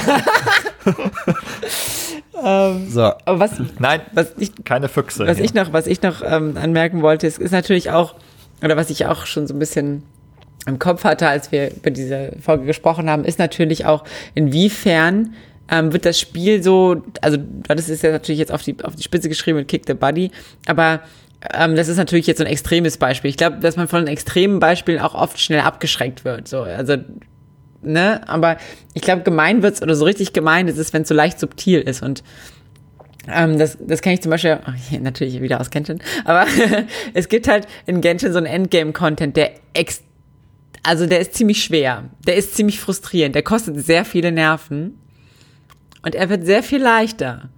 Ähm, 2.44 2.89
so. 2.89 3.02
Aber 3.02 3.39
was, 3.39 3.52
Nein, 3.80 4.02
was 4.14 4.34
ich, 4.38 4.52
keine 4.64 4.89
Füchse. 4.89 5.28
Was 5.28 5.38
hier. 5.38 5.46
ich 5.46 5.54
noch, 5.54 5.74
was 5.74 5.88
ich 5.88 6.02
noch 6.02 6.22
ähm, 6.26 6.58
anmerken 6.58 7.02
wollte, 7.02 7.28
ist, 7.28 7.39
ist 7.39 7.52
natürlich 7.52 7.92
auch, 7.92 8.16
oder 8.64 8.78
was 8.78 8.89
ich 8.89 9.06
auch 9.06 9.26
schon 9.26 9.48
so 9.48 9.54
ein 9.54 9.60
bisschen 9.60 10.04
im 10.68 10.80
Kopf 10.80 11.03
hatte, 11.03 11.28
als 11.28 11.51
wir 11.51 11.72
über 11.72 11.91
diese 11.91 12.34
Folge 12.39 12.66
gesprochen 12.66 13.09
haben, 13.09 13.26
ist 13.26 13.39
natürlich 13.39 13.86
auch, 13.86 14.03
inwiefern 14.36 15.34
ähm, 15.70 15.93
wird 15.93 16.05
das 16.05 16.20
Spiel 16.20 16.62
so, 16.62 17.01
also 17.22 17.38
das 17.68 17.89
ist 17.89 18.03
ja 18.03 18.12
natürlich 18.12 18.39
jetzt 18.39 18.51
auf 18.51 18.62
die, 18.62 18.76
auf 18.84 18.95
die 18.95 19.03
Spitze 19.03 19.30
geschrieben 19.30 19.57
mit 19.57 19.68
Kick 19.68 19.84
the 19.88 19.93
Buddy, 19.93 20.32
aber 20.68 21.01
ähm, 21.53 21.76
das 21.76 21.88
ist 21.88 21.97
natürlich 21.97 22.28
jetzt 22.28 22.38
so 22.38 22.43
ein 22.43 22.51
extremes 22.51 22.97
Beispiel. 22.97 23.30
Ich 23.30 23.38
glaube, 23.38 23.57
dass 23.57 23.76
man 23.76 23.88
von 23.88 24.05
extremen 24.07 24.59
Beispielen 24.59 24.99
auch 24.99 25.16
oft 25.16 25.39
schnell 25.39 25.62
abgeschreckt 25.62 26.24
wird. 26.24 26.47
So, 26.47 26.62
also 26.62 26.97
ne? 27.82 28.22
Aber 28.28 28.57
ich 28.93 29.01
glaube, 29.01 29.24
gemein 29.24 29.64
wird's 29.64 29.82
oder 29.82 29.95
so 29.95 30.05
richtig 30.05 30.34
gemein 30.34 30.68
ist 30.68 30.78
es, 30.78 30.93
wenn 30.93 31.01
es 31.01 31.07
so 31.07 31.16
leicht 31.16 31.39
subtil 31.39 31.82
ist 31.82 32.03
und 32.03 32.24
ähm, 33.32 33.59
das, 33.59 33.78
das 33.80 34.01
kann 34.01 34.14
ich 34.14 34.22
zum 34.22 34.32
Beispiel, 34.32 34.59
oh, 34.66 34.97
natürlich 34.99 35.41
wieder 35.41 35.62
aus 35.62 35.70
Genshin, 35.70 35.99
aber 36.26 36.45
es 37.14 37.30
gibt 37.30 37.47
halt 37.47 37.68
in 37.86 38.01
Genshin 38.01 38.32
so 38.32 38.39
einen 38.39 38.47
Endgame-Content, 38.47 39.38
der 39.38 39.51
ex, 39.74 40.01
also 40.84 41.05
der 41.05 41.19
ist 41.19 41.36
ziemlich 41.36 41.63
schwer, 41.63 42.09
der 42.25 42.36
ist 42.36 42.55
ziemlich 42.55 42.79
frustrierend, 42.79 43.36
der 43.36 43.43
kostet 43.43 43.79
sehr 43.84 44.05
viele 44.05 44.32
Nerven 44.32 44.97
und 46.03 46.15
er 46.15 46.29
wird 46.29 46.45
sehr 46.45 46.63
viel 46.63 46.82
leichter, 46.82 47.49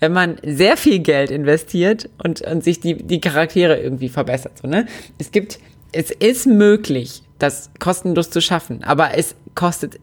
wenn 0.00 0.12
man 0.12 0.36
sehr 0.44 0.76
viel 0.76 1.00
Geld 1.00 1.30
investiert 1.30 2.08
und, 2.22 2.40
und 2.42 2.62
sich 2.62 2.80
die, 2.80 2.94
die 2.94 3.20
Charaktere 3.20 3.80
irgendwie 3.80 4.08
verbessert. 4.08 4.58
So, 4.62 4.68
ne? 4.68 4.86
Es 5.18 5.32
gibt, 5.32 5.58
es 5.92 6.10
ist 6.10 6.46
möglich, 6.46 7.22
das 7.38 7.70
kostenlos 7.80 8.30
zu 8.30 8.40
schaffen, 8.40 8.84
aber 8.84 9.16
es 9.16 9.34
kostet 9.54 9.98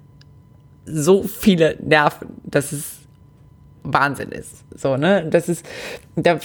so 0.86 1.23
viele 1.23 1.78
Nerven, 1.82 2.28
dass 2.43 2.71
es 2.71 2.84
Wahnsinn 3.84 4.32
ist. 4.32 4.63
So, 4.76 4.97
ne? 4.97 5.26
Das 5.30 5.47
ist, 5.47 5.65
da 6.15 6.39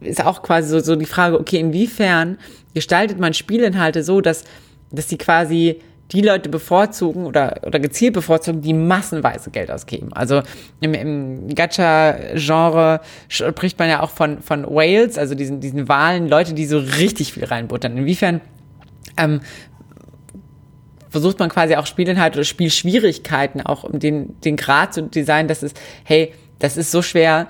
ist 0.00 0.24
auch 0.24 0.42
quasi 0.42 0.68
so, 0.68 0.80
so 0.80 0.96
die 0.96 1.06
Frage, 1.06 1.38
okay, 1.38 1.60
inwiefern 1.60 2.38
gestaltet 2.74 3.18
man 3.20 3.34
Spielinhalte 3.34 4.02
so, 4.02 4.20
dass, 4.20 4.44
dass 4.90 5.06
die 5.06 5.18
quasi 5.18 5.80
die 6.12 6.20
Leute 6.20 6.48
bevorzugen 6.48 7.26
oder, 7.26 7.60
oder 7.64 7.80
gezielt 7.80 8.14
bevorzugen, 8.14 8.62
die 8.62 8.72
massenweise 8.72 9.50
Geld 9.50 9.70
ausgeben. 9.70 10.12
Also 10.12 10.42
im, 10.80 10.94
im 10.94 11.48
Gacha-Genre 11.54 13.00
spricht 13.28 13.78
man 13.78 13.88
ja 13.88 14.02
auch 14.02 14.10
von, 14.10 14.40
von 14.40 14.64
Whales, 14.64 15.18
also 15.18 15.34
diesen, 15.34 15.60
diesen 15.60 15.88
Wahlen, 15.88 16.28
Leute, 16.28 16.54
die 16.54 16.66
so 16.66 16.78
richtig 16.78 17.32
viel 17.32 17.44
reinbuttern. 17.44 17.96
Inwiefern 17.96 18.40
ähm, 19.16 19.40
versucht 21.10 21.38
man 21.38 21.48
quasi 21.48 21.74
auch 21.74 21.86
Spielinhalt 21.86 22.34
oder 22.34 22.44
Spielschwierigkeiten 22.44 23.60
auch 23.62 23.84
um 23.84 23.98
den, 23.98 24.40
den 24.42 24.56
Grad 24.56 24.94
zu 24.94 25.02
designen, 25.02 25.48
dass 25.48 25.62
es, 25.62 25.72
hey, 26.04 26.32
das 26.58 26.76
ist 26.76 26.90
so 26.90 27.02
schwer, 27.02 27.48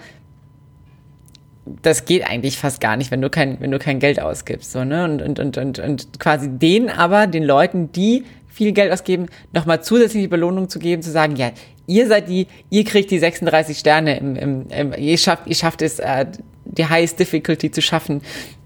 das 1.82 2.04
geht 2.04 2.28
eigentlich 2.28 2.58
fast 2.58 2.80
gar 2.80 2.96
nicht, 2.96 3.10
wenn 3.10 3.20
du 3.20 3.30
kein, 3.30 3.60
wenn 3.60 3.70
du 3.70 3.78
kein 3.78 3.98
Geld 3.98 4.20
ausgibst, 4.20 4.72
so, 4.72 4.84
ne? 4.84 5.04
Und, 5.04 5.22
und, 5.22 5.38
und, 5.38 5.58
und, 5.58 5.78
und 5.78 6.20
quasi 6.20 6.48
denen 6.48 6.88
aber, 6.88 7.26
den 7.26 7.42
Leuten, 7.42 7.90
die 7.92 8.24
viel 8.46 8.72
Geld 8.72 8.92
ausgeben, 8.92 9.26
nochmal 9.52 9.82
zusätzliche 9.82 10.28
Belohnung 10.28 10.68
zu 10.68 10.78
geben, 10.78 11.02
zu 11.02 11.10
sagen, 11.10 11.36
ja, 11.36 11.50
ihr 11.86 12.06
seid 12.06 12.28
die, 12.28 12.46
ihr 12.70 12.84
kriegt 12.84 13.10
die 13.10 13.18
36 13.18 13.78
Sterne 13.78 14.18
im, 14.18 14.36
im, 14.36 14.66
im 14.68 14.94
ihr 14.96 15.18
schafft, 15.18 15.46
ihr 15.46 15.54
schafft 15.54 15.82
es, 15.82 15.98
äh, 15.98 16.26
die 16.64 16.86
Highest 16.86 17.20
Difficulty 17.20 17.70
zu 17.70 17.82
schaffen. 17.82 18.22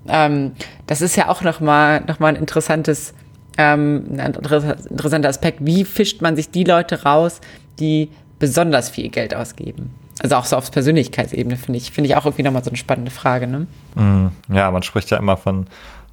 Ähm, 0.08 0.52
das 0.86 1.00
ist 1.00 1.16
ja 1.16 1.28
auch 1.28 1.42
nochmal, 1.42 2.02
noch 2.06 2.20
mal 2.20 2.28
ein 2.28 2.36
interessantes, 2.36 3.14
ähm, 3.58 4.16
ein 4.16 4.34
interessanter 4.34 5.28
Aspekt. 5.28 5.58
Wie 5.62 5.84
fischt 5.84 6.22
man 6.22 6.36
sich 6.36 6.50
die 6.50 6.64
Leute 6.64 7.02
raus, 7.02 7.40
die 7.78 8.10
besonders 8.38 8.90
viel 8.90 9.08
Geld 9.08 9.34
ausgeben? 9.34 9.90
Also 10.22 10.36
auch 10.36 10.44
so 10.44 10.56
auf 10.56 10.70
Persönlichkeitsebene 10.70 11.56
finde 11.56 11.78
ich, 11.78 11.90
finde 11.90 12.08
ich 12.08 12.16
auch 12.16 12.26
irgendwie 12.26 12.42
nochmal 12.42 12.62
so 12.62 12.70
eine 12.70 12.76
spannende 12.76 13.10
Frage, 13.10 13.46
ne? 13.46 13.66
Mm, 13.94 14.26
ja, 14.54 14.70
man 14.70 14.82
spricht 14.82 15.10
ja 15.10 15.16
immer 15.16 15.38
von 15.38 15.66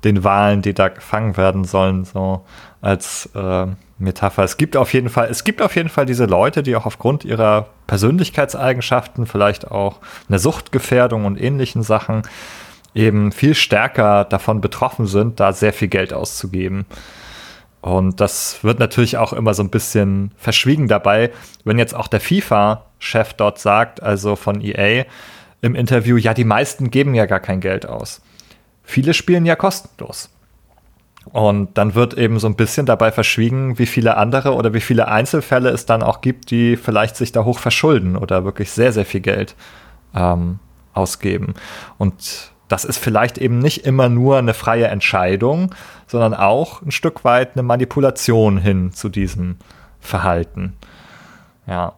den 0.04 0.24
Wahlen, 0.24 0.62
die 0.62 0.74
da 0.74 0.88
gefangen 0.88 1.36
werden 1.36 1.66
sollen, 1.66 2.06
so 2.06 2.46
als 2.82 3.30
äh, 3.36 3.68
Metapher. 4.00 4.44
Es 4.44 4.56
gibt 4.56 4.78
auf 4.78 4.94
jeden 4.94 5.10
Fall, 5.10 5.28
es 5.30 5.44
gibt 5.44 5.62
auf 5.62 5.76
jeden 5.76 5.90
Fall 5.90 6.06
diese 6.06 6.26
Leute, 6.26 6.64
die 6.64 6.76
auch 6.78 6.86
aufgrund 6.86 7.26
ihrer 7.26 7.68
Persönlichkeitseigenschaften, 7.88 9.26
vielleicht 9.26 9.70
auch 9.70 9.98
eine 10.30 10.40
Suchtgefährdung 10.40 11.26
und 11.26 11.42
ähnlichen 11.42 11.84
Sachen 11.84 12.22
eben 12.96 13.34
viel 13.34 13.56
stärker 13.56 14.24
davon 14.24 14.62
betroffen 14.62 15.06
sind, 15.06 15.42
da 15.42 15.52
sehr 15.52 15.74
viel 15.74 15.90
Geld 15.90 16.14
auszugeben. 16.14 16.86
Und 17.82 18.20
das 18.20 18.64
wird 18.64 18.80
natürlich 18.80 19.18
auch 19.18 19.34
immer 19.34 19.54
so 19.54 19.64
ein 19.64 19.70
bisschen 19.70 20.32
verschwiegen 20.38 20.88
dabei, 20.88 21.32
wenn 21.64 21.80
jetzt 21.80 21.96
auch 21.96 22.08
der 22.08 22.20
FIFA-Chef 22.20 23.34
dort 23.34 23.60
sagt, 23.60 24.02
also 24.02 24.36
von 24.36 24.62
EA 24.62 25.06
im 25.62 25.76
Interview, 25.76 26.18
ja, 26.18 26.34
die 26.34 26.44
meisten 26.44 26.92
geben 26.92 27.16
ja 27.16 27.26
gar 27.26 27.40
kein 27.40 27.62
Geld 27.62 27.88
aus. 27.88 28.22
Viele 28.84 29.14
spielen 29.14 29.46
ja 29.46 29.56
kostenlos. 29.56 30.30
Und 31.26 31.78
dann 31.78 31.94
wird 31.94 32.14
eben 32.14 32.40
so 32.40 32.48
ein 32.48 32.56
bisschen 32.56 32.86
dabei 32.86 33.12
verschwiegen, 33.12 33.78
wie 33.78 33.86
viele 33.86 34.16
andere 34.16 34.54
oder 34.54 34.74
wie 34.74 34.80
viele 34.80 35.10
Einzelfälle 35.10 35.70
es 35.70 35.86
dann 35.86 36.02
auch 36.02 36.22
gibt, 36.22 36.52
die 36.52 36.78
vielleicht 36.78 37.18
sich 37.18 37.34
da 37.34 37.44
hoch 37.44 37.60
verschulden 37.60 38.16
oder 38.16 38.46
wirklich 38.46 38.72
sehr, 38.72 38.94
sehr 38.94 39.06
viel 39.06 39.20
Geld 39.20 39.56
ähm, 40.16 40.60
ausgeben. 40.94 41.54
Und 41.98 42.52
das 42.68 42.86
ist 42.86 42.98
vielleicht 42.98 43.38
eben 43.38 43.60
nicht 43.60 43.86
immer 43.86 44.10
nur 44.10 44.38
eine 44.38 44.54
freie 44.54 44.88
Entscheidung, 44.88 45.74
sondern 46.06 46.34
auch 46.34 46.82
ein 46.82 46.92
Stück 46.92 47.24
weit 47.24 47.52
eine 47.54 47.64
Manipulation 47.64 48.58
hin 48.58 48.92
zu 48.92 49.10
diesem 49.10 49.58
Verhalten. 50.00 50.74
Ja. 51.66 51.94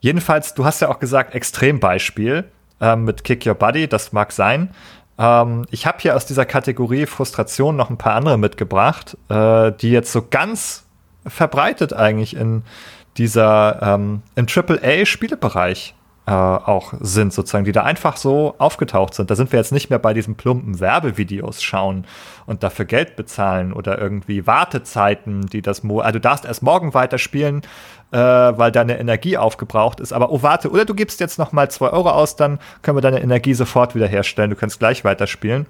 Jedenfalls, 0.00 0.54
du 0.54 0.64
hast 0.64 0.80
ja 0.80 0.88
auch 0.88 0.98
gesagt, 0.98 1.34
Extrembeispiel 1.34 2.44
äh, 2.80 2.96
mit 2.96 3.24
Kick 3.24 3.46
Your 3.46 3.54
Buddy, 3.54 3.86
das 3.86 4.12
mag 4.12 4.32
sein. 4.32 4.70
Ähm, 5.18 5.66
ich 5.70 5.86
habe 5.86 5.98
hier 6.00 6.16
aus 6.16 6.26
dieser 6.26 6.46
Kategorie 6.46 7.06
Frustration 7.06 7.76
noch 7.76 7.90
ein 7.90 7.98
paar 7.98 8.14
andere 8.14 8.38
mitgebracht, 8.38 9.16
äh, 9.28 9.72
die 9.72 9.90
jetzt 9.90 10.12
so 10.12 10.26
ganz 10.28 10.84
verbreitet 11.26 11.92
eigentlich 11.92 12.34
in 12.34 12.62
dieser 13.18 13.82
ähm, 13.82 14.22
im 14.34 14.46
AAA-Spielebereich 14.46 15.94
äh, 16.26 16.32
auch 16.32 16.92
sind, 17.00 17.32
sozusagen, 17.32 17.64
die 17.64 17.72
da 17.72 17.82
einfach 17.82 18.16
so 18.16 18.54
aufgetaucht 18.58 19.14
sind. 19.14 19.30
Da 19.30 19.34
sind 19.34 19.52
wir 19.52 19.58
jetzt 19.58 19.72
nicht 19.72 19.90
mehr 19.90 19.98
bei 19.98 20.14
diesen 20.14 20.34
plumpen 20.34 20.78
Werbevideos 20.78 21.62
schauen 21.62 22.06
und 22.46 22.62
dafür 22.62 22.84
Geld 22.84 23.16
bezahlen 23.16 23.72
oder 23.72 23.98
irgendwie 23.98 24.46
Wartezeiten, 24.46 25.46
die 25.46 25.62
das, 25.62 25.82
Mo 25.82 26.00
also 26.00 26.12
du 26.12 26.20
darfst 26.20 26.44
erst 26.44 26.62
morgen 26.62 26.94
weiterspielen, 26.94 27.62
äh, 28.12 28.18
weil 28.18 28.70
deine 28.70 28.98
Energie 28.98 29.38
aufgebraucht 29.38 30.00
ist. 30.00 30.12
Aber 30.12 30.30
oh, 30.30 30.42
warte, 30.42 30.70
oder 30.70 30.84
du 30.84 30.94
gibst 30.94 31.20
jetzt 31.20 31.38
noch 31.38 31.52
mal 31.52 31.70
zwei 31.70 31.88
Euro 31.88 32.10
aus, 32.10 32.36
dann 32.36 32.58
können 32.82 32.96
wir 32.96 33.02
deine 33.02 33.22
Energie 33.22 33.54
sofort 33.54 33.94
wiederherstellen. 33.94 34.50
Du 34.50 34.56
kannst 34.56 34.78
gleich 34.78 35.04
weiterspielen. 35.04 35.66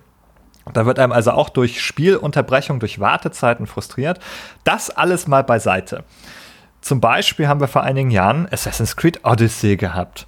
Da 0.73 0.87
wird 0.87 0.99
einem 0.99 1.13
also 1.13 1.33
auch 1.33 1.49
durch 1.49 1.81
Spielunterbrechung, 1.81 2.81
durch 2.81 3.01
Wartezeiten 3.01 3.67
frustriert. 3.67 4.21
Das 4.65 4.91
alles 4.91 5.27
mal 5.27 5.43
beiseite. 5.43 6.05
Zum 6.81 7.01
Beispiel 7.01 7.49
haben 7.49 7.61
wir 7.61 7.69
vor 7.69 7.83
einigen 7.83 8.11
Jahren 8.11 8.49
Assassin's 8.51 8.97
Creed 8.97 9.21
Odyssey 9.25 9.77
gehabt. 9.77 10.27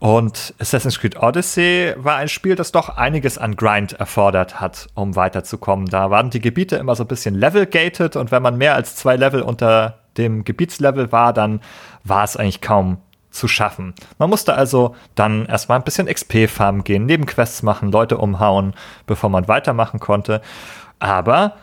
Und 0.00 0.54
Assassin's 0.60 1.00
Creed 1.00 1.20
Odyssey 1.20 1.92
war 1.96 2.16
ein 2.16 2.28
Spiel, 2.28 2.54
das 2.54 2.70
doch 2.70 2.90
einiges 2.90 3.36
an 3.36 3.56
Grind 3.56 3.94
erfordert 3.94 4.60
hat, 4.60 4.88
um 4.94 5.16
weiterzukommen. 5.16 5.86
Da 5.86 6.10
waren 6.10 6.30
die 6.30 6.40
Gebiete 6.40 6.76
immer 6.76 6.94
so 6.94 7.02
ein 7.02 7.08
bisschen 7.08 7.34
level-gated 7.34 8.14
und 8.14 8.30
wenn 8.30 8.42
man 8.42 8.56
mehr 8.58 8.74
als 8.74 8.94
zwei 8.94 9.16
Level 9.16 9.42
unter 9.42 9.98
dem 10.16 10.44
Gebietslevel 10.44 11.10
war, 11.10 11.32
dann 11.32 11.60
war 12.04 12.22
es 12.22 12.36
eigentlich 12.36 12.60
kaum 12.60 12.98
zu 13.30 13.48
schaffen. 13.48 13.94
Man 14.18 14.30
musste 14.30 14.54
also 14.54 14.94
dann 15.14 15.46
erstmal 15.46 15.78
ein 15.78 15.84
bisschen 15.84 16.06
XP-Farmen 16.06 16.84
gehen, 16.84 17.06
Nebenquests 17.06 17.62
machen, 17.62 17.90
Leute 17.90 18.18
umhauen, 18.18 18.74
bevor 19.06 19.30
man 19.30 19.48
weitermachen 19.48 20.00
konnte. 20.00 20.40
Aber 20.98 21.54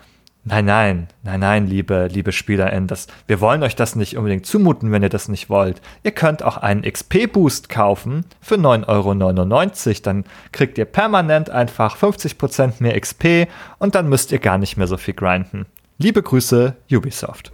Nein, 0.47 0.65
nein, 0.65 1.07
nein, 1.23 1.39
nein, 1.39 1.65
liebe, 1.65 2.05
liebe 2.05 2.31
SpielerInnen, 2.31 2.85
das, 2.85 3.07
wir 3.25 3.41
wollen 3.41 3.63
euch 3.63 3.75
das 3.75 3.95
nicht 3.95 4.15
unbedingt 4.15 4.45
zumuten, 4.45 4.91
wenn 4.91 5.01
ihr 5.01 5.09
das 5.09 5.27
nicht 5.27 5.49
wollt. 5.49 5.81
Ihr 6.03 6.11
könnt 6.11 6.43
auch 6.43 6.57
einen 6.57 6.83
XP-Boost 6.83 7.67
kaufen 7.67 8.25
für 8.41 8.53
9,99 8.53 9.87
Euro. 9.87 9.99
Dann 10.03 10.23
kriegt 10.51 10.77
ihr 10.77 10.85
permanent 10.85 11.49
einfach 11.49 11.97
50% 11.97 12.73
mehr 12.77 12.99
XP 12.99 13.47
und 13.79 13.95
dann 13.95 14.07
müsst 14.07 14.31
ihr 14.31 14.37
gar 14.37 14.59
nicht 14.59 14.77
mehr 14.77 14.85
so 14.85 14.97
viel 14.97 15.15
grinden. 15.15 15.65
Liebe 15.97 16.21
Grüße, 16.21 16.75
Ubisoft. 16.91 17.51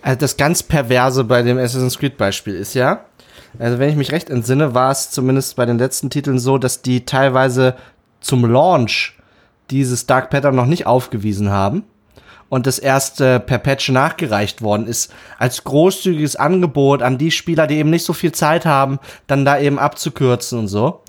Also 0.00 0.18
das 0.18 0.38
ganz 0.38 0.62
Perverse 0.62 1.22
bei 1.24 1.42
dem 1.42 1.58
Assassin's 1.58 1.98
Creed 1.98 2.16
Beispiel 2.16 2.54
ist 2.54 2.72
ja, 2.72 3.04
also 3.58 3.78
wenn 3.78 3.90
ich 3.90 3.96
mich 3.96 4.12
recht 4.12 4.30
entsinne, 4.30 4.72
war 4.72 4.90
es 4.90 5.10
zumindest 5.10 5.54
bei 5.56 5.66
den 5.66 5.76
letzten 5.76 6.08
Titeln 6.08 6.38
so, 6.38 6.56
dass 6.56 6.80
die 6.80 7.04
teilweise 7.04 7.76
zum 8.20 8.50
Launch 8.50 9.18
dieses 9.68 10.06
Dark 10.06 10.30
Pattern 10.30 10.54
noch 10.54 10.64
nicht 10.64 10.86
aufgewiesen 10.86 11.50
haben 11.50 11.84
und 12.48 12.66
das 12.66 12.78
erst 12.78 13.20
äh, 13.20 13.40
per 13.40 13.58
Patch 13.58 13.88
nachgereicht 13.90 14.62
worden 14.62 14.86
ist, 14.86 15.12
als 15.38 15.64
großzügiges 15.64 16.36
Angebot 16.36 17.02
an 17.02 17.18
die 17.18 17.30
Spieler, 17.30 17.66
die 17.66 17.76
eben 17.76 17.90
nicht 17.90 18.04
so 18.04 18.12
viel 18.12 18.32
Zeit 18.32 18.66
haben, 18.66 18.98
dann 19.26 19.44
da 19.44 19.58
eben 19.58 19.78
abzukürzen 19.78 20.58
und 20.60 20.68
so. 20.68 21.02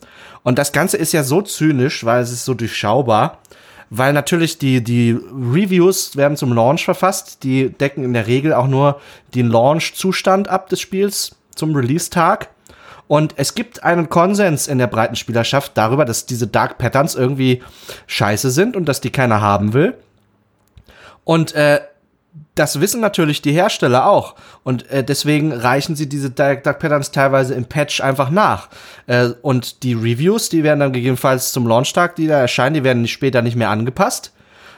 Und 0.43 0.57
das 0.57 0.71
Ganze 0.71 0.97
ist 0.97 1.11
ja 1.11 1.23
so 1.23 1.41
zynisch, 1.41 2.05
weil 2.05 2.21
es 2.23 2.31
ist 2.31 2.45
so 2.45 2.53
durchschaubar, 2.53 3.39
weil 3.89 4.13
natürlich 4.13 4.57
die, 4.57 4.83
die 4.83 5.11
Reviews 5.11 6.15
werden 6.15 6.37
zum 6.37 6.53
Launch 6.53 6.85
verfasst, 6.85 7.43
die 7.43 7.69
decken 7.69 8.03
in 8.03 8.13
der 8.13 8.27
Regel 8.27 8.53
auch 8.53 8.67
nur 8.67 8.99
den 9.35 9.47
Launch-Zustand 9.47 10.47
ab 10.47 10.69
des 10.69 10.81
Spiels 10.81 11.35
zum 11.55 11.75
Release-Tag. 11.75 12.49
Und 13.07 13.33
es 13.37 13.55
gibt 13.55 13.83
einen 13.83 14.09
Konsens 14.09 14.67
in 14.67 14.79
der 14.79 14.87
breiten 14.87 15.15
Spielerschaft 15.15 15.73
darüber, 15.75 16.03
dass 16.03 16.25
diese 16.25 16.47
Dark 16.47 16.77
Patterns 16.77 17.15
irgendwie 17.15 17.63
scheiße 18.07 18.51
sind 18.51 18.75
und 18.75 18.85
dass 18.85 18.99
die 18.99 19.11
keiner 19.11 19.39
haben 19.39 19.73
will. 19.73 19.97
Und 21.27 21.53
äh, 21.55 21.81
das 22.55 22.79
wissen 22.79 23.01
natürlich 23.01 23.41
die 23.41 23.51
Hersteller 23.51 24.07
auch. 24.07 24.35
Und 24.63 24.89
äh, 24.89 25.03
deswegen 25.03 25.51
reichen 25.51 25.97
sie 25.97 26.07
diese 26.07 26.29
Dark, 26.29 26.63
Dark 26.63 26.79
Patterns 26.79 27.11
teilweise 27.11 27.53
im 27.53 27.65
Patch 27.65 27.99
einfach 27.99 28.29
nach. 28.29 28.69
Äh, 29.07 29.31
und 29.41 29.83
die 29.83 29.91
Reviews, 29.91 30.47
die 30.47 30.63
werden 30.63 30.79
dann 30.79 30.93
gegebenenfalls 30.93 31.51
zum 31.51 31.67
Launchtag, 31.67 32.15
die 32.15 32.27
da 32.27 32.39
erscheinen, 32.39 32.75
die 32.75 32.85
werden 32.85 33.05
später 33.09 33.41
nicht 33.41 33.57
mehr 33.57 33.69
angepasst. 33.69 34.31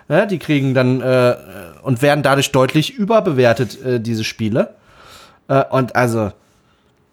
Ja, 0.07 0.25
die 0.25 0.39
kriegen 0.39 0.73
dann 0.73 1.01
äh, 1.01 1.35
und 1.83 2.01
werden 2.01 2.23
dadurch 2.23 2.51
deutlich 2.51 2.95
überbewertet, 2.95 3.85
äh, 3.85 3.99
diese 3.99 4.23
Spiele. 4.23 4.73
Äh, 5.49 5.63
und 5.69 5.95
also, 5.95 6.31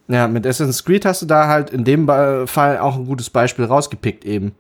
ja, 0.09 0.29
mit 0.29 0.47
Assassin's 0.47 0.83
Creed 0.83 1.05
hast 1.05 1.21
du 1.21 1.27
da 1.27 1.47
halt 1.47 1.69
in 1.69 1.85
dem 1.85 2.07
Fall 2.07 2.79
auch 2.79 2.97
ein 2.97 3.05
gutes 3.05 3.29
Beispiel 3.29 3.67
rausgepickt 3.67 4.25
eben. 4.25 4.55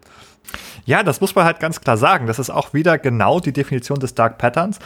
Ja, 0.87 1.03
das 1.03 1.21
muss 1.21 1.35
man 1.35 1.45
halt 1.45 1.61
ganz 1.61 1.81
klar 1.81 1.97
sagen. 1.97 2.27
Das 2.27 2.39
ist 2.39 2.49
auch 2.49 2.73
wieder 2.73 2.97
genau 2.97 3.41
die 3.41 3.53
Definition 3.53 3.99
des 3.99 4.15
Dark 4.15 4.39
Patterns. 4.39 4.79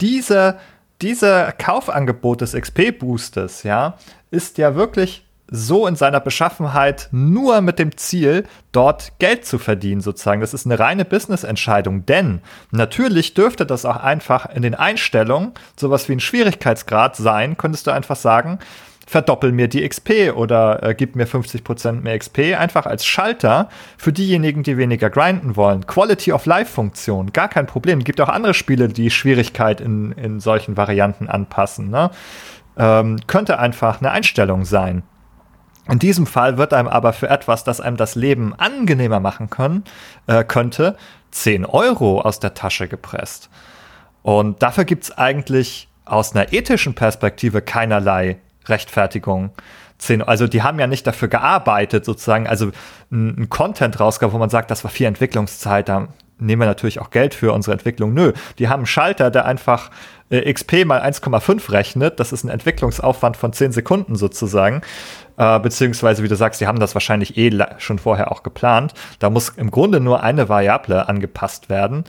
Diese, 0.00 0.58
diese 1.02 1.52
Kaufangebot 1.58 2.40
des 2.40 2.54
XP-Boosters, 2.54 3.64
ja, 3.64 3.98
ist 4.30 4.56
ja 4.58 4.76
wirklich 4.76 5.26
so 5.50 5.86
in 5.86 5.96
seiner 5.96 6.20
Beschaffenheit 6.20 7.08
nur 7.10 7.60
mit 7.60 7.78
dem 7.78 7.96
Ziel, 7.96 8.44
dort 8.70 9.18
Geld 9.18 9.46
zu 9.46 9.58
verdienen, 9.58 10.00
sozusagen. 10.00 10.40
Das 10.40 10.54
ist 10.54 10.66
eine 10.66 10.78
reine 10.78 11.04
Business-Entscheidung, 11.04 12.04
denn 12.06 12.42
natürlich 12.70 13.34
dürfte 13.34 13.64
das 13.64 13.84
auch 13.84 13.96
einfach 13.96 14.54
in 14.54 14.62
den 14.62 14.74
Einstellungen 14.74 15.52
sowas 15.74 16.08
wie 16.08 16.12
ein 16.12 16.20
Schwierigkeitsgrad 16.20 17.16
sein, 17.16 17.56
könntest 17.56 17.86
du 17.86 17.90
einfach 17.90 18.16
sagen, 18.16 18.58
verdoppel 19.08 19.52
mir 19.52 19.68
die 19.68 19.88
XP 19.88 20.34
oder 20.36 20.82
äh, 20.82 20.94
gib 20.94 21.16
mir 21.16 21.26
50% 21.26 22.02
mehr 22.02 22.18
XP, 22.18 22.54
einfach 22.58 22.84
als 22.84 23.06
Schalter 23.06 23.70
für 23.96 24.12
diejenigen, 24.12 24.62
die 24.62 24.76
weniger 24.76 25.08
grinden 25.08 25.56
wollen. 25.56 25.86
Quality 25.86 26.32
of 26.32 26.44
Life-Funktion, 26.44 27.32
gar 27.32 27.48
kein 27.48 27.66
Problem. 27.66 28.04
Gibt 28.04 28.20
auch 28.20 28.28
andere 28.28 28.52
Spiele, 28.52 28.88
die 28.88 29.10
Schwierigkeit 29.10 29.80
in, 29.80 30.12
in 30.12 30.40
solchen 30.40 30.76
Varianten 30.76 31.26
anpassen. 31.26 31.88
Ne? 31.88 32.10
Ähm, 32.76 33.16
könnte 33.26 33.58
einfach 33.58 34.00
eine 34.00 34.10
Einstellung 34.10 34.66
sein. 34.66 35.02
In 35.88 35.98
diesem 35.98 36.26
Fall 36.26 36.58
wird 36.58 36.74
einem 36.74 36.88
aber 36.88 37.14
für 37.14 37.30
etwas, 37.30 37.64
das 37.64 37.80
einem 37.80 37.96
das 37.96 38.14
Leben 38.14 38.54
angenehmer 38.58 39.20
machen 39.20 39.48
können, 39.48 39.84
äh, 40.26 40.44
könnte, 40.44 40.96
10 41.30 41.64
Euro 41.64 42.20
aus 42.20 42.40
der 42.40 42.52
Tasche 42.52 42.88
gepresst. 42.88 43.48
Und 44.20 44.62
dafür 44.62 44.84
gibt 44.84 45.04
es 45.04 45.16
eigentlich 45.16 45.88
aus 46.04 46.34
einer 46.34 46.52
ethischen 46.52 46.94
Perspektive 46.94 47.62
keinerlei 47.62 48.38
Rechtfertigung. 48.68 49.50
Also 50.26 50.46
die 50.46 50.62
haben 50.62 50.78
ja 50.78 50.86
nicht 50.86 51.06
dafür 51.06 51.28
gearbeitet, 51.28 52.04
sozusagen, 52.04 52.46
also 52.46 52.70
ein, 53.10 53.48
Content 53.48 53.98
rausgab, 53.98 54.32
wo 54.32 54.38
man 54.38 54.50
sagt, 54.50 54.70
das 54.70 54.84
war 54.84 54.90
viel 54.90 55.06
Entwicklungszeit, 55.06 55.88
da 55.88 56.08
nehmen 56.38 56.62
wir 56.62 56.66
natürlich 56.66 57.00
auch 57.00 57.10
Geld 57.10 57.34
für 57.34 57.52
unsere 57.52 57.72
Entwicklung. 57.72 58.14
Nö, 58.14 58.32
die 58.58 58.68
haben 58.68 58.80
einen 58.80 58.86
Schalter, 58.86 59.30
der 59.30 59.44
einfach 59.44 59.90
äh, 60.30 60.52
XP 60.52 60.84
mal 60.84 61.00
1,5 61.00 61.72
rechnet. 61.72 62.20
Das 62.20 62.32
ist 62.32 62.44
ein 62.44 62.48
Entwicklungsaufwand 62.48 63.36
von 63.36 63.52
10 63.52 63.72
Sekunden 63.72 64.14
sozusagen. 64.14 64.82
Äh, 65.36 65.58
beziehungsweise, 65.60 66.22
wie 66.22 66.28
du 66.28 66.36
sagst, 66.36 66.60
die 66.60 66.66
haben 66.66 66.78
das 66.78 66.94
wahrscheinlich 66.94 67.36
eh 67.36 67.50
schon 67.78 67.98
vorher 67.98 68.30
auch 68.30 68.42
geplant. 68.42 68.94
Da 69.18 69.30
muss 69.30 69.50
im 69.50 69.70
Grunde 69.70 70.00
nur 70.00 70.22
eine 70.22 70.48
Variable 70.48 71.08
angepasst 71.08 71.68
werden. 71.68 72.04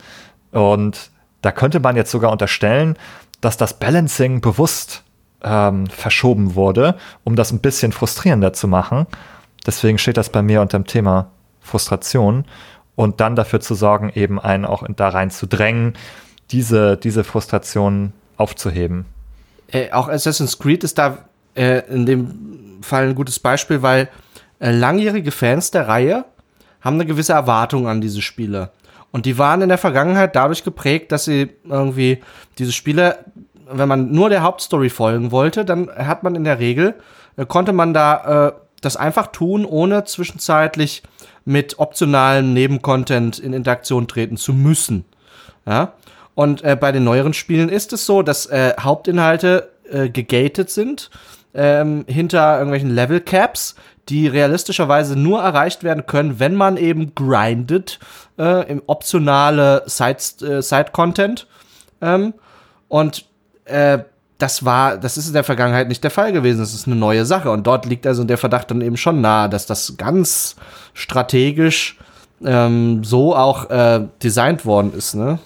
Und 0.52 1.10
da 1.42 1.52
könnte 1.52 1.80
man 1.80 1.96
jetzt 1.96 2.10
sogar 2.10 2.30
unterstellen, 2.30 2.96
dass 3.40 3.56
das 3.56 3.78
Balancing 3.78 4.40
bewusst 4.40 5.02
ähm, 5.42 5.86
verschoben 5.86 6.54
wurde, 6.54 6.96
um 7.24 7.36
das 7.36 7.52
ein 7.52 7.60
bisschen 7.60 7.92
frustrierender 7.92 8.52
zu 8.52 8.68
machen. 8.68 9.06
Deswegen 9.66 9.98
steht 9.98 10.16
das 10.16 10.30
bei 10.30 10.42
mir 10.42 10.60
unter 10.60 10.78
dem 10.78 10.86
Thema 10.86 11.30
Frustration 11.60 12.44
und 12.96 13.20
dann 13.20 13.36
dafür 13.36 13.60
zu 13.60 13.74
sorgen, 13.74 14.10
eben 14.14 14.40
einen 14.40 14.64
auch 14.64 14.84
da 14.96 15.08
rein 15.08 15.30
zu 15.30 15.46
drängen, 15.46 15.94
diese, 16.50 16.96
diese 16.96 17.24
Frustration 17.24 18.12
aufzuheben. 18.36 19.06
Äh, 19.72 19.90
auch 19.92 20.08
Assassin's 20.08 20.58
Creed 20.58 20.84
ist 20.84 20.98
da 20.98 21.18
äh, 21.54 21.82
in 21.88 22.06
dem 22.06 22.80
Fall 22.82 23.08
ein 23.08 23.14
gutes 23.14 23.38
Beispiel, 23.38 23.82
weil 23.82 24.08
äh, 24.58 24.70
langjährige 24.70 25.30
Fans 25.30 25.70
der 25.70 25.88
Reihe 25.88 26.24
haben 26.80 26.94
eine 26.94 27.06
gewisse 27.06 27.32
Erwartung 27.32 27.86
an 27.86 28.00
diese 28.00 28.22
Spiele. 28.22 28.70
Und 29.12 29.26
die 29.26 29.38
waren 29.38 29.62
in 29.62 29.68
der 29.68 29.78
Vergangenheit 29.78 30.36
dadurch 30.36 30.64
geprägt, 30.64 31.12
dass 31.12 31.24
sie 31.24 31.50
irgendwie 31.64 32.22
diese 32.58 32.72
Spiele 32.72 33.24
wenn 33.72 33.88
man 33.88 34.12
nur 34.12 34.28
der 34.30 34.42
Hauptstory 34.42 34.90
folgen 34.90 35.30
wollte, 35.30 35.64
dann 35.64 35.90
hat 35.90 36.22
man 36.22 36.34
in 36.34 36.44
der 36.44 36.58
Regel, 36.58 36.94
äh, 37.36 37.46
konnte 37.46 37.72
man 37.72 37.94
da 37.94 38.48
äh, 38.48 38.52
das 38.80 38.96
einfach 38.96 39.28
tun, 39.28 39.64
ohne 39.64 40.04
zwischenzeitlich 40.04 41.02
mit 41.44 41.78
optionalem 41.78 42.52
Nebencontent 42.52 43.38
in 43.38 43.52
Interaktion 43.52 44.08
treten 44.08 44.36
zu 44.36 44.52
müssen. 44.52 45.04
Ja? 45.66 45.92
Und 46.34 46.62
äh, 46.62 46.76
bei 46.76 46.92
den 46.92 47.04
neueren 47.04 47.34
Spielen 47.34 47.68
ist 47.68 47.92
es 47.92 48.06
so, 48.06 48.22
dass 48.22 48.46
äh, 48.46 48.74
Hauptinhalte 48.80 49.70
äh, 49.90 50.08
gegated 50.08 50.70
sind 50.70 51.10
ähm, 51.54 52.04
hinter 52.06 52.54
irgendwelchen 52.54 52.90
Level 52.90 53.20
Caps, 53.20 53.74
die 54.08 54.26
realistischerweise 54.26 55.18
nur 55.18 55.40
erreicht 55.40 55.84
werden 55.84 56.06
können, 56.06 56.40
wenn 56.40 56.54
man 56.54 56.76
eben 56.76 57.14
grindet 57.14 57.98
äh, 58.38 58.68
im 58.70 58.82
optionale 58.86 59.82
Side, 59.86 60.46
äh, 60.46 60.62
Side 60.62 60.90
Content. 60.92 61.46
Ähm, 62.00 62.34
und 62.88 63.26
äh, 63.70 64.04
das 64.38 64.64
war, 64.64 64.96
das 64.96 65.16
ist 65.16 65.28
in 65.28 65.34
der 65.34 65.44
Vergangenheit 65.44 65.88
nicht 65.88 66.02
der 66.02 66.10
Fall 66.10 66.32
gewesen. 66.32 66.60
Das 66.60 66.74
ist 66.74 66.86
eine 66.86 66.96
neue 66.96 67.24
Sache. 67.26 67.50
Und 67.50 67.66
dort 67.66 67.86
liegt 67.86 68.06
also 68.06 68.24
der 68.24 68.38
Verdacht 68.38 68.70
dann 68.70 68.80
eben 68.80 68.96
schon 68.96 69.20
nahe, 69.20 69.48
dass 69.48 69.66
das 69.66 69.96
ganz 69.96 70.56
strategisch 70.94 71.98
ähm, 72.44 73.04
so 73.04 73.36
auch 73.36 73.68
äh, 73.70 74.06
designt 74.22 74.64
worden 74.64 74.94
ist, 74.94 75.14
ne? 75.14 75.38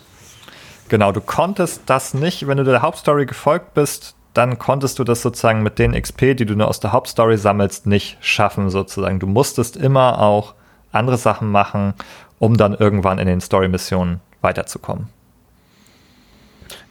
Genau, 0.89 1.13
du 1.13 1.21
konntest 1.21 1.83
das 1.87 2.15
nicht, 2.15 2.47
wenn 2.47 2.59
du 2.59 2.65
der 2.65 2.83
Hauptstory 2.83 3.27
gefolgt 3.27 3.75
bist, 3.75 4.15
dann 4.35 4.59
konntest 4.59 4.99
du 4.99 5.05
das 5.05 5.23
sozusagen 5.23 5.63
mit 5.63 5.79
den 5.79 5.93
XP, 6.01 6.37
die 6.37 6.45
du 6.45 6.55
nur 6.55 6.69
aus 6.69 6.79
der 6.79 6.93
Hauptstory 6.93 7.39
sammelst, 7.39 7.87
nicht 7.87 8.19
schaffen, 8.21 8.69
sozusagen. 8.69 9.19
Du 9.19 9.27
musstest 9.27 9.77
immer 9.77 10.21
auch 10.21 10.55
andere 10.93 11.17
Sachen 11.17 11.51
machen, 11.51 11.95
um 12.39 12.57
dann 12.57 12.75
irgendwann 12.75 13.19
in 13.19 13.27
den 13.27 13.41
Story-Missionen 13.41 14.21
weiterzukommen. 14.43 15.09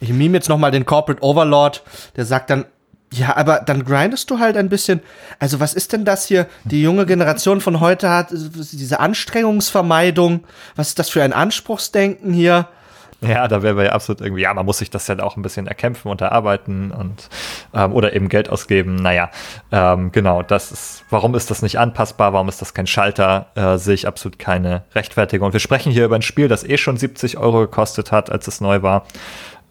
Ich 0.00 0.10
meme 0.10 0.34
jetzt 0.34 0.48
nochmal 0.48 0.70
den 0.70 0.86
Corporate 0.86 1.22
Overlord, 1.22 1.82
der 2.16 2.24
sagt 2.24 2.50
dann, 2.50 2.66
ja, 3.12 3.36
aber 3.36 3.60
dann 3.64 3.84
grindest 3.84 4.30
du 4.30 4.40
halt 4.40 4.56
ein 4.56 4.68
bisschen. 4.68 5.00
Also, 5.38 5.60
was 5.60 5.74
ist 5.74 5.92
denn 5.92 6.04
das 6.04 6.26
hier? 6.26 6.46
Die 6.64 6.82
junge 6.82 7.06
Generation 7.06 7.60
von 7.60 7.78
heute 7.78 8.10
hat 8.10 8.28
diese 8.32 8.98
Anstrengungsvermeidung. 8.98 10.44
Was 10.74 10.88
ist 10.88 10.98
das 10.98 11.10
für 11.10 11.22
ein 11.22 11.32
Anspruchsdenken 11.32 12.32
hier? 12.32 12.68
Ja, 13.20 13.48
da 13.48 13.62
wäre 13.62 13.76
wir 13.76 13.84
ja 13.84 13.92
absolut 13.92 14.20
irgendwie, 14.20 14.42
ja, 14.42 14.52
man 14.52 14.66
muss 14.66 14.78
sich 14.78 14.90
das 14.90 15.06
ja 15.06 15.18
auch 15.20 15.36
ein 15.36 15.42
bisschen 15.42 15.66
erkämpfen 15.66 16.10
und 16.10 16.20
erarbeiten 16.20 16.90
und 16.90 17.28
ähm, 17.72 17.92
oder 17.92 18.12
eben 18.12 18.28
Geld 18.28 18.50
ausgeben. 18.50 18.96
Naja, 18.96 19.30
ähm, 19.72 20.12
genau, 20.12 20.42
das 20.42 20.72
ist, 20.72 21.04
warum 21.08 21.34
ist 21.34 21.50
das 21.50 21.62
nicht 21.62 21.78
anpassbar, 21.78 22.32
warum 22.32 22.48
ist 22.48 22.60
das 22.60 22.74
kein 22.74 22.86
Schalter, 22.86 23.46
äh, 23.54 23.78
sehe 23.78 23.94
ich 23.94 24.06
absolut 24.06 24.38
keine 24.38 24.82
Rechtfertigung. 24.94 25.46
Und 25.46 25.52
wir 25.52 25.60
sprechen 25.60 25.90
hier 25.90 26.04
über 26.04 26.16
ein 26.16 26.22
Spiel, 26.22 26.48
das 26.48 26.64
eh 26.64 26.76
schon 26.76 26.96
70 26.96 27.38
Euro 27.38 27.60
gekostet 27.60 28.12
hat, 28.12 28.30
als 28.30 28.46
es 28.46 28.60
neu 28.60 28.82
war. 28.82 29.06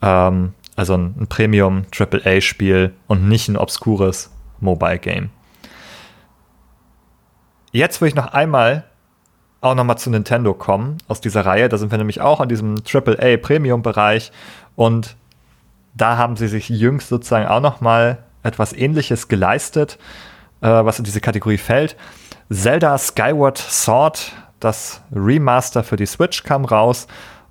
Ähm, 0.04 0.54
also 0.76 0.96
ein, 0.96 1.16
ein 1.20 1.28
Premium 1.28 1.86
AAA-Spiel 1.98 2.94
und 3.08 3.28
nicht 3.28 3.48
ein 3.48 3.58
obskures 3.58 4.32
Mobile-Game. 4.60 5.30
Jetzt 7.72 8.02
will 8.02 8.10
ich 8.10 8.16
noch 8.16 8.28
einmal 8.28 8.84
auch 9.62 9.76
nochmal 9.76 9.98
zu 9.98 10.10
Nintendo 10.10 10.54
kommen 10.54 10.98
aus 11.08 11.22
dieser 11.22 11.46
Reihe. 11.46 11.70
Da 11.70 11.78
sind 11.78 11.90
wir 11.90 11.98
nämlich 11.98 12.22
auch 12.22 12.42
an 12.42 12.50
diesem 12.50 12.76
AAA 12.86 13.38
Premium-Bereich 13.38 14.32
und 14.76 15.16
da 15.96 16.18
haben 16.18 16.36
sie 16.36 16.48
sich 16.48 16.70
jüngst 16.70 17.08
sozusagen 17.08 17.48
auch 17.48 17.62
nochmal 17.62 18.24
etwas 18.44 18.74
ähnliches 18.74 19.30
geleistet, 19.30 19.98
äh, 20.62 20.68
was 20.68 21.00
in 21.00 21.06
diese 21.06 21.22
Kategorie 21.22 21.58
fällt. 21.58 21.96
Zelda 22.52 22.98
Skyward 22.98 23.58
Sword, 23.58 24.34
das 24.60 25.02
Remaster 25.14 25.84
für 25.84 25.96
die 25.96 26.06
Switch 26.06 26.44
kam 26.44 26.66
raus 26.66 27.08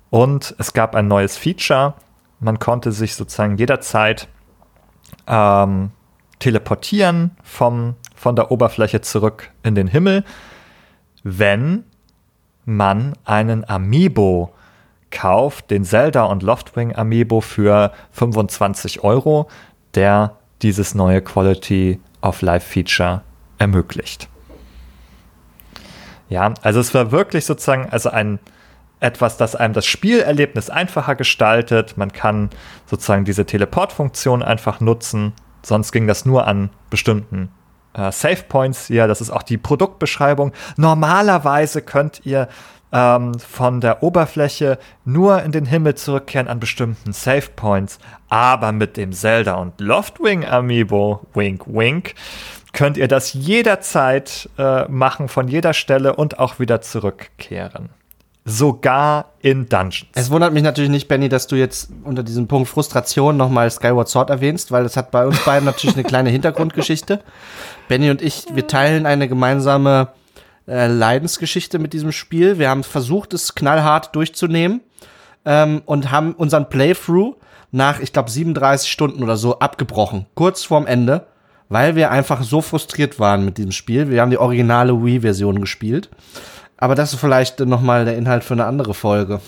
und 0.09 0.55
es 0.59 0.73
gab 0.73 0.95
ein 0.95 1.07
neues 1.07 1.37
Feature. 1.37 1.95
Man 2.43 2.59
konnte 2.59 2.91
sich 2.91 3.15
sozusagen 3.15 3.57
jederzeit 3.57 4.27
ähm, 5.27 5.91
teleportieren 6.39 7.31
vom, 7.41 7.95
von 8.15 8.35
der 8.35 8.51
Oberfläche 8.51 8.99
zurück 8.99 9.49
in 9.63 9.75
den 9.75 9.87
Himmel, 9.87 10.25
wenn 11.23 11.85
man 12.65 13.13
einen 13.23 13.67
Amiibo 13.67 14.53
kauft, 15.09 15.71
den 15.71 15.85
Zelda 15.85 16.25
und 16.25 16.43
Loftwing 16.43 16.93
Amiibo 16.93 17.39
für 17.39 17.93
25 18.11 19.05
Euro, 19.05 19.47
der 19.95 20.35
dieses 20.61 20.95
neue 20.95 21.21
Quality 21.21 22.01
of 22.21 22.41
Life 22.41 22.69
Feature 22.73 23.21
ermöglicht. 23.57 24.27
Ja, 26.27 26.53
also 26.61 26.81
es 26.81 26.93
war 26.93 27.11
wirklich 27.11 27.45
sozusagen 27.45 27.87
also 27.89 28.09
ein 28.09 28.39
etwas, 29.03 29.37
das 29.37 29.55
einem 29.55 29.73
das 29.73 29.85
Spielerlebnis 29.85 30.69
einfacher 30.69 31.15
gestaltet. 31.15 31.97
Man 31.97 32.11
kann 32.11 32.49
sozusagen 32.85 33.25
diese 33.25 33.45
Teleportfunktion 33.45 34.41
einfach 34.41 34.79
nutzen. 34.79 35.33
Sonst 35.61 35.91
ging 35.91 36.07
das 36.07 36.25
nur 36.25 36.47
an 36.47 36.69
bestimmten 36.89 37.49
äh, 37.93 38.11
Save 38.11 38.43
Points 38.47 38.87
hier. 38.87 39.07
Das 39.07 39.21
ist 39.21 39.29
auch 39.29 39.43
die 39.43 39.57
Produktbeschreibung. 39.57 40.53
Normalerweise 40.77 41.81
könnt 41.81 42.25
ihr 42.25 42.47
ähm, 42.93 43.37
von 43.39 43.81
der 43.81 44.03
Oberfläche 44.03 44.79
nur 45.03 45.43
in 45.43 45.51
den 45.51 45.65
Himmel 45.65 45.95
zurückkehren 45.95 46.47
an 46.47 46.59
bestimmten 46.59 47.11
Save 47.11 47.49
Points. 47.55 47.99
Aber 48.29 48.71
mit 48.71 48.95
dem 48.95 49.11
Zelda 49.11 49.55
und 49.55 49.81
Loftwing 49.81 50.45
Amiibo, 50.45 51.27
wink, 51.33 51.65
wink, 51.67 52.15
könnt 52.71 52.97
ihr 52.97 53.07
das 53.07 53.33
jederzeit 53.33 54.49
äh, 54.57 54.85
machen, 54.87 55.27
von 55.27 55.47
jeder 55.47 55.73
Stelle 55.73 56.15
und 56.15 56.39
auch 56.39 56.59
wieder 56.59 56.81
zurückkehren 56.81 57.89
sogar 58.45 59.33
in 59.39 59.69
Dungeons. 59.69 60.07
Es 60.15 60.29
wundert 60.29 60.53
mich 60.53 60.63
natürlich 60.63 60.89
nicht, 60.89 61.07
Benny, 61.07 61.29
dass 61.29 61.47
du 61.47 61.55
jetzt 61.55 61.89
unter 62.03 62.23
diesem 62.23 62.47
Punkt 62.47 62.67
Frustration 62.67 63.37
nochmal 63.37 63.71
Skyward 63.71 64.09
Sword 64.09 64.29
erwähnst, 64.29 64.71
weil 64.71 64.85
es 64.85 64.97
hat 64.97 65.11
bei 65.11 65.25
uns 65.25 65.39
beiden 65.45 65.65
natürlich 65.65 65.95
eine 65.95 66.03
kleine 66.03 66.29
Hintergrundgeschichte. 66.29 67.21
Benny 67.87 68.09
und 68.09 68.21
ich, 68.21 68.45
wir 68.53 68.67
teilen 68.67 69.05
eine 69.05 69.29
gemeinsame 69.29 70.09
äh, 70.67 70.87
Leidensgeschichte 70.87 71.79
mit 71.79 71.93
diesem 71.93 72.11
Spiel. 72.11 72.59
Wir 72.59 72.69
haben 72.69 72.83
versucht, 72.83 73.33
es 73.33 73.55
knallhart 73.55 74.13
durchzunehmen 74.13 74.81
ähm, 75.45 75.81
und 75.85 76.11
haben 76.11 76.33
unseren 76.33 76.67
Playthrough 76.67 77.35
nach, 77.71 78.01
ich 78.01 78.11
glaube, 78.11 78.29
37 78.29 78.91
Stunden 78.91 79.23
oder 79.23 79.37
so 79.37 79.59
abgebrochen, 79.59 80.25
kurz 80.35 80.63
vorm 80.63 80.85
Ende, 80.85 81.27
weil 81.69 81.95
wir 81.95 82.11
einfach 82.11 82.43
so 82.43 82.61
frustriert 82.61 83.19
waren 83.19 83.45
mit 83.45 83.57
diesem 83.57 83.71
Spiel. 83.71 84.09
Wir 84.09 84.21
haben 84.21 84.31
die 84.31 84.37
originale 84.37 85.01
Wii-Version 85.03 85.61
gespielt 85.61 86.09
aber 86.83 86.95
das 86.95 87.13
ist 87.13 87.19
vielleicht 87.21 87.61
nochmal 87.61 88.03
der 88.03 88.17
Inhalt 88.17 88.43
für 88.43 88.55
eine 88.55 88.65
andere 88.65 88.93
Folge. 88.93 89.39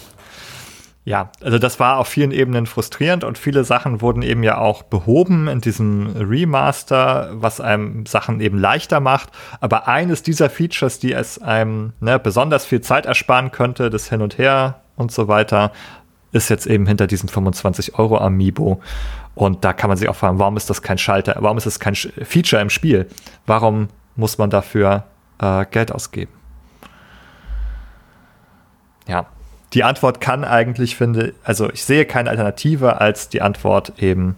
Ja, 1.04 1.32
also 1.44 1.60
das 1.60 1.82
war 1.82 1.98
auf 1.98 2.08
vielen 2.08 2.32
Ebenen 2.32 2.66
frustrierend 2.66 3.26
und 3.26 3.38
viele 3.38 3.66
Sachen 3.66 4.00
wurden 4.00 4.22
eben 4.22 4.42
ja 4.42 4.58
auch 4.58 4.84
behoben 4.84 5.50
in 5.50 5.60
diesem 5.60 6.16
Remaster, 6.16 7.32
was 7.34 7.60
einem 7.60 8.06
Sachen 8.06 8.40
eben 8.40 8.58
leichter 8.58 9.02
macht. 9.02 9.32
Aber 9.60 9.86
eines 9.90 10.24
dieser 10.24 10.50
Features, 10.50 11.00
die 11.00 11.12
es 11.12 11.42
einem 11.42 11.92
ne, 12.00 12.20
besonders 12.20 12.64
viel 12.64 12.80
Zeit 12.80 13.06
ersparen 13.06 13.52
könnte, 13.52 13.90
das 13.90 14.08
Hin 14.08 14.22
und 14.22 14.38
Her 14.38 14.80
und 14.96 15.12
so 15.12 15.28
weiter, 15.28 15.74
ist 16.32 16.50
jetzt 16.50 16.68
eben 16.68 16.88
hinter 16.88 17.06
diesem 17.06 17.28
25 17.28 18.00
Euro 18.00 18.18
Amiibo. 18.18 18.80
Und 19.36 19.66
da 19.66 19.74
kann 19.74 19.90
man 19.90 19.98
sich 19.98 20.08
auch 20.08 20.16
fragen, 20.16 20.40
warum 20.40 20.56
ist 20.56 20.70
das 20.70 20.82
kein 20.82 20.98
Schalter, 20.98 21.36
warum 21.40 21.58
ist 21.58 21.66
es 21.66 21.82
kein 21.82 21.96
Feature 21.96 22.62
im 22.62 22.70
Spiel? 22.70 23.08
Warum 23.46 23.90
muss 24.16 24.38
man 24.38 24.50
dafür 24.50 25.04
äh, 25.42 25.66
Geld 25.66 25.92
ausgeben? 25.92 26.32
Ja, 29.08 29.28
die 29.74 29.84
Antwort 29.84 30.22
kann 30.22 30.44
eigentlich, 30.44 30.96
finde, 30.96 31.34
also 31.44 31.70
ich 31.72 31.84
sehe 31.84 32.06
keine 32.06 32.30
Alternative 32.30 33.02
als 33.02 33.30
die 33.30 33.42
Antwort 33.42 33.94
eben, 33.98 34.38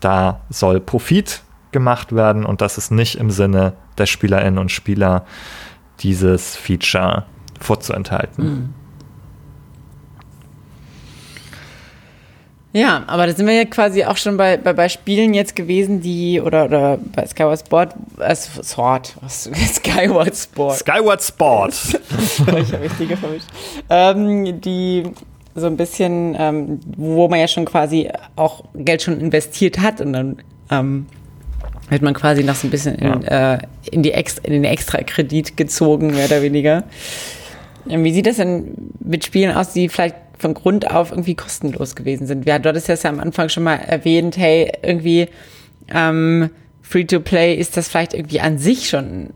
da 0.00 0.40
soll 0.50 0.80
Profit 0.80 1.42
gemacht 1.72 2.14
werden 2.14 2.44
und 2.44 2.60
das 2.60 2.78
ist 2.78 2.90
nicht 2.90 3.16
im 3.16 3.30
Sinne 3.30 3.72
der 3.98 4.06
Spielerinnen 4.06 4.58
und 4.58 4.70
Spieler, 4.70 5.24
dieses 6.00 6.56
Feature 6.56 7.24
vorzuenthalten. 7.58 8.44
Mhm. 8.44 8.74
Ja, 12.76 13.04
aber 13.06 13.26
da 13.26 13.32
sind 13.32 13.46
wir 13.46 13.54
ja 13.54 13.64
quasi 13.64 14.04
auch 14.04 14.18
schon 14.18 14.36
bei, 14.36 14.58
bei, 14.58 14.74
bei 14.74 14.90
Spielen 14.90 15.32
jetzt 15.32 15.56
gewesen, 15.56 16.02
die, 16.02 16.42
oder, 16.42 16.66
oder 16.66 16.98
bei 17.14 17.26
Skyward 17.26 17.60
Sport, 17.60 17.94
äh, 18.18 18.36
Sword, 18.36 19.14
was, 19.22 19.44
Skyward 19.76 20.36
Sport. 20.36 20.76
Skyward 20.80 21.22
Sport. 21.22 21.72
ich 22.12 22.38
habe 22.46 22.80
richtige 22.82 23.16
vermischt. 23.16 23.46
Ähm, 23.88 24.60
die 24.60 25.04
so 25.54 25.66
ein 25.68 25.78
bisschen, 25.78 26.36
ähm, 26.38 26.80
wo 26.98 27.28
man 27.28 27.40
ja 27.40 27.48
schon 27.48 27.64
quasi 27.64 28.10
auch 28.36 28.64
Geld 28.74 29.00
schon 29.00 29.20
investiert 29.20 29.78
hat 29.78 30.02
und 30.02 30.12
dann 30.12 30.36
ähm, 30.70 31.06
wird 31.88 32.02
man 32.02 32.12
quasi 32.12 32.44
noch 32.44 32.56
so 32.56 32.66
ein 32.66 32.70
bisschen 32.70 32.96
in, 32.96 33.22
ja. 33.22 33.54
äh, 33.54 33.58
in, 33.90 34.02
die 34.02 34.12
Extra, 34.12 34.44
in 34.44 34.52
den 34.52 34.64
Extrakredit 34.64 35.56
gezogen, 35.56 36.08
mehr 36.08 36.26
oder 36.26 36.42
weniger. 36.42 36.84
Ähm, 37.88 38.04
wie 38.04 38.12
sieht 38.12 38.26
das 38.26 38.36
denn 38.36 38.92
mit 39.00 39.24
Spielen 39.24 39.56
aus, 39.56 39.72
die 39.72 39.88
vielleicht 39.88 40.25
von 40.38 40.54
Grund 40.54 40.90
auf 40.90 41.10
irgendwie 41.10 41.34
kostenlos 41.34 41.94
gewesen 41.96 42.26
sind. 42.26 42.46
Ja, 42.46 42.58
du 42.58 42.68
hattest 42.68 42.88
ja 42.88 42.96
am 43.04 43.20
Anfang 43.20 43.48
schon 43.48 43.62
mal 43.62 43.76
erwähnt, 43.76 44.36
hey, 44.36 44.70
irgendwie 44.82 45.28
ähm, 45.88 46.50
Free-to-Play 46.82 47.54
ist 47.54 47.76
das 47.76 47.88
vielleicht 47.88 48.14
irgendwie 48.14 48.40
an 48.40 48.58
sich 48.58 48.88
schon 48.88 49.30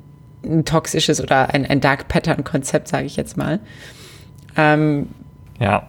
ein 0.45 0.65
toxisches 0.65 1.21
oder 1.21 1.53
ein, 1.53 1.67
ein 1.67 1.81
Dark 1.81 2.09
Pattern-Konzept, 2.09 2.89
sage 2.89 3.07
ich 3.07 3.17
jetzt 3.17 3.37
mal. 3.37 3.61
Ähm, 4.57 5.09
ja. 5.59 5.87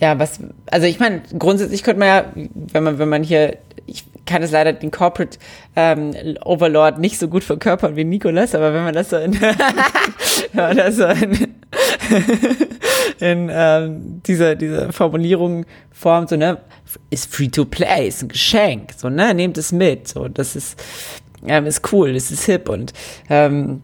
Ja, 0.00 0.18
was, 0.18 0.40
also 0.70 0.86
ich 0.86 0.98
meine, 0.98 1.20
grundsätzlich 1.38 1.82
könnte 1.82 1.98
man 1.98 2.08
ja, 2.08 2.24
wenn 2.72 2.82
man, 2.82 2.98
wenn 2.98 3.10
man 3.10 3.22
hier, 3.22 3.58
ich 3.86 4.04
kann 4.24 4.42
es 4.42 4.50
leider 4.50 4.72
den 4.72 4.90
Corporate 4.90 5.38
ähm, 5.76 6.14
Overlord 6.44 6.98
nicht 6.98 7.18
so 7.18 7.28
gut 7.28 7.44
verkörpern 7.44 7.94
wie 7.96 8.04
Nikolas, 8.04 8.54
aber 8.54 8.72
wenn 8.72 8.84
man 8.84 8.94
das 8.94 9.10
so 9.10 9.18
in, 9.18 9.38
wenn 10.52 10.64
man 10.64 10.76
das 10.76 10.96
so 10.96 11.04
in, 11.04 11.54
in 13.20 13.50
ähm, 13.52 14.22
dieser, 14.26 14.54
dieser 14.54 14.92
Formulierung 14.92 15.66
formt, 15.90 16.30
so, 16.30 16.36
ne, 16.36 16.58
ist 17.10 17.34
free 17.34 17.48
to 17.48 17.64
play, 17.64 18.08
ist 18.08 18.22
ein 18.22 18.28
Geschenk, 18.28 18.92
so, 18.96 19.08
ne, 19.08 19.34
nehmt 19.34 19.58
es 19.58 19.72
mit, 19.72 20.08
so, 20.08 20.28
das 20.28 20.56
ist, 20.56 20.82
ähm, 21.46 21.66
ist 21.66 21.92
cool, 21.92 22.12
das 22.14 22.30
ist 22.30 22.44
hip 22.44 22.68
und, 22.68 22.92
ähm, 23.28 23.82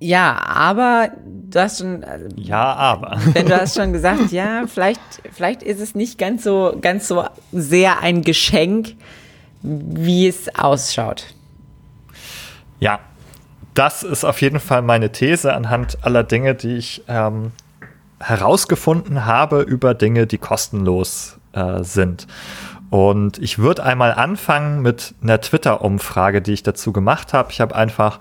ja, 0.00 0.40
aber 0.46 1.10
du 1.24 1.60
hast 1.60 1.78
schon. 1.80 2.04
Also, 2.04 2.28
ja, 2.36 2.72
aber. 2.74 3.18
Denn 3.34 3.46
du 3.46 3.60
hast 3.60 3.76
schon 3.76 3.92
gesagt, 3.92 4.30
ja, 4.30 4.64
vielleicht, 4.66 5.00
vielleicht 5.32 5.62
ist 5.62 5.80
es 5.80 5.94
nicht 5.94 6.18
ganz 6.18 6.44
so, 6.44 6.76
ganz 6.80 7.08
so 7.08 7.24
sehr 7.52 8.00
ein 8.00 8.22
Geschenk, 8.22 8.94
wie 9.62 10.28
es 10.28 10.54
ausschaut. 10.54 11.26
Ja, 12.78 13.00
das 13.78 14.02
ist 14.02 14.24
auf 14.24 14.42
jeden 14.42 14.58
Fall 14.58 14.82
meine 14.82 15.12
These 15.12 15.54
anhand 15.54 15.98
aller 16.04 16.24
Dinge, 16.24 16.56
die 16.56 16.76
ich 16.76 17.04
ähm, 17.06 17.52
herausgefunden 18.18 19.24
habe 19.24 19.60
über 19.60 19.94
Dinge, 19.94 20.26
die 20.26 20.38
kostenlos 20.38 21.38
äh, 21.52 21.84
sind. 21.84 22.26
Und 22.90 23.38
ich 23.38 23.60
würde 23.60 23.84
einmal 23.84 24.12
anfangen 24.12 24.82
mit 24.82 25.14
einer 25.22 25.40
Twitter-Umfrage, 25.40 26.42
die 26.42 26.54
ich 26.54 26.64
dazu 26.64 26.92
gemacht 26.92 27.32
habe. 27.32 27.52
Ich 27.52 27.60
habe 27.60 27.76
einfach 27.76 28.18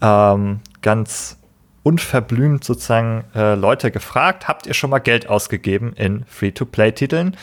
ähm, 0.00 0.60
ganz 0.80 1.38
unverblümt 1.82 2.64
sozusagen 2.64 3.24
äh, 3.34 3.56
Leute 3.56 3.90
gefragt, 3.90 4.48
habt 4.48 4.66
ihr 4.66 4.72
schon 4.72 4.88
mal 4.88 5.00
Geld 5.00 5.28
ausgegeben 5.28 5.92
in 5.96 6.24
Free-to-Play-Titeln? 6.24 7.36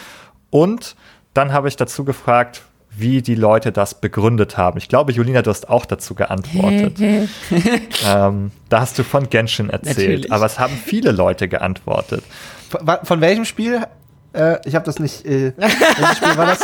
Und 0.50 0.96
dann 1.36 1.54
habe 1.54 1.68
ich 1.68 1.76
dazu 1.76 2.06
gefragt, 2.06 2.64
wie 2.94 3.22
die 3.22 3.36
Leute 3.36 3.72
das 3.72 4.00
begründet 4.00 4.58
haben. 4.58 4.78
Ich 4.78 4.90
glaube, 4.90 5.12
Julina, 5.14 5.42
du 5.42 5.50
hast 5.50 5.70
auch 5.70 5.86
dazu 5.86 6.14
geantwortet. 6.14 7.00
ähm, 8.06 8.52
da 8.70 8.80
hast 8.82 9.00
du 9.00 9.04
von 9.04 9.30
Genshin 9.30 9.70
erzählt, 9.70 9.98
Natürlich. 9.98 10.32
aber 10.32 10.46
es 10.46 10.60
haben 10.60 10.74
viele 10.74 11.12
Leute 11.12 11.48
geantwortet. 11.48 12.24
Von, 12.70 12.88
von 13.04 13.22
welchem 13.22 13.46
Spiel 13.46 13.86
Äh, 14.34 14.60
ich 14.66 14.76
habe 14.76 14.86
das 14.86 15.00
nicht. 15.00 15.26
Äh, 15.26 15.54
welches 15.58 16.18
Spiel 16.18 16.38
war 16.38 16.46
das? 16.46 16.60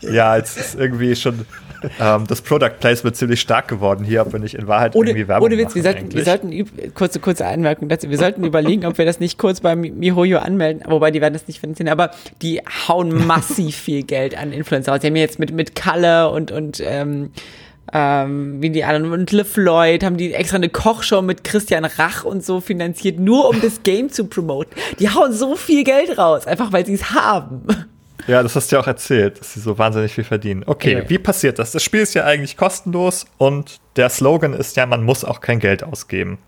ja, 0.00 0.36
es 0.36 0.56
ist 0.56 0.74
irgendwie 0.74 1.14
schon 1.14 1.46
ähm, 2.00 2.26
das 2.26 2.40
Product 2.40 2.72
Placement 2.80 3.16
ziemlich 3.16 3.40
stark 3.40 3.68
geworden 3.68 4.04
hier, 4.04 4.26
wenn 4.30 4.42
ich 4.42 4.54
in 4.54 4.66
Wahrheit 4.66 4.94
ohne, 4.94 5.10
irgendwie 5.10 5.28
Werbung 5.28 5.46
ohne 5.46 5.58
Witz, 5.58 5.74
wir 5.74 5.82
sollten, 5.82 6.12
wir 6.12 6.24
sollten 6.24 6.92
kurze, 6.94 7.20
kurze 7.20 7.46
Anmerkung 7.46 7.88
dazu, 7.88 8.10
wir 8.10 8.18
sollten 8.18 8.44
überlegen, 8.44 8.86
ob 8.86 8.98
wir 8.98 9.04
das 9.04 9.20
nicht 9.20 9.38
kurz 9.38 9.60
bei 9.60 9.76
MiHoYo 9.76 10.38
anmelden, 10.38 10.82
wobei 10.86 11.10
die 11.10 11.20
werden 11.20 11.34
das 11.34 11.46
nicht 11.46 11.60
finanzieren, 11.60 11.88
aber 11.88 12.10
die 12.42 12.60
hauen 12.88 13.26
massiv 13.26 13.76
viel 13.76 14.02
Geld 14.02 14.36
an 14.36 14.52
Influencer 14.52 14.94
aus. 14.94 15.00
Die 15.00 15.06
haben 15.06 15.16
jetzt 15.16 15.38
mit, 15.38 15.52
mit 15.52 15.74
Kalle 15.74 16.30
und, 16.30 16.50
und 16.50 16.82
ähm, 16.84 17.30
ähm, 17.92 18.62
wie 18.62 18.70
die 18.70 18.84
anderen 18.84 19.12
und 19.12 19.30
LeFloid 19.30 20.02
haben 20.02 20.16
die 20.16 20.32
extra 20.32 20.56
eine 20.56 20.68
Kochshow 20.68 21.22
mit 21.22 21.44
Christian 21.44 21.84
Rach 21.84 22.24
und 22.24 22.44
so 22.44 22.60
finanziert, 22.60 23.18
nur 23.18 23.48
um 23.48 23.60
das 23.60 23.82
Game 23.82 24.10
zu 24.10 24.24
promoten. 24.24 24.72
Die 24.98 25.10
hauen 25.10 25.32
so 25.32 25.54
viel 25.54 25.84
Geld 25.84 26.18
raus, 26.18 26.46
einfach 26.46 26.72
weil 26.72 26.86
sie 26.86 26.94
es 26.94 27.12
haben. 27.12 27.62
Ja, 28.26 28.42
das 28.42 28.56
hast 28.56 28.72
du 28.72 28.76
ja 28.76 28.82
auch 28.82 28.86
erzählt, 28.86 29.40
dass 29.40 29.52
sie 29.52 29.60
so 29.60 29.78
wahnsinnig 29.78 30.14
viel 30.14 30.24
verdienen. 30.24 30.64
Okay, 30.64 30.96
okay, 30.96 31.08
wie 31.08 31.18
passiert 31.18 31.58
das? 31.58 31.72
Das 31.72 31.82
Spiel 31.82 32.00
ist 32.00 32.14
ja 32.14 32.24
eigentlich 32.24 32.56
kostenlos 32.56 33.26
und 33.36 33.80
der 33.96 34.08
Slogan 34.08 34.54
ist 34.54 34.76
ja, 34.76 34.86
man 34.86 35.04
muss 35.04 35.24
auch 35.24 35.40
kein 35.40 35.58
Geld 35.58 35.84
ausgeben. 35.84 36.38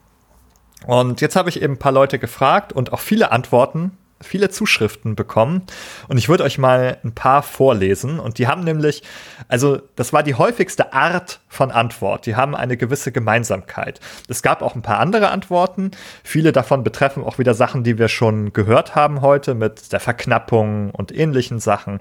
Und 0.86 1.20
jetzt 1.20 1.36
habe 1.36 1.48
ich 1.48 1.62
eben 1.62 1.74
ein 1.74 1.78
paar 1.78 1.92
Leute 1.92 2.18
gefragt 2.18 2.72
und 2.72 2.92
auch 2.92 3.00
viele 3.00 3.32
Antworten 3.32 3.98
viele 4.20 4.48
Zuschriften 4.48 5.14
bekommen. 5.14 5.62
Und 6.08 6.16
ich 6.16 6.28
würde 6.28 6.44
euch 6.44 6.58
mal 6.58 6.98
ein 7.04 7.12
paar 7.12 7.42
vorlesen. 7.42 8.18
Und 8.18 8.38
die 8.38 8.46
haben 8.46 8.64
nämlich, 8.64 9.02
also 9.48 9.80
das 9.94 10.12
war 10.12 10.22
die 10.22 10.34
häufigste 10.34 10.92
Art 10.92 11.40
von 11.48 11.70
Antwort, 11.70 12.26
die 12.26 12.36
haben 12.36 12.54
eine 12.54 12.76
gewisse 12.76 13.12
Gemeinsamkeit. 13.12 14.00
Es 14.28 14.42
gab 14.42 14.62
auch 14.62 14.74
ein 14.74 14.82
paar 14.82 14.98
andere 14.98 15.30
Antworten, 15.30 15.90
viele 16.22 16.52
davon 16.52 16.84
betreffen 16.84 17.24
auch 17.24 17.38
wieder 17.38 17.54
Sachen, 17.54 17.82
die 17.82 17.98
wir 17.98 18.08
schon 18.08 18.52
gehört 18.52 18.94
haben 18.94 19.22
heute 19.22 19.54
mit 19.54 19.92
der 19.92 20.00
Verknappung 20.00 20.90
und 20.90 21.16
ähnlichen 21.16 21.58
Sachen, 21.58 22.00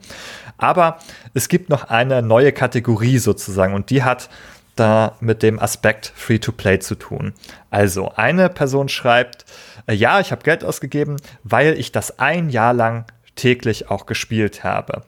aber 0.58 0.98
es 1.34 1.48
gibt 1.48 1.70
noch 1.70 1.86
eine 1.86 2.22
neue 2.22 2.52
Kategorie 2.52 3.18
sozusagen. 3.18 3.74
Und 3.74 3.90
die 3.90 4.04
hat 4.04 4.30
da 4.76 5.16
mit 5.22 5.42
dem 5.42 5.60
Aspekt 5.60 6.12
Free-to-Play 6.16 6.80
zu 6.80 6.96
tun. 6.96 7.34
Also 7.70 8.12
eine 8.16 8.50
Person 8.50 8.90
schreibt, 8.90 9.46
ja, 9.94 10.20
ich 10.20 10.32
habe 10.32 10.44
Geld 10.44 10.64
ausgegeben, 10.64 11.18
weil 11.44 11.78
ich 11.78 11.91
das 11.91 12.20
ein 12.20 12.49
Jahr 12.49 12.74
lang 12.74 13.06
täglich 13.36 13.90
auch 13.90 14.06
gespielt 14.06 14.64
habe. 14.64 15.03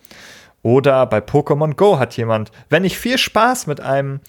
Oder 0.61 1.05
bei 1.05 1.19
Pokémon 1.19 1.75
Go 1.75 1.97
hat 1.99 2.17
jemand, 2.17 2.51
wenn 2.69 2.83
ich 2.83 2.97
viel 2.97 3.17
Spaß 3.17 3.67
mit 3.67 3.79
einem 3.79 4.19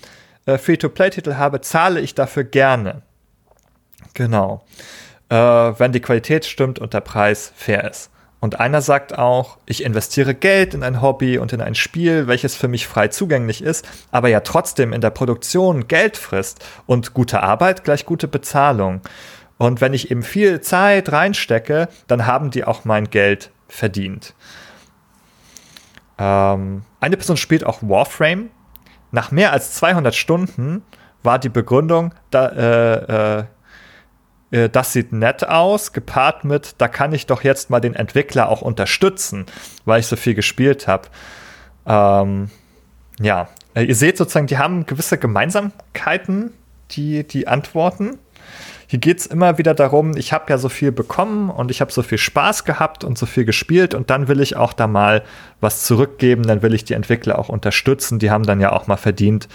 äh, 0.47 0.57
Free-to-Play-Titel 0.57 1.35
habe, 1.35 1.61
zahle 1.61 2.01
ich 2.01 2.15
dafür 2.15 2.45
gerne. 2.45 3.03
Genau. 4.15 4.65
Äh, 5.29 5.37
wenn 5.37 5.93
die 5.93 6.01
Qualität 6.01 6.47
stimmt 6.47 6.79
und 6.79 6.95
der 6.95 7.01
Preis 7.01 7.53
fair 7.55 7.91
ist. 7.91 8.11
Und 8.41 8.61
einer 8.61 8.83
sagt 8.83 9.19
auch, 9.19 9.59
ich 9.67 9.83
investiere 9.83 10.33
Geld 10.33 10.73
in 10.75 10.85
ein 10.85 11.03
Hobby 11.03 11.39
und 11.39 11.53
in 11.53 11.61
ein 11.61 11.75
Spiel, 11.75 12.29
welches 12.29 12.55
für 12.55 12.69
mich 12.69 12.87
frei 12.87 13.09
zugänglich 13.09 13.63
ist, 13.63 13.87
aber 14.13 14.29
ja 14.29 14.41
trotzdem 14.41 14.93
in 14.93 15.01
der 15.01 15.11
Produktion 15.11 15.89
Geld 15.89 16.17
frisst 16.17 16.65
und 16.87 17.15
gute 17.15 17.43
Arbeit 17.43 17.83
gleich 17.83 18.07
gute 18.07 18.29
Bezahlung. 18.29 19.01
Und 19.59 19.81
wenn 19.81 19.93
ich 19.93 20.11
eben 20.11 20.23
viel 20.23 20.61
Zeit 20.61 21.13
reinstecke, 21.13 21.89
dann 22.07 22.27
haben 22.27 22.51
die 22.51 22.65
auch 22.65 22.85
mein 22.85 23.11
Geld 23.11 23.51
verdient. 23.69 24.35
Ähm, 26.17 26.83
eine 27.01 27.17
Person 27.17 27.37
spielt 27.37 27.65
auch 27.65 27.83
Warframe. 27.83 28.51
Nach 29.11 29.31
mehr 29.31 29.53
als 29.53 29.75
200 29.75 30.15
Stunden 30.15 30.83
war 31.23 31.39
die 31.39 31.49
Begründung, 31.49 32.15
da, 32.31 32.49
äh, 32.49 33.39
äh, 33.41 33.45
äh, 34.51 34.69
das 34.69 34.93
sieht 34.93 35.13
nett 35.13 35.49
aus, 35.49 35.93
gepaart 35.93 36.45
mit, 36.45 36.75
da 36.79 36.89
kann 36.89 37.13
ich 37.13 37.27
doch 37.27 37.43
jetzt 37.43 37.71
mal 37.71 37.81
den 37.81 37.95
Entwickler 37.95 38.49
auch 38.49 38.63
unterstützen, 38.63 39.47
weil 39.85 40.01
ich 40.01 40.07
so 40.07 40.17
viel 40.17 40.35
gespielt 40.35 40.87
habe. 40.87 41.09
Ähm, 41.87 42.51
ja, 43.21 43.49
ihr 43.75 43.95
seht 43.95 44.17
sozusagen, 44.17 44.47
die 44.47 44.59
haben 44.59 44.87
gewisse 44.87 45.19
Gemeinsamkeiten, 45.19 46.53
die, 46.93 47.27
die 47.27 47.49
Antworten. 47.49 48.19
Hier 48.91 48.99
geht 48.99 49.21
es 49.21 49.27
immer 49.27 49.59
wieder 49.59 49.75
darum, 49.75 50.17
ich 50.17 50.33
habe 50.33 50.47
ja 50.49 50.57
so 50.57 50.71
viel 50.71 50.93
bekommen 50.93 51.51
und 51.51 51.71
ich 51.71 51.83
habe 51.83 51.93
so 51.93 52.03
viel 52.03 52.17
Spaß 52.17 52.65
gehabt 52.65 53.05
und 53.05 53.19
so 53.19 53.27
viel 53.27 53.45
gespielt 53.45 53.95
und 53.95 54.09
dann 54.09 54.29
will 54.29 54.41
ich 54.41 54.57
auch 54.57 54.73
da 54.73 54.87
mal 54.87 55.23
was 55.61 55.85
zurückgeben, 55.85 56.45
dann 56.45 56.63
will 56.63 56.73
ich 56.73 56.85
die 56.85 56.95
Entwickler 56.95 57.39
auch 57.39 57.51
unterstützen. 57.51 58.19
Die 58.19 58.31
haben 58.31 58.45
dann 58.45 58.61
ja 58.61 58.73
auch 58.73 58.87
mal 58.87 58.97
verdient, 58.97 59.47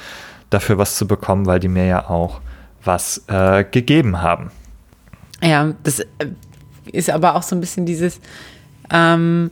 dafür 0.51 0.77
was 0.77 0.97
zu 0.97 1.07
bekommen, 1.07 1.47
weil 1.47 1.59
die 1.59 1.67
mir 1.67 1.87
ja 1.87 2.09
auch 2.11 2.41
was 2.83 3.23
äh, 3.27 3.63
gegeben 3.63 4.21
haben. 4.21 4.51
Ja, 5.41 5.73
das 5.81 6.01
äh, 6.01 6.05
ist 6.91 7.09
aber 7.09 7.33
auch 7.33 7.41
so 7.41 7.55
ein 7.55 7.59
bisschen 7.59 7.87
dieses, 7.87 8.21
ähm, 8.91 9.49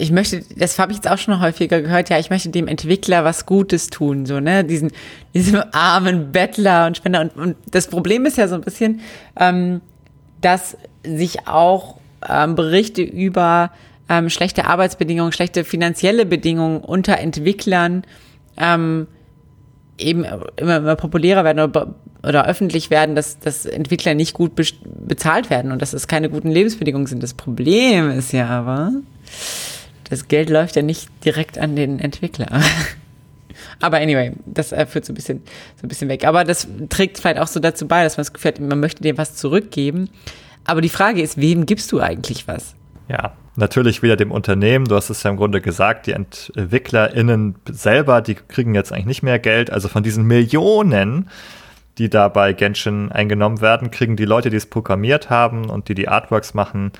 ich 0.00 0.10
möchte, 0.10 0.42
das 0.56 0.78
habe 0.78 0.92
ich 0.92 0.98
jetzt 0.98 1.10
auch 1.10 1.18
schon 1.18 1.40
häufiger 1.40 1.82
gehört, 1.82 2.08
ja, 2.08 2.18
ich 2.18 2.30
möchte 2.30 2.48
dem 2.48 2.68
Entwickler 2.68 3.24
was 3.24 3.44
Gutes 3.44 3.88
tun, 3.88 4.24
so, 4.24 4.40
ne, 4.40 4.64
diesen, 4.64 4.90
diesem 5.34 5.62
armen 5.72 6.32
Bettler 6.32 6.86
und 6.86 6.96
Spender. 6.96 7.20
Und, 7.20 7.36
und 7.36 7.56
das 7.70 7.86
Problem 7.86 8.24
ist 8.24 8.38
ja 8.38 8.48
so 8.48 8.54
ein 8.54 8.62
bisschen, 8.62 9.00
ähm, 9.38 9.80
dass 10.40 10.76
sich 11.04 11.46
auch 11.46 11.96
ähm, 12.28 12.54
Berichte 12.54 13.02
über 13.02 13.72
ähm, 14.08 14.30
schlechte 14.30 14.66
Arbeitsbedingungen, 14.66 15.32
schlechte 15.32 15.64
finanzielle 15.64 16.24
Bedingungen 16.26 16.80
unter 16.80 17.18
Entwicklern 17.18 18.02
ähm, 18.56 19.06
eben 19.98 20.24
immer, 20.24 20.80
immer 20.80 20.96
populärer 20.96 21.44
werden 21.44 21.60
oder, 21.60 21.94
oder 22.22 22.46
öffentlich 22.46 22.90
werden, 22.90 23.14
dass, 23.14 23.38
dass 23.38 23.66
Entwickler 23.66 24.14
nicht 24.14 24.34
gut 24.34 24.54
be 24.54 24.64
bezahlt 24.84 25.50
werden 25.50 25.72
und 25.72 25.82
dass 25.82 25.92
es 25.92 26.06
keine 26.06 26.30
guten 26.30 26.50
Lebensbedingungen 26.50 27.06
sind. 27.06 27.22
Das 27.22 27.34
Problem 27.34 28.10
ist 28.10 28.32
ja 28.32 28.48
aber, 28.48 28.92
das 30.10 30.28
Geld 30.28 30.50
läuft 30.50 30.76
ja 30.76 30.82
nicht 30.82 31.08
direkt 31.24 31.56
an 31.56 31.76
den 31.76 31.98
Entwickler. 31.98 32.48
Aber 33.80 33.98
anyway, 33.98 34.32
das 34.44 34.72
äh, 34.72 34.86
führt 34.86 35.04
so 35.04 35.12
ein 35.12 35.14
bisschen, 35.14 35.42
so 35.76 35.86
ein 35.86 35.88
bisschen 35.88 36.08
weg. 36.08 36.26
Aber 36.26 36.44
das 36.44 36.68
trägt 36.88 37.18
vielleicht 37.18 37.38
auch 37.38 37.46
so 37.46 37.60
dazu 37.60 37.86
bei, 37.88 38.04
dass 38.04 38.16
man 38.16 38.22
das 38.22 38.32
Gefühl 38.32 38.52
hat, 38.52 38.60
man 38.60 38.80
möchte 38.80 39.02
dem 39.02 39.16
was 39.16 39.36
zurückgeben. 39.36 40.10
Aber 40.64 40.80
die 40.80 40.88
Frage 40.88 41.22
ist, 41.22 41.40
wem 41.40 41.64
gibst 41.66 41.90
du 41.92 42.00
eigentlich 42.00 42.46
was? 42.46 42.74
Ja, 43.08 43.32
natürlich 43.56 44.02
wieder 44.02 44.16
dem 44.16 44.30
Unternehmen. 44.30 44.84
Du 44.84 44.94
hast 44.94 45.10
es 45.10 45.22
ja 45.22 45.30
im 45.30 45.36
Grunde 45.36 45.60
gesagt, 45.60 46.06
die 46.06 46.12
EntwicklerInnen 46.12 47.56
selber, 47.68 48.20
die 48.20 48.34
kriegen 48.34 48.74
jetzt 48.74 48.92
eigentlich 48.92 49.06
nicht 49.06 49.22
mehr 49.22 49.38
Geld. 49.38 49.70
Also 49.70 49.88
von 49.88 50.02
diesen 50.02 50.24
Millionen, 50.24 51.28
die 51.98 52.10
da 52.10 52.28
bei 52.28 52.52
Genshin 52.52 53.10
eingenommen 53.10 53.60
werden, 53.60 53.90
kriegen 53.90 54.16
die 54.16 54.24
Leute, 54.24 54.50
die 54.50 54.56
es 54.56 54.66
programmiert 54.66 55.30
haben 55.30 55.70
und 55.70 55.88
die 55.88 55.94
die 55.94 56.08
Artworks 56.08 56.54
machen, 56.54 56.92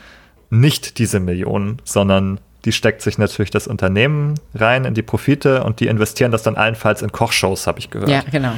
nicht 0.51 0.99
diese 0.99 1.21
Millionen, 1.21 1.81
sondern 1.85 2.41
die 2.65 2.73
steckt 2.73 3.03
sich 3.03 3.19
natürlich 3.19 3.51
das 3.51 3.67
Unternehmen 3.67 4.35
rein 4.55 4.85
in 4.85 4.95
die 4.95 5.03
Profite 5.03 5.65
und 5.65 5.81
die 5.81 5.87
investieren 5.87 6.31
das 6.31 6.43
dann 6.43 6.57
allenfalls 6.57 7.03
in 7.03 7.13
Kochshows, 7.13 7.67
habe 7.67 7.79
ich 7.79 7.91
gehört. 7.91 8.11
Ja, 8.11 8.23
genau. 8.31 8.53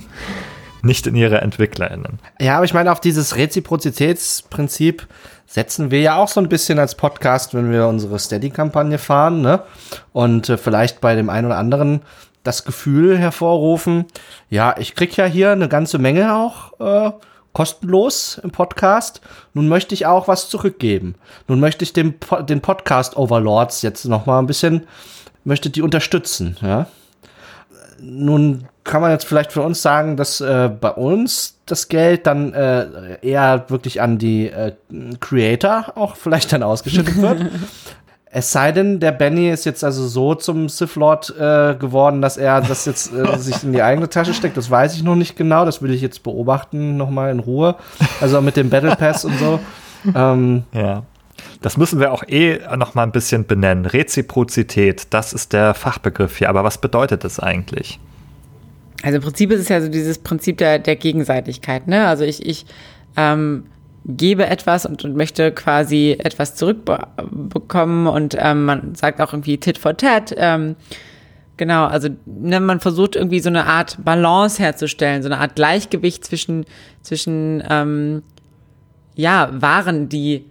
Nicht 0.82 1.06
in 1.06 1.14
ihre 1.14 1.40
EntwicklerInnen. 1.40 2.18
Ja, 2.40 2.56
aber 2.56 2.64
ich 2.64 2.74
meine, 2.74 2.90
auf 2.90 2.98
dieses 2.98 3.36
Reziprozitätsprinzip 3.36 5.06
setzen 5.46 5.92
wir 5.92 6.00
ja 6.00 6.16
auch 6.16 6.26
so 6.26 6.40
ein 6.40 6.48
bisschen 6.48 6.80
als 6.80 6.96
Podcast, 6.96 7.54
wenn 7.54 7.70
wir 7.70 7.86
unsere 7.86 8.18
Steady-Kampagne 8.18 8.98
fahren, 8.98 9.42
ne? 9.42 9.62
Und 10.12 10.48
äh, 10.48 10.58
vielleicht 10.58 11.00
bei 11.00 11.14
dem 11.14 11.30
einen 11.30 11.46
oder 11.46 11.58
anderen 11.58 12.02
das 12.42 12.64
Gefühl 12.64 13.16
hervorrufen, 13.16 14.06
ja, 14.50 14.74
ich 14.76 14.96
krieg 14.96 15.16
ja 15.16 15.26
hier 15.26 15.52
eine 15.52 15.68
ganze 15.68 15.98
Menge 15.98 16.34
auch 16.34 16.80
äh, 16.80 17.12
kostenlos 17.52 18.40
im 18.42 18.50
Podcast. 18.50 19.20
Nun 19.54 19.68
möchte 19.68 19.94
ich 19.94 20.06
auch 20.06 20.28
was 20.28 20.48
zurückgeben. 20.48 21.14
Nun 21.48 21.60
möchte 21.60 21.84
ich 21.84 21.92
dem, 21.92 22.14
den 22.48 22.60
Podcast 22.60 23.16
Overlords 23.16 23.82
jetzt 23.82 24.04
noch 24.06 24.26
mal 24.26 24.38
ein 24.38 24.46
bisschen, 24.46 24.86
möchte 25.44 25.70
die 25.70 25.82
unterstützen, 25.82 26.56
ja. 26.62 26.86
Nun 28.00 28.66
kann 28.84 29.00
man 29.00 29.12
jetzt 29.12 29.26
vielleicht 29.26 29.52
für 29.52 29.62
uns 29.62 29.80
sagen, 29.80 30.16
dass 30.16 30.40
äh, 30.40 30.68
bei 30.68 30.90
uns 30.90 31.58
das 31.66 31.88
Geld 31.88 32.26
dann 32.26 32.52
äh, 32.52 33.18
eher 33.22 33.66
wirklich 33.68 34.00
an 34.00 34.18
die 34.18 34.48
äh, 34.48 34.72
Creator 35.20 35.92
auch 35.94 36.16
vielleicht 36.16 36.52
dann 36.52 36.64
ausgeschüttet 36.64 37.20
wird. 37.22 37.46
Es 38.34 38.50
sei 38.50 38.72
denn, 38.72 38.98
der 38.98 39.12
Benny 39.12 39.50
ist 39.50 39.66
jetzt 39.66 39.84
also 39.84 40.08
so 40.08 40.34
zum 40.34 40.70
Sith 40.70 40.96
Lord 40.96 41.28
äh, 41.38 41.74
geworden, 41.74 42.22
dass 42.22 42.38
er 42.38 42.62
das 42.62 42.86
jetzt 42.86 43.12
äh, 43.12 43.36
sich 43.38 43.62
in 43.62 43.74
die 43.74 43.82
eigene 43.82 44.08
Tasche 44.08 44.32
steckt. 44.32 44.56
Das 44.56 44.70
weiß 44.70 44.94
ich 44.96 45.02
noch 45.02 45.16
nicht 45.16 45.36
genau. 45.36 45.66
Das 45.66 45.82
will 45.82 45.92
ich 45.92 46.00
jetzt 46.00 46.22
beobachten 46.22 46.96
nochmal 46.96 47.30
in 47.30 47.40
Ruhe. 47.40 47.76
Also 48.22 48.40
mit 48.40 48.56
dem 48.56 48.70
Battle 48.70 48.96
Pass 48.96 49.24
und 49.24 49.38
so. 49.38 49.60
Ähm, 50.16 50.64
ja. 50.72 51.04
Das 51.60 51.76
müssen 51.76 52.00
wir 52.00 52.10
auch 52.10 52.24
eh 52.26 52.58
noch 52.76 52.96
mal 52.96 53.04
ein 53.04 53.12
bisschen 53.12 53.46
benennen. 53.46 53.86
Reziprozität, 53.86 55.06
das 55.10 55.32
ist 55.32 55.52
der 55.52 55.74
Fachbegriff 55.74 56.38
hier. 56.38 56.48
Aber 56.48 56.64
was 56.64 56.78
bedeutet 56.78 57.22
das 57.22 57.38
eigentlich? 57.38 58.00
Also 59.04 59.18
im 59.18 59.22
Prinzip 59.22 59.52
ist 59.52 59.60
es 59.60 59.68
ja 59.68 59.80
so 59.80 59.86
dieses 59.86 60.18
Prinzip 60.18 60.58
der, 60.58 60.80
der 60.80 60.96
Gegenseitigkeit. 60.96 61.86
Ne? 61.86 62.08
Also 62.08 62.24
ich, 62.24 62.44
ich 62.44 62.66
ähm, 63.16 63.66
gebe 64.04 64.46
etwas 64.46 64.86
und, 64.86 65.04
und 65.04 65.16
möchte 65.16 65.52
quasi 65.52 66.16
etwas 66.18 66.54
zurückbekommen 66.56 68.06
und 68.06 68.36
ähm, 68.38 68.64
man 68.64 68.94
sagt 68.94 69.20
auch 69.20 69.32
irgendwie 69.32 69.58
Tit 69.58 69.78
for 69.78 69.96
Tat. 69.96 70.34
Ähm, 70.36 70.76
genau, 71.56 71.86
also 71.86 72.08
ne, 72.26 72.60
man 72.60 72.80
versucht 72.80 73.14
irgendwie 73.16 73.40
so 73.40 73.48
eine 73.48 73.66
Art 73.66 73.98
Balance 74.04 74.60
herzustellen, 74.60 75.22
so 75.22 75.28
eine 75.28 75.38
Art 75.38 75.54
Gleichgewicht 75.54 76.24
zwischen, 76.24 76.64
zwischen 77.02 77.62
ähm, 77.68 78.22
ja, 79.14 79.50
Waren, 79.52 80.08
die 80.08 80.46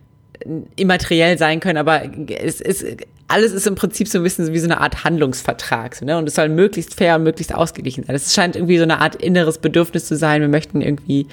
immateriell 0.76 1.38
sein 1.38 1.60
können, 1.60 1.78
aber 1.78 2.02
es 2.30 2.62
ist 2.62 2.86
alles 3.32 3.54
ist 3.54 3.66
im 3.66 3.76
Prinzip 3.76 4.10
so 4.10 4.18
ein 4.18 4.24
bisschen 4.24 4.52
wie 4.52 4.60
so 4.60 4.66
eine 4.66 4.82
Art 4.82 5.06
Handlungsvertrag. 5.06 5.96
So, 5.96 6.06
ne? 6.06 6.18
Und 6.18 6.28
es 6.28 6.36
soll 6.36 6.50
möglichst 6.50 6.96
fair 6.96 7.16
und 7.16 7.24
möglichst 7.24 7.56
ausgeglichen 7.56 8.04
sein. 8.04 8.14
Es 8.14 8.34
scheint 8.34 8.58
irgendwie 8.58 8.78
so 8.78 8.84
eine 8.84 9.00
Art 9.00 9.16
inneres 9.16 9.58
Bedürfnis 9.58 10.06
zu 10.06 10.18
sein. 10.18 10.42
Wir 10.42 10.50
möchten 10.50 10.82
irgendwie 10.82 11.28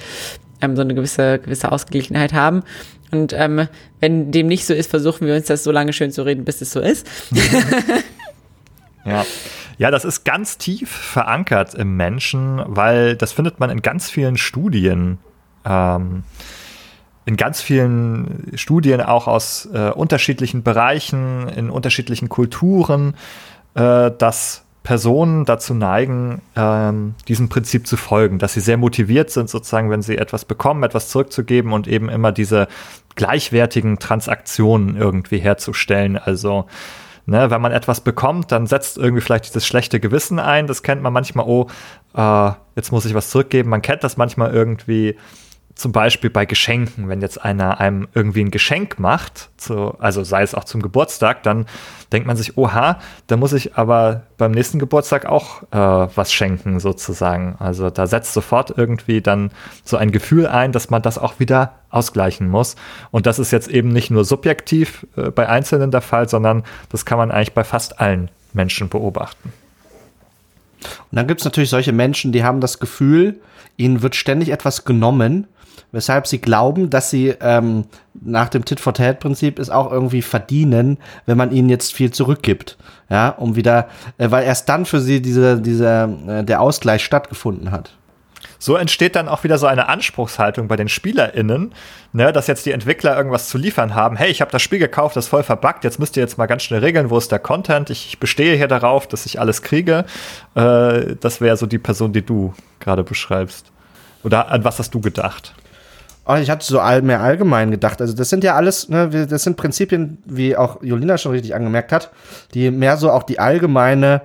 ähm, 0.60 0.76
so 0.76 0.82
eine 0.82 0.94
gewisse, 0.94 1.39
gewisse 1.39 1.72
Ausgeglichenheit 1.72 2.32
haben. 2.32 2.62
Und 3.10 3.32
ähm, 3.32 3.68
wenn 4.01 4.30
dem 4.32 4.47
nicht 4.47 4.66
so 4.66 4.74
ist, 4.74 4.90
versuchen 4.90 5.26
wir 5.26 5.35
uns 5.35 5.47
das 5.47 5.64
so 5.64 5.72
lange 5.72 5.93
schön 5.93 6.10
zu 6.10 6.22
reden, 6.22 6.44
bis 6.44 6.60
es 6.60 6.70
so 6.70 6.80
ist. 6.80 7.06
ja. 9.05 9.24
Ja, 9.78 9.93
das 9.93 10.05
ist 10.05 10.24
ganz 10.24 10.59
tief 10.59 10.90
verankert 10.90 11.74
im 11.74 11.97
Menschen, 11.97 12.60
weil 12.66 13.14
das 13.14 13.30
findet 13.30 13.60
man 13.60 13.70
in 13.70 13.80
ganz 13.80 14.10
vielen 14.10 14.36
Studien. 14.36 15.18
Ähm, 15.64 16.24
in 17.26 17.36
ganz 17.36 17.60
vielen 17.60 18.52
Studien 18.55 19.01
auch 19.01 19.28
aus 19.28 19.68
äh, 19.72 19.90
unterschiedlichen 19.90 20.62
Bereichen, 20.62 21.48
in 21.48 21.70
unterschiedlichen 21.70 22.28
Kulturen, 22.28 23.14
äh, 23.74 24.10
dass 24.10 24.64
Personen 24.89 25.44
dazu 25.44 25.74
neigen, 25.74 26.40
ähm, 26.56 27.15
diesem 27.28 27.51
Prinzip 27.51 27.86
zu 27.86 27.98
folgen, 27.98 28.39
dass 28.39 28.55
sie 28.55 28.60
sehr 28.60 28.78
motiviert 28.78 29.28
sind, 29.28 29.51
sozusagen, 29.51 29.90
wenn 29.90 30.01
sie 30.01 30.16
etwas 30.16 30.47
bekommen, 30.47 30.82
etwas 30.82 31.10
zurückzugeben 31.10 31.74
und 31.74 31.86
eben 31.86 32.09
immer 32.09 32.32
diese 32.32 32.69
gleichwertigen 33.15 33.98
Transaktionen 33.98 34.97
irgendwie 34.97 35.40
herzustellen. 35.40 36.16
Also 36.16 36.65
Ne, 37.27 37.51
wenn 37.51 37.60
man 37.60 37.73
etwas 37.73 38.01
bekommt, 38.01 38.52
dann 38.52 38.66
setzt 38.66 38.97
irgendwie 38.97 39.20
vielleicht 39.20 39.44
dieses 39.44 39.66
schlechte 39.66 40.01
Gewissen 40.01 40.39
ein. 40.39 40.66
Das 40.66 40.82
kennt 40.82 41.02
man 41.02 41.12
manchmal, 41.12 41.44
oh, 41.47 41.66
äh, 42.15 42.52
jetzt 42.74 42.90
muss 42.90 43.05
ich 43.05 43.12
was 43.12 43.28
zurückgeben. 43.28 43.69
Man 43.69 43.82
kennt 43.82 44.02
das 44.02 44.16
manchmal 44.16 44.55
irgendwie 44.55 45.15
zum 45.78 45.92
Beispiel 45.92 46.28
bei 46.28 46.44
Geschenken, 46.44 47.09
wenn 47.09 47.20
jetzt 47.20 47.44
einer 47.44 47.78
einem 47.78 48.09
irgendwie 48.12 48.42
ein 48.42 48.50
Geschenk 48.50 48.98
macht, 48.98 49.50
zu, 49.59 49.94
also 50.00 50.24
sei 50.24 50.42
es 50.42 50.56
auch 50.56 50.64
zum 50.64 50.82
Geburtstag, 50.82 51.44
dann 51.44 51.66
denkt 52.10 52.26
man 52.26 52.36
sich, 52.36 52.59
oha, 52.59 52.98
da 53.28 53.36
muss 53.36 53.52
ich 53.52 53.76
aber 53.76 54.24
beim 54.38 54.50
nächsten 54.50 54.80
Geburtstag 54.80 55.26
auch 55.26 55.62
äh, 55.70 56.09
was 56.16 56.32
schenken 56.32 56.80
sozusagen. 56.80 57.55
Also 57.60 57.90
da 57.90 58.09
setzt 58.09 58.34
sofort 58.34 58.76
irgendwie 58.76 59.20
dann 59.20 59.52
so 59.84 59.96
ein 59.96 60.10
Gefühl 60.10 60.48
ein, 60.48 60.72
dass 60.72 60.90
man 60.90 61.00
das 61.00 61.16
auch 61.16 61.38
wieder 61.38 61.74
ausgleichen 61.90 62.48
muss. 62.48 62.74
Und 63.12 63.26
das 63.26 63.38
ist 63.38 63.52
jetzt 63.52 63.68
eben 63.68 63.90
nicht 63.90 64.10
nur 64.10 64.24
subjektiv 64.24 65.06
äh, 65.16 65.30
bei 65.30 65.48
Einzelnen 65.48 65.92
der 65.92 66.02
Fall, 66.02 66.28
sondern 66.28 66.64
das 66.88 67.05
kann 67.05 67.18
man 67.18 67.30
eigentlich 67.30 67.55
bei 67.55 67.62
fast 67.62 68.00
allen 68.00 68.32
Menschen 68.52 68.88
beobachten. 68.88 69.52
Und 70.80 71.16
dann 71.16 71.28
gibt 71.28 71.40
es 71.40 71.44
natürlich 71.44 71.70
solche 71.70 71.92
Menschen, 71.92 72.32
die 72.32 72.42
haben 72.42 72.60
das 72.60 72.80
Gefühl, 72.80 73.40
ihnen 73.76 74.02
wird 74.02 74.16
ständig 74.16 74.48
etwas 74.48 74.84
genommen 74.84 75.46
weshalb 75.92 76.26
sie 76.26 76.40
glauben, 76.40 76.90
dass 76.90 77.10
sie 77.10 77.34
ähm, 77.40 77.84
nach 78.20 78.48
dem 78.48 78.64
Tit-for-Tat-Prinzip 78.64 79.59
es 79.59 79.70
auch 79.70 79.90
irgendwie 79.90 80.22
verdienen, 80.22 80.98
wenn 81.26 81.38
man 81.38 81.52
ihnen 81.52 81.68
jetzt 81.68 81.94
viel 81.94 82.10
zurückgibt. 82.10 82.76
Ja, 83.10 83.30
um 83.30 83.56
wieder, 83.56 83.88
äh, 84.18 84.30
weil 84.30 84.44
erst 84.44 84.68
dann 84.68 84.84
für 84.84 85.00
sie 85.00 85.22
diese, 85.22 85.60
diese, 85.60 86.16
äh, 86.26 86.44
der 86.44 86.60
Ausgleich 86.60 87.05
stattgefunden 87.05 87.70
hat. 87.70 87.92
So 88.59 88.76
entsteht 88.76 89.14
dann 89.14 89.28
auch 89.28 89.44
wieder 89.44 89.56
so 89.56 89.66
eine 89.66 89.88
Anspruchshaltung 89.88 90.66
bei 90.66 90.76
den 90.76 90.88
SpielerInnen, 90.88 91.72
ne, 92.12 92.32
dass 92.32 92.48
jetzt 92.48 92.66
die 92.66 92.72
Entwickler 92.72 93.16
irgendwas 93.16 93.48
zu 93.48 93.56
liefern 93.56 93.94
haben. 93.94 94.16
Hey, 94.16 94.30
ich 94.30 94.40
habe 94.40 94.50
das 94.50 94.62
Spiel 94.62 94.80
gekauft, 94.80 95.16
das 95.16 95.26
ist 95.26 95.30
voll 95.30 95.44
verbuggt, 95.44 95.84
jetzt 95.84 96.00
müsst 96.00 96.16
ihr 96.16 96.22
jetzt 96.22 96.38
mal 96.38 96.46
ganz 96.46 96.64
schnell 96.64 96.80
regeln, 96.80 97.10
wo 97.10 97.18
ist 97.18 97.30
der 97.30 97.38
Content? 97.38 97.90
Ich, 97.90 98.09
ich 98.09 98.18
bestehe 98.18 98.56
hier 98.56 98.68
darauf, 98.68 99.06
dass 99.06 99.26
ich 99.26 99.38
alles 99.38 99.62
kriege. 99.62 100.05
Äh, 100.56 101.16
das 101.20 101.40
wäre 101.40 101.56
so 101.56 101.66
die 101.66 101.78
Person, 101.78 102.12
die 102.12 102.24
du 102.24 102.52
gerade 102.80 103.05
beschreibst. 103.05 103.70
Oder 104.24 104.48
an 104.50 104.64
was 104.64 104.78
hast 104.80 104.92
du 104.92 105.00
gedacht? 105.00 105.55
Oh, 106.30 106.34
ich 106.34 106.50
hatte 106.50 106.64
so 106.64 106.78
all, 106.78 107.00
mehr 107.00 107.22
allgemein 107.22 107.70
gedacht. 107.70 108.02
Also 108.02 108.12
das 108.12 108.28
sind 108.28 108.44
ja 108.44 108.55
alles, 108.55 108.90
ne, 108.90 109.26
das 109.26 109.44
sind 109.44 109.56
Prinzipien, 109.56 110.18
wie 110.26 110.59
auch 110.59 110.82
Jolina 110.82 111.16
schon 111.16 111.32
richtig 111.32 111.55
angemerkt 111.55 111.90
hat, 111.90 112.10
die 112.52 112.70
mehr 112.70 112.98
so 112.98 113.10
auch 113.10 113.22
die 113.22 113.38
allgemeine 113.38 114.20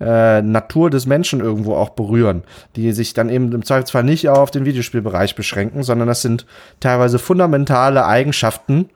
äh, 0.00 0.40
Natur 0.40 0.88
des 0.88 1.04
Menschen 1.04 1.40
irgendwo 1.40 1.74
auch 1.76 1.90
berühren, 1.90 2.44
die 2.76 2.92
sich 2.92 3.12
dann 3.12 3.28
eben 3.28 3.52
im 3.52 3.62
Zweifelsfall 3.62 4.04
nicht 4.04 4.26
auf 4.30 4.50
den 4.50 4.64
Videospielbereich 4.64 5.34
beschränken, 5.34 5.82
sondern 5.82 6.08
das 6.08 6.22
sind 6.22 6.46
teilweise 6.80 7.18
fundamentale 7.18 8.06
Eigenschaften 8.06 8.88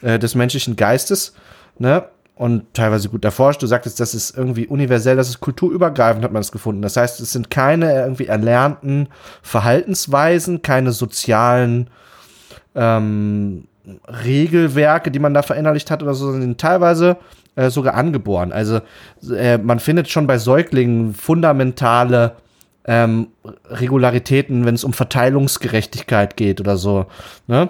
äh, 0.00 0.18
des 0.18 0.34
menschlichen 0.34 0.76
Geistes, 0.76 1.34
ne? 1.78 2.04
Und 2.40 2.72
teilweise 2.72 3.10
gut 3.10 3.22
erforscht. 3.22 3.62
Du 3.62 3.66
sagtest, 3.66 4.00
das 4.00 4.14
ist 4.14 4.34
irgendwie 4.34 4.66
universell, 4.66 5.14
das 5.14 5.28
ist 5.28 5.40
kulturübergreifend, 5.40 6.24
hat 6.24 6.32
man 6.32 6.40
es 6.40 6.50
gefunden. 6.50 6.80
Das 6.80 6.96
heißt, 6.96 7.20
es 7.20 7.32
sind 7.32 7.50
keine 7.50 7.92
irgendwie 7.92 8.28
erlernten 8.28 9.08
Verhaltensweisen, 9.42 10.62
keine 10.62 10.92
sozialen 10.92 11.90
ähm, 12.74 13.64
Regelwerke, 14.24 15.10
die 15.10 15.18
man 15.18 15.34
da 15.34 15.42
verinnerlicht 15.42 15.90
hat 15.90 16.02
oder 16.02 16.14
so, 16.14 16.30
sondern 16.30 16.56
teilweise 16.56 17.18
äh, 17.56 17.68
sogar 17.68 17.92
angeboren. 17.92 18.52
Also 18.52 18.80
äh, 19.30 19.58
man 19.58 19.78
findet 19.78 20.08
schon 20.08 20.26
bei 20.26 20.38
Säuglingen 20.38 21.12
fundamentale 21.12 22.36
ähm, 22.86 23.26
Regularitäten, 23.68 24.64
wenn 24.64 24.76
es 24.76 24.84
um 24.84 24.94
Verteilungsgerechtigkeit 24.94 26.38
geht 26.38 26.58
oder 26.58 26.78
so. 26.78 27.04
Ne? 27.48 27.68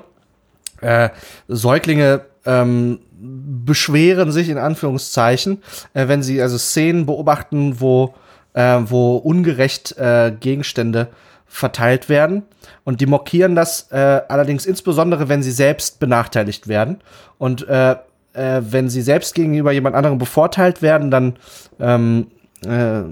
Äh, 0.80 1.08
Säuglinge 1.48 2.20
ähm, 2.46 3.00
beschweren 3.20 4.32
sich 4.32 4.48
in 4.48 4.58
Anführungszeichen, 4.58 5.62
äh, 5.94 6.08
wenn 6.08 6.22
sie 6.22 6.40
also 6.40 6.58
Szenen 6.58 7.06
beobachten, 7.06 7.80
wo, 7.80 8.14
äh, 8.54 8.78
wo 8.84 9.16
ungerecht 9.16 9.96
äh, 9.98 10.32
Gegenstände 10.38 11.08
verteilt 11.46 12.08
werden. 12.08 12.42
Und 12.84 13.00
die 13.00 13.06
mockieren 13.06 13.54
das 13.54 13.90
äh, 13.90 14.22
allerdings 14.28 14.66
insbesondere, 14.66 15.28
wenn 15.28 15.42
sie 15.42 15.50
selbst 15.50 16.00
benachteiligt 16.00 16.68
werden. 16.68 16.98
Und 17.38 17.68
äh, 17.68 17.96
äh, 18.32 18.62
wenn 18.62 18.88
sie 18.88 19.02
selbst 19.02 19.34
gegenüber 19.34 19.72
jemand 19.72 19.96
anderem 19.96 20.18
bevorteilt 20.18 20.80
werden, 20.80 21.10
dann 21.10 21.36
ähm, 21.80 22.28
äh, 22.64 23.02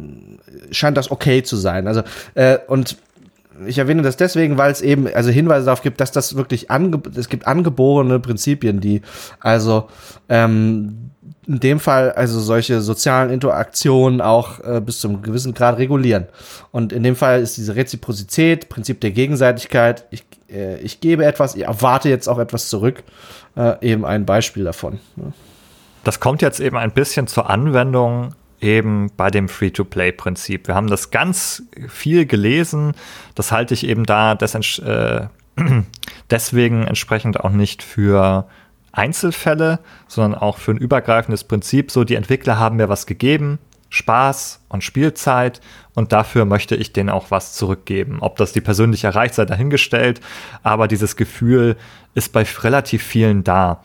scheint 0.73 0.97
das 0.97 1.11
okay 1.11 1.43
zu 1.43 1.57
sein. 1.57 1.87
Also, 1.89 2.03
und 2.67 2.99
ich 3.67 3.79
erwähne 3.79 4.03
das 4.03 4.17
deswegen, 4.17 4.59
weil 4.59 4.71
es 4.71 4.81
eben 4.81 5.07
also 5.13 5.31
Hinweise 5.31 5.67
darauf 5.67 5.83
gibt, 5.83 6.01
dass 6.01 6.13
das 6.13 6.37
wirklich 6.37 6.71
ange 6.71 7.01
es 7.17 7.29
gibt 7.29 7.47
angeborene 7.47 8.21
Prinzipien, 8.21 8.81
die 8.81 9.03
also 9.41 9.89
ähm, 10.29 11.11
in 11.47 11.61
dem 11.61 11.81
Fall 11.81 12.13
also 12.13 12.41
solche 12.41 12.83
sozialen 12.83 13.31
Interaktionen 13.31 14.21
auch 14.21 14.61
äh, 14.61 14.81
bis 14.83 15.01
zum 15.01 15.23
gewissen 15.23 15.55
Grad 15.55 15.79
regulieren. 15.79 16.27
Und 16.73 16.93
in 16.93 17.03
dem 17.03 17.17
Fall 17.17 17.41
ist 17.41 17.57
diese 17.57 17.75
Reziprozität, 17.75 18.69
Prinzip 18.69 19.01
der 19.01 19.13
Gegenseitigkeit, 19.13 20.05
ich, 20.11 20.25
äh, 20.51 20.79
ich 20.81 21.01
gebe 21.01 21.25
etwas, 21.25 21.55
ich 21.55 21.65
erwarte 21.65 22.11
jetzt 22.11 22.29
auch 22.29 22.39
etwas 22.39 22.69
zurück, 22.69 23.03
äh, 23.57 23.75
eben 23.81 24.05
ein 24.05 24.27
Beispiel 24.27 24.65
davon. 24.65 25.01
Ne? 25.17 25.33
Das 26.05 26.21
kommt 26.21 26.43
jetzt 26.43 26.61
eben 26.61 26.77
ein 26.77 26.93
bisschen 26.93 27.27
zur 27.27 27.49
Anwendung 27.49 28.35
eben 28.61 29.11
bei 29.17 29.31
dem 29.31 29.49
Free-to-Play-Prinzip. 29.49 30.67
Wir 30.69 30.75
haben 30.75 30.89
das 30.89 31.11
ganz 31.11 31.63
viel 31.89 32.27
gelesen. 32.27 32.93
Das 33.35 33.53
halte 33.53 33.75
ich 33.75 33.87
eben 33.87 34.05
da 34.05 34.33
äh, 34.35 35.27
deswegen 36.31 36.87
entsprechend 36.87 37.41
auch 37.41 37.51
nicht 37.51 37.83
für 37.83 38.49
Einzelfälle, 38.93 39.81
sondern 40.07 40.41
auch 40.41 40.59
für 40.59 40.73
ein 40.73 40.79
übergreifendes 40.79 41.45
Prinzip. 41.45 41.91
So, 41.91 42.05
die 42.05 42.17
Entwickler 42.17 42.59
haben 42.59 42.77
mir 42.77 42.89
was 42.89 43.07
gegeben, 43.07 43.59
Spaß 43.91 44.65
und 44.69 44.85
Spielzeit 44.85 45.61
und 45.95 46.13
dafür 46.13 46.45
möchte 46.45 46.75
ich 46.75 46.93
denen 46.93 47.11
auch 47.11 47.31
was 47.31 47.55
zurückgeben. 47.55 48.19
Ob 48.21 48.37
das 48.37 48.53
die 48.53 48.61
persönlich 48.61 49.05
erreicht 49.05 49.35
sei 49.35 49.45
dahingestellt, 49.45 50.21
aber 50.63 50.89
dieses 50.89 51.17
Gefühl 51.17 51.77
ist 52.15 52.33
bei 52.33 52.45
relativ 52.63 53.03
vielen 53.03 53.45
da 53.45 53.83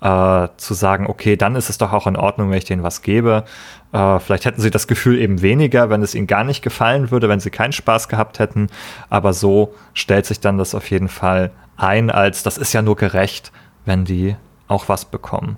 äh, 0.00 0.48
zu 0.56 0.74
sagen, 0.74 1.06
okay, 1.06 1.36
dann 1.36 1.56
ist 1.56 1.70
es 1.70 1.78
doch 1.78 1.92
auch 1.92 2.06
in 2.06 2.16
Ordnung, 2.16 2.50
wenn 2.50 2.58
ich 2.58 2.64
denen 2.64 2.82
was 2.82 3.02
gebe. 3.02 3.44
Äh, 3.92 4.18
vielleicht 4.18 4.44
hätten 4.44 4.60
sie 4.60 4.70
das 4.70 4.86
Gefühl 4.86 5.18
eben 5.18 5.42
weniger, 5.42 5.90
wenn 5.90 6.02
es 6.02 6.14
ihnen 6.14 6.26
gar 6.26 6.44
nicht 6.44 6.62
gefallen 6.62 7.10
würde, 7.10 7.28
wenn 7.28 7.40
sie 7.40 7.50
keinen 7.50 7.72
Spaß 7.72 8.08
gehabt 8.08 8.38
hätten. 8.38 8.68
Aber 9.08 9.32
so 9.32 9.74
stellt 9.94 10.26
sich 10.26 10.40
dann 10.40 10.58
das 10.58 10.74
auf 10.74 10.90
jeden 10.90 11.08
Fall 11.08 11.50
ein, 11.76 12.10
als 12.10 12.42
das 12.42 12.58
ist 12.58 12.72
ja 12.72 12.82
nur 12.82 12.96
gerecht, 12.96 13.52
wenn 13.84 14.04
die 14.04 14.36
auch 14.68 14.88
was 14.88 15.04
bekommen. 15.04 15.56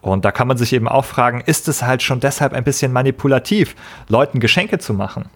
Und 0.00 0.24
da 0.24 0.32
kann 0.32 0.48
man 0.48 0.56
sich 0.56 0.72
eben 0.72 0.88
auch 0.88 1.04
fragen, 1.04 1.42
ist 1.44 1.68
es 1.68 1.82
halt 1.82 2.02
schon 2.02 2.20
deshalb 2.20 2.54
ein 2.54 2.64
bisschen 2.64 2.92
manipulativ, 2.92 3.76
Leuten 4.08 4.40
Geschenke 4.40 4.78
zu 4.78 4.94
machen? 4.94 5.26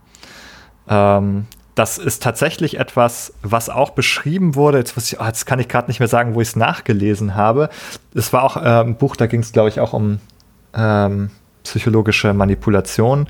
Ähm, 0.88 1.46
das 1.74 1.98
ist 1.98 2.22
tatsächlich 2.22 2.78
etwas, 2.78 3.32
was 3.42 3.68
auch 3.68 3.90
beschrieben 3.90 4.54
wurde. 4.54 4.78
Jetzt, 4.78 4.96
ich, 4.96 5.20
oh, 5.20 5.24
jetzt 5.24 5.44
kann 5.44 5.58
ich 5.58 5.68
gerade 5.68 5.88
nicht 5.88 5.98
mehr 5.98 6.08
sagen, 6.08 6.34
wo 6.34 6.40
ich 6.40 6.48
es 6.48 6.56
nachgelesen 6.56 7.34
habe. 7.34 7.68
Es 8.14 8.32
war 8.32 8.44
auch 8.44 8.56
äh, 8.56 8.60
ein 8.60 8.96
Buch, 8.96 9.16
da 9.16 9.26
ging 9.26 9.40
es, 9.40 9.52
glaube 9.52 9.68
ich, 9.70 9.80
auch 9.80 9.92
um 9.92 10.20
ähm, 10.74 11.30
psychologische 11.64 12.32
Manipulation, 12.32 13.26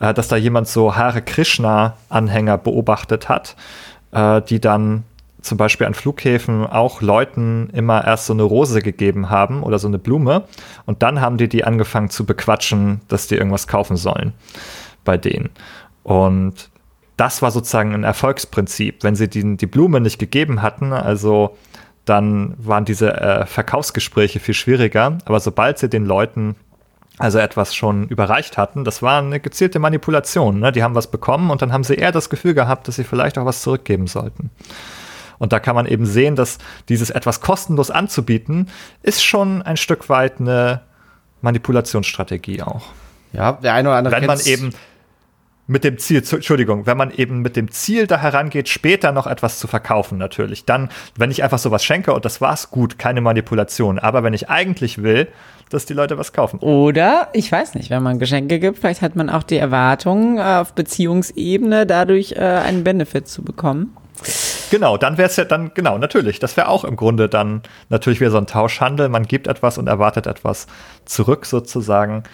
äh, 0.00 0.14
dass 0.14 0.28
da 0.28 0.36
jemand 0.36 0.68
so 0.68 0.96
Hare 0.96 1.20
Krishna-Anhänger 1.20 2.58
beobachtet 2.58 3.28
hat, 3.28 3.56
äh, 4.12 4.40
die 4.42 4.60
dann 4.60 5.04
zum 5.42 5.58
Beispiel 5.58 5.86
an 5.86 5.92
Flughäfen 5.92 6.66
auch 6.66 7.02
Leuten 7.02 7.68
immer 7.74 8.02
erst 8.02 8.26
so 8.26 8.32
eine 8.32 8.44
Rose 8.44 8.80
gegeben 8.80 9.28
haben 9.28 9.62
oder 9.62 9.78
so 9.78 9.88
eine 9.88 9.98
Blume 9.98 10.44
und 10.86 11.02
dann 11.02 11.20
haben 11.20 11.36
die 11.36 11.50
die 11.50 11.64
angefangen 11.64 12.08
zu 12.08 12.24
bequatschen, 12.24 13.02
dass 13.08 13.26
die 13.26 13.34
irgendwas 13.34 13.68
kaufen 13.68 13.98
sollen 13.98 14.32
bei 15.04 15.18
denen. 15.18 15.50
Und 16.02 16.70
das 17.16 17.42
war 17.42 17.50
sozusagen 17.50 17.94
ein 17.94 18.04
Erfolgsprinzip. 18.04 19.02
Wenn 19.02 19.14
sie 19.14 19.28
die, 19.28 19.56
die 19.56 19.66
Blume 19.66 20.00
nicht 20.00 20.18
gegeben 20.18 20.62
hatten, 20.62 20.92
also 20.92 21.56
dann 22.04 22.54
waren 22.58 22.84
diese 22.84 23.14
äh, 23.14 23.46
Verkaufsgespräche 23.46 24.40
viel 24.40 24.54
schwieriger. 24.54 25.18
Aber 25.24 25.40
sobald 25.40 25.78
sie 25.78 25.88
den 25.88 26.04
Leuten 26.04 26.56
also 27.18 27.38
etwas 27.38 27.74
schon 27.74 28.08
überreicht 28.08 28.58
hatten, 28.58 28.84
das 28.84 29.00
war 29.00 29.18
eine 29.18 29.38
gezielte 29.38 29.78
Manipulation. 29.78 30.58
Ne? 30.58 30.72
Die 30.72 30.82
haben 30.82 30.96
was 30.96 31.06
bekommen 31.06 31.50
und 31.50 31.62
dann 31.62 31.72
haben 31.72 31.84
sie 31.84 31.94
eher 31.94 32.12
das 32.12 32.28
Gefühl 32.28 32.54
gehabt, 32.54 32.88
dass 32.88 32.96
sie 32.96 33.04
vielleicht 33.04 33.38
auch 33.38 33.44
was 33.44 33.62
zurückgeben 33.62 34.08
sollten. 34.08 34.50
Und 35.38 35.52
da 35.52 35.60
kann 35.60 35.74
man 35.74 35.86
eben 35.86 36.06
sehen, 36.06 36.36
dass 36.36 36.58
dieses 36.88 37.10
etwas 37.10 37.40
kostenlos 37.40 37.90
anzubieten, 37.90 38.68
ist 39.02 39.24
schon 39.24 39.62
ein 39.62 39.76
Stück 39.76 40.08
weit 40.08 40.40
eine 40.40 40.82
Manipulationsstrategie 41.42 42.62
auch. 42.62 42.86
Ja, 43.32 43.52
der 43.52 43.74
eine 43.74 43.88
oder 43.88 43.98
andere 43.98 44.16
Wenn 44.16 44.26
man 44.26 44.40
eben 44.40 44.70
mit 45.66 45.84
dem 45.84 45.98
Ziel, 45.98 46.22
Entschuldigung, 46.30 46.86
wenn 46.86 46.96
man 46.96 47.10
eben 47.10 47.40
mit 47.40 47.56
dem 47.56 47.70
Ziel 47.70 48.06
da 48.06 48.18
herangeht, 48.18 48.68
später 48.68 49.12
noch 49.12 49.26
etwas 49.26 49.58
zu 49.58 49.66
verkaufen, 49.66 50.18
natürlich. 50.18 50.64
Dann, 50.64 50.90
wenn 51.16 51.30
ich 51.30 51.42
einfach 51.42 51.58
sowas 51.58 51.84
schenke 51.84 52.12
und 52.12 52.24
das 52.24 52.40
war's, 52.40 52.70
gut, 52.70 52.98
keine 52.98 53.20
Manipulation. 53.20 53.98
Aber 53.98 54.22
wenn 54.22 54.34
ich 54.34 54.50
eigentlich 54.50 55.02
will, 55.02 55.28
dass 55.70 55.86
die 55.86 55.94
Leute 55.94 56.18
was 56.18 56.32
kaufen. 56.32 56.58
Oder, 56.60 57.28
ich 57.32 57.50
weiß 57.50 57.74
nicht, 57.74 57.90
wenn 57.90 58.02
man 58.02 58.18
Geschenke 58.18 58.58
gibt, 58.58 58.78
vielleicht 58.78 59.02
hat 59.02 59.16
man 59.16 59.30
auch 59.30 59.42
die 59.42 59.56
Erwartung, 59.56 60.38
äh, 60.38 60.42
auf 60.42 60.74
Beziehungsebene 60.74 61.86
dadurch 61.86 62.32
äh, 62.32 62.40
einen 62.40 62.84
Benefit 62.84 63.28
zu 63.28 63.42
bekommen. 63.42 63.96
Genau, 64.70 64.96
dann 64.96 65.18
wäre 65.18 65.28
es 65.28 65.36
ja 65.36 65.44
dann, 65.44 65.72
genau, 65.74 65.98
natürlich. 65.98 66.38
Das 66.38 66.56
wäre 66.56 66.68
auch 66.68 66.84
im 66.84 66.96
Grunde 66.96 67.28
dann 67.28 67.62
natürlich 67.88 68.20
wieder 68.20 68.30
so 68.30 68.38
ein 68.38 68.46
Tauschhandel. 68.46 69.08
Man 69.08 69.24
gibt 69.24 69.46
etwas 69.46 69.78
und 69.78 69.86
erwartet 69.86 70.26
etwas 70.26 70.66
zurück 71.04 71.46
sozusagen. 71.46 72.24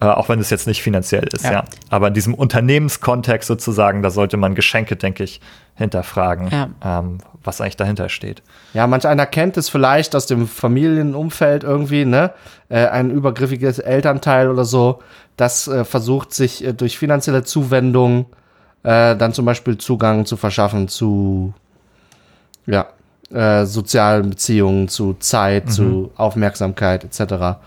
Äh, 0.00 0.06
auch 0.06 0.28
wenn 0.28 0.38
es 0.38 0.50
jetzt 0.50 0.66
nicht 0.66 0.82
finanziell 0.82 1.26
ist, 1.32 1.44
ja. 1.44 1.52
ja. 1.52 1.64
Aber 1.90 2.08
in 2.08 2.14
diesem 2.14 2.34
Unternehmenskontext 2.34 3.48
sozusagen, 3.48 4.02
da 4.02 4.10
sollte 4.10 4.36
man 4.36 4.54
Geschenke, 4.54 4.94
denke 4.94 5.24
ich, 5.24 5.40
hinterfragen, 5.74 6.48
ja. 6.48 6.68
ähm, 6.84 7.18
was 7.42 7.60
eigentlich 7.60 7.76
dahinter 7.76 8.08
steht. 8.08 8.42
Ja, 8.74 8.86
manch 8.86 9.06
einer 9.06 9.26
kennt 9.26 9.56
es 9.56 9.68
vielleicht 9.68 10.14
aus 10.14 10.26
dem 10.26 10.46
Familienumfeld 10.46 11.64
irgendwie, 11.64 12.04
ne? 12.04 12.32
Äh, 12.68 12.86
ein 12.86 13.10
übergriffiges 13.10 13.80
Elternteil 13.80 14.50
oder 14.50 14.64
so, 14.64 15.00
das 15.36 15.66
äh, 15.66 15.84
versucht 15.84 16.32
sich 16.32 16.64
äh, 16.64 16.74
durch 16.74 16.98
finanzielle 16.98 17.42
Zuwendung 17.42 18.26
äh, 18.82 19.16
dann 19.16 19.32
zum 19.32 19.44
Beispiel 19.44 19.78
Zugang 19.78 20.26
zu 20.26 20.36
verschaffen 20.36 20.88
zu 20.88 21.54
ja, 22.66 22.86
äh, 23.32 23.64
sozialen 23.64 24.30
Beziehungen, 24.30 24.88
zu 24.88 25.14
Zeit, 25.14 25.66
mhm. 25.66 25.70
zu 25.70 26.10
Aufmerksamkeit 26.16 27.04
etc. 27.04 27.58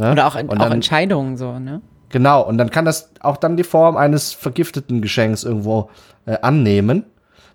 Ne? 0.00 0.12
Oder 0.12 0.26
auch, 0.26 0.36
auch 0.36 0.58
dann, 0.58 0.72
Entscheidungen 0.72 1.36
so, 1.36 1.58
ne? 1.58 1.80
Genau, 2.08 2.42
und 2.42 2.58
dann 2.58 2.70
kann 2.70 2.84
das 2.84 3.10
auch 3.20 3.36
dann 3.36 3.56
die 3.56 3.64
Form 3.64 3.96
eines 3.96 4.32
vergifteten 4.32 5.00
Geschenks 5.00 5.44
irgendwo 5.44 5.90
äh, 6.26 6.38
annehmen. 6.42 7.04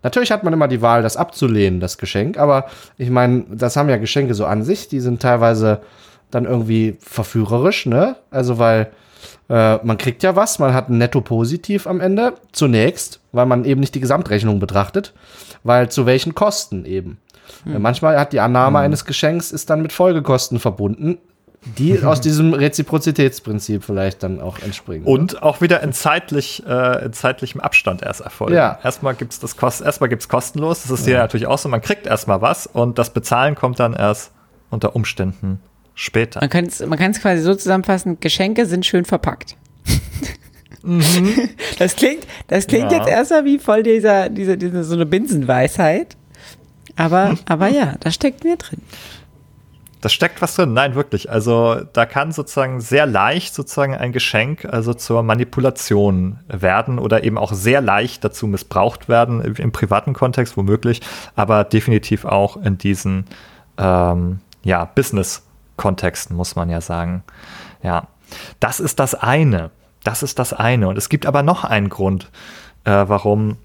Natürlich 0.02 0.32
hat 0.32 0.44
man 0.44 0.54
immer 0.54 0.68
die 0.68 0.82
Wahl, 0.82 1.02
das 1.02 1.18
abzulehnen, 1.18 1.80
das 1.80 1.98
Geschenk, 1.98 2.38
aber 2.38 2.66
ich 2.98 3.10
meine, 3.10 3.44
das 3.50 3.76
haben 3.76 3.90
ja 3.90 3.98
Geschenke 3.98 4.34
so 4.34 4.46
an 4.46 4.64
sich, 4.64 4.88
die 4.88 5.00
sind 5.00 5.22
teilweise 5.22 5.82
dann 6.32 6.46
irgendwie 6.46 6.96
verführerisch, 7.00 7.86
ne? 7.86 8.16
Also 8.32 8.60
weil 8.60 8.92
äh, 9.50 9.78
man 9.84 9.98
kriegt 9.98 10.24
ja 10.24 10.36
was, 10.36 10.60
man 10.60 10.74
hat 10.74 10.90
ein 10.90 10.98
Netto 10.98 11.22
positiv 11.22 11.88
am 11.88 12.00
Ende, 12.00 12.34
zunächst, 12.52 13.20
weil 13.32 13.46
man 13.46 13.66
eben 13.66 13.82
nicht 13.82 13.96
die 13.96 14.00
Gesamtrechnung 14.00 14.60
betrachtet, 14.60 15.14
weil 15.64 15.90
zu 15.90 16.06
welchen 16.06 16.36
Kosten 16.36 16.86
eben. 16.86 17.18
Hm. 17.64 17.82
Manchmal 17.82 18.20
hat 18.20 18.34
die 18.34 18.40
Annahme 18.40 18.80
hm. 18.80 18.86
eines 18.86 19.06
Geschenks 19.06 19.52
ist 19.52 19.70
dann 19.70 19.82
mit 19.82 19.92
Folgekosten 19.92 20.60
verbunden, 20.60 21.18
die 21.66 22.00
aus 22.04 22.22
diesem 22.22 22.54
Reziprozitätsprinzip 22.54 23.84
vielleicht 23.84 24.24
dann 24.24 24.40
auch 24.40 24.60
entspringen. 24.60 25.06
Und 25.06 25.42
auch 25.44 25.62
wieder 25.62 25.82
in, 25.82 25.94
zeitlich, 25.94 26.64
äh, 26.68 27.06
in 27.06 27.14
zeitlichem 27.14 27.62
Abstand 27.62 28.02
erst 28.02 28.22
erfolgen. 28.22 28.56
Ja. 28.56 28.80
Erstmal 28.84 29.16
gibt 29.16 29.34
es 29.34 29.40
das 29.40 29.58
Kost 29.58 29.82
erstmal 29.82 30.10
gibt's 30.10 30.30
kostenlos, 30.30 30.84
das 30.84 30.92
ist 30.92 31.02
ja. 31.02 31.14
hier 31.14 31.18
natürlich 31.20 31.48
auch 31.48 31.58
so, 31.58 31.70
man 31.70 31.82
kriegt 31.82 32.08
erstmal 32.08 32.42
was 32.42 32.68
und 32.68 32.98
das 32.98 33.12
Bezahlen 33.12 33.56
kommt 33.56 33.80
dann 33.80 33.94
erst 33.94 34.32
unter 34.70 34.96
Umständen 34.96 35.60
später. 35.96 36.42
Man 36.42 36.50
kann 36.50 36.66
es 36.66 36.86
man 36.86 36.98
quasi 37.14 37.42
so 37.42 37.56
zusammenfassen, 37.56 38.20
Geschenke 38.20 38.66
sind 38.66 38.86
schön 38.86 39.06
verpackt. 39.06 39.58
mhm. 40.84 41.50
Das 41.78 41.98
klingt, 41.98 42.26
das 42.48 42.68
klingt 42.68 42.90
ja. 42.94 43.00
jetzt 43.00 43.10
erstmal 43.10 43.44
wie 43.44 43.60
voll 43.60 43.84
dieser, 43.84 44.30
diese, 44.30 44.58
diese, 44.58 44.86
so 44.86 44.94
eine 44.94 45.06
Binsenweisheit. 45.06 46.16
Aber, 46.96 47.36
aber 47.46 47.68
ja, 47.68 47.96
da 48.00 48.12
steckt 48.12 48.46
mehr 48.46 48.56
drin. 48.56 48.82
Da 50.06 50.10
steckt 50.10 50.40
was 50.40 50.54
drin. 50.54 50.74
Nein, 50.74 50.94
wirklich. 50.94 51.32
Also 51.32 51.82
da 51.94 52.06
kann 52.06 52.32
sozusagen 52.32 52.80
sehr 52.80 53.08
leicht 53.08 53.56
sozusagen 53.56 53.96
ein 53.96 54.12
Geschenk 54.12 54.64
also 54.64 54.94
zur 54.94 55.24
Manipulation 55.24 56.42
werden 56.48 57.00
oder 57.00 57.24
eben 57.24 57.40
auch 57.40 57.54
sehr 57.54 57.82
leicht 57.82 58.24
dazu 58.24 58.46
missbraucht 58.46 59.10
werden 59.10 59.42
im 59.56 59.72
privaten 59.72 60.14
Kontext 60.14 60.58
womöglich, 60.58 61.02
aber 61.36 61.64
definitiv 61.64 62.24
auch 62.24 62.56
in 62.56 62.78
diesen 62.78 63.26
ähm, 63.80 64.42
ja 64.62 64.86
Business-Kontexten 64.86 66.36
muss 66.36 66.56
man 66.56 66.70
ja 66.70 66.82
sagen. 66.82 67.24
Ja, 67.82 68.08
das 68.60 68.80
ist 68.80 69.00
das 69.00 69.16
eine. 69.16 69.72
Das 70.04 70.22
ist 70.22 70.38
das 70.38 70.54
eine. 70.54 70.88
Und 70.88 71.00
es 71.00 71.10
gibt 71.10 71.26
aber 71.26 71.42
noch 71.42 71.64
einen 71.64 71.90
Grund, 71.90 72.30
äh, 72.84 72.92
warum 73.08 73.58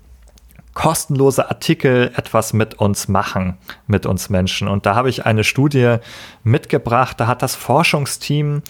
kostenlose 0.80 1.50
Artikel 1.50 2.10
etwas 2.16 2.54
mit 2.54 2.72
uns 2.78 3.06
machen, 3.06 3.58
mit 3.86 4.06
uns 4.06 4.30
Menschen. 4.30 4.66
Und 4.66 4.86
da 4.86 4.94
habe 4.94 5.10
ich 5.10 5.26
eine 5.26 5.44
Studie 5.44 5.96
mitgebracht, 6.42 7.20
da 7.20 7.26
hat 7.26 7.42
das 7.42 7.54
Forschungsteam 7.54 8.62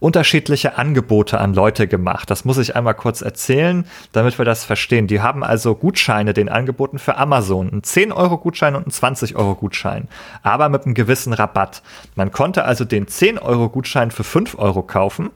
unterschiedliche 0.00 0.76
Angebote 0.76 1.38
an 1.38 1.54
Leute 1.54 1.86
gemacht. 1.86 2.28
Das 2.30 2.44
muss 2.44 2.58
ich 2.58 2.74
einmal 2.74 2.94
kurz 2.94 3.22
erzählen, 3.22 3.86
damit 4.10 4.38
wir 4.38 4.44
das 4.44 4.64
verstehen. 4.64 5.06
Die 5.06 5.20
haben 5.20 5.44
also 5.44 5.76
Gutscheine 5.76 6.34
den 6.34 6.48
angeboten 6.48 6.98
für 6.98 7.16
Amazon. 7.16 7.68
Ein 7.68 7.82
10-Euro-Gutschein 7.82 8.74
und 8.74 8.88
ein 8.88 8.90
20-Euro-Gutschein. 8.90 10.08
Aber 10.42 10.68
mit 10.68 10.84
einem 10.84 10.94
gewissen 10.94 11.32
Rabatt. 11.32 11.84
Man 12.16 12.32
konnte 12.32 12.64
also 12.64 12.84
den 12.84 13.06
10-Euro-Gutschein 13.06 14.10
für 14.10 14.24
5 14.24 14.58
Euro 14.58 14.82
kaufen 14.82 15.30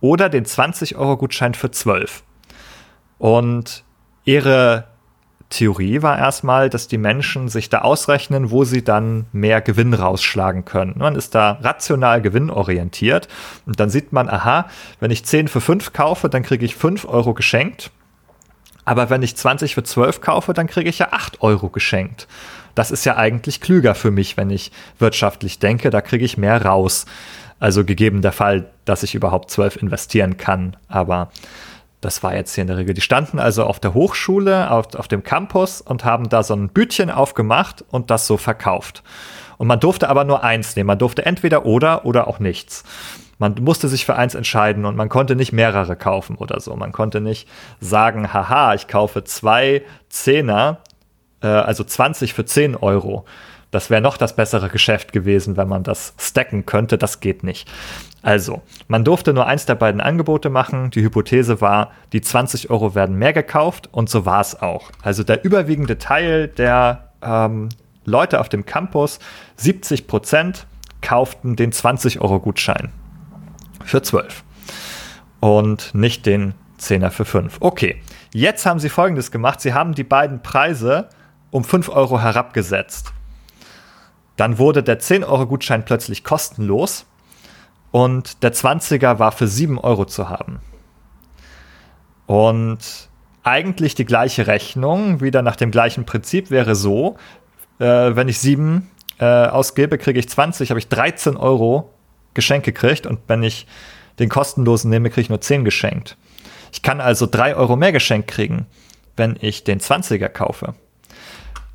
oder 0.00 0.30
den 0.30 0.46
20-Euro-Gutschein 0.46 1.52
für 1.52 1.70
12. 1.70 2.22
Und 3.18 3.84
ihre 4.24 4.91
Theorie 5.52 6.02
war 6.02 6.18
erstmal, 6.18 6.70
dass 6.70 6.88
die 6.88 6.98
Menschen 6.98 7.48
sich 7.48 7.68
da 7.68 7.82
ausrechnen, 7.82 8.50
wo 8.50 8.64
sie 8.64 8.82
dann 8.82 9.26
mehr 9.32 9.60
Gewinn 9.60 9.94
rausschlagen 9.94 10.64
können. 10.64 10.94
Man 10.96 11.14
ist 11.14 11.34
da 11.34 11.58
rational 11.62 12.22
gewinnorientiert 12.22 13.28
und 13.66 13.78
dann 13.78 13.90
sieht 13.90 14.12
man, 14.12 14.28
aha, 14.28 14.66
wenn 14.98 15.10
ich 15.10 15.24
10 15.24 15.48
für 15.48 15.60
5 15.60 15.92
kaufe, 15.92 16.28
dann 16.28 16.42
kriege 16.42 16.64
ich 16.64 16.74
5 16.74 17.04
Euro 17.04 17.34
geschenkt. 17.34 17.90
Aber 18.84 19.10
wenn 19.10 19.22
ich 19.22 19.36
20 19.36 19.74
für 19.74 19.84
12 19.84 20.20
kaufe, 20.20 20.54
dann 20.54 20.66
kriege 20.66 20.90
ich 20.90 20.98
ja 20.98 21.08
8 21.12 21.42
Euro 21.42 21.68
geschenkt. 21.68 22.26
Das 22.74 22.90
ist 22.90 23.04
ja 23.04 23.16
eigentlich 23.16 23.60
klüger 23.60 23.94
für 23.94 24.10
mich, 24.10 24.36
wenn 24.36 24.50
ich 24.50 24.72
wirtschaftlich 24.98 25.58
denke, 25.58 25.90
da 25.90 26.00
kriege 26.00 26.24
ich 26.24 26.38
mehr 26.38 26.64
raus. 26.64 27.04
Also 27.60 27.84
gegeben 27.84 28.22
der 28.22 28.32
Fall, 28.32 28.70
dass 28.84 29.04
ich 29.04 29.14
überhaupt 29.14 29.50
12 29.50 29.76
investieren 29.76 30.36
kann. 30.36 30.76
Aber 30.88 31.30
das 32.02 32.22
war 32.22 32.34
jetzt 32.34 32.54
hier 32.54 32.62
in 32.62 32.68
der 32.68 32.76
Regel. 32.76 32.94
Die 32.94 33.00
standen 33.00 33.38
also 33.38 33.64
auf 33.64 33.80
der 33.80 33.94
Hochschule, 33.94 34.70
auf, 34.70 34.94
auf 34.96 35.08
dem 35.08 35.22
Campus 35.22 35.80
und 35.80 36.04
haben 36.04 36.28
da 36.28 36.42
so 36.42 36.54
ein 36.54 36.68
Bütchen 36.68 37.10
aufgemacht 37.10 37.84
und 37.90 38.10
das 38.10 38.26
so 38.26 38.36
verkauft. 38.36 39.02
Und 39.56 39.68
man 39.68 39.78
durfte 39.78 40.08
aber 40.08 40.24
nur 40.24 40.42
eins 40.42 40.74
nehmen. 40.74 40.88
Man 40.88 40.98
durfte 40.98 41.24
entweder 41.24 41.64
oder 41.64 42.04
oder 42.04 42.26
auch 42.26 42.40
nichts. 42.40 42.82
Man 43.38 43.54
musste 43.60 43.88
sich 43.88 44.04
für 44.04 44.16
eins 44.16 44.34
entscheiden 44.34 44.84
und 44.84 44.96
man 44.96 45.08
konnte 45.08 45.36
nicht 45.36 45.52
mehrere 45.52 45.94
kaufen 45.94 46.36
oder 46.36 46.58
so. 46.60 46.74
Man 46.74 46.90
konnte 46.90 47.20
nicht 47.20 47.48
sagen, 47.80 48.32
haha, 48.32 48.74
ich 48.74 48.88
kaufe 48.88 49.22
zwei 49.22 49.82
Zehner, 50.08 50.78
äh, 51.40 51.46
also 51.46 51.84
20 51.84 52.34
für 52.34 52.44
10 52.44 52.74
Euro. 52.76 53.24
Das 53.72 53.88
wäre 53.88 54.02
noch 54.02 54.18
das 54.18 54.36
bessere 54.36 54.68
Geschäft 54.68 55.12
gewesen, 55.12 55.56
wenn 55.56 55.66
man 55.66 55.82
das 55.82 56.14
stacken 56.18 56.66
könnte. 56.66 56.98
Das 56.98 57.20
geht 57.20 57.42
nicht. 57.42 57.68
Also, 58.20 58.62
man 58.86 59.02
durfte 59.02 59.32
nur 59.32 59.46
eins 59.46 59.66
der 59.66 59.74
beiden 59.74 60.00
Angebote 60.00 60.50
machen. 60.50 60.90
Die 60.90 61.02
Hypothese 61.02 61.60
war, 61.60 61.90
die 62.12 62.20
20 62.20 62.70
Euro 62.70 62.94
werden 62.94 63.16
mehr 63.16 63.32
gekauft 63.32 63.88
und 63.90 64.10
so 64.10 64.26
war 64.26 64.42
es 64.42 64.60
auch. 64.60 64.92
Also 65.02 65.24
der 65.24 65.44
überwiegende 65.44 65.98
Teil 65.98 66.48
der 66.48 67.12
ähm, 67.22 67.70
Leute 68.04 68.40
auf 68.40 68.50
dem 68.50 68.66
Campus, 68.66 69.18
70 69.56 70.06
Prozent, 70.06 70.66
kauften 71.00 71.56
den 71.56 71.72
20 71.72 72.20
Euro 72.20 72.40
Gutschein 72.40 72.92
für 73.84 74.02
12 74.02 74.44
und 75.40 75.94
nicht 75.94 76.26
den 76.26 76.54
10er 76.78 77.10
für 77.10 77.24
5. 77.24 77.56
Okay, 77.60 78.02
jetzt 78.34 78.66
haben 78.66 78.78
sie 78.78 78.90
folgendes 78.90 79.30
gemacht. 79.30 79.62
Sie 79.62 79.72
haben 79.72 79.94
die 79.94 80.04
beiden 80.04 80.42
Preise 80.42 81.08
um 81.50 81.64
5 81.64 81.88
Euro 81.88 82.20
herabgesetzt. 82.20 83.12
Dann 84.36 84.58
wurde 84.58 84.82
der 84.82 85.00
10-Euro-Gutschein 85.00 85.84
plötzlich 85.84 86.24
kostenlos 86.24 87.06
und 87.90 88.42
der 88.42 88.52
20er 88.52 89.18
war 89.18 89.32
für 89.32 89.46
7 89.46 89.78
Euro 89.78 90.06
zu 90.06 90.28
haben. 90.28 90.60
Und 92.26 93.08
eigentlich 93.42 93.94
die 93.94 94.04
gleiche 94.04 94.46
Rechnung, 94.46 95.20
wieder 95.20 95.42
nach 95.42 95.56
dem 95.56 95.70
gleichen 95.70 96.06
Prinzip, 96.06 96.50
wäre 96.50 96.74
so, 96.74 97.16
äh, 97.78 97.84
wenn 97.84 98.28
ich 98.28 98.38
7 98.38 98.88
äh, 99.18 99.24
ausgebe, 99.24 99.98
kriege 99.98 100.18
ich 100.18 100.28
20, 100.28 100.70
habe 100.70 100.80
ich 100.80 100.88
13 100.88 101.36
Euro 101.36 101.90
Geschenk 102.34 102.64
gekriegt 102.64 103.06
und 103.06 103.20
wenn 103.26 103.42
ich 103.42 103.66
den 104.18 104.28
kostenlosen 104.28 104.90
nehme, 104.90 105.10
kriege 105.10 105.22
ich 105.22 105.28
nur 105.28 105.40
10 105.40 105.64
geschenkt. 105.64 106.16
Ich 106.72 106.82
kann 106.82 107.00
also 107.00 107.26
3 107.30 107.56
Euro 107.56 107.76
mehr 107.76 107.92
geschenkt 107.92 108.28
kriegen, 108.28 108.66
wenn 109.16 109.36
ich 109.40 109.64
den 109.64 109.80
20er 109.80 110.28
kaufe. 110.28 110.74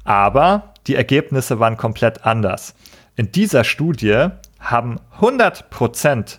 Aber 0.03 0.73
die 0.87 0.95
Ergebnisse 0.95 1.59
waren 1.59 1.77
komplett 1.77 2.25
anders. 2.25 2.73
in 3.15 3.31
dieser 3.31 3.63
Studie 3.63 4.27
haben 4.59 4.99
100% 5.19 6.37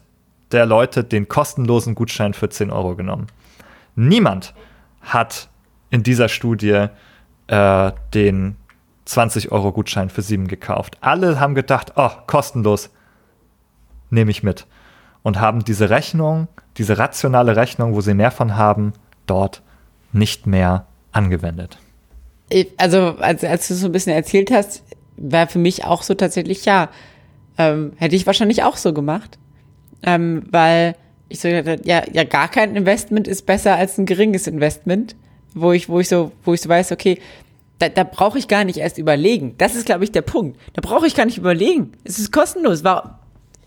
der 0.52 0.64
Leute 0.64 1.04
den 1.04 1.28
kostenlosen 1.28 1.94
Gutschein 1.94 2.34
für 2.34 2.48
10 2.48 2.70
Euro 2.70 2.94
genommen. 2.94 3.26
Niemand 3.96 4.54
hat 5.02 5.48
in 5.90 6.02
dieser 6.02 6.28
Studie 6.28 6.86
äh, 7.48 7.92
den 8.14 8.56
20 9.06 9.50
Euro 9.50 9.72
Gutschein 9.72 10.08
für 10.08 10.22
7 10.22 10.46
gekauft. 10.46 10.98
Alle 11.00 11.40
haben 11.40 11.54
gedacht, 11.54 11.94
oh, 11.96 12.10
kostenlos, 12.26 12.90
nehme 14.10 14.30
ich 14.30 14.42
mit. 14.42 14.66
Und 15.22 15.40
haben 15.40 15.64
diese 15.64 15.90
Rechnung, 15.90 16.46
diese 16.76 16.98
rationale 16.98 17.56
Rechnung, 17.56 17.94
wo 17.94 18.00
sie 18.00 18.14
mehr 18.14 18.30
von 18.30 18.56
haben, 18.56 18.92
dort 19.26 19.62
nicht 20.12 20.46
mehr 20.46 20.86
angewendet. 21.12 21.78
Also, 22.76 23.16
als, 23.18 23.44
als 23.44 23.68
du 23.68 23.74
so 23.74 23.86
ein 23.86 23.92
bisschen 23.92 24.14
erzählt 24.14 24.50
hast, 24.50 24.82
war 25.16 25.46
für 25.46 25.58
mich 25.58 25.84
auch 25.84 26.02
so 26.02 26.14
tatsächlich, 26.14 26.64
ja, 26.64 26.88
ähm, 27.58 27.92
hätte 27.96 28.16
ich 28.16 28.26
wahrscheinlich 28.26 28.62
auch 28.62 28.76
so 28.76 28.92
gemacht. 28.92 29.38
Ähm, 30.02 30.44
weil 30.50 30.94
ich 31.28 31.40
so 31.40 31.48
ja, 31.48 31.64
ja, 31.84 32.24
gar 32.24 32.48
kein 32.48 32.76
Investment 32.76 33.28
ist 33.28 33.44
besser 33.46 33.76
als 33.76 33.98
ein 33.98 34.06
geringes 34.06 34.46
Investment, 34.46 35.16
wo 35.54 35.72
ich, 35.72 35.88
wo 35.88 36.00
ich 36.00 36.08
so, 36.08 36.32
wo 36.44 36.54
ich 36.54 36.60
so 36.60 36.68
weiß, 36.68 36.92
okay, 36.92 37.18
da, 37.78 37.88
da 37.88 38.04
brauche 38.04 38.38
ich 38.38 38.48
gar 38.48 38.64
nicht 38.64 38.78
erst 38.78 38.98
überlegen. 38.98 39.54
Das 39.58 39.74
ist, 39.74 39.86
glaube 39.86 40.04
ich, 40.04 40.12
der 40.12 40.22
Punkt. 40.22 40.58
Da 40.72 40.80
brauche 40.80 41.06
ich 41.06 41.14
gar 41.14 41.26
nicht 41.26 41.38
überlegen. 41.38 41.92
Es 42.04 42.18
ist 42.18 42.32
kostenlos. 42.32 42.84
Warum? 42.84 43.10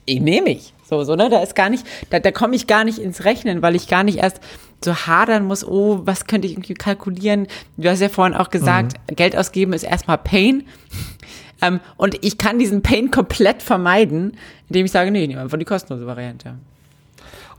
Ich 0.06 0.20
nehme 0.20 0.50
ich. 0.50 0.74
So, 0.92 1.06
so, 1.06 1.16
ne? 1.16 1.30
Da 1.30 1.42
ist 1.42 1.56
gar 1.56 1.70
nicht, 1.70 1.88
da, 2.10 2.20
da 2.20 2.32
komme 2.32 2.54
ich 2.54 2.68
gar 2.68 2.84
nicht 2.84 3.00
ins 3.00 3.24
Rechnen, 3.24 3.62
weil 3.62 3.76
ich 3.76 3.88
gar 3.88 4.04
nicht 4.04 4.18
erst 4.18 4.42
so 4.84 4.94
hadern 4.94 5.46
muss, 5.46 5.66
oh, 5.66 6.02
was 6.04 6.26
könnte 6.26 6.48
ich 6.48 6.54
irgendwie 6.54 6.74
kalkulieren? 6.74 7.48
Du 7.78 7.90
hast 7.90 8.02
ja 8.02 8.10
vorhin 8.10 8.36
auch 8.36 8.50
gesagt, 8.50 8.96
mhm. 9.10 9.16
Geld 9.16 9.38
ausgeben 9.38 9.72
ist 9.72 9.84
erstmal 9.84 10.20
Pain. 10.20 10.64
Ähm, 11.64 11.80
und 11.96 12.18
ich 12.26 12.40
kann 12.40 12.58
diesen 12.58 12.82
Pain 12.82 13.12
komplett 13.12 13.62
vermeiden, 13.62 14.36
indem 14.68 14.88
ich 14.88 14.92
sage, 14.92 15.12
nee, 15.12 15.28
nehmen 15.28 15.40
einfach 15.40 15.60
die 15.60 15.64
kostenlose 15.64 16.08
Variante. 16.08 16.56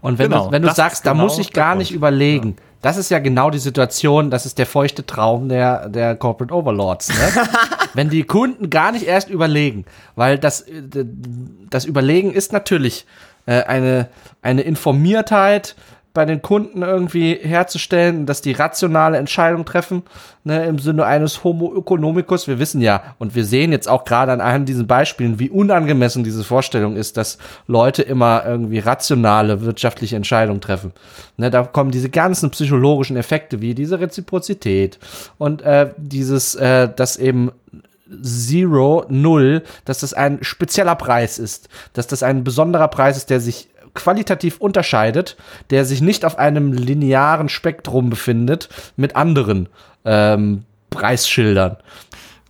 Und 0.01 0.19
wenn 0.19 0.29
genau, 0.29 0.47
du, 0.47 0.51
wenn 0.51 0.63
du 0.63 0.75
sagst, 0.75 1.07
da 1.07 1.13
genau 1.13 1.23
muss 1.23 1.39
ich 1.39 1.53
gar 1.53 1.77
nicht 1.77 1.93
überlegen, 1.93 2.57
ja. 2.59 2.65
das 2.83 2.97
ist 2.97 3.13
ja 3.13 3.21
genau 3.21 3.51
die 3.51 3.61
Situation, 3.61 4.29
das 4.29 4.45
ist 4.45 4.59
der 4.59 4.67
feuchte 4.67 5.07
Traum 5.07 5.49
der, 5.49 5.89
der 5.89 6.17
Corporate 6.17 6.53
Overlords. 6.53 7.11
Ne? 7.11 7.47
wenn 7.95 8.11
die 8.11 8.25
Kunden 8.25 8.71
gar 8.71 8.93
nicht 8.93 9.07
erst 9.07 9.31
überlegen, 9.31 9.85
weil 10.15 10.39
das, 10.39 10.65
das 11.71 11.85
Überlegen 11.85 12.33
ist 12.33 12.53
natürlich 12.53 13.07
äh, 13.47 13.63
eine, 13.63 14.09
eine 14.41 14.63
Informiertheit, 14.63 15.75
bei 16.15 16.25
den 16.25 16.43
Kunden 16.43 16.83
irgendwie 16.83 17.39
herzustellen, 17.41 18.27
dass 18.27 18.43
die 18.43 18.53
rationale 18.53 19.17
Entscheidung 19.17 19.65
treffen, 19.65 20.03
ne, 20.45 20.67
im 20.67 20.79
Sinne 20.79 21.07
eines 21.07 21.43
Homo 21.43 21.75
economicus. 21.77 22.47
Wir 22.47 22.59
wissen 22.59 22.81
ja 22.81 23.03
und 23.19 23.35
wir 23.35 23.45
sehen 23.45 23.73
jetzt 23.73 23.89
auch 23.89 24.05
gerade 24.05 24.33
an 24.33 24.41
einem 24.41 24.67
diesen 24.67 24.87
Beispielen, 24.87 25.39
wie 25.39 25.49
unangemessen 25.49 26.23
diese 26.23 26.45
Vorstellung 26.45 26.97
ist, 26.97 27.17
dass 27.17 27.39
Leute 27.67 28.03
immer 28.03 28.45
irgendwie 28.45 28.79
rationale 28.79 29.63
wirtschaftliche 29.63 30.17
Entscheidungen 30.17 30.61
treffen. 30.61 30.93
Ne, 31.39 31.51
da 31.51 31.63
kommen 31.63 31.91
diese 31.91 32.11
ganzen 32.11 32.51
psychologischen 32.51 33.17
Effekte 33.17 33.61
wie 33.61 33.75
diese 33.75 34.01
Reziprozität 34.01 34.99
und 35.39 35.63
äh, 35.63 35.91
dieses, 35.97 36.55
äh, 36.55 36.89
dass 36.95 37.17
eben 37.17 37.53
Zero, 38.23 39.07
Null, 39.09 39.63
dass 39.85 40.01
das 40.01 40.13
ein 40.13 40.39
spezieller 40.43 40.97
Preis 40.97 41.39
ist, 41.39 41.69
dass 41.95 42.07
das 42.07 42.23
ein 42.23 42.45
besonderer 42.45 42.89
Preis 42.89 43.17
ist, 43.17 43.31
der 43.31 43.41
sich 43.41 43.69
qualitativ 43.95 44.59
unterscheidet, 44.59 45.37
der 45.71 45.85
sich 45.85 46.01
nicht 46.01 46.25
auf 46.25 46.39
einem 46.39 46.73
linearen 46.73 47.49
Spektrum 47.49 48.11
befindet 48.11 48.69
mit 48.97 49.17
anderen 49.17 49.69
ähm, 50.05 50.65
Preisschildern. 50.91 51.77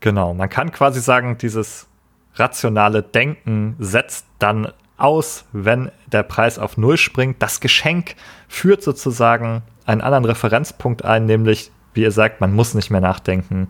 Genau, 0.00 0.34
man 0.34 0.48
kann 0.48 0.72
quasi 0.72 1.00
sagen, 1.00 1.38
dieses 1.38 1.86
rationale 2.34 3.02
Denken 3.02 3.76
setzt 3.78 4.26
dann 4.38 4.72
aus, 4.96 5.44
wenn 5.52 5.90
der 6.10 6.22
Preis 6.22 6.58
auf 6.58 6.76
Null 6.76 6.96
springt. 6.96 7.42
Das 7.42 7.60
Geschenk 7.60 8.14
führt 8.48 8.82
sozusagen 8.82 9.62
einen 9.84 10.00
anderen 10.00 10.24
Referenzpunkt 10.24 11.04
ein, 11.04 11.26
nämlich, 11.26 11.70
wie 11.94 12.02
ihr 12.02 12.12
sagt, 12.12 12.40
man 12.40 12.52
muss 12.52 12.74
nicht 12.74 12.90
mehr 12.90 13.00
nachdenken. 13.00 13.68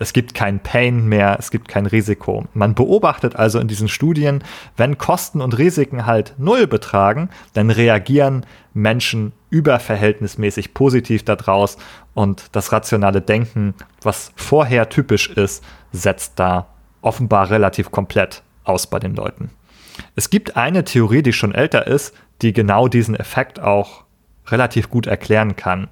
Es 0.00 0.14
gibt 0.14 0.32
kein 0.32 0.60
Pain 0.60 1.08
mehr, 1.08 1.36
es 1.38 1.50
gibt 1.50 1.68
kein 1.68 1.84
Risiko. 1.84 2.46
Man 2.54 2.74
beobachtet 2.74 3.36
also 3.36 3.58
in 3.58 3.68
diesen 3.68 3.86
Studien, 3.86 4.42
wenn 4.78 4.96
Kosten 4.96 5.42
und 5.42 5.58
Risiken 5.58 6.06
halt 6.06 6.32
null 6.38 6.66
betragen, 6.66 7.28
dann 7.52 7.68
reagieren 7.68 8.46
Menschen 8.72 9.32
überverhältnismäßig 9.50 10.72
positiv 10.72 11.22
daraus 11.22 11.76
und 12.14 12.46
das 12.52 12.72
rationale 12.72 13.20
Denken, 13.20 13.74
was 14.00 14.32
vorher 14.36 14.88
typisch 14.88 15.28
ist, 15.28 15.62
setzt 15.92 16.38
da 16.38 16.68
offenbar 17.02 17.50
relativ 17.50 17.90
komplett 17.90 18.42
aus 18.64 18.86
bei 18.86 19.00
den 19.00 19.14
Leuten. 19.14 19.50
Es 20.16 20.30
gibt 20.30 20.56
eine 20.56 20.84
Theorie, 20.84 21.22
die 21.22 21.34
schon 21.34 21.54
älter 21.54 21.86
ist, 21.86 22.14
die 22.40 22.54
genau 22.54 22.88
diesen 22.88 23.16
Effekt 23.16 23.60
auch 23.60 24.04
relativ 24.46 24.88
gut 24.88 25.06
erklären 25.06 25.56
kann. 25.56 25.88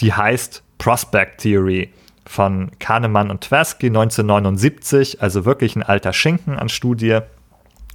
Die 0.00 0.14
heißt 0.14 0.62
Prospect 0.78 1.42
Theory 1.42 1.92
von 2.26 2.70
Kahnemann 2.78 3.30
und 3.30 3.42
Tversky 3.42 3.86
1979, 3.86 5.22
also 5.22 5.44
wirklich 5.44 5.76
ein 5.76 5.82
alter 5.82 6.12
Schinken 6.12 6.58
an 6.58 6.68
Studie. 6.68 7.20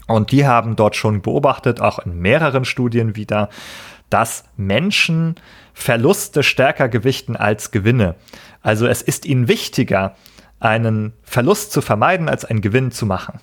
Und 0.08 0.32
die 0.32 0.46
haben 0.46 0.76
dort 0.76 0.96
schon 0.96 1.22
beobachtet, 1.22 1.82
auch 1.82 2.00
in 2.00 2.20
mehreren 2.20 2.66
Studien 2.66 3.16
wieder, 3.16 3.50
dass 4.10 4.44
Menschen 4.58 5.36
Verluste 5.74 6.44
stärker 6.44 6.90
gewichten 6.90 7.36
als 7.36 7.72
Gewinne. 7.72 8.16
Also 8.62 8.88
es 8.88 9.02
ist 9.02 9.26
ihnen 9.26 9.48
wichtiger, 9.48 10.16
einen 10.60 11.14
Verlust 11.24 11.72
zu 11.72 11.82
vermeiden, 11.82 12.28
als 12.28 12.44
einen 12.44 12.62
Gewinn 12.62 12.92
zu 12.92 13.06
machen. 13.06 13.40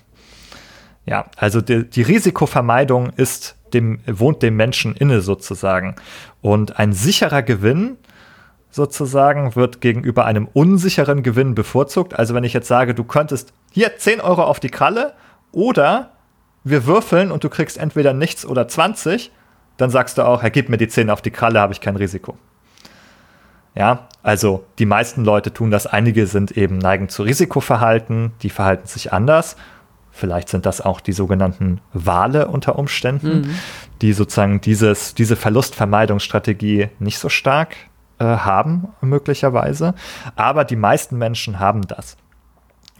Ja, 1.05 1.25
also 1.37 1.61
die, 1.61 1.89
die 1.89 2.01
Risikovermeidung 2.01 3.11
ist 3.11 3.55
dem, 3.73 3.99
wohnt 4.05 4.43
dem 4.43 4.55
Menschen 4.55 4.95
inne 4.95 5.21
sozusagen. 5.21 5.95
Und 6.41 6.79
ein 6.79 6.93
sicherer 6.93 7.41
Gewinn 7.43 7.97
sozusagen 8.69 9.55
wird 9.55 9.81
gegenüber 9.81 10.25
einem 10.25 10.47
unsicheren 10.51 11.23
Gewinn 11.23 11.55
bevorzugt. 11.55 12.17
Also 12.17 12.33
wenn 12.33 12.43
ich 12.43 12.53
jetzt 12.53 12.67
sage, 12.67 12.93
du 12.93 13.03
könntest 13.03 13.53
hier 13.71 13.97
10 13.97 14.21
Euro 14.21 14.43
auf 14.43 14.59
die 14.59 14.69
Kralle 14.69 15.13
oder 15.51 16.11
wir 16.63 16.85
würfeln 16.85 17.31
und 17.31 17.43
du 17.43 17.49
kriegst 17.49 17.77
entweder 17.77 18.13
nichts 18.13 18.45
oder 18.45 18.67
20, 18.67 19.31
dann 19.77 19.89
sagst 19.89 20.17
du 20.17 20.23
auch, 20.23 20.41
Herr, 20.41 20.49
gib 20.49 20.69
mir 20.69 20.77
die 20.77 20.87
10 20.87 21.09
auf 21.09 21.21
die 21.21 21.31
Kralle, 21.31 21.59
habe 21.59 21.73
ich 21.73 21.81
kein 21.81 21.95
Risiko. 21.95 22.37
Ja, 23.75 24.07
also 24.23 24.65
die 24.79 24.87
meisten 24.87 25.23
Leute 25.23 25.53
tun 25.53 25.69
das. 25.69 25.85
Einige 25.85 26.25
sind 26.25 26.51
eben 26.57 26.79
neigen 26.79 27.09
zu 27.09 27.21
Risikoverhalten, 27.21 28.31
die 28.41 28.49
verhalten 28.49 28.87
sich 28.87 29.13
anders. 29.13 29.55
Vielleicht 30.11 30.49
sind 30.49 30.65
das 30.65 30.81
auch 30.81 30.99
die 30.99 31.13
sogenannten 31.13 31.79
Wale 31.93 32.47
unter 32.47 32.79
Umständen, 32.79 33.41
mhm. 33.41 33.59
die 34.01 34.13
sozusagen 34.13 34.61
dieses, 34.61 35.13
diese 35.13 35.35
Verlustvermeidungsstrategie 35.35 36.89
nicht 36.97 37.19
so 37.19 37.29
stark 37.29 37.75
äh, 38.19 38.25
haben, 38.25 38.89
möglicherweise. 39.01 39.93
Aber 40.35 40.65
die 40.65 40.75
meisten 40.75 41.17
Menschen 41.17 41.59
haben 41.59 41.81
das. 41.87 42.17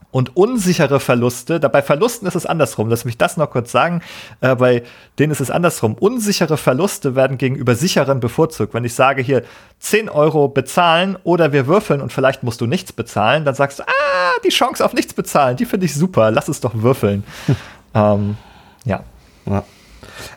Und 0.10 0.38
unsichere 0.38 1.00
Verluste, 1.00 1.60
bei 1.60 1.82
Verlusten 1.82 2.28
ist 2.28 2.36
es 2.36 2.46
andersrum, 2.46 2.90
lass 2.90 3.04
mich 3.04 3.18
das 3.18 3.36
noch 3.36 3.52
kurz 3.52 3.72
sagen, 3.72 4.02
äh, 4.40 4.56
bei 4.56 4.84
denen 5.20 5.32
ist 5.32 5.42
es 5.42 5.52
andersrum. 5.52 5.96
Unsichere 5.96 6.58
Verluste 6.58 7.16
werden 7.16 7.38
gegenüber 7.38 7.76
sicheren 7.76 8.22
bevorzugt. 8.22 8.74
Wenn 8.74 8.86
ich 8.86 8.96
sage 8.96 9.22
hier 9.22 9.44
10 9.80 10.10
Euro 10.10 10.48
bezahlen 10.48 11.18
oder 11.24 11.52
wir 11.52 11.68
würfeln 11.68 12.02
und 12.02 12.14
vielleicht 12.14 12.42
musst 12.42 12.62
du 12.62 12.68
nichts 12.68 12.94
bezahlen, 12.94 13.44
dann 13.44 13.54
sagst 13.54 13.80
du, 13.80 13.84
ah, 13.84 14.40
die 14.46 14.50
Chance 14.50 14.84
auf 14.84 14.94
nichts 14.94 15.14
bezahlen, 15.14 15.58
die 15.58 15.66
finde 15.66 15.86
ich 15.86 15.94
super, 15.94 16.32
lass 16.32 16.48
es 16.48 16.62
doch 16.62 16.74
würfeln. 16.74 17.26
ähm, 17.94 18.38
ja. 18.86 19.04
ja. 19.46 19.64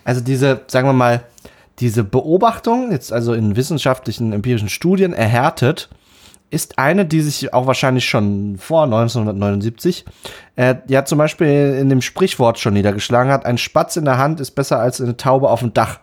Also 0.04 0.20
diese, 0.20 0.62
sagen 0.66 0.88
wir 0.88 0.92
mal, 0.92 1.22
diese 1.80 2.04
Beobachtung, 2.04 2.92
jetzt 2.92 3.12
also 3.12 3.32
in 3.32 3.56
wissenschaftlichen, 3.56 4.32
empirischen 4.32 4.68
Studien 4.68 5.12
erhärtet, 5.12 5.88
ist 6.50 6.78
eine, 6.78 7.06
die 7.06 7.20
sich 7.20 7.54
auch 7.54 7.66
wahrscheinlich 7.66 8.08
schon 8.08 8.58
vor 8.58 8.84
1979, 8.84 10.04
äh, 10.56 10.76
ja 10.88 11.04
zum 11.04 11.18
Beispiel 11.18 11.76
in 11.80 11.88
dem 11.88 12.02
Sprichwort 12.02 12.58
schon 12.58 12.74
niedergeschlagen 12.74 13.32
hat, 13.32 13.46
ein 13.46 13.56
Spatz 13.58 13.96
in 13.96 14.04
der 14.04 14.18
Hand 14.18 14.40
ist 14.40 14.52
besser 14.52 14.78
als 14.78 15.00
eine 15.00 15.16
Taube 15.16 15.48
auf 15.48 15.60
dem 15.60 15.72
Dach. 15.72 16.00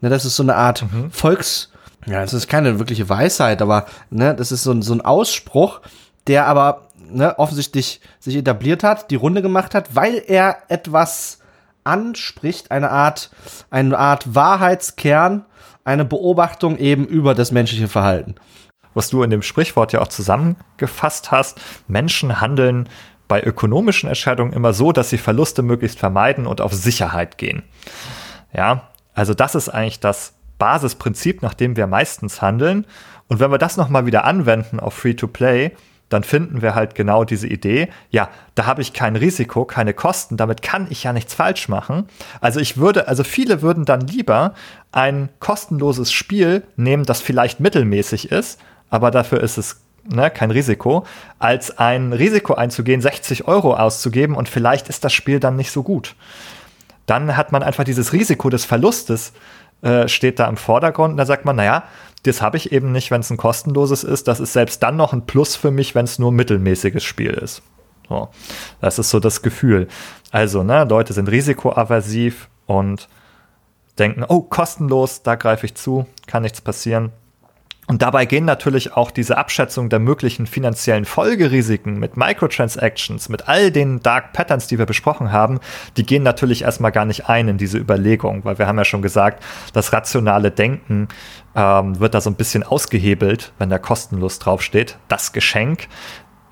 Ne, 0.00 0.08
das 0.08 0.24
ist 0.24 0.36
so 0.36 0.42
eine 0.42 0.54
Art 0.54 0.84
mhm. 0.90 1.10
Volks, 1.10 1.70
ja, 2.06 2.20
das 2.20 2.32
ist 2.32 2.48
keine 2.48 2.78
wirkliche 2.78 3.08
Weisheit, 3.08 3.60
aber 3.60 3.86
ne, 4.10 4.34
das 4.34 4.52
ist 4.52 4.62
so, 4.62 4.72
ein 4.72 4.82
so 4.82 4.94
ein 4.94 5.00
Ausspruch, 5.00 5.80
der 6.26 6.46
aber 6.46 6.88
ne, 7.10 7.38
offensichtlich 7.38 8.00
sich 8.20 8.36
etabliert 8.36 8.82
hat, 8.82 9.10
die 9.10 9.16
Runde 9.16 9.42
gemacht 9.42 9.74
hat, 9.74 9.94
weil 9.94 10.22
er 10.26 10.58
etwas 10.68 11.37
anspricht, 11.88 12.70
eine 12.70 12.90
Art, 12.90 13.30
eine 13.70 13.98
Art 13.98 14.34
Wahrheitskern, 14.34 15.44
eine 15.84 16.04
Beobachtung 16.04 16.78
eben 16.78 17.06
über 17.06 17.34
das 17.34 17.50
menschliche 17.50 17.88
Verhalten. 17.88 18.36
Was 18.94 19.10
du 19.10 19.22
in 19.22 19.30
dem 19.30 19.42
Sprichwort 19.42 19.92
ja 19.92 20.00
auch 20.00 20.08
zusammengefasst 20.08 21.30
hast, 21.30 21.60
Menschen 21.88 22.40
handeln 22.40 22.88
bei 23.26 23.42
ökonomischen 23.42 24.08
Entscheidungen 24.08 24.52
immer 24.52 24.72
so, 24.72 24.92
dass 24.92 25.10
sie 25.10 25.18
Verluste 25.18 25.62
möglichst 25.62 25.98
vermeiden 25.98 26.46
und 26.46 26.60
auf 26.60 26.72
Sicherheit 26.72 27.38
gehen. 27.38 27.62
Ja, 28.52 28.88
also 29.14 29.34
das 29.34 29.54
ist 29.54 29.68
eigentlich 29.68 30.00
das 30.00 30.34
Basisprinzip, 30.58 31.42
nach 31.42 31.54
dem 31.54 31.76
wir 31.76 31.86
meistens 31.86 32.42
handeln. 32.42 32.86
Und 33.28 33.40
wenn 33.40 33.50
wir 33.50 33.58
das 33.58 33.76
nochmal 33.76 34.06
wieder 34.06 34.24
anwenden 34.24 34.80
auf 34.80 34.94
Free-to-Play, 34.94 35.72
dann 36.08 36.22
finden 36.22 36.62
wir 36.62 36.74
halt 36.74 36.94
genau 36.94 37.24
diese 37.24 37.46
Idee, 37.46 37.88
ja, 38.10 38.30
da 38.54 38.66
habe 38.66 38.82
ich 38.82 38.92
kein 38.92 39.16
Risiko, 39.16 39.64
keine 39.64 39.94
Kosten, 39.94 40.36
damit 40.36 40.62
kann 40.62 40.86
ich 40.90 41.04
ja 41.04 41.12
nichts 41.12 41.34
falsch 41.34 41.68
machen. 41.68 42.08
Also 42.40 42.60
ich 42.60 42.76
würde, 42.76 43.08
also 43.08 43.24
viele 43.24 43.62
würden 43.62 43.84
dann 43.84 44.00
lieber 44.00 44.54
ein 44.92 45.28
kostenloses 45.38 46.12
Spiel 46.12 46.62
nehmen, 46.76 47.04
das 47.04 47.20
vielleicht 47.20 47.60
mittelmäßig 47.60 48.30
ist, 48.30 48.58
aber 48.90 49.10
dafür 49.10 49.42
ist 49.42 49.58
es 49.58 49.80
ne, 50.08 50.30
kein 50.30 50.50
Risiko, 50.50 51.04
als 51.38 51.78
ein 51.78 52.12
Risiko 52.12 52.54
einzugehen, 52.54 53.00
60 53.00 53.46
Euro 53.46 53.74
auszugeben 53.74 54.34
und 54.34 54.48
vielleicht 54.48 54.88
ist 54.88 55.04
das 55.04 55.12
Spiel 55.12 55.40
dann 55.40 55.56
nicht 55.56 55.70
so 55.70 55.82
gut. 55.82 56.16
Dann 57.06 57.36
hat 57.36 57.52
man 57.52 57.62
einfach 57.62 57.84
dieses 57.84 58.12
Risiko 58.12 58.50
des 58.50 58.64
Verlustes 58.64 59.32
äh, 59.80 60.08
steht 60.08 60.40
da 60.40 60.48
im 60.48 60.56
Vordergrund 60.56 61.12
und 61.12 61.16
da 61.18 61.26
sagt 61.26 61.44
man, 61.44 61.54
naja, 61.54 61.84
das 62.28 62.42
habe 62.42 62.56
ich 62.56 62.72
eben 62.72 62.92
nicht, 62.92 63.10
wenn 63.10 63.20
es 63.20 63.30
ein 63.30 63.36
kostenloses 63.36 64.04
ist. 64.04 64.28
Das 64.28 64.40
ist 64.40 64.52
selbst 64.52 64.82
dann 64.82 64.96
noch 64.96 65.12
ein 65.12 65.26
Plus 65.26 65.56
für 65.56 65.70
mich, 65.70 65.94
wenn 65.94 66.04
es 66.04 66.18
nur 66.18 66.30
ein 66.30 66.36
mittelmäßiges 66.36 67.02
Spiel 67.02 67.30
ist. 67.30 67.62
So, 68.08 68.28
das 68.80 68.98
ist 68.98 69.10
so 69.10 69.20
das 69.20 69.42
Gefühl. 69.42 69.88
Also, 70.30 70.62
ne, 70.62 70.84
Leute 70.84 71.12
sind 71.12 71.28
risikoaversiv 71.28 72.48
und 72.66 73.08
denken, 73.98 74.24
oh, 74.26 74.40
kostenlos, 74.40 75.22
da 75.22 75.34
greife 75.34 75.66
ich 75.66 75.74
zu, 75.74 76.06
kann 76.26 76.42
nichts 76.42 76.60
passieren. 76.60 77.12
Und 77.88 78.02
dabei 78.02 78.26
gehen 78.26 78.44
natürlich 78.44 78.92
auch 78.92 79.10
diese 79.10 79.38
Abschätzung 79.38 79.88
der 79.88 79.98
möglichen 79.98 80.46
finanziellen 80.46 81.06
Folgerisiken 81.06 81.98
mit 81.98 82.18
Microtransactions, 82.18 83.30
mit 83.30 83.48
all 83.48 83.70
den 83.70 84.00
Dark 84.02 84.34
Patterns, 84.34 84.66
die 84.66 84.78
wir 84.78 84.84
besprochen 84.84 85.32
haben, 85.32 85.58
die 85.96 86.04
gehen 86.04 86.22
natürlich 86.22 86.62
erstmal 86.62 86.92
gar 86.92 87.06
nicht 87.06 87.30
ein 87.30 87.48
in 87.48 87.56
diese 87.56 87.78
Überlegung, 87.78 88.44
weil 88.44 88.58
wir 88.58 88.66
haben 88.66 88.76
ja 88.76 88.84
schon 88.84 89.00
gesagt, 89.00 89.42
das 89.72 89.94
rationale 89.94 90.50
Denken 90.50 91.08
ähm, 91.56 91.98
wird 91.98 92.12
da 92.12 92.20
so 92.20 92.28
ein 92.28 92.36
bisschen 92.36 92.62
ausgehebelt, 92.62 93.52
wenn 93.58 93.70
da 93.70 93.78
kostenlos 93.78 94.38
draufsteht. 94.38 94.98
Das 95.08 95.32
Geschenk 95.32 95.88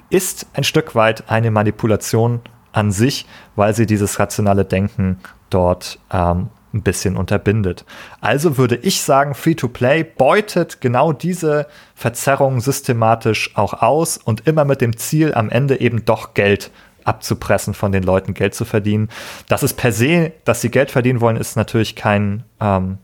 ist 0.08 0.46
ein 0.54 0.64
Stück 0.64 0.94
weit 0.94 1.30
eine 1.30 1.50
Manipulation 1.50 2.40
an 2.72 2.92
sich, 2.92 3.26
weil 3.56 3.74
sie 3.74 3.84
dieses 3.84 4.18
rationale 4.18 4.64
Denken 4.64 5.18
dort 5.50 5.98
ähm, 6.10 6.48
ein 6.74 6.82
bisschen 6.82 7.16
unterbindet. 7.16 7.84
Also 8.20 8.58
würde 8.58 8.76
ich 8.76 9.00
sagen, 9.00 9.34
Free-to-Play 9.34 10.04
beutet 10.04 10.80
genau 10.80 11.12
diese 11.12 11.66
Verzerrung 11.94 12.60
systematisch 12.60 13.56
auch 13.56 13.82
aus 13.82 14.18
und 14.18 14.46
immer 14.46 14.64
mit 14.64 14.80
dem 14.80 14.96
Ziel, 14.96 15.34
am 15.34 15.48
Ende 15.48 15.80
eben 15.80 16.04
doch 16.04 16.34
Geld 16.34 16.70
abzupressen, 17.04 17.72
von 17.72 17.92
den 17.92 18.02
Leuten 18.02 18.34
Geld 18.34 18.54
zu 18.54 18.64
verdienen. 18.64 19.08
Das 19.48 19.62
ist 19.62 19.74
per 19.74 19.92
se, 19.92 20.32
dass 20.44 20.60
sie 20.60 20.70
Geld 20.70 20.90
verdienen 20.90 21.20
wollen, 21.20 21.36
ist 21.36 21.56
natürlich 21.56 21.94
kein, 21.96 22.42
ähm, 22.60 22.98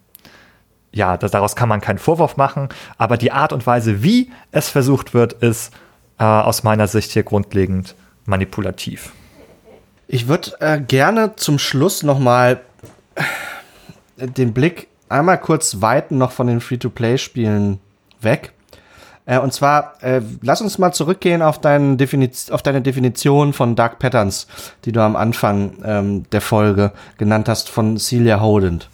ja, 0.90 1.16
das, 1.16 1.30
daraus 1.30 1.56
kann 1.56 1.68
man 1.68 1.80
keinen 1.80 1.98
Vorwurf 1.98 2.36
machen, 2.36 2.68
aber 2.98 3.16
die 3.16 3.32
Art 3.32 3.52
und 3.52 3.66
Weise, 3.66 4.02
wie 4.02 4.30
es 4.50 4.68
versucht 4.68 5.14
wird, 5.14 5.34
ist 5.34 5.72
äh, 6.18 6.24
aus 6.24 6.64
meiner 6.64 6.88
Sicht 6.88 7.12
hier 7.12 7.22
grundlegend 7.22 7.94
manipulativ. 8.24 9.12
Ich 10.08 10.28
würde 10.28 10.52
äh, 10.60 10.80
gerne 10.80 11.36
zum 11.36 11.58
Schluss 11.58 12.02
noch 12.02 12.18
mal 12.18 12.60
den 14.16 14.52
Blick 14.52 14.88
einmal 15.08 15.38
kurz 15.38 15.80
weiten 15.80 16.18
noch 16.18 16.32
von 16.32 16.46
den 16.46 16.60
Free-to-Play-Spielen 16.60 17.78
weg. 18.20 18.52
Äh, 19.24 19.38
und 19.38 19.52
zwar, 19.52 20.02
äh, 20.02 20.20
lass 20.40 20.60
uns 20.60 20.78
mal 20.78 20.92
zurückgehen 20.92 21.42
auf, 21.42 21.60
dein 21.60 21.96
auf 22.50 22.62
deine 22.62 22.82
Definition 22.82 23.52
von 23.52 23.76
Dark 23.76 23.98
Patterns, 23.98 24.46
die 24.84 24.92
du 24.92 25.00
am 25.00 25.14
Anfang 25.14 25.74
ähm, 25.84 26.24
der 26.30 26.40
Folge 26.40 26.92
genannt 27.18 27.48
hast 27.48 27.68
von 27.68 27.98
Celia 27.98 28.40
Holland. 28.40 28.88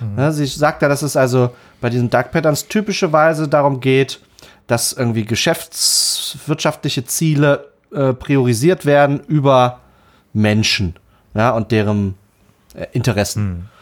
Mhm. 0.00 0.18
Ja, 0.18 0.32
sie 0.32 0.46
sagt 0.46 0.82
ja, 0.82 0.88
dass 0.88 1.02
es 1.02 1.16
also 1.16 1.50
bei 1.80 1.90
diesen 1.90 2.08
Dark 2.08 2.32
Patterns 2.32 2.66
typischerweise 2.68 3.46
darum 3.46 3.80
geht, 3.80 4.20
dass 4.66 4.94
irgendwie 4.94 5.26
geschäftswirtschaftliche 5.26 7.04
Ziele 7.04 7.68
äh, 7.92 8.14
priorisiert 8.14 8.86
werden 8.86 9.20
über 9.20 9.80
Menschen 10.32 10.94
ja, 11.34 11.50
und 11.50 11.70
deren 11.70 12.14
äh, 12.74 12.86
Interessen. 12.92 13.44
Mhm. 13.44 13.73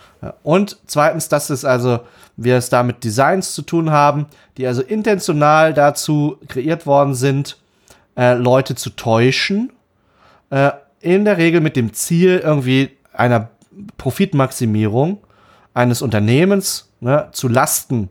Und 0.43 0.79
zweitens, 0.87 1.29
dass 1.29 1.51
es 1.51 1.65
also, 1.65 2.01
wir 2.37 2.57
es 2.57 2.69
da 2.69 2.83
mit 2.83 3.05
Designs 3.05 3.55
zu 3.55 3.63
tun 3.63 3.91
haben, 3.91 4.27
die 4.57 4.67
also 4.67 4.83
intentional 4.83 5.75
dazu 5.75 6.39
kreiert 6.49 6.87
worden 6.87 7.15
sind, 7.15 7.59
äh, 8.17 8.35
Leute 8.35 8.75
zu 8.75 8.91
täuschen. 8.91 9.73
Äh, 10.51 10.71
in 11.01 11.25
der 11.25 11.39
Regel 11.39 11.61
mit 11.61 11.77
dem 11.77 11.93
Ziel 11.93 12.39
irgendwie 12.39 12.91
einer 13.13 13.49
Profitmaximierung 13.99 15.19
eines 15.75 16.03
Unternehmens 16.03 16.89
ne, 17.01 17.29
zu 17.33 17.49
Lasten 17.49 18.09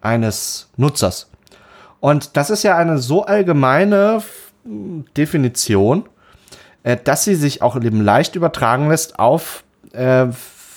eines 0.00 0.68
Nutzers. 0.76 1.30
Und 1.98 2.36
das 2.36 2.50
ist 2.50 2.62
ja 2.62 2.76
eine 2.76 2.98
so 2.98 3.24
allgemeine 3.24 4.22
Definition, 5.16 6.08
äh, 6.82 6.96
dass 7.02 7.24
sie 7.24 7.34
sich 7.34 7.62
auch 7.62 7.76
eben 7.76 8.02
leicht 8.02 8.36
übertragen 8.36 8.88
lässt 8.88 9.18
auf 9.18 9.64
äh, 9.92 10.26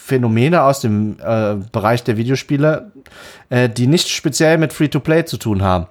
Phänomene 0.06 0.64
aus 0.64 0.82
dem 0.82 1.16
äh, 1.24 1.56
Bereich 1.72 2.04
der 2.04 2.18
Videospiele, 2.18 2.92
äh, 3.50 3.70
die 3.70 3.88
nicht 3.88 4.10
speziell 4.10 4.58
mit 4.58 4.74
Free-to-Play 4.74 5.24
zu 5.24 5.38
tun 5.38 5.62
haben. 5.62 5.88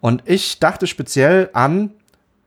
Und 0.00 0.24
ich 0.26 0.58
dachte 0.58 0.88
speziell 0.88 1.48
an 1.52 1.92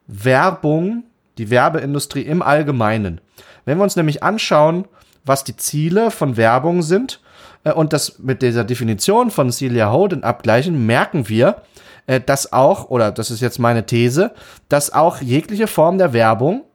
Werbung, 0.07 1.03
die 1.37 1.49
Werbeindustrie 1.49 2.23
im 2.23 2.41
Allgemeinen. 2.41 3.21
Wenn 3.63 3.77
wir 3.77 3.83
uns 3.83 3.95
nämlich 3.95 4.23
anschauen, 4.23 4.89
was 5.23 5.45
die 5.45 5.55
Ziele 5.55 6.11
von 6.11 6.35
Werbung 6.35 6.81
sind 6.81 7.21
äh, 7.63 7.71
und 7.71 7.93
das 7.93 8.19
mit 8.19 8.41
dieser 8.41 8.65
Definition 8.65 9.31
von 9.31 9.53
Celia 9.53 9.91
Holden 9.91 10.25
abgleichen, 10.25 10.85
merken 10.85 11.29
wir, 11.29 11.61
äh, 12.07 12.19
dass 12.19 12.51
auch, 12.51 12.89
oder 12.89 13.13
das 13.13 13.31
ist 13.31 13.39
jetzt 13.39 13.59
meine 13.59 13.85
These, 13.85 14.33
dass 14.67 14.91
auch 14.91 15.21
jegliche 15.21 15.67
Form 15.67 15.97
der 15.97 16.11
Werbung 16.11 16.65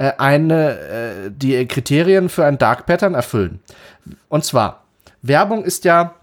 äh, 0.00 0.14
eine, 0.16 0.78
äh, 0.78 1.30
die 1.30 1.66
Kriterien 1.66 2.30
für 2.30 2.46
ein 2.46 2.56
Dark 2.56 2.86
Pattern 2.86 3.12
erfüllen. 3.12 3.60
Und 4.30 4.46
zwar, 4.46 4.84
Werbung 5.20 5.62
ist 5.62 5.84
ja 5.84 6.14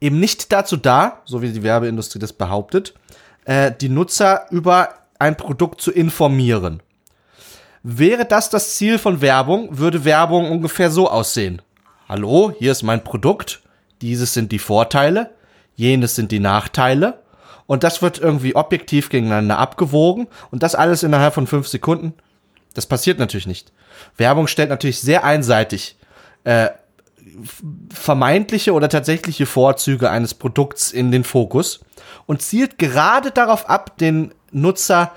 eben 0.00 0.18
nicht 0.18 0.50
dazu 0.50 0.78
da, 0.78 1.20
so 1.26 1.42
wie 1.42 1.52
die 1.52 1.62
Werbeindustrie 1.62 2.18
das 2.18 2.32
behauptet, 2.32 2.94
äh, 3.44 3.70
die 3.70 3.90
Nutzer 3.90 4.46
über 4.50 4.94
ein 5.18 5.36
Produkt 5.36 5.82
zu 5.82 5.92
informieren. 5.92 6.82
Wäre 7.82 8.24
das 8.24 8.48
das 8.48 8.76
Ziel 8.76 8.98
von 8.98 9.20
Werbung, 9.20 9.76
würde 9.76 10.06
Werbung 10.06 10.50
ungefähr 10.50 10.90
so 10.90 11.10
aussehen. 11.10 11.60
Hallo, 12.08 12.54
hier 12.58 12.72
ist 12.72 12.82
mein 12.82 13.04
Produkt, 13.04 13.60
dieses 14.00 14.32
sind 14.32 14.52
die 14.52 14.58
Vorteile, 14.58 15.34
jenes 15.74 16.14
sind 16.14 16.32
die 16.32 16.40
Nachteile 16.40 17.18
und 17.66 17.84
das 17.84 18.00
wird 18.00 18.18
irgendwie 18.18 18.56
objektiv 18.56 19.10
gegeneinander 19.10 19.58
abgewogen 19.58 20.28
und 20.50 20.62
das 20.62 20.74
alles 20.74 21.02
innerhalb 21.02 21.34
von 21.34 21.46
fünf 21.46 21.68
Sekunden 21.68 22.14
das 22.76 22.86
passiert 22.86 23.18
natürlich 23.18 23.46
nicht. 23.46 23.72
Werbung 24.16 24.46
stellt 24.46 24.70
natürlich 24.70 25.00
sehr 25.00 25.24
einseitig 25.24 25.96
äh, 26.44 26.68
vermeintliche 27.92 28.72
oder 28.72 28.88
tatsächliche 28.88 29.46
Vorzüge 29.46 30.10
eines 30.10 30.34
Produkts 30.34 30.92
in 30.92 31.10
den 31.10 31.24
Fokus 31.24 31.80
und 32.26 32.42
zielt 32.42 32.78
gerade 32.78 33.30
darauf 33.30 33.68
ab, 33.68 33.98
den 33.98 34.32
Nutzer 34.52 35.12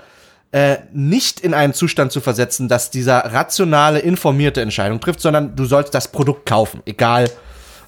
äh, 0.52 0.78
nicht 0.92 1.40
in 1.40 1.54
einen 1.54 1.74
Zustand 1.74 2.12
zu 2.12 2.20
versetzen, 2.20 2.68
dass 2.68 2.90
dieser 2.90 3.18
rationale, 3.32 4.00
informierte 4.00 4.60
Entscheidung 4.60 5.00
trifft, 5.00 5.20
sondern 5.20 5.54
du 5.54 5.64
sollst 5.64 5.94
das 5.94 6.08
Produkt 6.08 6.46
kaufen, 6.46 6.82
egal 6.86 7.30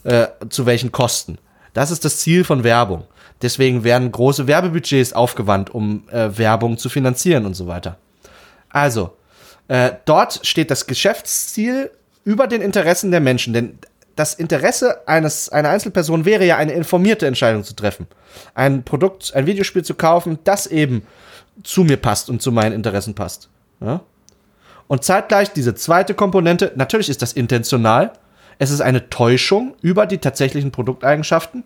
äh, 0.05 0.29
zu 0.49 0.67
welchen 0.67 0.93
Kosten. 0.93 1.39
Das 1.73 1.91
ist 1.91 2.05
das 2.05 2.19
Ziel 2.19 2.45
von 2.45 2.63
Werbung. 2.63 3.05
Deswegen 3.41 3.83
werden 3.83 4.13
große 4.13 4.47
Werbebudgets 4.47 5.13
aufgewandt, 5.13 5.71
um 5.71 6.09
äh, 6.11 6.37
Werbung 6.39 6.79
zu 6.79 6.89
finanzieren 6.89 7.47
und 7.47 7.55
so 7.55 7.67
weiter. 7.67 7.99
Also, 8.69 9.17
äh, 9.73 9.95
dort 10.05 10.47
steht 10.47 10.71
das 10.71 10.87
Geschäftsziel 10.87 11.91
über 12.25 12.47
den 12.47 12.61
Interessen 12.61 13.11
der 13.11 13.21
Menschen. 13.21 13.55
Denn 13.55 13.79
das 14.17 14.35
Interesse 14.35 15.09
eines, 15.09 15.49
einer 15.49 15.71
Einzelperson 15.71 16.27
wäre 16.27 16.45
ja 16.45 16.59
eine 16.59 16.73
informierte 16.73 17.27
Entscheidung 17.27 17.65
zu 17.65 17.75
treffen. 17.75 18.07
Ein 18.55 18.83
Produkt, 18.83 19.33
ein 19.35 19.47
Videospiel 19.47 19.83
zu 19.83 19.95
kaufen, 19.95 20.39
das 20.45 20.67
eben 20.67 21.07
zu 21.63 21.85
mir 21.85 21.97
passt 21.97 22.29
und 22.29 22.43
zu 22.43 22.53
meinen 22.53 22.75
Interessen 22.75 23.15
passt. 23.15 23.49
Ja? 23.81 24.03
Und 24.89 25.05
zeitgleich 25.05 25.55
diese 25.55 25.75
zweite 25.75 26.13
Komponente, 26.13 26.73
natürlich 26.75 27.09
ist 27.09 27.23
das 27.23 27.33
intentional. 27.33 28.13
Es 28.59 28.71
ist 28.71 28.83
eine 28.83 29.09
Täuschung 29.09 29.75
über 29.81 30.05
die 30.05 30.19
tatsächlichen 30.19 30.71
Produkteigenschaften. 30.71 31.65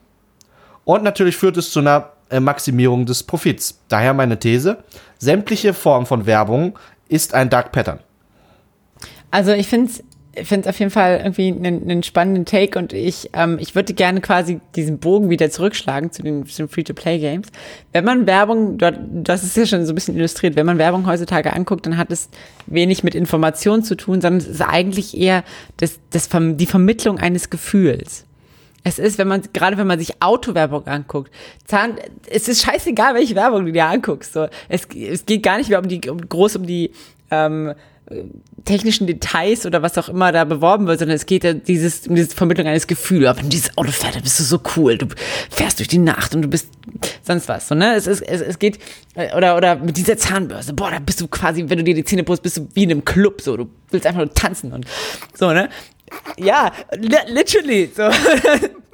Und 0.84 1.02
natürlich 1.02 1.36
führt 1.36 1.56
es 1.56 1.72
zu 1.72 1.80
einer 1.80 2.12
äh, 2.30 2.38
Maximierung 2.38 3.04
des 3.04 3.24
Profits. 3.24 3.80
Daher 3.88 4.14
meine 4.14 4.38
These, 4.38 4.78
sämtliche 5.18 5.74
Formen 5.74 6.06
von 6.06 6.26
Werbung 6.26 6.78
ist 7.08 7.34
ein 7.34 7.50
Dark 7.50 7.72
Pattern. 7.72 8.00
Also 9.30 9.52
ich 9.52 9.66
finde 9.66 9.90
es 9.90 10.04
ich 10.38 10.46
finde 10.46 10.68
auf 10.68 10.78
jeden 10.78 10.90
Fall 10.90 11.18
irgendwie 11.18 11.48
einen, 11.48 11.82
einen 11.82 12.02
spannenden 12.02 12.44
Take 12.44 12.78
und 12.78 12.92
ich, 12.92 13.30
ähm, 13.32 13.58
ich 13.58 13.74
würde 13.74 13.94
gerne 13.94 14.20
quasi 14.20 14.60
diesen 14.74 14.98
Bogen 14.98 15.30
wieder 15.30 15.50
zurückschlagen 15.50 16.12
zu 16.12 16.22
den, 16.22 16.44
den 16.44 16.68
Free-to-Play-Games. 16.68 17.48
Wenn 17.92 18.04
man 18.04 18.26
Werbung, 18.26 18.76
das 18.78 19.42
ist 19.42 19.56
ja 19.56 19.66
schon 19.66 19.86
so 19.86 19.92
ein 19.92 19.94
bisschen 19.94 20.16
illustriert, 20.16 20.56
wenn 20.56 20.66
man 20.66 20.78
Werbung 20.78 21.06
heutzutage 21.06 21.52
anguckt, 21.52 21.86
dann 21.86 21.96
hat 21.96 22.10
es 22.10 22.28
wenig 22.66 23.02
mit 23.02 23.14
Information 23.14 23.82
zu 23.82 23.96
tun, 23.96 24.20
sondern 24.20 24.38
es 24.38 24.46
ist 24.46 24.60
eigentlich 24.60 25.16
eher 25.16 25.42
das, 25.78 25.98
das, 26.10 26.28
die 26.30 26.66
Vermittlung 26.66 27.18
eines 27.18 27.48
Gefühls. 27.48 28.25
Es 28.86 29.00
ist, 29.00 29.18
wenn 29.18 29.26
man, 29.26 29.42
gerade 29.52 29.76
wenn 29.78 29.88
man 29.88 29.98
sich 29.98 30.22
Autowerbung 30.22 30.86
anguckt, 30.86 31.32
Zahn, 31.64 31.96
es 32.30 32.46
ist 32.46 32.62
scheißegal, 32.62 33.16
welche 33.16 33.34
Werbung 33.34 33.66
du 33.66 33.72
dir 33.72 33.86
anguckst. 33.86 34.32
So. 34.32 34.46
Es, 34.68 34.86
es 34.94 35.26
geht 35.26 35.42
gar 35.42 35.58
nicht 35.58 35.70
mehr 35.70 35.80
um 35.80 35.88
die, 35.88 36.08
um, 36.08 36.18
groß 36.28 36.54
um 36.54 36.66
die, 36.68 36.92
ähm, 37.32 37.74
technischen 38.64 39.08
Details 39.08 39.66
oder 39.66 39.82
was 39.82 39.98
auch 39.98 40.08
immer 40.08 40.30
da 40.30 40.44
beworben 40.44 40.86
wird, 40.86 41.00
sondern 41.00 41.16
es 41.16 41.26
geht 41.26 41.42
ja 41.42 41.52
dieses, 41.52 42.06
um 42.06 42.14
diese 42.14 42.28
Vermittlung 42.28 42.68
eines 42.68 42.86
Gefühls. 42.86 43.36
Wenn 43.36 43.44
du 43.44 43.48
dieses 43.48 43.76
Auto 43.76 43.90
fährst, 43.90 44.14
dann 44.14 44.22
bist 44.22 44.38
du 44.38 44.44
so 44.44 44.60
cool. 44.76 44.96
Du 44.96 45.06
fährst 45.50 45.80
durch 45.80 45.88
die 45.88 45.98
Nacht 45.98 46.32
und 46.36 46.42
du 46.42 46.48
bist 46.48 46.68
sonst 47.22 47.48
was. 47.48 47.66
So, 47.66 47.74
ne? 47.74 47.94
es, 47.94 48.06
ist, 48.06 48.22
es, 48.22 48.40
es 48.40 48.60
geht, 48.60 48.78
oder, 49.36 49.56
oder 49.56 49.74
mit 49.74 49.96
dieser 49.96 50.16
Zahnbürste, 50.16 50.72
boah, 50.72 50.92
da 50.92 51.00
bist 51.00 51.20
du 51.20 51.26
quasi, 51.26 51.64
wenn 51.68 51.78
du 51.78 51.84
dir 51.84 51.94
die 51.94 52.04
Zähne 52.04 52.22
putzt, 52.22 52.44
bist 52.44 52.56
du 52.56 52.68
wie 52.74 52.84
in 52.84 52.92
einem 52.92 53.04
Club. 53.04 53.40
So, 53.40 53.56
du 53.56 53.68
willst 53.90 54.06
einfach 54.06 54.20
nur 54.20 54.32
tanzen 54.32 54.72
und 54.72 54.86
so, 55.34 55.52
ne? 55.52 55.68
Ja, 56.36 56.72
literally. 56.94 57.90
So. 57.94 58.04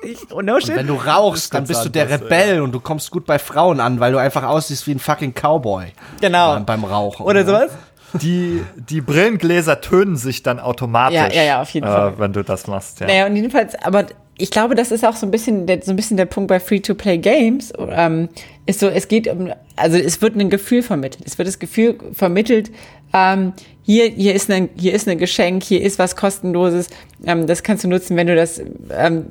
Ich, 0.05 0.18
oh 0.32 0.40
no 0.43 0.59
shit. 0.59 0.70
Und 0.70 0.76
wenn 0.78 0.86
du 0.89 0.94
rauchst, 0.94 1.55
dann 1.55 1.62
bist 1.62 1.84
du 1.84 1.89
der 1.89 2.10
Rebell 2.10 2.56
ja. 2.56 2.62
und 2.62 2.72
du 2.72 2.80
kommst 2.80 3.12
gut 3.12 3.24
bei 3.24 3.39
Frauen 3.39 3.78
an, 3.78 4.01
weil 4.01 4.10
du 4.10 4.18
einfach 4.18 4.43
aussiehst 4.43 4.89
wie 4.89 4.90
ein 4.97 4.98
fucking 4.98 5.32
Cowboy. 5.32 5.93
Genau. 6.20 6.59
Beim 6.59 6.82
Rauchen. 6.82 7.24
Oder 7.24 7.47
sowas 7.47 7.70
die, 8.14 8.62
die 8.76 9.01
Brillengläser 9.01 9.80
tönen 9.80 10.16
sich 10.16 10.43
dann 10.43 10.60
automatisch. 10.60 11.16
Ja, 11.16 11.32
ja, 11.32 11.43
ja, 11.43 11.62
auf 11.62 11.70
jeden 11.70 11.86
äh, 11.86 11.90
Fall. 11.90 12.18
Wenn 12.18 12.32
du 12.32 12.43
das 12.43 12.66
machst, 12.66 13.01
ja. 13.01 13.06
Naja, 13.06 13.26
und 13.26 13.36
jedenfalls, 13.36 13.74
aber 13.82 14.06
ich 14.39 14.51
glaube, 14.51 14.74
das 14.74 14.90
ist 14.90 15.05
auch 15.05 15.14
so 15.14 15.26
ein 15.26 15.30
bisschen 15.30 15.66
der, 15.66 15.82
so 15.82 15.93
ein 15.93 15.97
bisschen 15.97 16.16
der 16.16 16.26
Punkt 16.26 16.48
bei 16.48 16.59
Free-to-Play-Games. 16.59 17.72
Ähm, 17.90 18.28
ist 18.66 18.80
so, 18.80 18.89
es 18.89 19.09
geht 19.09 19.28
um, 19.28 19.52
also 19.76 19.97
es 19.97 20.20
wird 20.20 20.36
ein 20.36 20.51
Gefühl 20.51 20.82
vermittelt. 20.82 21.24
Es 21.26 21.39
wird 21.39 21.48
das 21.48 21.59
Gefühl 21.59 21.98
vermittelt, 22.12 22.70
ähm, 23.12 23.52
hier, 23.82 24.09
hier 24.09 24.34
ist 24.34 24.51
ein, 24.51 24.68
hier 24.76 24.94
ist 24.94 25.09
ein 25.09 25.18
Geschenk, 25.18 25.62
hier 25.62 25.82
ist 25.82 25.98
was 25.98 26.16
kostenloses. 26.16 26.89
Ähm, 27.24 27.47
das 27.47 27.62
kannst 27.62 27.84
du 27.84 27.89
nutzen, 27.89 28.16
wenn 28.16 28.26
du 28.26 28.36
das, 28.36 28.60
ähm, 28.90 29.26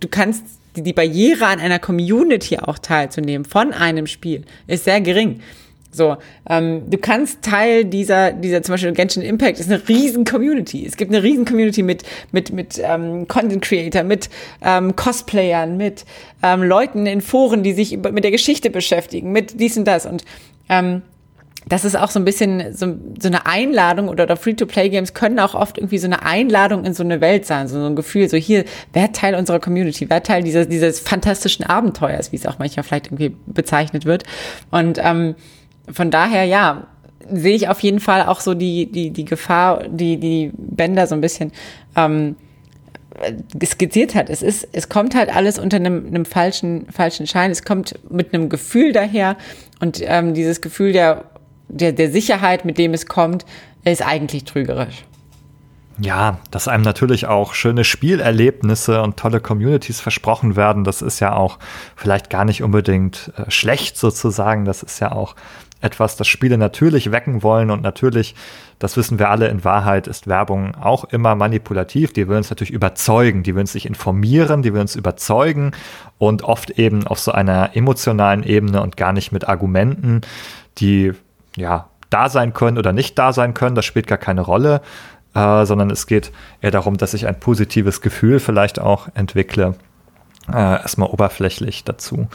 du 0.00 0.08
kannst 0.08 0.44
die, 0.76 0.82
die 0.82 0.92
Barriere 0.92 1.46
an 1.46 1.60
einer 1.60 1.78
Community 1.78 2.58
auch 2.58 2.78
teilzunehmen 2.78 3.44
von 3.44 3.72
einem 3.72 4.06
Spiel 4.06 4.42
ist 4.66 4.84
sehr 4.84 5.00
gering. 5.00 5.40
So, 5.94 6.16
ähm, 6.48 6.88
du 6.88 6.96
kannst 6.96 7.42
Teil 7.42 7.84
dieser, 7.84 8.32
dieser 8.32 8.62
zum 8.62 8.72
Beispiel 8.72 8.92
Genshin 8.92 9.22
Impact 9.22 9.60
ist 9.60 9.70
eine 9.70 9.86
riesen 9.88 10.24
Community. 10.24 10.86
Es 10.86 10.96
gibt 10.96 11.12
eine 11.12 11.22
riesen 11.22 11.44
Community 11.44 11.82
mit 11.82 12.02
mit 12.32 12.50
mit 12.50 12.80
ähm, 12.82 13.28
Content 13.28 13.62
Creator, 13.62 14.02
mit 14.02 14.30
ähm, 14.62 14.96
Cosplayern, 14.96 15.76
mit 15.76 16.06
ähm, 16.42 16.62
Leuten 16.62 17.04
in 17.04 17.20
Foren, 17.20 17.62
die 17.62 17.74
sich 17.74 17.98
mit 17.98 18.24
der 18.24 18.30
Geschichte 18.30 18.70
beschäftigen, 18.70 19.32
mit 19.32 19.60
dies 19.60 19.76
und 19.76 19.84
das 19.84 20.06
und 20.06 20.24
ähm, 20.70 21.02
das 21.68 21.84
ist 21.84 21.96
auch 21.96 22.10
so 22.10 22.18
ein 22.18 22.24
bisschen 22.24 22.74
so, 22.74 22.94
so 23.20 23.28
eine 23.28 23.46
Einladung 23.46 24.08
oder, 24.08 24.24
oder 24.24 24.36
Free-to-Play-Games 24.36 25.14
können 25.14 25.38
auch 25.38 25.54
oft 25.54 25.78
irgendwie 25.78 25.98
so 25.98 26.06
eine 26.06 26.24
Einladung 26.24 26.84
in 26.84 26.94
so 26.94 27.02
eine 27.02 27.20
Welt 27.20 27.46
sein, 27.46 27.68
so, 27.68 27.78
ein 27.78 27.96
Gefühl, 27.96 28.28
so 28.28 28.36
hier, 28.36 28.64
wer 28.92 29.12
Teil 29.12 29.34
unserer 29.34 29.60
Community, 29.60 30.10
wer 30.10 30.22
Teil 30.22 30.42
dieses, 30.42 30.68
dieses 30.68 31.00
fantastischen 31.00 31.64
Abenteuers, 31.64 32.32
wie 32.32 32.36
es 32.36 32.46
auch 32.46 32.58
manchmal 32.58 32.84
vielleicht 32.84 33.06
irgendwie 33.06 33.34
bezeichnet 33.46 34.04
wird. 34.04 34.24
Und 34.70 34.98
ähm, 35.02 35.34
von 35.90 36.10
daher, 36.10 36.44
ja, 36.44 36.88
sehe 37.30 37.54
ich 37.54 37.68
auf 37.68 37.80
jeden 37.80 38.00
Fall 38.00 38.26
auch 38.26 38.40
so 38.40 38.54
die, 38.54 38.90
die, 38.90 39.10
die 39.10 39.24
Gefahr, 39.24 39.88
die, 39.88 40.16
die 40.18 40.50
Bänder 40.56 41.06
so 41.06 41.14
ein 41.14 41.20
bisschen 41.20 41.52
ähm, 41.96 42.36
skizziert 43.64 44.14
hat. 44.14 44.30
Es 44.30 44.42
ist, 44.42 44.68
es 44.72 44.88
kommt 44.88 45.14
halt 45.14 45.34
alles 45.34 45.58
unter 45.58 45.76
einem, 45.76 46.06
einem 46.06 46.24
falschen, 46.24 46.86
falschen 46.90 47.26
Schein. 47.26 47.50
Es 47.50 47.64
kommt 47.64 47.94
mit 48.10 48.34
einem 48.34 48.48
Gefühl 48.48 48.92
daher 48.92 49.36
und 49.80 50.00
ähm, 50.02 50.34
dieses 50.34 50.60
Gefühl 50.60 50.92
der, 50.92 51.24
der, 51.72 51.92
der 51.92 52.10
Sicherheit, 52.10 52.64
mit 52.64 52.78
dem 52.78 52.94
es 52.94 53.06
kommt, 53.06 53.44
ist 53.84 54.06
eigentlich 54.06 54.44
trügerisch. 54.44 55.04
Ja, 55.98 56.38
dass 56.50 56.68
einem 56.68 56.84
natürlich 56.84 57.26
auch 57.26 57.54
schöne 57.54 57.84
Spielerlebnisse 57.84 59.02
und 59.02 59.18
tolle 59.18 59.40
Communities 59.40 60.00
versprochen 60.00 60.56
werden, 60.56 60.84
das 60.84 61.02
ist 61.02 61.20
ja 61.20 61.34
auch 61.34 61.58
vielleicht 61.96 62.30
gar 62.30 62.44
nicht 62.44 62.62
unbedingt 62.62 63.32
äh, 63.36 63.50
schlecht 63.50 63.98
sozusagen. 63.98 64.64
Das 64.64 64.82
ist 64.82 65.00
ja 65.00 65.12
auch 65.12 65.36
etwas, 65.82 66.16
das 66.16 66.28
Spiele 66.28 66.56
natürlich 66.58 67.10
wecken 67.10 67.42
wollen 67.42 67.70
und 67.70 67.82
natürlich, 67.82 68.34
das 68.78 68.96
wissen 68.96 69.18
wir 69.18 69.30
alle 69.30 69.48
in 69.48 69.64
Wahrheit, 69.64 70.06
ist 70.06 70.28
Werbung 70.28 70.74
auch 70.76 71.04
immer 71.04 71.34
manipulativ. 71.34 72.12
Die 72.12 72.26
will 72.28 72.36
uns 72.36 72.50
natürlich 72.50 72.72
überzeugen, 72.72 73.42
die 73.42 73.54
will 73.54 73.62
uns 73.62 73.72
sich 73.72 73.86
informieren, 73.86 74.62
die 74.62 74.72
will 74.72 74.80
uns 74.80 74.96
überzeugen 74.96 75.72
und 76.18 76.42
oft 76.42 76.70
eben 76.70 77.06
auf 77.06 77.18
so 77.18 77.32
einer 77.32 77.76
emotionalen 77.76 78.44
Ebene 78.44 78.80
und 78.80 78.96
gar 78.96 79.12
nicht 79.12 79.32
mit 79.32 79.48
Argumenten, 79.48 80.22
die 80.78 81.12
ja 81.56 81.88
da 82.10 82.28
sein 82.28 82.52
können 82.52 82.78
oder 82.78 82.92
nicht 82.92 83.18
da 83.18 83.32
sein 83.32 83.54
können. 83.54 83.74
Das 83.74 83.84
spielt 83.84 84.06
gar 84.06 84.18
keine 84.18 84.42
Rolle, 84.42 84.82
äh, 85.34 85.64
sondern 85.64 85.90
es 85.90 86.06
geht 86.06 86.32
eher 86.60 86.70
darum, 86.70 86.96
dass 86.98 87.14
ich 87.14 87.26
ein 87.26 87.40
positives 87.40 88.00
Gefühl 88.00 88.38
vielleicht 88.38 88.80
auch 88.80 89.08
entwickle 89.14 89.74
äh, 90.48 90.56
erstmal 90.56 91.08
oberflächlich 91.08 91.84
dazu. 91.84 92.28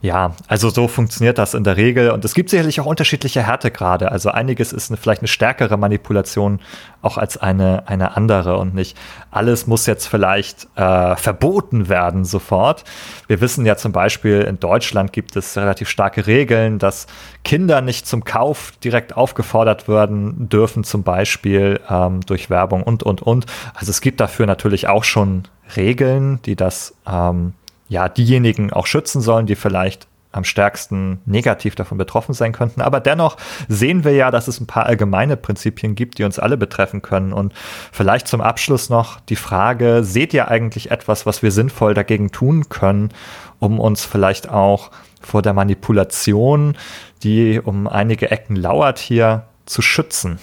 Ja, 0.00 0.32
also 0.46 0.70
so 0.70 0.86
funktioniert 0.86 1.38
das 1.38 1.54
in 1.54 1.64
der 1.64 1.76
Regel 1.76 2.10
und 2.10 2.24
es 2.24 2.34
gibt 2.34 2.50
sicherlich 2.50 2.80
auch 2.80 2.86
unterschiedliche 2.86 3.42
Härtegrade. 3.42 4.12
Also 4.12 4.30
einiges 4.30 4.72
ist 4.72 4.90
eine, 4.90 4.96
vielleicht 4.96 5.22
eine 5.22 5.28
stärkere 5.28 5.76
Manipulation 5.76 6.60
auch 7.02 7.18
als 7.18 7.36
eine, 7.36 7.88
eine 7.88 8.16
andere 8.16 8.58
und 8.58 8.74
nicht 8.74 8.96
alles 9.30 9.66
muss 9.66 9.86
jetzt 9.86 10.06
vielleicht 10.06 10.68
äh, 10.76 11.16
verboten 11.16 11.88
werden 11.88 12.24
sofort. 12.24 12.84
Wir 13.26 13.40
wissen 13.40 13.66
ja 13.66 13.76
zum 13.76 13.92
Beispiel, 13.92 14.42
in 14.42 14.60
Deutschland 14.60 15.12
gibt 15.12 15.36
es 15.36 15.56
relativ 15.56 15.88
starke 15.88 16.26
Regeln, 16.26 16.78
dass 16.78 17.06
Kinder 17.44 17.80
nicht 17.80 18.06
zum 18.06 18.24
Kauf 18.24 18.72
direkt 18.82 19.16
aufgefordert 19.16 19.88
werden 19.88 20.48
dürfen, 20.48 20.84
zum 20.84 21.02
Beispiel 21.02 21.80
ähm, 21.88 22.20
durch 22.22 22.50
Werbung 22.50 22.82
und, 22.82 23.02
und, 23.02 23.22
und. 23.22 23.46
Also 23.74 23.90
es 23.90 24.00
gibt 24.00 24.20
dafür 24.20 24.46
natürlich 24.46 24.88
auch 24.88 25.04
schon 25.04 25.44
Regeln, 25.76 26.40
die 26.42 26.56
das 26.56 26.94
ähm, 27.06 27.54
ja 27.88 28.08
diejenigen 28.08 28.72
auch 28.72 28.86
schützen 28.86 29.20
sollen, 29.20 29.46
die 29.46 29.56
vielleicht 29.56 30.06
am 30.30 30.44
stärksten 30.44 31.20
negativ 31.24 31.74
davon 31.74 31.96
betroffen 31.96 32.34
sein 32.34 32.52
könnten. 32.52 32.82
Aber 32.82 33.00
dennoch 33.00 33.36
sehen 33.68 34.04
wir 34.04 34.12
ja, 34.12 34.30
dass 34.30 34.46
es 34.46 34.60
ein 34.60 34.66
paar 34.66 34.86
allgemeine 34.86 35.36
Prinzipien 35.36 35.94
gibt, 35.94 36.18
die 36.18 36.24
uns 36.24 36.38
alle 36.38 36.58
betreffen 36.58 37.00
können. 37.00 37.32
Und 37.32 37.54
vielleicht 37.92 38.28
zum 38.28 38.40
Abschluss 38.40 38.90
noch 38.90 39.20
die 39.20 39.36
Frage, 39.36 40.04
seht 40.04 40.34
ihr 40.34 40.48
eigentlich 40.48 40.90
etwas, 40.90 41.24
was 41.24 41.42
wir 41.42 41.50
sinnvoll 41.50 41.94
dagegen 41.94 42.30
tun 42.30 42.68
können, 42.68 43.10
um 43.58 43.80
uns 43.80 44.04
vielleicht 44.04 44.50
auch 44.50 44.90
vor 45.20 45.40
der 45.42 45.54
Manipulation, 45.54 46.76
die 47.22 47.60
um 47.62 47.86
einige 47.86 48.30
Ecken 48.30 48.54
lauert, 48.54 48.98
hier 48.98 49.44
zu 49.64 49.80
schützen? 49.82 50.38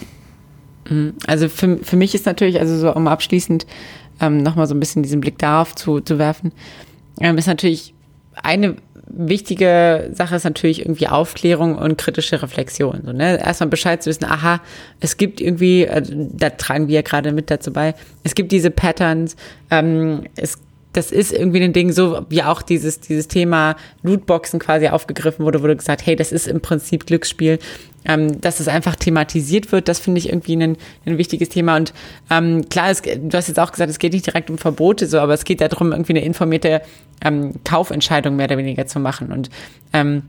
Also 1.26 1.48
für, 1.48 1.78
für 1.78 1.96
mich 1.96 2.14
ist 2.14 2.26
natürlich, 2.26 2.60
also 2.60 2.78
so 2.78 2.94
um 2.94 3.08
abschließend 3.08 3.66
ähm, 4.22 4.38
nochmal 4.38 4.68
so 4.68 4.76
ein 4.76 4.80
bisschen 4.80 5.04
diesen 5.04 5.22
Blick 5.22 5.38
darauf 5.38 5.76
zu, 5.76 6.00
zu 6.00 6.18
werfen, 6.18 6.52
ähm, 7.22 7.38
ist 7.38 7.48
natürlich 7.48 7.94
eine 8.42 8.76
wichtige 9.08 10.10
Sache 10.14 10.36
ist 10.36 10.44
natürlich 10.44 10.82
irgendwie 10.82 11.08
Aufklärung 11.08 11.78
und 11.78 11.98
kritische 11.98 12.42
Reflexion. 12.42 13.02
So, 13.06 13.14
ne? 13.14 13.40
Erstmal 13.40 13.70
Bescheid 13.70 14.02
zu 14.02 14.10
wissen, 14.10 14.26
aha, 14.26 14.62
es 15.00 15.18
gibt 15.18 15.40
irgendwie, 15.40 15.84
äh, 15.84 16.02
da 16.04 16.50
tragen 16.50 16.88
wir 16.88 16.96
ja 16.96 17.02
gerade 17.02 17.32
mit 17.32 17.52
dazu 17.52 17.72
bei, 17.72 17.94
es 18.24 18.36
gibt 18.36 18.52
diese 18.52 18.72
Patterns, 18.72 19.36
ähm, 19.70 20.24
es 20.36 20.60
das 20.96 21.12
ist 21.12 21.34
irgendwie 21.34 21.62
ein 21.62 21.74
Ding, 21.74 21.92
so 21.92 22.26
wie 22.30 22.42
auch 22.42 22.62
dieses, 22.62 23.02
dieses 23.02 23.28
Thema 23.28 23.76
Lootboxen 24.04 24.60
quasi 24.60 24.88
aufgegriffen 24.88 25.44
wurde, 25.44 25.62
wurde 25.62 25.76
gesagt, 25.76 26.06
hey, 26.06 26.16
das 26.16 26.32
ist 26.32 26.48
im 26.48 26.62
Prinzip 26.62 27.06
Glücksspiel. 27.06 27.60
Ähm, 28.06 28.40
dass 28.42 28.60
es 28.60 28.68
einfach 28.68 28.96
thematisiert 28.96 29.72
wird, 29.72 29.88
das 29.88 30.00
finde 30.00 30.20
ich 30.20 30.30
irgendwie 30.30 30.56
ein, 30.56 30.78
ein 31.06 31.18
wichtiges 31.18 31.50
Thema. 31.50 31.76
Und 31.76 31.94
ähm, 32.30 32.68
klar, 32.70 32.90
es, 32.90 33.02
du 33.02 33.32
hast 33.34 33.48
jetzt 33.48 33.60
auch 33.60 33.72
gesagt, 33.72 33.90
es 33.90 34.00
geht 34.00 34.14
nicht 34.14 34.26
direkt 34.26 34.50
um 34.50 34.58
Verbote, 34.58 35.08
so, 35.08 35.20
aber 35.20 35.34
es 35.34 35.44
geht 35.44 35.62
darum, 35.62 35.92
irgendwie 35.92 36.14
eine 36.14 36.24
informierte 36.24 36.82
ähm, 37.24 37.54
Kaufentscheidung 37.64 38.36
mehr 38.36 38.46
oder 38.46 38.58
weniger 38.58 38.86
zu 38.86 39.00
machen. 39.00 39.32
Und 39.32 39.50
ähm, 39.94 40.24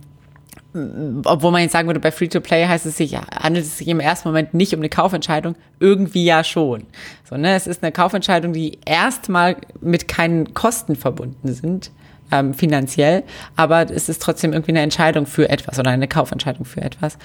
obwohl 1.24 1.52
man 1.52 1.62
jetzt 1.62 1.72
sagen 1.72 1.88
würde, 1.88 2.00
bei 2.00 2.10
Free-to-Play 2.10 2.66
heißt 2.66 2.86
es 2.86 2.96
sich, 2.96 3.16
handelt 3.16 3.64
es 3.64 3.78
sich 3.78 3.88
im 3.88 4.00
ersten 4.00 4.28
Moment 4.28 4.52
nicht 4.54 4.74
um 4.74 4.80
eine 4.80 4.88
Kaufentscheidung, 4.88 5.54
irgendwie 5.80 6.24
ja 6.24 6.44
schon. 6.44 6.84
So, 7.28 7.36
ne, 7.36 7.54
es 7.54 7.66
ist 7.66 7.82
eine 7.82 7.92
Kaufentscheidung, 7.92 8.52
die 8.52 8.78
erstmal 8.84 9.56
mit 9.80 10.08
keinen 10.08 10.54
Kosten 10.54 10.96
verbunden 10.96 11.52
sind, 11.52 11.90
ähm, 12.30 12.54
finanziell, 12.54 13.22
aber 13.54 13.90
es 13.90 14.08
ist 14.08 14.20
trotzdem 14.20 14.52
irgendwie 14.52 14.72
eine 14.72 14.80
Entscheidung 14.80 15.26
für 15.26 15.48
etwas 15.48 15.78
oder 15.78 15.90
eine 15.90 16.08
Kaufentscheidung 16.08 16.64
für 16.64 16.82
etwas. 16.82 17.16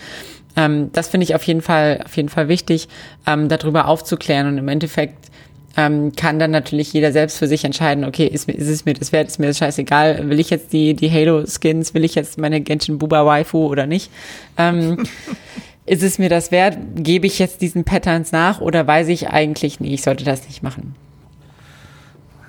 Ähm, 0.55 0.91
das 0.93 1.07
finde 1.07 1.23
ich 1.25 1.35
auf 1.35 1.43
jeden 1.43 1.61
Fall, 1.61 2.01
auf 2.05 2.15
jeden 2.17 2.29
Fall 2.29 2.47
wichtig, 2.47 2.87
ähm, 3.25 3.49
darüber 3.49 3.87
aufzuklären 3.87 4.47
und 4.47 4.57
im 4.57 4.67
Endeffekt 4.67 5.31
ähm, 5.77 6.11
kann 6.15 6.39
dann 6.39 6.51
natürlich 6.51 6.91
jeder 6.93 7.11
selbst 7.11 7.37
für 7.37 7.47
sich 7.47 7.63
entscheiden, 7.63 8.03
okay, 8.03 8.25
ist, 8.25 8.49
ist 8.49 8.67
es 8.67 8.85
mir 8.85 8.93
das 8.93 9.11
wert, 9.11 9.27
ist 9.27 9.39
mir 9.39 9.47
das 9.47 9.57
scheißegal, 9.57 10.29
will 10.29 10.39
ich 10.39 10.49
jetzt 10.49 10.73
die, 10.73 10.93
die 10.93 11.09
Halo-Skins, 11.09 11.93
will 11.93 12.03
ich 12.03 12.15
jetzt 12.15 12.37
meine 12.37 12.61
Genshin 12.61 12.97
Buba 12.97 13.25
Waifu 13.25 13.67
oder 13.67 13.85
nicht? 13.85 14.11
Ähm, 14.57 15.03
ist 15.85 16.03
es 16.03 16.19
mir 16.19 16.29
das 16.29 16.51
wert? 16.51 16.77
Gebe 16.95 17.27
ich 17.27 17.39
jetzt 17.39 17.61
diesen 17.61 17.83
Patterns 17.83 18.31
nach 18.31 18.59
oder 18.59 18.85
weiß 18.85 19.07
ich 19.07 19.29
eigentlich, 19.29 19.79
nee, 19.79 19.93
ich 19.93 20.03
sollte 20.03 20.25
das 20.25 20.45
nicht 20.47 20.61
machen? 20.61 20.95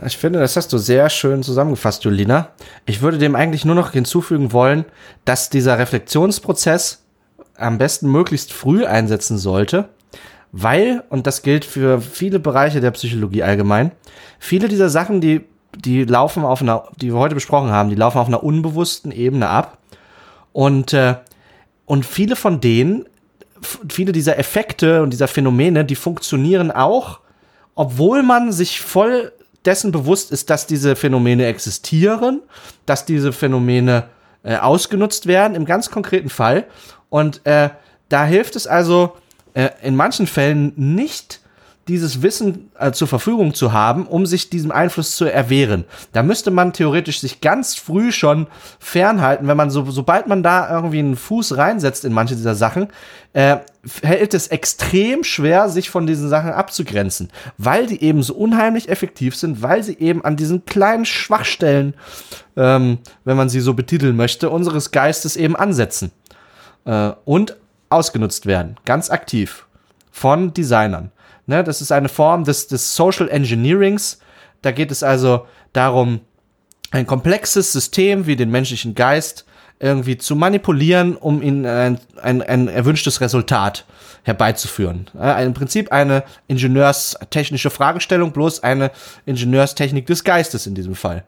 Ich 0.05 0.17
finde, 0.17 0.41
das 0.41 0.57
hast 0.57 0.73
du 0.73 0.79
sehr 0.79 1.09
schön 1.11 1.45
zusammengefasst, 1.45 2.03
Julina. 2.03 2.49
Ich 2.87 3.03
würde 3.03 3.19
dem 3.19 3.37
eigentlich 3.37 3.65
nur 3.65 3.77
noch 3.77 3.93
hinzufügen 3.93 4.53
wollen, 4.53 4.85
dass 5.25 5.49
dieser 5.49 5.79
Reflexionsprozess 5.79 7.02
am 7.63 7.79
besten 7.79 8.11
möglichst 8.11 8.53
früh 8.53 8.85
einsetzen 8.85 9.39
sollte, 9.39 9.89
weil, 10.53 11.05
und 11.09 11.27
das 11.27 11.43
gilt 11.43 11.65
für 11.65 12.01
viele 12.01 12.39
Bereiche 12.39 12.81
der 12.81 12.91
Psychologie 12.91 13.43
allgemein, 13.43 13.93
viele 14.39 14.69
dieser 14.69 14.91
Sachen, 14.91 15.21
die 15.21 15.43
die 15.75 16.05
laufen 16.05 16.45
auf 16.45 16.63
einer, 16.63 16.85
die 16.97 17.13
wir 17.13 17.19
heute 17.19 17.35
besprochen 17.35 17.71
haben, 17.71 17.89
die 17.89 17.95
laufen 17.95 18.19
auf 18.19 18.29
einer 18.29 18.43
unbewussten 18.43 19.11
Ebene 19.11 19.49
ab. 19.49 19.79
Und, 20.53 20.93
äh, 20.93 21.17
und 21.87 22.05
viele 22.05 22.37
von 22.37 22.61
denen, 22.61 23.07
viele 23.89 24.13
dieser 24.13 24.39
Effekte 24.39 25.03
und 25.03 25.11
dieser 25.11 25.29
Phänomene, 25.29 25.85
die 25.85 25.95
funktionieren 25.95 26.71
auch, 26.71 27.21
obwohl 27.75 28.23
man 28.23 28.53
sich 28.53 28.81
voll 28.81 29.33
dessen 29.65 29.93
bewusst 29.93 30.33
ist, 30.33 30.51
dass 30.51 30.67
diese 30.67 30.97
Phänomene 30.97 31.47
existieren, 31.47 32.43
dass 32.85 33.07
diese 33.07 33.33
Phänomene 33.33 34.05
äh, 34.43 34.57
ausgenutzt 34.57 35.27
werden, 35.27 35.55
im 35.55 35.65
ganz 35.65 35.91
konkreten 35.91 36.29
Fall. 36.29 36.67
Und 37.13 37.45
äh, 37.45 37.69
da 38.09 38.25
hilft 38.25 38.57
es 38.57 38.67
also 38.67 39.13
äh, 39.53 39.69
in 39.83 39.97
manchen 39.97 40.27
Fällen 40.27 40.73
nicht, 40.77 41.41
dieses 41.87 42.23
Wissen 42.23 42.71
äh, 42.79 42.93
zur 42.93 43.07
Verfügung 43.07 43.53
zu 43.53 43.75
haben, 43.75 44.07
um 44.07 44.25
sich 44.25 44.49
diesem 44.49 44.71
Einfluss 44.71 45.15
zu 45.15 45.27
erwehren. 45.27 45.85
Da 46.15 46.23
müsste 46.23 46.51
man 46.51 46.73
theoretisch 46.73 47.21
sich 47.21 47.43
ganz 47.43 47.75
früh 47.75 48.13
schon 48.13 48.47
fernhalten, 48.79 49.47
wenn 49.47 49.59
man 49.59 49.69
so, 49.69 49.85
sobald 49.91 50.27
man 50.27 50.43
da 50.43 50.75
irgendwie 50.75 51.01
einen 51.01 51.17
Fuß 51.17 51.59
reinsetzt 51.59 52.07
in 52.07 52.15
manche 52.15 52.35
dieser 52.35 52.55
Sachen, 52.55 52.89
äh, 53.35 53.59
hält 54.03 54.33
es 54.33 54.47
extrem 54.47 55.23
schwer, 55.23 55.69
sich 55.69 55.91
von 55.91 56.07
diesen 56.07 56.31
Sachen 56.31 56.53
abzugrenzen, 56.53 57.29
weil 57.59 57.87
die 57.89 58.03
eben 58.03 58.23
so 58.23 58.37
unheimlich 58.37 58.89
effektiv 58.89 59.37
sind, 59.37 59.61
weil 59.61 59.83
sie 59.83 59.99
eben 59.99 60.25
an 60.25 60.37
diesen 60.37 60.65
kleinen 60.65 61.05
Schwachstellen, 61.05 61.93
ähm, 62.57 63.01
wenn 63.25 63.37
man 63.37 63.51
sie 63.51 63.61
so 63.61 63.75
betiteln 63.75 64.17
möchte, 64.17 64.49
unseres 64.49 64.93
Geistes 64.93 65.37
eben 65.37 65.57
ansetzen 65.57 66.11
äh, 66.85 67.13
und 67.25 67.57
ausgenutzt 67.89 68.47
werden, 68.47 68.77
ganz 68.85 69.11
aktiv 69.11 69.67
von 70.11 70.55
Designern. 70.55 71.13
Ne, 71.47 71.65
das 71.65 71.81
ist 71.81 71.93
eine 71.93 72.09
Form 72.09 72.45
des, 72.45 72.69
des 72.69 72.95
Social 72.95 73.29
Engineerings. 73.29 74.19
Da 74.63 74.71
geht 74.71 74.91
es 74.91 75.03
also 75.03 75.47
darum, 75.73 76.21
ein 76.93 77.07
komplexes 77.07 77.73
System 77.73 78.27
wie 78.27 78.37
den 78.37 78.51
menschlichen 78.51 78.95
Geist 78.95 79.45
irgendwie 79.81 80.17
zu 80.17 80.37
manipulieren, 80.37 81.17
um 81.17 81.43
ihn 81.43 81.67
ein, 81.67 81.99
ein, 82.23 82.41
ein 82.43 82.69
erwünschtes 82.69 83.21
Resultat 83.21 83.85
herbeizuführen. 84.23 85.07
Ja, 85.15 85.41
Im 85.41 85.55
Prinzip 85.55 85.91
eine 85.91 86.23
ingenieurstechnische 86.47 87.71
Fragestellung, 87.71 88.31
bloß 88.31 88.63
eine 88.63 88.93
Ingenieurstechnik 89.27 90.07
des 90.07 90.23
Geistes 90.23 90.69
in 90.69 90.77
diesem 90.77 90.95
Fall. 90.95 91.25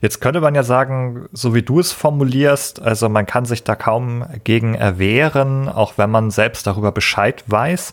Jetzt 0.00 0.20
könnte 0.20 0.40
man 0.40 0.54
ja 0.54 0.62
sagen, 0.62 1.26
so 1.32 1.54
wie 1.54 1.62
du 1.62 1.78
es 1.78 1.92
formulierst, 1.92 2.80
also 2.80 3.08
man 3.08 3.26
kann 3.26 3.44
sich 3.44 3.64
da 3.64 3.74
kaum 3.74 4.24
gegen 4.44 4.74
erwehren, 4.74 5.68
auch 5.68 5.94
wenn 5.96 6.10
man 6.10 6.30
selbst 6.30 6.66
darüber 6.66 6.92
Bescheid 6.92 7.44
weiß 7.46 7.92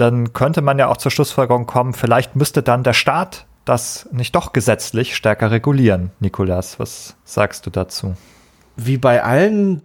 dann 0.00 0.32
könnte 0.32 0.62
man 0.62 0.78
ja 0.78 0.88
auch 0.88 0.96
zur 0.96 1.10
Schlussfolgerung 1.10 1.66
kommen, 1.66 1.92
vielleicht 1.92 2.34
müsste 2.34 2.62
dann 2.62 2.82
der 2.82 2.94
Staat 2.94 3.46
das 3.66 4.08
nicht 4.10 4.34
doch 4.34 4.52
gesetzlich 4.52 5.14
stärker 5.14 5.50
regulieren. 5.50 6.10
Nikolas, 6.20 6.78
was 6.80 7.16
sagst 7.24 7.66
du 7.66 7.70
dazu? 7.70 8.16
Wie 8.76 8.96
bei 8.96 9.22
allen 9.22 9.82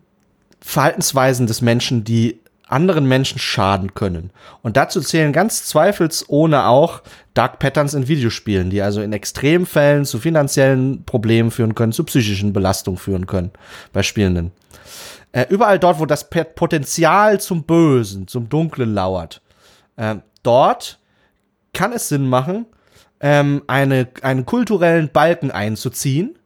Verhaltensweisen 0.61 1.47
des 1.47 1.61
Menschen, 1.61 2.05
die 2.05 2.39
anderen 2.67 3.07
Menschen 3.07 3.39
schaden 3.39 3.93
können. 3.93 4.31
Und 4.61 4.77
dazu 4.77 5.01
zählen 5.01 5.33
ganz 5.33 5.65
zweifelsohne 5.65 6.65
auch 6.65 7.01
Dark 7.33 7.59
Patterns 7.59 7.93
in 7.93 8.07
Videospielen, 8.07 8.69
die 8.69 8.81
also 8.81 9.01
in 9.01 9.13
Extremfällen 9.13 10.05
zu 10.05 10.19
finanziellen 10.19 11.03
Problemen 11.05 11.51
führen 11.51 11.75
können, 11.75 11.91
zu 11.91 12.03
psychischen 12.03 12.53
Belastungen 12.53 12.97
führen 12.97 13.27
können 13.27 13.51
bei 13.93 14.03
Spielenden. 14.03 14.51
Äh, 15.31 15.45
überall 15.49 15.79
dort, 15.79 15.99
wo 15.99 16.05
das 16.05 16.29
Potenzial 16.29 17.39
zum 17.39 17.63
Bösen, 17.63 18.27
zum 18.27 18.49
Dunklen 18.49 18.93
lauert, 18.93 19.41
ähm, 19.97 20.21
dort 20.43 20.97
kann 21.73 21.91
es 21.91 22.09
Sinn 22.09 22.27
machen, 22.27 22.65
ähm, 23.19 23.63
eine, 23.67 24.07
einen 24.21 24.45
kulturellen 24.45 25.09
Balken 25.11 25.51
einzuziehen, 25.51 26.39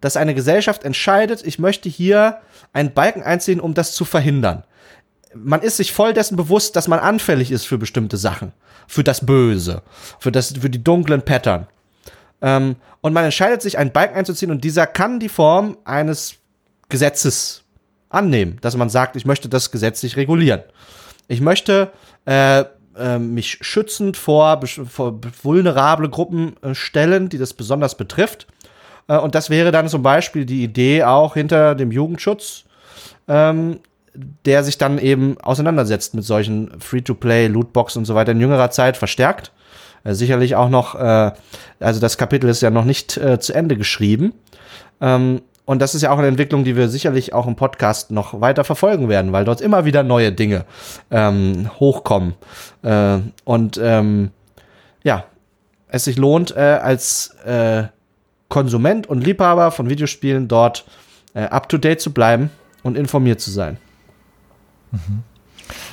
dass 0.00 0.16
eine 0.16 0.34
Gesellschaft 0.34 0.82
entscheidet, 0.82 1.46
ich 1.46 1.58
möchte 1.58 1.88
hier 1.88 2.38
einen 2.72 2.92
Balken 2.92 3.22
einziehen, 3.22 3.60
um 3.60 3.74
das 3.74 3.94
zu 3.94 4.04
verhindern. 4.04 4.64
Man 5.34 5.62
ist 5.62 5.76
sich 5.76 5.92
voll 5.92 6.12
dessen 6.12 6.36
bewusst, 6.36 6.76
dass 6.76 6.88
man 6.88 6.98
anfällig 6.98 7.50
ist 7.50 7.66
für 7.66 7.78
bestimmte 7.78 8.16
Sachen, 8.16 8.52
für 8.86 9.04
das 9.04 9.24
Böse, 9.24 9.82
für, 10.18 10.32
das, 10.32 10.54
für 10.58 10.70
die 10.70 10.82
dunklen 10.82 11.22
Pattern. 11.22 11.66
Ähm, 12.40 12.76
und 13.00 13.12
man 13.12 13.24
entscheidet 13.24 13.62
sich, 13.62 13.78
einen 13.78 13.92
Balken 13.92 14.16
einzuziehen 14.16 14.50
und 14.50 14.64
dieser 14.64 14.86
kann 14.86 15.20
die 15.20 15.28
Form 15.28 15.76
eines 15.84 16.34
Gesetzes 16.88 17.64
annehmen, 18.10 18.58
dass 18.60 18.76
man 18.76 18.90
sagt, 18.90 19.16
ich 19.16 19.24
möchte 19.24 19.48
das 19.48 19.70
gesetzlich 19.70 20.16
regulieren. 20.16 20.62
Ich 21.28 21.40
möchte 21.40 21.90
äh, 22.26 22.64
äh, 22.96 23.18
mich 23.18 23.58
schützend 23.62 24.16
vor, 24.16 24.60
vor 24.66 25.18
vulnerable 25.42 26.10
Gruppen 26.10 26.56
äh, 26.62 26.74
stellen, 26.74 27.28
die 27.28 27.38
das 27.38 27.54
besonders 27.54 27.96
betrifft. 27.96 28.46
Äh, 29.08 29.16
und 29.16 29.34
das 29.34 29.48
wäre 29.48 29.72
dann 29.72 29.88
zum 29.88 30.02
Beispiel 30.02 30.44
die 30.44 30.62
Idee 30.62 31.04
auch 31.04 31.34
hinter 31.34 31.74
dem 31.74 31.90
Jugendschutz, 31.90 32.64
ähm, 33.28 33.80
der 34.14 34.62
sich 34.64 34.78
dann 34.78 34.98
eben 34.98 35.38
auseinandersetzt 35.40 36.14
mit 36.14 36.24
solchen 36.24 36.80
Free-to-Play, 36.80 37.46
Lootbox 37.46 37.96
und 37.96 38.04
so 38.04 38.14
weiter 38.14 38.32
in 38.32 38.40
jüngerer 38.40 38.70
Zeit 38.70 38.96
verstärkt. 38.96 39.52
Äh, 40.04 40.14
sicherlich 40.14 40.56
auch 40.56 40.68
noch, 40.68 40.94
äh, 40.94 41.32
also 41.80 42.00
das 42.00 42.18
Kapitel 42.18 42.48
ist 42.50 42.62
ja 42.62 42.70
noch 42.70 42.84
nicht 42.84 43.16
äh, 43.16 43.40
zu 43.40 43.54
Ende 43.54 43.76
geschrieben. 43.76 44.34
Ähm, 45.00 45.42
und 45.64 45.80
das 45.80 45.94
ist 45.94 46.02
ja 46.02 46.10
auch 46.10 46.18
eine 46.18 46.26
Entwicklung, 46.26 46.64
die 46.64 46.76
wir 46.76 46.88
sicherlich 46.88 47.32
auch 47.32 47.46
im 47.46 47.56
Podcast 47.56 48.10
noch 48.10 48.40
weiter 48.40 48.64
verfolgen 48.64 49.08
werden, 49.08 49.32
weil 49.32 49.44
dort 49.44 49.60
immer 49.60 49.84
wieder 49.84 50.02
neue 50.02 50.32
Dinge 50.32 50.64
ähm, 51.10 51.70
hochkommen. 51.78 52.34
Äh, 52.82 53.18
und 53.44 53.78
ähm, 53.82 54.30
ja, 55.04 55.24
es 55.88 56.04
sich 56.04 56.16
lohnt, 56.16 56.56
äh, 56.56 56.60
als 56.82 57.34
äh, 57.44 57.84
Konsument 58.48 59.06
und 59.06 59.24
Liebhaber 59.24 59.70
von 59.70 59.88
Videospielen 59.88 60.48
dort 60.48 60.84
äh, 61.34 61.44
up-to-date 61.44 62.00
zu 62.00 62.12
bleiben 62.12 62.50
und 62.82 62.96
informiert 62.96 63.40
zu 63.40 63.50
sein. 63.50 63.78
Mhm. 64.92 65.22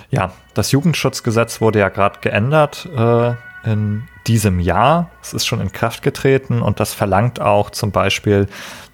Ja, 0.09 0.31
das 0.53 0.71
Jugendschutzgesetz 0.71 1.61
wurde 1.61 1.79
ja 1.79 1.89
gerade 1.89 2.19
geändert 2.21 2.87
äh, 2.95 3.33
in 3.63 4.07
diesem 4.27 4.59
Jahr. 4.59 5.09
Es 5.21 5.33
ist 5.33 5.45
schon 5.45 5.61
in 5.61 5.71
Kraft 5.71 6.01
getreten 6.01 6.61
und 6.61 6.79
das 6.79 6.93
verlangt 6.93 7.41
auch 7.41 7.69
zum 7.69 7.91
Beispiel, 7.91 8.47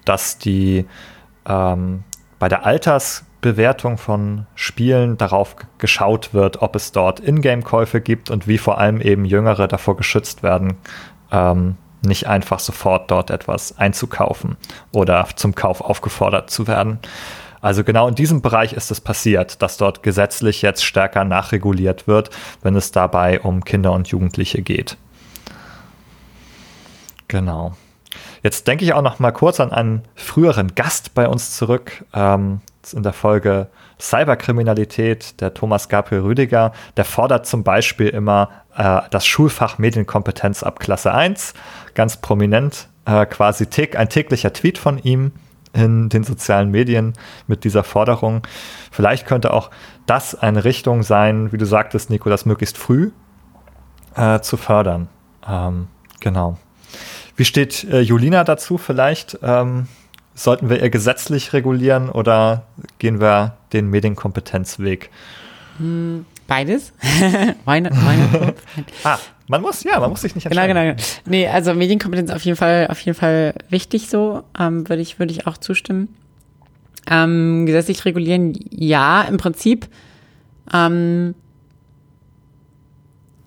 dass 0.04 0.38
die 0.38 0.86
ähm, 1.46 2.04
bei 2.38 2.48
der 2.48 2.66
Altersbewertung 2.66 3.98
von 3.98 4.46
Spielen 4.54 5.16
darauf 5.16 5.56
geschaut 5.78 6.34
wird, 6.34 6.62
ob 6.62 6.76
es 6.76 6.92
dort 6.92 7.20
Ingame-Käufe 7.20 8.00
gibt 8.00 8.30
und 8.30 8.46
wie 8.46 8.58
vor 8.58 8.78
allem 8.78 9.00
eben 9.00 9.24
Jüngere 9.24 9.68
davor 9.68 9.96
geschützt 9.96 10.42
werden, 10.42 10.74
ähm, 11.30 11.76
nicht 12.02 12.26
einfach 12.26 12.60
sofort 12.60 13.10
dort 13.10 13.30
etwas 13.30 13.78
einzukaufen 13.78 14.56
oder 14.92 15.26
zum 15.34 15.54
Kauf 15.54 15.80
aufgefordert 15.80 16.50
zu 16.50 16.66
werden. 16.66 16.98
Also 17.66 17.82
genau 17.82 18.06
in 18.06 18.14
diesem 18.14 18.42
Bereich 18.42 18.74
ist 18.74 18.92
es 18.92 19.00
passiert, 19.00 19.60
dass 19.60 19.76
dort 19.76 20.04
gesetzlich 20.04 20.62
jetzt 20.62 20.84
stärker 20.84 21.24
nachreguliert 21.24 22.06
wird, 22.06 22.30
wenn 22.62 22.76
es 22.76 22.92
dabei 22.92 23.40
um 23.40 23.64
Kinder 23.64 23.90
und 23.90 24.06
Jugendliche 24.06 24.62
geht. 24.62 24.96
Genau. 27.26 27.74
Jetzt 28.44 28.68
denke 28.68 28.84
ich 28.84 28.92
auch 28.92 29.02
noch 29.02 29.18
mal 29.18 29.32
kurz 29.32 29.58
an 29.58 29.72
einen 29.72 30.02
früheren 30.14 30.76
Gast 30.76 31.12
bei 31.14 31.26
uns 31.26 31.56
zurück. 31.56 32.04
Ähm, 32.14 32.60
in 32.92 33.02
der 33.02 33.12
Folge 33.12 33.66
Cyberkriminalität, 34.00 35.40
der 35.40 35.52
Thomas 35.52 35.88
Gabriel 35.88 36.22
Rüdiger, 36.22 36.70
der 36.96 37.04
fordert 37.04 37.46
zum 37.46 37.64
Beispiel 37.64 38.10
immer 38.10 38.48
äh, 38.76 39.00
das 39.10 39.26
Schulfach 39.26 39.78
Medienkompetenz 39.78 40.62
ab 40.62 40.78
Klasse 40.78 41.12
1. 41.12 41.52
Ganz 41.94 42.18
prominent, 42.18 42.86
äh, 43.06 43.26
quasi 43.26 43.66
ein 43.96 44.08
täglicher 44.08 44.52
Tweet 44.52 44.78
von 44.78 44.98
ihm 44.98 45.32
in 45.76 46.08
den 46.08 46.24
sozialen 46.24 46.70
Medien 46.70 47.12
mit 47.46 47.64
dieser 47.64 47.84
Forderung. 47.84 48.42
Vielleicht 48.90 49.26
könnte 49.26 49.52
auch 49.52 49.70
das 50.06 50.34
eine 50.34 50.64
Richtung 50.64 51.02
sein, 51.02 51.52
wie 51.52 51.58
du 51.58 51.66
sagtest, 51.66 52.10
Nico, 52.10 52.30
das 52.30 52.46
möglichst 52.46 52.78
früh 52.78 53.10
äh, 54.16 54.40
zu 54.40 54.56
fördern. 54.56 55.08
Ähm, 55.46 55.88
genau. 56.20 56.58
Wie 57.36 57.44
steht 57.44 57.84
äh, 57.84 58.00
Julina 58.00 58.44
dazu 58.44 58.78
vielleicht? 58.78 59.38
Ähm, 59.42 59.88
sollten 60.34 60.70
wir 60.70 60.82
ihr 60.82 60.90
gesetzlich 60.90 61.52
regulieren 61.52 62.08
oder 62.08 62.64
gehen 62.98 63.20
wir 63.20 63.56
den 63.72 63.88
Medienkompetenzweg? 63.90 65.10
Hm, 65.78 66.24
beides. 66.46 66.92
meine, 67.64 67.90
meine 67.90 68.54
ah, 69.04 69.18
man 69.48 69.62
muss, 69.62 69.84
ja, 69.84 70.00
man 70.00 70.10
muss 70.10 70.22
sich 70.22 70.34
nicht 70.34 70.48
genau, 70.48 70.62
entscheiden. 70.62 70.96
Genau, 70.96 70.96
genau. 70.96 71.20
Nee, 71.26 71.48
also 71.48 71.74
Medienkompetenz 71.74 72.30
auf 72.30 72.42
jeden 72.42 72.56
Fall, 72.56 72.88
auf 72.90 73.00
jeden 73.00 73.16
Fall 73.16 73.54
wichtig 73.68 74.08
so, 74.08 74.42
ähm, 74.58 74.88
würde 74.88 75.02
ich, 75.02 75.18
würde 75.18 75.32
ich 75.32 75.46
auch 75.46 75.58
zustimmen. 75.58 76.08
Ähm, 77.08 77.66
gesetzlich 77.66 78.04
regulieren, 78.04 78.58
ja, 78.70 79.22
im 79.22 79.36
Prinzip. 79.36 79.86
Ähm, 80.72 81.34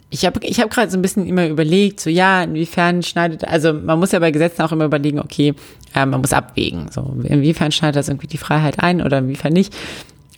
ich 0.09 0.25
habe 0.25 0.39
ich 0.43 0.59
hab 0.59 0.71
gerade 0.71 0.89
so 0.89 0.97
ein 0.97 1.01
bisschen 1.01 1.27
immer 1.27 1.47
überlegt, 1.47 1.99
so 1.99 2.09
ja, 2.09 2.43
inwiefern 2.43 3.03
schneidet, 3.03 3.43
also 3.45 3.73
man 3.73 3.99
muss 3.99 4.11
ja 4.11 4.19
bei 4.19 4.31
Gesetzen 4.31 4.61
auch 4.63 4.71
immer 4.71 4.85
überlegen, 4.85 5.19
okay, 5.19 5.53
äh, 5.93 6.05
man 6.05 6.21
muss 6.21 6.33
abwägen, 6.33 6.89
so 6.91 7.15
inwiefern 7.23 7.71
schneidet 7.71 7.97
das 7.97 8.09
irgendwie 8.09 8.27
die 8.27 8.37
Freiheit 8.37 8.79
ein 8.79 9.01
oder 9.01 9.19
inwiefern 9.19 9.53
nicht. 9.53 9.75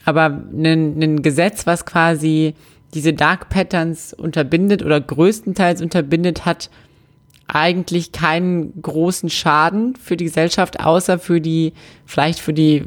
Aber 0.05 0.25
ein, 0.25 1.01
ein 1.01 1.21
Gesetz, 1.21 1.67
was 1.67 1.85
quasi 1.85 2.55
diese 2.93 3.13
Dark 3.13 3.49
Patterns 3.49 4.13
unterbindet 4.13 4.83
oder 4.83 4.99
größtenteils 4.99 5.81
unterbindet, 5.81 6.45
hat 6.45 6.69
eigentlich 7.47 8.11
keinen 8.11 8.81
großen 8.81 9.29
Schaden 9.29 9.95
für 9.95 10.15
die 10.15 10.25
Gesellschaft, 10.25 10.79
außer 10.79 11.19
für 11.19 11.41
die, 11.41 11.73
vielleicht 12.05 12.39
für 12.39 12.53
die 12.53 12.85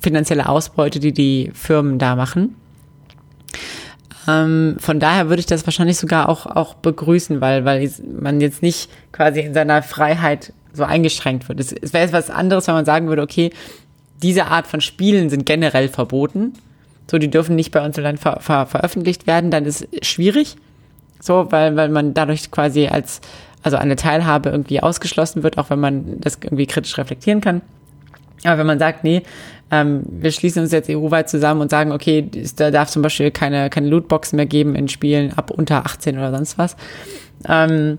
finanzielle 0.00 0.48
Ausbeute, 0.48 1.00
die 1.00 1.12
die 1.12 1.50
Firmen 1.54 1.98
da 1.98 2.16
machen. 2.16 2.56
Ähm, 4.26 4.76
von 4.78 5.00
daher 5.00 5.28
würde 5.28 5.40
ich 5.40 5.46
das 5.46 5.66
wahrscheinlich 5.66 5.98
sogar 5.98 6.28
auch, 6.28 6.46
auch 6.46 6.74
begrüßen, 6.74 7.40
weil, 7.40 7.64
weil 7.64 7.90
man 8.20 8.40
jetzt 8.40 8.62
nicht 8.62 8.90
quasi 9.12 9.40
in 9.40 9.54
seiner 9.54 9.82
Freiheit 9.82 10.52
so 10.72 10.84
eingeschränkt 10.84 11.48
wird. 11.48 11.60
Es, 11.60 11.72
es 11.72 11.92
wäre 11.92 12.04
jetzt 12.04 12.12
was 12.12 12.30
anderes, 12.30 12.66
wenn 12.66 12.74
man 12.74 12.84
sagen 12.84 13.08
würde, 13.08 13.22
okay, 13.22 13.50
diese 14.22 14.46
Art 14.46 14.66
von 14.66 14.80
Spielen 14.80 15.30
sind 15.30 15.46
generell 15.46 15.88
verboten. 15.88 16.54
So, 17.10 17.18
die 17.18 17.30
dürfen 17.30 17.54
nicht 17.54 17.70
bei 17.70 17.84
uns 17.84 17.98
im 17.98 18.16
ver, 18.16 18.40
ver, 18.40 18.66
veröffentlicht 18.66 19.26
werden, 19.26 19.50
dann 19.50 19.64
ist 19.64 19.86
es 19.92 20.06
schwierig. 20.06 20.56
So, 21.20 21.50
weil, 21.50 21.76
weil 21.76 21.88
man 21.88 22.14
dadurch 22.14 22.50
quasi 22.50 22.88
als, 22.88 23.20
also 23.62 23.76
eine 23.76 23.96
Teilhabe 23.96 24.50
irgendwie 24.50 24.82
ausgeschlossen 24.82 25.42
wird, 25.42 25.58
auch 25.58 25.70
wenn 25.70 25.80
man 25.80 26.20
das 26.20 26.38
irgendwie 26.42 26.66
kritisch 26.66 26.98
reflektieren 26.98 27.40
kann. 27.40 27.62
Aber 28.44 28.58
wenn 28.58 28.66
man 28.66 28.78
sagt, 28.78 29.02
nee, 29.04 29.22
ähm, 29.70 30.02
wir 30.08 30.30
schließen 30.30 30.62
uns 30.62 30.72
jetzt 30.72 30.88
EU-weit 30.88 31.28
zusammen 31.28 31.60
und 31.60 31.70
sagen, 31.70 31.92
okay, 31.92 32.28
da 32.56 32.70
darf 32.70 32.90
zum 32.90 33.02
Beispiel 33.02 33.30
keine, 33.30 33.70
keine 33.70 33.88
Lootboxen 33.88 34.36
mehr 34.36 34.46
geben 34.46 34.74
in 34.74 34.88
Spielen 34.88 35.32
ab 35.32 35.50
unter 35.50 35.86
18 35.86 36.16
oder 36.18 36.30
sonst 36.30 36.58
was, 36.58 36.76
ähm, 37.48 37.98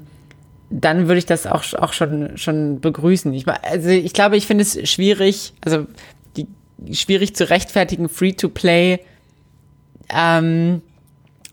dann 0.70 1.08
würde 1.08 1.20
ich 1.20 1.26
das 1.26 1.48
auch, 1.48 1.64
auch 1.74 1.94
schon, 1.94 2.38
schon 2.38 2.82
begrüßen. 2.82 3.34
Ich, 3.34 3.48
also 3.48 3.90
ich 3.90 4.14
glaube, 4.14 4.38
ich 4.38 4.48
finde 4.48 4.64
es 4.64 4.90
schwierig, 4.90 5.54
also 5.62 5.88
die, 6.36 6.48
schwierig 6.94 7.36
zu 7.36 7.50
rechtfertigen, 7.50 8.10
Free-to-Play 8.10 9.00
ähm, 10.10 10.82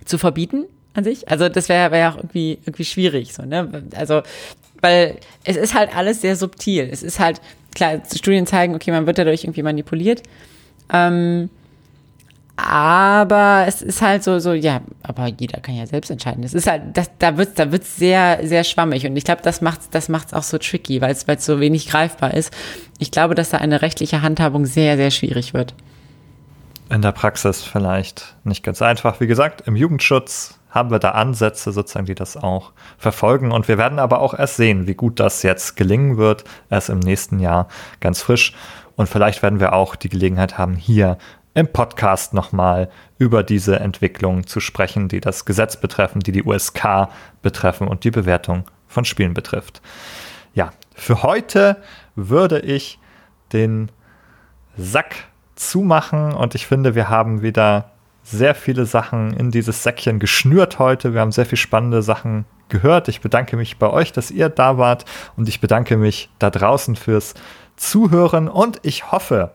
zu 0.04 0.18
verbieten 0.18 0.64
an 0.94 1.04
sich. 1.04 1.28
Also 1.28 1.48
das 1.48 1.68
wäre 1.68 1.92
wär 1.92 2.12
auch 2.12 2.16
irgendwie, 2.16 2.58
irgendwie 2.64 2.84
schwierig. 2.84 3.32
So, 3.32 3.44
ne? 3.44 3.84
Also, 3.96 4.22
weil 4.80 5.18
es 5.44 5.56
ist 5.56 5.74
halt 5.74 5.96
alles 5.96 6.20
sehr 6.20 6.36
subtil. 6.36 6.88
Es 6.90 7.02
ist 7.02 7.20
halt, 7.20 7.40
klar, 7.74 8.02
Studien 8.14 8.46
zeigen, 8.46 8.74
okay, 8.74 8.90
man 8.90 9.06
wird 9.06 9.18
dadurch 9.18 9.44
irgendwie 9.44 9.62
manipuliert. 9.62 10.22
Ähm, 10.92 11.50
aber 12.56 13.64
es 13.66 13.82
ist 13.82 14.00
halt 14.00 14.22
so, 14.22 14.38
so, 14.38 14.52
ja, 14.52 14.80
aber 15.02 15.26
jeder 15.26 15.60
kann 15.60 15.74
ja 15.74 15.86
selbst 15.86 16.10
entscheiden. 16.10 16.44
Es 16.44 16.54
ist 16.54 16.68
halt, 16.68 16.82
das, 16.96 17.10
da 17.18 17.36
wird 17.36 17.58
da 17.58 17.72
wird's 17.72 17.96
sehr, 17.96 18.40
sehr 18.46 18.62
schwammig. 18.62 19.06
Und 19.06 19.16
ich 19.16 19.24
glaube, 19.24 19.42
das 19.42 19.60
macht 19.60 19.80
das 19.90 20.08
macht's 20.08 20.32
auch 20.32 20.44
so 20.44 20.58
tricky, 20.58 21.00
weil 21.00 21.12
es 21.12 21.26
so 21.44 21.58
wenig 21.58 21.88
greifbar 21.88 22.32
ist. 22.34 22.54
Ich 22.98 23.10
glaube, 23.10 23.34
dass 23.34 23.50
da 23.50 23.58
eine 23.58 23.82
rechtliche 23.82 24.22
Handhabung 24.22 24.66
sehr, 24.66 24.96
sehr 24.96 25.10
schwierig 25.10 25.52
wird. 25.52 25.74
In 26.90 27.02
der 27.02 27.12
Praxis 27.12 27.62
vielleicht 27.62 28.36
nicht 28.44 28.62
ganz 28.62 28.82
einfach. 28.82 29.18
Wie 29.18 29.26
gesagt, 29.26 29.66
im 29.66 29.74
Jugendschutz 29.74 30.60
haben 30.70 30.90
wir 30.90 31.00
da 31.00 31.10
Ansätze 31.10 31.72
sozusagen, 31.72 32.06
die 32.06 32.14
das 32.14 32.36
auch 32.36 32.72
verfolgen. 32.98 33.50
Und 33.50 33.66
wir 33.66 33.78
werden 33.78 33.98
aber 33.98 34.20
auch 34.20 34.34
erst 34.34 34.56
sehen, 34.56 34.86
wie 34.86 34.94
gut 34.94 35.18
das 35.18 35.42
jetzt 35.42 35.76
gelingen 35.76 36.18
wird, 36.18 36.44
erst 36.70 36.88
im 36.88 37.00
nächsten 37.00 37.40
Jahr 37.40 37.68
ganz 38.00 38.22
frisch. 38.22 38.54
Und 38.96 39.08
vielleicht 39.08 39.42
werden 39.42 39.60
wir 39.60 39.72
auch 39.72 39.96
die 39.96 40.08
Gelegenheit 40.08 40.56
haben, 40.58 40.76
hier 40.76 41.18
im 41.54 41.68
Podcast 41.68 42.34
nochmal 42.34 42.90
über 43.18 43.42
diese 43.42 43.78
Entwicklungen 43.78 44.46
zu 44.46 44.60
sprechen, 44.60 45.08
die 45.08 45.20
das 45.20 45.44
Gesetz 45.44 45.76
betreffen, 45.76 46.20
die 46.20 46.32
die 46.32 46.42
USK 46.42 47.08
betreffen 47.42 47.88
und 47.88 48.04
die 48.04 48.10
Bewertung 48.10 48.64
von 48.88 49.04
Spielen 49.04 49.34
betrifft. 49.34 49.80
Ja, 50.52 50.72
für 50.94 51.22
heute 51.22 51.76
würde 52.16 52.60
ich 52.60 52.98
den 53.52 53.90
Sack 54.76 55.14
zumachen 55.54 56.32
und 56.32 56.54
ich 56.54 56.66
finde, 56.66 56.94
wir 56.94 57.08
haben 57.08 57.42
wieder 57.42 57.92
sehr 58.24 58.54
viele 58.54 58.86
Sachen 58.86 59.34
in 59.34 59.50
dieses 59.50 59.82
Säckchen 59.82 60.18
geschnürt 60.18 60.78
heute. 60.78 61.12
Wir 61.12 61.20
haben 61.20 61.32
sehr 61.32 61.46
viele 61.46 61.58
spannende 61.58 62.02
Sachen 62.02 62.46
gehört. 62.68 63.08
Ich 63.08 63.20
bedanke 63.20 63.56
mich 63.56 63.78
bei 63.78 63.90
euch, 63.90 64.12
dass 64.12 64.30
ihr 64.30 64.48
da 64.48 64.78
wart 64.78 65.04
und 65.36 65.48
ich 65.48 65.60
bedanke 65.60 65.96
mich 65.96 66.30
da 66.38 66.50
draußen 66.50 66.96
fürs 66.96 67.34
Zuhören 67.76 68.48
und 68.48 68.80
ich 68.82 69.12
hoffe, 69.12 69.52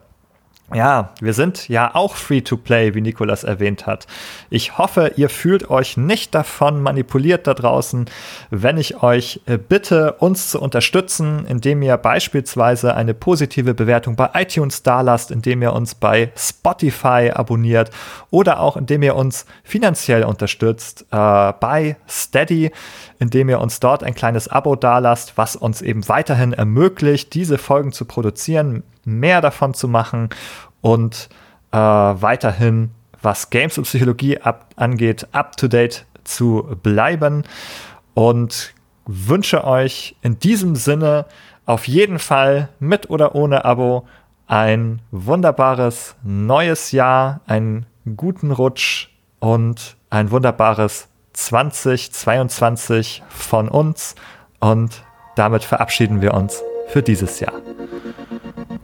ja, 0.73 1.13
wir 1.19 1.33
sind 1.33 1.67
ja 1.67 1.95
auch 1.95 2.15
free 2.15 2.41
to 2.41 2.55
play, 2.55 2.93
wie 2.93 3.01
Nikolas 3.01 3.43
erwähnt 3.43 3.87
hat. 3.87 4.05
Ich 4.49 4.77
hoffe, 4.77 5.13
ihr 5.15 5.29
fühlt 5.29 5.69
euch 5.69 5.97
nicht 5.97 6.35
davon 6.35 6.81
manipuliert 6.81 7.47
da 7.47 7.53
draußen, 7.53 8.05
wenn 8.51 8.77
ich 8.77 9.01
euch 9.01 9.41
äh, 9.47 9.57
bitte, 9.57 10.13
uns 10.13 10.51
zu 10.51 10.61
unterstützen, 10.61 11.45
indem 11.47 11.81
ihr 11.81 11.97
beispielsweise 11.97 12.93
eine 12.93 13.13
positive 13.13 13.73
Bewertung 13.73 14.15
bei 14.15 14.29
iTunes 14.35 14.83
dalasst, 14.83 15.31
indem 15.31 15.61
ihr 15.61 15.73
uns 15.73 15.95
bei 15.95 16.31
Spotify 16.35 17.31
abonniert 17.33 17.89
oder 18.29 18.59
auch 18.59 18.77
indem 18.77 19.01
ihr 19.03 19.15
uns 19.15 19.45
finanziell 19.63 20.23
unterstützt 20.23 21.05
äh, 21.11 21.53
bei 21.59 21.97
Steady, 22.07 22.71
indem 23.17 23.49
ihr 23.49 23.59
uns 23.59 23.79
dort 23.79 24.03
ein 24.03 24.13
kleines 24.13 24.47
Abo 24.47 24.75
dalasst, 24.75 25.33
was 25.35 25.55
uns 25.55 25.81
eben 25.81 26.07
weiterhin 26.07 26.53
ermöglicht, 26.53 27.33
diese 27.33 27.57
Folgen 27.57 27.91
zu 27.91 28.05
produzieren 28.05 28.83
mehr 29.09 29.41
davon 29.41 29.73
zu 29.73 29.87
machen 29.87 30.29
und 30.81 31.29
äh, 31.71 31.77
weiterhin, 31.77 32.91
was 33.21 33.49
Games 33.49 33.77
und 33.77 33.83
Psychologie 33.83 34.39
ab, 34.39 34.69
angeht, 34.75 35.27
up-to-date 35.31 36.05
zu 36.23 36.77
bleiben. 36.83 37.43
Und 38.13 38.73
wünsche 39.05 39.63
euch 39.63 40.15
in 40.21 40.39
diesem 40.39 40.75
Sinne 40.75 41.25
auf 41.65 41.87
jeden 41.87 42.19
Fall 42.19 42.69
mit 42.79 43.09
oder 43.09 43.35
ohne 43.35 43.65
Abo 43.65 44.07
ein 44.47 45.01
wunderbares 45.11 46.15
neues 46.23 46.91
Jahr, 46.91 47.41
einen 47.45 47.85
guten 48.17 48.51
Rutsch 48.51 49.09
und 49.39 49.95
ein 50.09 50.31
wunderbares 50.31 51.07
2022 51.33 53.23
von 53.29 53.67
uns. 53.69 54.15
Und 54.59 55.03
damit 55.35 55.63
verabschieden 55.63 56.21
wir 56.21 56.33
uns 56.33 56.61
für 56.87 57.01
dieses 57.03 57.39
Jahr. 57.39 57.53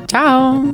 Ciao. 0.08 0.74